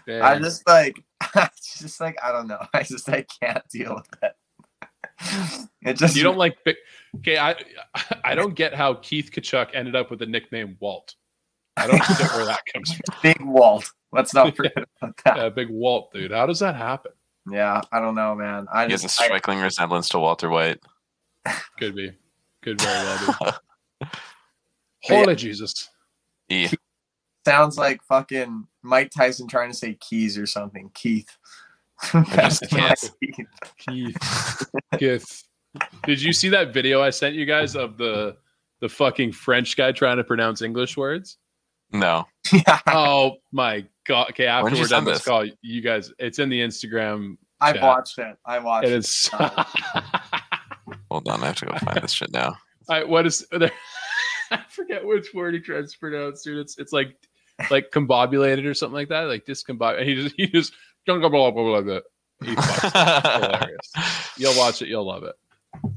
Damn. 0.08 0.24
I 0.24 0.38
just 0.38 0.66
like, 0.66 1.04
it's 1.36 1.78
just 1.78 2.00
like 2.00 2.16
I 2.24 2.32
don't 2.32 2.48
know. 2.48 2.64
I 2.74 2.82
just 2.82 3.08
I 3.10 3.26
can't 3.42 3.62
deal 3.68 3.94
with 3.94 4.22
it. 4.22 4.32
It 5.82 5.96
just 5.96 6.16
you 6.16 6.22
don't 6.22 6.36
like 6.36 6.62
big. 6.64 6.76
Okay, 7.18 7.38
I 7.38 7.54
I 8.24 8.34
don't 8.34 8.54
get 8.54 8.74
how 8.74 8.94
Keith 8.94 9.30
Tkachuk 9.32 9.70
ended 9.74 9.94
up 9.96 10.10
with 10.10 10.18
the 10.18 10.26
nickname 10.26 10.76
Walt. 10.80 11.14
I 11.76 11.86
don't 11.86 11.98
get 11.98 12.32
where 12.32 12.44
that 12.46 12.60
comes 12.72 12.92
from. 12.92 13.16
big 13.22 13.40
Walt. 13.40 13.90
Let's 14.12 14.34
not 14.34 14.54
forget 14.56 14.72
about 14.76 15.16
that. 15.24 15.36
Yeah, 15.36 15.48
big 15.50 15.70
Walt, 15.70 16.12
dude. 16.12 16.32
How 16.32 16.46
does 16.46 16.58
that 16.60 16.74
happen? 16.74 17.12
Yeah, 17.48 17.80
I 17.92 18.00
don't 18.00 18.16
know, 18.16 18.34
man. 18.34 18.66
I 18.72 18.86
He 18.86 18.92
has 18.92 19.02
a 19.02 19.06
just 19.06 19.20
I, 19.20 19.26
striking 19.26 19.60
resemblance 19.60 20.08
to 20.10 20.18
Walter 20.18 20.50
White. 20.50 20.80
Could 21.78 21.94
be. 21.94 22.12
Could 22.62 22.80
very 22.80 23.04
well 23.04 23.18
be. 24.00 24.06
But 24.08 24.18
Holy 25.04 25.36
Jesus. 25.36 25.88
E. 26.48 26.68
sounds 27.46 27.78
like 27.78 28.02
fucking 28.02 28.66
Mike 28.88 29.10
Tyson 29.16 29.46
trying 29.46 29.70
to 29.70 29.76
say 29.76 29.94
keys 30.00 30.38
or 30.38 30.46
something. 30.46 30.90
Keith. 30.94 31.28
That's 32.12 32.60
Keith. 32.60 33.10
Keith. 33.20 33.46
Keith. 33.78 34.70
Keith. 34.98 35.42
Did 36.04 36.22
you 36.22 36.32
see 36.32 36.48
that 36.48 36.72
video 36.72 37.02
I 37.02 37.10
sent 37.10 37.34
you 37.34 37.44
guys 37.44 37.76
of 37.76 37.98
the 37.98 38.36
the 38.80 38.88
fucking 38.88 39.32
French 39.32 39.76
guy 39.76 39.92
trying 39.92 40.16
to 40.16 40.24
pronounce 40.24 40.62
English 40.62 40.96
words? 40.96 41.36
No. 41.92 42.26
Oh 42.86 43.36
my 43.52 43.84
god. 44.06 44.30
Okay, 44.30 44.46
after 44.46 44.64
When 44.64 44.72
did 44.72 44.78
we're 44.80 44.84
you 44.84 44.88
done 44.88 45.04
this 45.04 45.18
this? 45.18 45.26
call, 45.26 45.44
you 45.62 45.80
guys 45.82 46.12
it's 46.18 46.38
in 46.38 46.48
the 46.48 46.60
Instagram. 46.60 47.36
I 47.60 47.72
chat. 47.72 47.82
watched 47.82 48.18
it. 48.18 48.36
I 48.46 48.58
watched 48.58 48.86
It 48.88 48.92
it. 48.92 48.98
is 48.98 49.28
Hold 51.10 51.28
on. 51.28 51.42
I 51.42 51.46
have 51.46 51.56
to 51.56 51.66
go 51.66 51.72
find 51.78 52.02
this 52.02 52.12
shit 52.12 52.32
now. 52.32 52.56
I 52.88 53.04
what 53.04 53.26
is 53.26 53.46
there, 53.50 53.70
I 54.50 54.62
forget 54.68 55.04
which 55.04 55.34
word 55.34 55.54
he 55.54 55.60
tries 55.60 55.92
to 55.92 55.98
pronounce, 55.98 56.42
dude. 56.42 56.58
It's 56.58 56.78
it's 56.78 56.92
like 56.92 57.16
like 57.70 57.90
combobulated 57.90 58.64
or 58.66 58.74
something 58.74 58.94
like 58.94 59.08
that, 59.08 59.22
like 59.22 59.44
discombobulated. 59.46 60.06
He 60.06 60.14
just 60.14 60.34
he 60.36 60.46
just 60.46 60.72
blah 61.06 61.18
blah 61.18 61.50
blah 61.50 61.50
blah 61.50 61.80
blah. 61.80 62.00
He 62.44 62.54
hilarious. 62.54 63.92
You'll 64.36 64.56
watch 64.56 64.82
it, 64.82 64.88
you'll 64.88 65.06
love 65.06 65.24
it. 65.24 65.34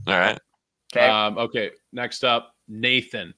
All 0.07 0.17
right. 0.17 0.39
Okay. 0.95 1.07
Um, 1.07 1.37
okay, 1.37 1.71
next 1.93 2.23
up, 2.23 2.53
Nathan. 2.67 3.33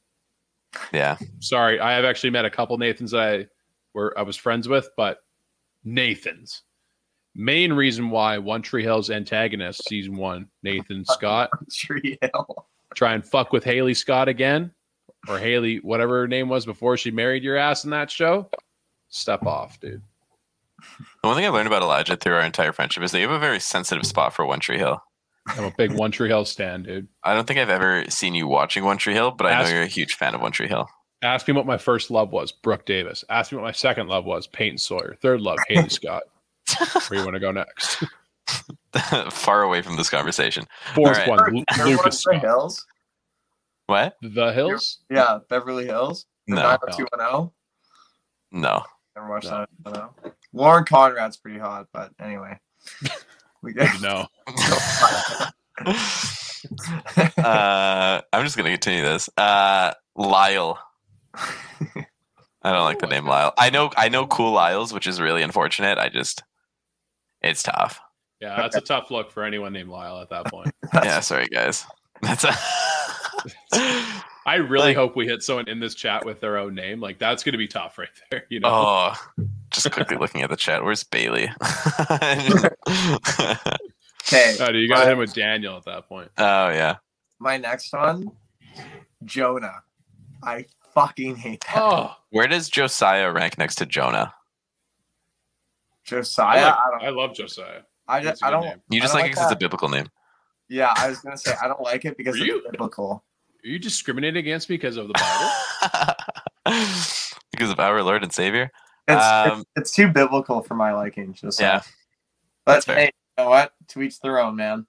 Yeah. 0.94 1.18
Sorry, 1.40 1.80
I 1.80 1.94
have 1.94 2.06
actually 2.06 2.30
met 2.32 2.45
a 2.45 2.50
couple 2.50 2.78
Nathans 2.78 3.12
that 3.12 3.22
I 3.22 3.48
were 3.94 4.18
I 4.18 4.22
was 4.22 4.38
friends 4.38 4.68
with, 4.68 4.90
but 4.95 5.20
Nathan's 5.84 6.64
main 7.36 7.74
reason 7.74 8.10
why 8.10 8.38
One 8.38 8.62
Tree 8.62 8.84
Hill's 8.84 9.10
antagonist, 9.10 9.88
season 9.88 10.16
one, 10.16 10.48
Nathan 10.62 11.04
Scott, 11.10 11.50
Tree 11.72 12.18
Hill. 12.22 12.68
try 12.95 13.14
and 13.14 13.26
fuck 13.26 13.52
with 13.52 13.64
Haley 13.64 13.94
Scott 13.94 14.28
again, 14.28 14.72
or 15.28 15.40
Haley, 15.40 15.78
whatever 15.78 16.22
her 16.22 16.28
name 16.28 16.50
was 16.50 16.66
before 16.66 16.98
she 16.98 17.12
married 17.12 17.44
your 17.44 17.58
ass 17.58 17.84
in 17.84 17.91
that 17.91 18.12
show. 18.12 18.50
Step 19.10 19.45
off, 19.45 19.80
dude. 19.80 20.02
The 21.22 21.28
one 21.28 21.36
thing 21.38 21.45
I 21.45 21.50
learned 21.50 21.68
about 21.68 21.82
Elijah 21.82 22.18
through 22.18 22.36
our 22.36 22.41
entire 22.41 22.74
friendship 22.74 23.04
is 23.04 23.12
that 23.12 23.20
you 23.20 23.28
have 23.28 23.36
a 23.36 23.40
very 23.40 23.60
sensitive 23.60 24.06
spot 24.06 24.34
for 24.34 24.45
One 24.45 24.60
Tree 24.60 24.78
Hill. 24.78 25.02
I'm 25.48 25.66
a 25.66 25.74
big 25.78 25.94
One 25.94 26.12
Tree 26.12 26.30
Hill 26.30 26.45
stand, 26.45 26.86
dude. 26.86 27.08
I 27.24 27.34
don't 27.34 27.48
think 27.48 27.60
I've 27.60 27.70
ever 27.70 28.06
seen 28.10 28.34
you 28.34 28.48
watching 28.48 28.84
One 28.84 28.98
Tree 28.98 29.14
Hill, 29.14 29.32
but 29.32 29.48
I 29.48 29.62
know 29.62 29.70
you're 29.70 29.84
a 29.84 29.88
huge 29.88 30.16
fan 30.16 30.36
of 30.36 30.41
One 30.41 30.52
Tree 30.52 30.68
Hill. 30.68 30.88
Ask 31.22 31.48
me 31.48 31.54
what 31.54 31.66
my 31.66 31.78
first 31.78 32.12
love 32.12 32.32
was, 32.32 32.52
Brooke 32.52 32.86
Davis. 32.86 33.24
Ask 33.30 33.52
me 33.52 33.58
what 33.58 33.64
my 33.64 33.72
second 33.72 34.08
love 34.08 34.26
was, 34.26 34.45
Peyton 34.48 34.78
Sawyer. 34.78 35.16
Third 35.22 35.41
love, 35.41 35.58
Haley 35.70 35.90
Scott. 35.90 36.24
Where 37.08 37.20
you 37.20 37.26
want 37.26 37.36
to 37.36 37.40
go 37.40 37.52
next? 37.52 38.04
Far 39.32 39.64
away 39.64 39.82
from 39.82 39.95
this 39.95 40.10
conversation. 40.10 40.66
Fourth 40.94 41.18
right. 41.18 41.30
one, 41.30 41.54
Lu- 41.54 41.86
Lucas 41.86 42.20
Scott. 42.20 42.41
Hills? 42.41 42.86
What? 43.88 44.15
The 44.22 44.53
Hills? 44.53 44.99
Yeah, 45.10 45.39
Beverly 45.49 45.85
Hills. 45.85 46.26
The 46.47 46.55
No. 46.55 46.61
90210. 46.61 47.51
No. 48.61 48.84
Never 49.15 49.30
watched 49.30 49.45
No. 49.49 49.60
that. 49.60 49.69
I 49.85 49.91
don't. 49.91 50.11
Lauren 50.53 50.85
Conrad's 50.85 51.38
pretty 51.38 51.60
hot, 51.60 51.88
but 51.93 52.11
anyway. 52.19 52.60
We 53.61 53.72
Good 53.72 53.88
to 53.91 54.01
know. 54.01 54.27
uh, 57.38 58.22
I'm 58.34 58.43
just 58.43 58.57
gonna 58.57 58.72
continue 58.72 59.03
this. 59.03 59.30
Uh, 59.38 59.93
Lyle. 60.18 60.77
I 61.35 62.72
don't 62.72 62.84
like 62.84 62.99
the 62.99 63.07
name 63.07 63.26
Lyle. 63.26 63.53
I 63.57 63.69
know 63.69 63.89
I 63.95 64.10
know 64.10 64.27
cool 64.27 64.51
Lyles, 64.51 64.93
which 64.93 65.07
is 65.07 65.22
really 65.22 65.43
unfortunate. 65.43 65.97
I 65.97 66.10
just 66.10 66.43
it's 67.41 67.64
tough. 67.64 68.01
Yeah, 68.41 68.57
that's 68.57 68.76
a 68.76 68.81
tough 68.81 69.11
look 69.11 69.31
for 69.31 69.43
anyone 69.43 69.72
named 69.72 69.88
Lyle 69.89 70.19
at 70.22 70.30
that 70.31 70.47
point. 70.47 70.73
Yeah, 70.93 71.22
sorry 71.22 71.47
guys. 71.47 71.85
That's 72.22 72.43
a 72.43 72.53
I 74.45 74.56
really 74.56 74.88
Like- 74.88 74.98
hope 74.98 75.15
we 75.15 75.26
hit 75.28 75.41
someone 75.44 75.68
in 75.70 75.80
this 75.80 75.95
chat 75.95 76.26
with 76.26 76.40
their 76.41 76.57
own 76.57 76.76
name. 76.76 76.99
Like 76.99 77.18
that's 77.20 77.44
going 77.44 77.53
to 77.53 77.57
be 77.57 77.68
tough 77.68 77.98
right 77.98 78.10
there. 78.30 78.45
You 78.49 78.60
know, 78.60 78.70
Oh, 78.70 79.14
just 79.72 79.90
quickly 79.91 80.18
looking 80.18 80.41
at 80.41 80.49
the 80.49 80.56
chat. 80.57 80.84
Where's 80.84 81.03
Bailey? 81.03 81.49
Okay, 84.26 84.56
oh, 84.61 84.70
you 84.72 84.88
got 84.88 85.06
him 85.11 85.18
with 85.18 85.34
Daniel 85.34 85.76
at 85.76 85.84
that 85.84 86.07
point. 86.07 86.32
Oh 86.38 86.70
yeah. 86.70 86.95
my 87.40 87.57
next 87.57 87.91
one, 87.91 88.32
Jonah. 89.26 89.84
I 90.41 90.65
fucking 90.94 91.36
hate 91.36 91.61
that. 91.68 91.78
Oh, 91.78 92.11
Where 92.30 92.48
does 92.48 92.70
Josiah 92.70 93.32
rank 93.32 93.57
next 93.57 93.76
to 93.76 93.86
Jonah? 93.86 94.34
Josiah. 96.06 96.45
I, 96.60 96.64
like- 96.64 96.74
I, 96.76 96.90
don't. 96.91 97.03
I 97.03 97.10
love 97.10 97.36
Josiah. 97.36 97.82
I 98.07 98.22
That's 98.24 98.40
just. 98.40 98.44
a 98.44 98.45
I 98.45 98.49
good 98.49 98.53
don't. 98.56 98.64
name. 98.65 98.82
You 98.90 99.02
just 99.02 99.14
I 99.14 99.18
like 99.18 99.24
don't 99.26 99.32
it 99.32 99.36
'cause 99.36 99.44
it's 99.45 99.53
a 99.53 99.57
biblical 99.57 99.90
name. 99.90 100.07
Yeah, 100.70 100.94
I 100.95 101.10
was 101.10 101.20
gonna 101.20 101.38
say 101.38 101.53
I 101.61 101.68
don't 101.68 101.82
like 101.82 102.06
it 102.06 102.18
because 102.18 102.36
it's 102.38 102.45
you- 102.45 102.64
biblical. 102.72 103.26
Are 103.64 103.68
you 103.69 103.80
discriminating 103.80 104.40
against 104.40 104.69
me 104.69 104.76
because 104.76 104.98
of 104.98 105.07
the 105.07 105.14
Bible? 105.14 106.76
because 107.52 107.69
of 107.72 107.80
our 107.80 108.02
Lord 108.03 108.23
and 108.23 108.31
Savior. 108.34 108.69
It's, 109.07 109.23
Um, 109.23 109.60
it's 109.61 109.69
it's 109.76 109.91
too 109.91 110.07
biblical 110.10 110.61
for 110.61 110.76
my 110.76 110.94
liking. 110.94 111.34
Just 111.34 111.60
Yeah. 111.60 111.81
But 112.65 112.73
that's 112.73 112.85
fair. 112.85 112.95
hey, 112.98 113.06
you 113.38 113.44
know 113.44 113.49
what? 113.49 113.73
To 113.90 114.02
each 114.02 114.19
their 114.19 114.40
own, 114.40 114.56
man. 114.56 114.85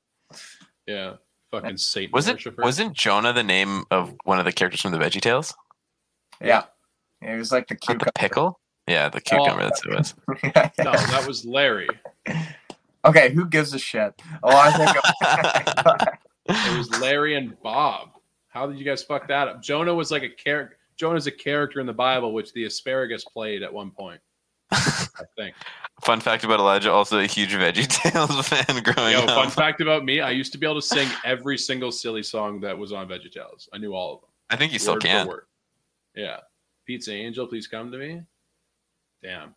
yeah, 0.86 1.14
fucking 1.50 1.76
Satan 1.76 2.10
Was 2.12 2.28
it 2.28 2.34
worshiper. 2.34 2.62
wasn't 2.62 2.92
Jonah 2.94 3.32
the 3.32 3.42
name 3.42 3.84
of 3.90 4.14
one 4.24 4.38
of 4.38 4.44
the 4.44 4.52
characters 4.52 4.80
from 4.80 4.92
the 4.92 4.98
Veggie 4.98 5.20
Tales? 5.20 5.54
Yeah. 6.40 6.64
It 7.22 7.36
was 7.36 7.50
like 7.52 7.68
the 7.68 7.74
Like 7.74 7.80
cucumber. 7.80 8.04
the 8.06 8.12
pickle? 8.14 8.60
Yeah, 8.86 9.08
the 9.08 9.20
cucumber. 9.20 9.62
That's 9.62 9.82
who 9.82 9.92
it 9.92 9.98
was. 9.98 10.14
No, 10.78 10.92
that 10.92 11.24
was 11.26 11.44
Larry. 11.44 11.88
okay, 13.04 13.32
who 13.32 13.46
gives 13.46 13.72
a 13.72 13.78
shit? 13.78 14.20
Oh, 14.42 14.50
I 14.56 14.70
think. 14.72 14.96
It 16.46 16.76
was 16.78 17.00
Larry 17.00 17.36
and 17.36 17.60
Bob. 17.62 18.10
How 18.54 18.68
did 18.68 18.78
you 18.78 18.84
guys 18.84 19.02
fuck 19.02 19.26
that 19.28 19.48
up? 19.48 19.62
Jonah 19.62 19.92
was 19.92 20.12
like 20.12 20.22
a 20.22 20.28
character. 20.28 20.78
Jonah's 20.96 21.26
a 21.26 21.32
character 21.32 21.80
in 21.80 21.86
the 21.86 21.92
Bible, 21.92 22.32
which 22.32 22.52
the 22.52 22.64
asparagus 22.64 23.24
played 23.24 23.64
at 23.64 23.72
one 23.72 23.90
point. 23.90 24.20
I 24.70 25.24
think. 25.36 25.56
Fun 26.04 26.20
fact 26.20 26.44
about 26.44 26.60
Elijah: 26.60 26.92
also 26.92 27.18
a 27.18 27.26
huge 27.26 27.52
Veggie 27.52 27.88
Tales 28.12 28.48
fan 28.48 28.82
growing 28.82 29.12
Yo, 29.12 29.20
up. 29.20 29.30
fun 29.30 29.48
fact 29.48 29.80
about 29.80 30.04
me: 30.04 30.20
I 30.20 30.30
used 30.30 30.50
to 30.52 30.58
be 30.58 30.66
able 30.66 30.80
to 30.80 30.86
sing 30.86 31.08
every 31.24 31.56
single 31.56 31.92
silly 31.92 32.22
song 32.22 32.60
that 32.60 32.76
was 32.76 32.92
on 32.92 33.08
VeggieTales. 33.08 33.68
I 33.72 33.78
knew 33.78 33.94
all 33.94 34.14
of 34.14 34.20
them. 34.20 34.30
I 34.50 34.56
think 34.56 34.72
you 34.72 34.80
still 34.80 34.94
word 34.94 35.02
for 35.02 35.08
can. 35.08 35.28
Yeah. 36.16 36.38
Pizza 36.84 37.12
Angel, 37.12 37.46
please 37.46 37.66
come 37.68 37.92
to 37.92 37.98
me. 37.98 38.22
Damn. 39.22 39.54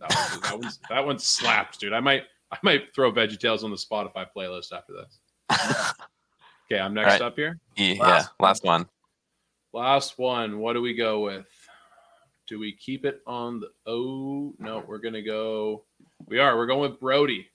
That 0.00 0.10
one, 0.10 0.40
that 0.40 0.58
one, 0.58 0.72
that 0.88 1.06
one 1.06 1.18
slaps, 1.18 1.76
dude. 1.76 1.92
I 1.92 2.00
might 2.00 2.24
I 2.50 2.58
might 2.62 2.94
throw 2.94 3.12
VeggieTales 3.12 3.62
on 3.62 3.70
the 3.70 3.76
Spotify 3.76 4.26
playlist 4.34 4.72
after 4.72 4.92
this. 4.92 5.18
Okay, 6.70 6.80
I'm 6.80 6.94
next 6.94 7.06
Alright. 7.14 7.22
up 7.22 7.36
here. 7.36 7.58
Yeah, 7.76 7.94
Last 8.00 8.30
last 8.40 8.64
one. 8.64 8.88
Last 9.72 10.18
one. 10.18 10.58
What 10.58 10.72
do 10.74 10.80
we 10.82 10.94
go 10.94 11.20
with? 11.20 11.46
Do 12.46 12.58
we 12.58 12.72
keep 12.72 13.04
it 13.04 13.20
on 13.26 13.60
the 13.60 13.68
oh 13.86 14.54
no, 14.58 14.84
we're 14.86 14.98
gonna 14.98 15.22
go 15.22 15.84
we 16.26 16.38
are, 16.38 16.56
we're 16.56 16.66
going 16.66 16.90
with 16.90 17.00
Brody. 17.00 17.48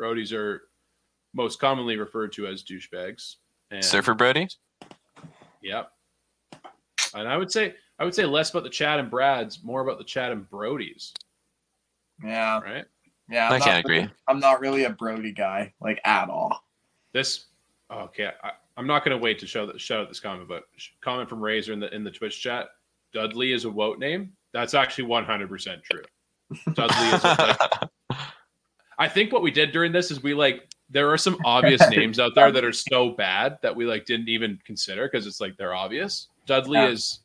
Brodies 0.00 0.32
are 0.32 0.62
most 1.34 1.58
commonly 1.60 1.96
referred 1.96 2.32
to 2.34 2.46
as 2.46 2.62
douchebags. 2.62 3.36
And 3.70 3.84
Surfer 3.84 4.14
Brody. 4.14 4.48
Yep. 5.62 5.90
And 7.14 7.28
I 7.28 7.36
would 7.36 7.50
say 7.50 7.74
I 7.98 8.04
would 8.04 8.14
say 8.14 8.24
less 8.24 8.50
about 8.50 8.62
the 8.62 8.70
Chad 8.70 9.00
and 9.00 9.10
Brads, 9.10 9.62
more 9.64 9.80
about 9.80 9.98
the 9.98 10.04
Chad 10.04 10.32
and 10.32 10.48
Brodies, 10.50 11.12
yeah, 12.22 12.60
right? 12.60 12.84
yeah. 13.30 13.48
I 13.48 13.54
I'm 13.54 13.60
can't 13.60 13.84
not 13.84 13.90
really- 13.90 14.02
agree. 14.04 14.14
I'm 14.28 14.38
not 14.40 14.60
really 14.60 14.84
a 14.84 14.90
Brody 14.90 15.32
guy, 15.32 15.72
like 15.80 16.00
at 16.04 16.28
all. 16.28 16.62
This 17.14 17.46
okay. 17.92 18.30
I, 18.42 18.50
I'm 18.76 18.86
not 18.86 19.04
going 19.04 19.16
to 19.16 19.22
wait 19.22 19.38
to 19.40 19.46
show 19.46 19.66
that 19.66 19.80
shout 19.80 20.00
out 20.00 20.08
this 20.08 20.20
comment, 20.20 20.48
but 20.48 20.64
sh- 20.76 20.90
comment 21.00 21.28
from 21.28 21.40
Razor 21.40 21.72
in 21.72 21.80
the 21.80 21.94
in 21.94 22.04
the 22.04 22.10
Twitch 22.10 22.40
chat. 22.42 22.66
Dudley 23.12 23.52
is 23.52 23.64
a 23.64 23.70
woat 23.70 23.98
name. 23.98 24.32
That's 24.52 24.74
actually 24.74 25.04
100 25.04 25.48
percent 25.48 25.82
true. 25.84 26.02
Dudley 26.74 27.06
is. 27.08 27.24
A, 27.24 27.56
like, 28.10 28.18
I 28.98 29.08
think 29.08 29.32
what 29.32 29.42
we 29.42 29.50
did 29.50 29.72
during 29.72 29.92
this 29.92 30.10
is 30.10 30.22
we 30.22 30.34
like 30.34 30.68
there 30.90 31.10
are 31.10 31.18
some 31.18 31.36
obvious 31.44 31.82
names 31.90 32.18
out 32.18 32.34
there 32.34 32.50
that 32.52 32.64
are 32.64 32.72
so 32.72 33.10
bad 33.10 33.58
that 33.62 33.74
we 33.74 33.84
like 33.86 34.04
didn't 34.06 34.28
even 34.28 34.58
consider 34.64 35.08
because 35.10 35.26
it's 35.26 35.40
like 35.40 35.56
they're 35.56 35.74
obvious. 35.74 36.28
Dudley 36.46 36.78
Yeah. 36.78 36.88
is. 36.88 37.20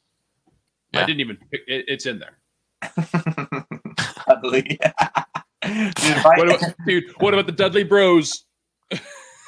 I 0.93 1.05
didn't 1.05 1.21
even. 1.21 1.37
pick 1.49 1.61
it, 1.67 1.85
it's 1.87 2.05
in 2.05 2.19
there. 2.19 2.37
Ugly. 4.27 4.61
Dude, 4.63 4.79
I- 5.63 6.33
What 6.37 6.47
about, 6.49 6.73
dude? 6.85 7.03
What 7.19 7.33
about 7.33 7.45
the 7.45 7.51
Dudley 7.53 7.83
Bros? 7.83 8.45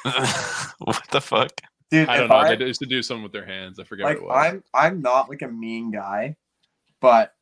what 0.78 1.02
the 1.10 1.20
fuck? 1.20 1.50
dude, 1.90 2.08
I 2.08 2.18
don't 2.18 2.28
know. 2.28 2.36
I, 2.36 2.54
they 2.54 2.66
used 2.66 2.80
to 2.80 2.86
do 2.86 3.02
something 3.02 3.22
with 3.22 3.32
their 3.32 3.44
hands. 3.44 3.78
I 3.78 3.84
forget 3.84 4.04
like 4.04 4.20
what 4.20 4.24
it 4.24 4.28
was. 4.28 4.46
I'm 4.46 4.64
I'm 4.74 5.02
not 5.02 5.28
like 5.28 5.42
a 5.42 5.48
mean 5.48 5.90
guy, 5.90 6.36
but 7.00 7.34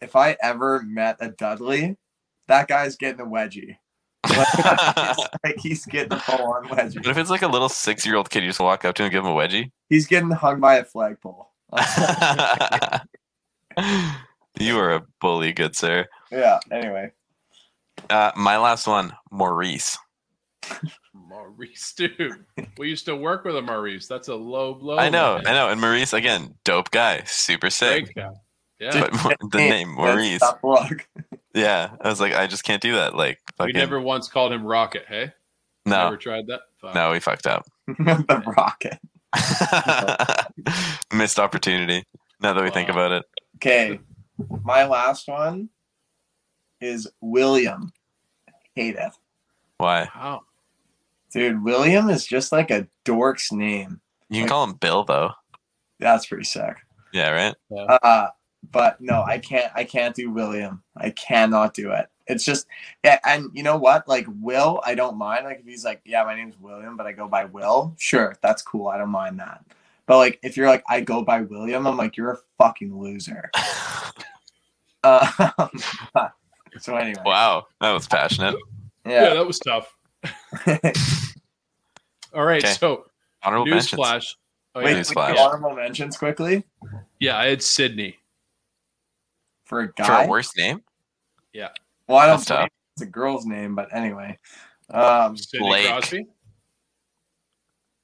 if 0.00 0.16
I 0.16 0.36
ever 0.42 0.82
met 0.82 1.16
a 1.20 1.28
Dudley, 1.28 1.96
that 2.48 2.68
guy's 2.68 2.96
getting 2.96 3.20
a 3.20 3.26
wedgie. 3.26 3.76
Like, 4.28 5.18
like 5.44 5.58
he's 5.58 5.84
getting 5.86 6.18
full 6.18 6.52
on 6.52 6.64
wedgie. 6.68 6.96
What 6.96 7.08
if 7.08 7.16
it's 7.16 7.30
like 7.30 7.42
a 7.42 7.48
little 7.48 7.68
six 7.68 8.04
year 8.04 8.16
old 8.16 8.30
kid 8.30 8.42
you 8.42 8.50
just 8.50 8.60
walk 8.60 8.84
up 8.84 8.94
to 8.96 9.02
him 9.02 9.06
and 9.06 9.12
give 9.12 9.24
him 9.24 9.30
a 9.30 9.34
wedgie? 9.34 9.70
He's 9.88 10.06
getting 10.06 10.30
hung 10.30 10.60
by 10.60 10.76
a 10.76 10.84
flagpole. 10.84 11.48
you 14.58 14.78
are 14.78 14.94
a 14.94 15.02
bully, 15.20 15.52
good 15.52 15.74
sir. 15.76 16.06
yeah. 16.30 16.58
Anyway, 16.70 17.12
Uh, 18.10 18.32
my 18.36 18.58
last 18.58 18.86
one, 18.86 19.14
Maurice. 19.30 19.96
Maurice, 21.32 21.92
dude. 21.96 22.44
we 22.76 22.88
used 22.88 23.06
to 23.06 23.16
work 23.16 23.44
with 23.44 23.56
a 23.56 23.62
Maurice. 23.62 24.06
That's 24.06 24.28
a 24.28 24.34
low 24.34 24.74
blow. 24.74 24.98
I 24.98 25.08
know, 25.08 25.36
man. 25.36 25.46
I 25.46 25.52
know. 25.52 25.68
And 25.70 25.80
Maurice, 25.80 26.12
again, 26.12 26.54
dope 26.64 26.90
guy, 26.90 27.22
super 27.24 27.70
sick. 27.70 28.14
Guy. 28.14 28.30
Yeah. 28.78 29.08
But 29.22 29.38
the 29.50 29.58
name 29.58 29.90
Maurice, 29.90 30.40
tough 30.40 30.90
yeah, 31.54 31.90
I 32.00 32.08
was 32.08 32.20
like, 32.20 32.34
I 32.34 32.46
just 32.46 32.64
can't 32.64 32.82
do 32.82 32.94
that. 32.94 33.14
Like, 33.14 33.38
we 33.60 33.72
never 33.72 34.00
once 34.00 34.28
called 34.28 34.52
him 34.52 34.64
Rocket. 34.64 35.04
Hey, 35.06 35.32
no, 35.86 36.04
never 36.04 36.16
tried 36.16 36.46
that. 36.48 36.62
Fuck. 36.80 36.94
no, 36.94 37.12
we 37.12 37.20
fucked 37.20 37.46
up. 37.46 37.64
the 37.86 38.42
rocket. 38.56 38.98
Missed 41.12 41.38
opportunity. 41.38 42.04
Now 42.40 42.54
that 42.54 42.64
we 42.64 42.70
think 42.70 42.88
about 42.88 43.12
it, 43.12 43.24
Okay, 43.56 44.00
my 44.64 44.84
last 44.84 45.28
one 45.28 45.68
is 46.80 47.08
William. 47.20 47.92
Hate 48.74 48.96
it, 48.96 49.12
why? 49.78 50.08
Wow. 50.14 50.42
Dude. 51.32 51.62
William 51.62 52.08
is 52.08 52.26
just 52.26 52.52
like 52.52 52.70
a 52.70 52.86
dork's 53.04 53.52
name. 53.52 54.00
You 54.28 54.40
can 54.40 54.48
call 54.48 54.64
him 54.64 54.74
Bill, 54.74 55.04
though. 55.04 55.30
That's 55.98 56.26
pretty 56.26 56.44
sick. 56.44 56.76
Yeah, 57.12 57.30
right. 57.30 57.54
Uh, 58.02 58.28
but 58.70 59.00
no, 59.00 59.22
I 59.22 59.38
can't. 59.38 59.72
I 59.74 59.84
can't 59.84 60.14
do 60.14 60.30
William. 60.30 60.82
I 60.96 61.10
cannot 61.10 61.74
do 61.74 61.92
it. 61.92 62.06
It's 62.28 62.44
just, 62.44 62.66
yeah, 63.04 63.18
and 63.24 63.50
you 63.52 63.62
know 63.62 63.76
what? 63.76 64.06
Like 64.08 64.26
Will, 64.40 64.80
I 64.86 64.94
don't 64.94 65.18
mind. 65.18 65.44
Like 65.44 65.60
if 65.60 65.66
he's 65.66 65.84
like, 65.84 66.00
yeah, 66.04 66.22
my 66.24 66.34
name's 66.34 66.58
William, 66.60 66.96
but 66.96 67.06
I 67.06 67.12
go 67.12 67.28
by 67.28 67.44
Will. 67.46 67.94
Sure, 67.98 68.36
that's 68.42 68.62
cool. 68.62 68.88
I 68.88 68.96
don't 68.96 69.10
mind 69.10 69.40
that. 69.40 69.64
But 70.06 70.18
like 70.18 70.38
if 70.42 70.56
you're 70.56 70.68
like, 70.68 70.84
I 70.88 71.00
go 71.00 71.22
by 71.22 71.42
William, 71.42 71.86
I'm 71.86 71.96
like, 71.96 72.16
you're 72.16 72.32
a 72.32 72.38
fucking 72.58 72.96
loser. 72.98 73.50
Uh, 75.04 75.66
so 76.78 76.94
anyway, 76.94 77.20
wow, 77.26 77.66
that 77.80 77.90
was 77.90 78.06
passionate. 78.06 78.54
Yeah, 79.04 79.24
yeah. 79.24 79.34
that 79.34 79.44
was 79.44 79.58
tough. 79.58 79.96
All 82.34 82.44
right, 82.44 82.64
Okay. 82.64 82.72
so 82.74 83.06
Honorable 83.42 83.66
mentions. 83.66 84.00
newsflash. 84.00 84.34
Oh, 84.74 84.80
Wait, 84.82 84.90
yeah. 84.92 84.96
News 84.96 85.12
wait, 85.14 85.38
honorable 85.38 85.74
mentions 85.76 86.16
quickly 86.16 86.64
yeah, 87.20 87.36
I 87.36 87.46
had 87.48 87.62
Sydney. 87.62 88.16
for 89.64 89.82
a 89.82 89.86
For 89.88 89.92
guy. 89.98 90.24
a 90.24 90.28
worse 90.28 90.56
name, 90.56 90.82
Yeah. 91.52 91.68
well, 92.08 92.18
I 92.18 92.26
don't 92.26 92.36
That's 92.36 92.46
tough. 92.46 92.58
believe 92.58 92.70
it's 92.96 93.02
a 93.02 93.06
girl's 93.06 93.44
name, 93.46 93.74
but 93.74 93.94
anyway, 93.94 94.38
um, 94.90 95.36
Sydney 95.36 95.66
Blake. 95.68 95.86
Crosby. 95.88 96.26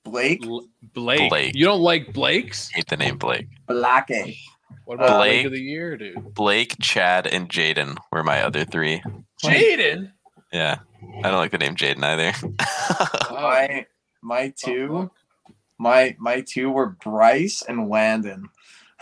Blake 0.04 0.40
Bl- 0.42 0.60
Blake. 0.94 1.28
Blake. 1.30 1.54
You 1.54 1.64
don't 1.66 1.80
like 1.80 2.12
Blake's? 2.12 2.68
hate 2.70 2.86
the 2.88 2.96
name 2.96 3.16
Blake. 3.18 3.46
Blackie. 3.66 4.36
What 4.84 4.94
about 4.96 5.18
Blake. 5.18 5.32
Blake 5.42 5.46
of 5.46 5.52
the 5.52 5.60
Year, 5.60 5.96
dude? 5.96 6.34
Blake, 6.34 6.76
Chad, 6.80 7.26
and 7.26 7.48
Jaden 7.48 7.96
were 8.12 8.22
my 8.24 8.42
other 8.42 8.64
three. 8.64 9.02
Jaden. 9.42 10.12
Yeah, 10.52 10.78
I 11.02 11.30
don't 11.30 11.38
like 11.38 11.50
the 11.52 11.58
name 11.58 11.76
Jaden 11.76 12.02
either. 12.02 12.32
My 13.34 13.86
my 14.20 14.52
two, 14.56 15.10
my 15.78 16.16
my 16.18 16.40
two 16.40 16.70
were 16.70 16.96
Bryce 17.04 17.62
and 17.62 17.88
Landon. 17.88 18.48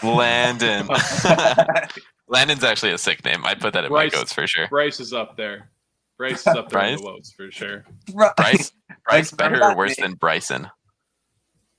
Landon. 0.02 0.88
Landon's 2.28 2.64
actually 2.64 2.92
a 2.92 2.98
sick 2.98 3.24
name. 3.24 3.44
I'd 3.46 3.60
put 3.60 3.72
that 3.72 3.84
in 3.84 3.90
Bryce. 3.90 4.12
my 4.12 4.18
goats 4.18 4.32
for 4.32 4.46
sure. 4.46 4.68
Bryce 4.68 5.00
is 5.00 5.12
up 5.12 5.36
there. 5.36 5.70
Bryce 6.18 6.40
is 6.40 6.46
up 6.48 6.68
there 6.68 6.84
in 6.84 6.96
the 6.96 7.02
votes 7.02 7.32
for 7.32 7.50
sure. 7.50 7.84
Bryce, 8.36 8.72
Bryce, 9.08 9.30
better 9.30 9.62
or 9.62 9.76
worse 9.76 9.98
name? 9.98 10.10
than 10.10 10.14
Bryson? 10.16 10.68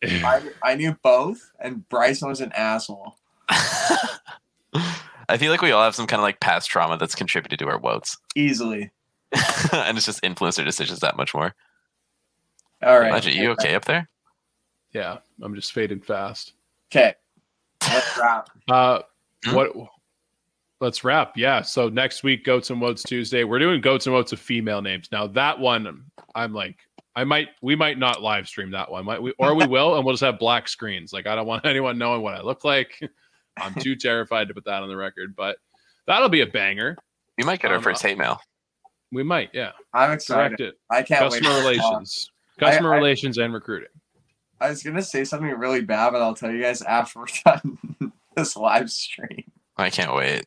I, 0.04 0.42
I 0.64 0.76
knew 0.76 0.96
both, 1.04 1.52
and 1.60 1.88
Bryson 1.90 2.30
was 2.30 2.40
an 2.42 2.52
asshole. 2.54 3.18
I 3.50 5.38
feel 5.38 5.52
like 5.52 5.62
we 5.62 5.72
all 5.72 5.84
have 5.84 5.96
some 5.96 6.08
kind 6.08 6.20
of 6.20 6.24
like 6.24 6.40
past 6.40 6.70
trauma 6.70 6.98
that's 6.98 7.16
contributed 7.16 7.60
to 7.60 7.68
our 7.68 7.80
woes, 7.80 8.18
Easily. 8.36 8.92
and 9.74 9.98
it's 9.98 10.06
just 10.06 10.24
influenced 10.24 10.60
our 10.60 10.66
decisions 10.66 11.00
that 11.00 11.18
much 11.18 11.34
more. 11.34 11.54
All 12.84 13.00
right. 13.00 13.10
Imagine 13.10 13.34
you 13.34 13.52
okay 13.52 13.76
up 13.76 13.86
there? 13.86 14.10
Yeah, 14.94 15.18
I'm 15.42 15.56
just 15.56 15.74
fading 15.74 16.00
fast. 16.02 16.54
Okay. 16.92 17.14
Let's 17.84 18.18
wrap. 18.18 18.50
Uh, 18.70 19.02
Hmm? 19.46 19.56
what? 19.56 19.72
Let's 20.80 21.04
wrap. 21.04 21.34
Yeah. 21.38 21.62
So 21.62 21.90
next 21.90 22.24
week, 22.24 22.44
Goats 22.44 22.70
and 22.70 22.80
Woats 22.82 23.04
Tuesday. 23.04 23.44
We're 23.44 23.60
doing 23.60 23.82
Goats 23.82 24.06
and 24.08 24.14
Woats 24.14 24.32
of 24.32 24.40
female 24.40 24.82
names. 24.82 25.10
Now 25.12 25.28
that 25.28 25.60
one, 25.60 26.04
I'm 26.36 26.54
like, 26.54 26.78
I 27.16 27.24
might, 27.24 27.50
we 27.62 27.76
might 27.76 27.98
not 27.98 28.22
live 28.22 28.48
stream 28.48 28.72
that 28.72 28.92
one, 28.92 29.06
might 29.06 29.22
we, 29.22 29.34
or 29.40 29.54
we 29.56 29.66
will, 29.68 29.96
and 29.96 30.06
we'll 30.06 30.14
just 30.14 30.24
have 30.24 30.38
black 30.40 30.68
screens. 30.68 31.14
Like 31.14 31.26
I 31.28 31.36
don't 31.36 31.48
want 31.48 31.66
anyone 31.66 31.98
knowing 31.98 32.22
what 32.22 32.36
I 32.36 32.42
look 32.42 32.64
like. 32.64 33.00
I'm 33.60 33.74
too 33.76 33.96
terrified 33.96 34.48
to 34.50 34.54
put 34.54 34.66
that 34.66 34.84
on 34.84 34.90
the 34.90 34.96
record, 34.98 35.36
but 35.36 35.58
that'll 36.06 36.30
be 36.30 36.42
a 36.42 36.48
banger. 36.48 36.96
You 37.38 37.46
might 37.46 37.60
get 37.60 37.72
our 37.72 37.78
Um, 37.78 37.84
first 37.84 38.02
hate 38.04 38.18
mail. 38.18 38.40
We 39.12 39.24
might, 39.24 39.50
yeah. 39.54 39.72
I'm 39.94 40.10
Direct 40.10 40.22
excited. 40.22 40.60
it. 40.60 40.80
I 40.90 41.02
can't 41.04 41.22
Customer 41.22 41.50
wait. 41.50 41.60
relations, 41.60 42.32
customer 42.60 42.94
I- 42.94 42.98
relations, 42.98 43.38
and 43.38 43.54
recruiting. 43.54 43.90
I 44.60 44.70
was 44.70 44.82
gonna 44.82 45.04
say 45.04 45.24
something 45.24 45.50
really 45.52 45.82
bad, 45.82 46.12
but 46.12 46.22
I'll 46.22 46.34
tell 46.34 46.52
you 46.52 46.62
guys 46.62 46.82
after 46.82 47.20
we're 47.20 47.26
done 47.46 48.12
this 48.36 48.58
live 48.58 48.90
stream. 48.90 49.44
I 49.78 49.90
can't 49.92 50.16
wait. 50.16 50.46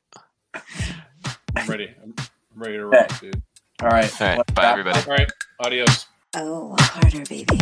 I'm 0.55 1.66
ready. 1.69 1.95
I'm 2.03 2.15
I'm 2.19 2.62
ready 2.62 2.77
to 2.78 2.87
rock, 2.87 3.20
dude. 3.20 3.41
All 3.82 3.89
right. 3.89 4.20
All 4.20 4.37
right, 4.37 4.55
bye 4.55 4.62
wrap 4.62 4.73
everybody. 4.78 4.99
All 5.11 5.16
right. 5.16 5.32
Adios. 5.61 6.07
Oh, 6.37 6.77
harder, 6.81 7.23
baby. 7.28 7.57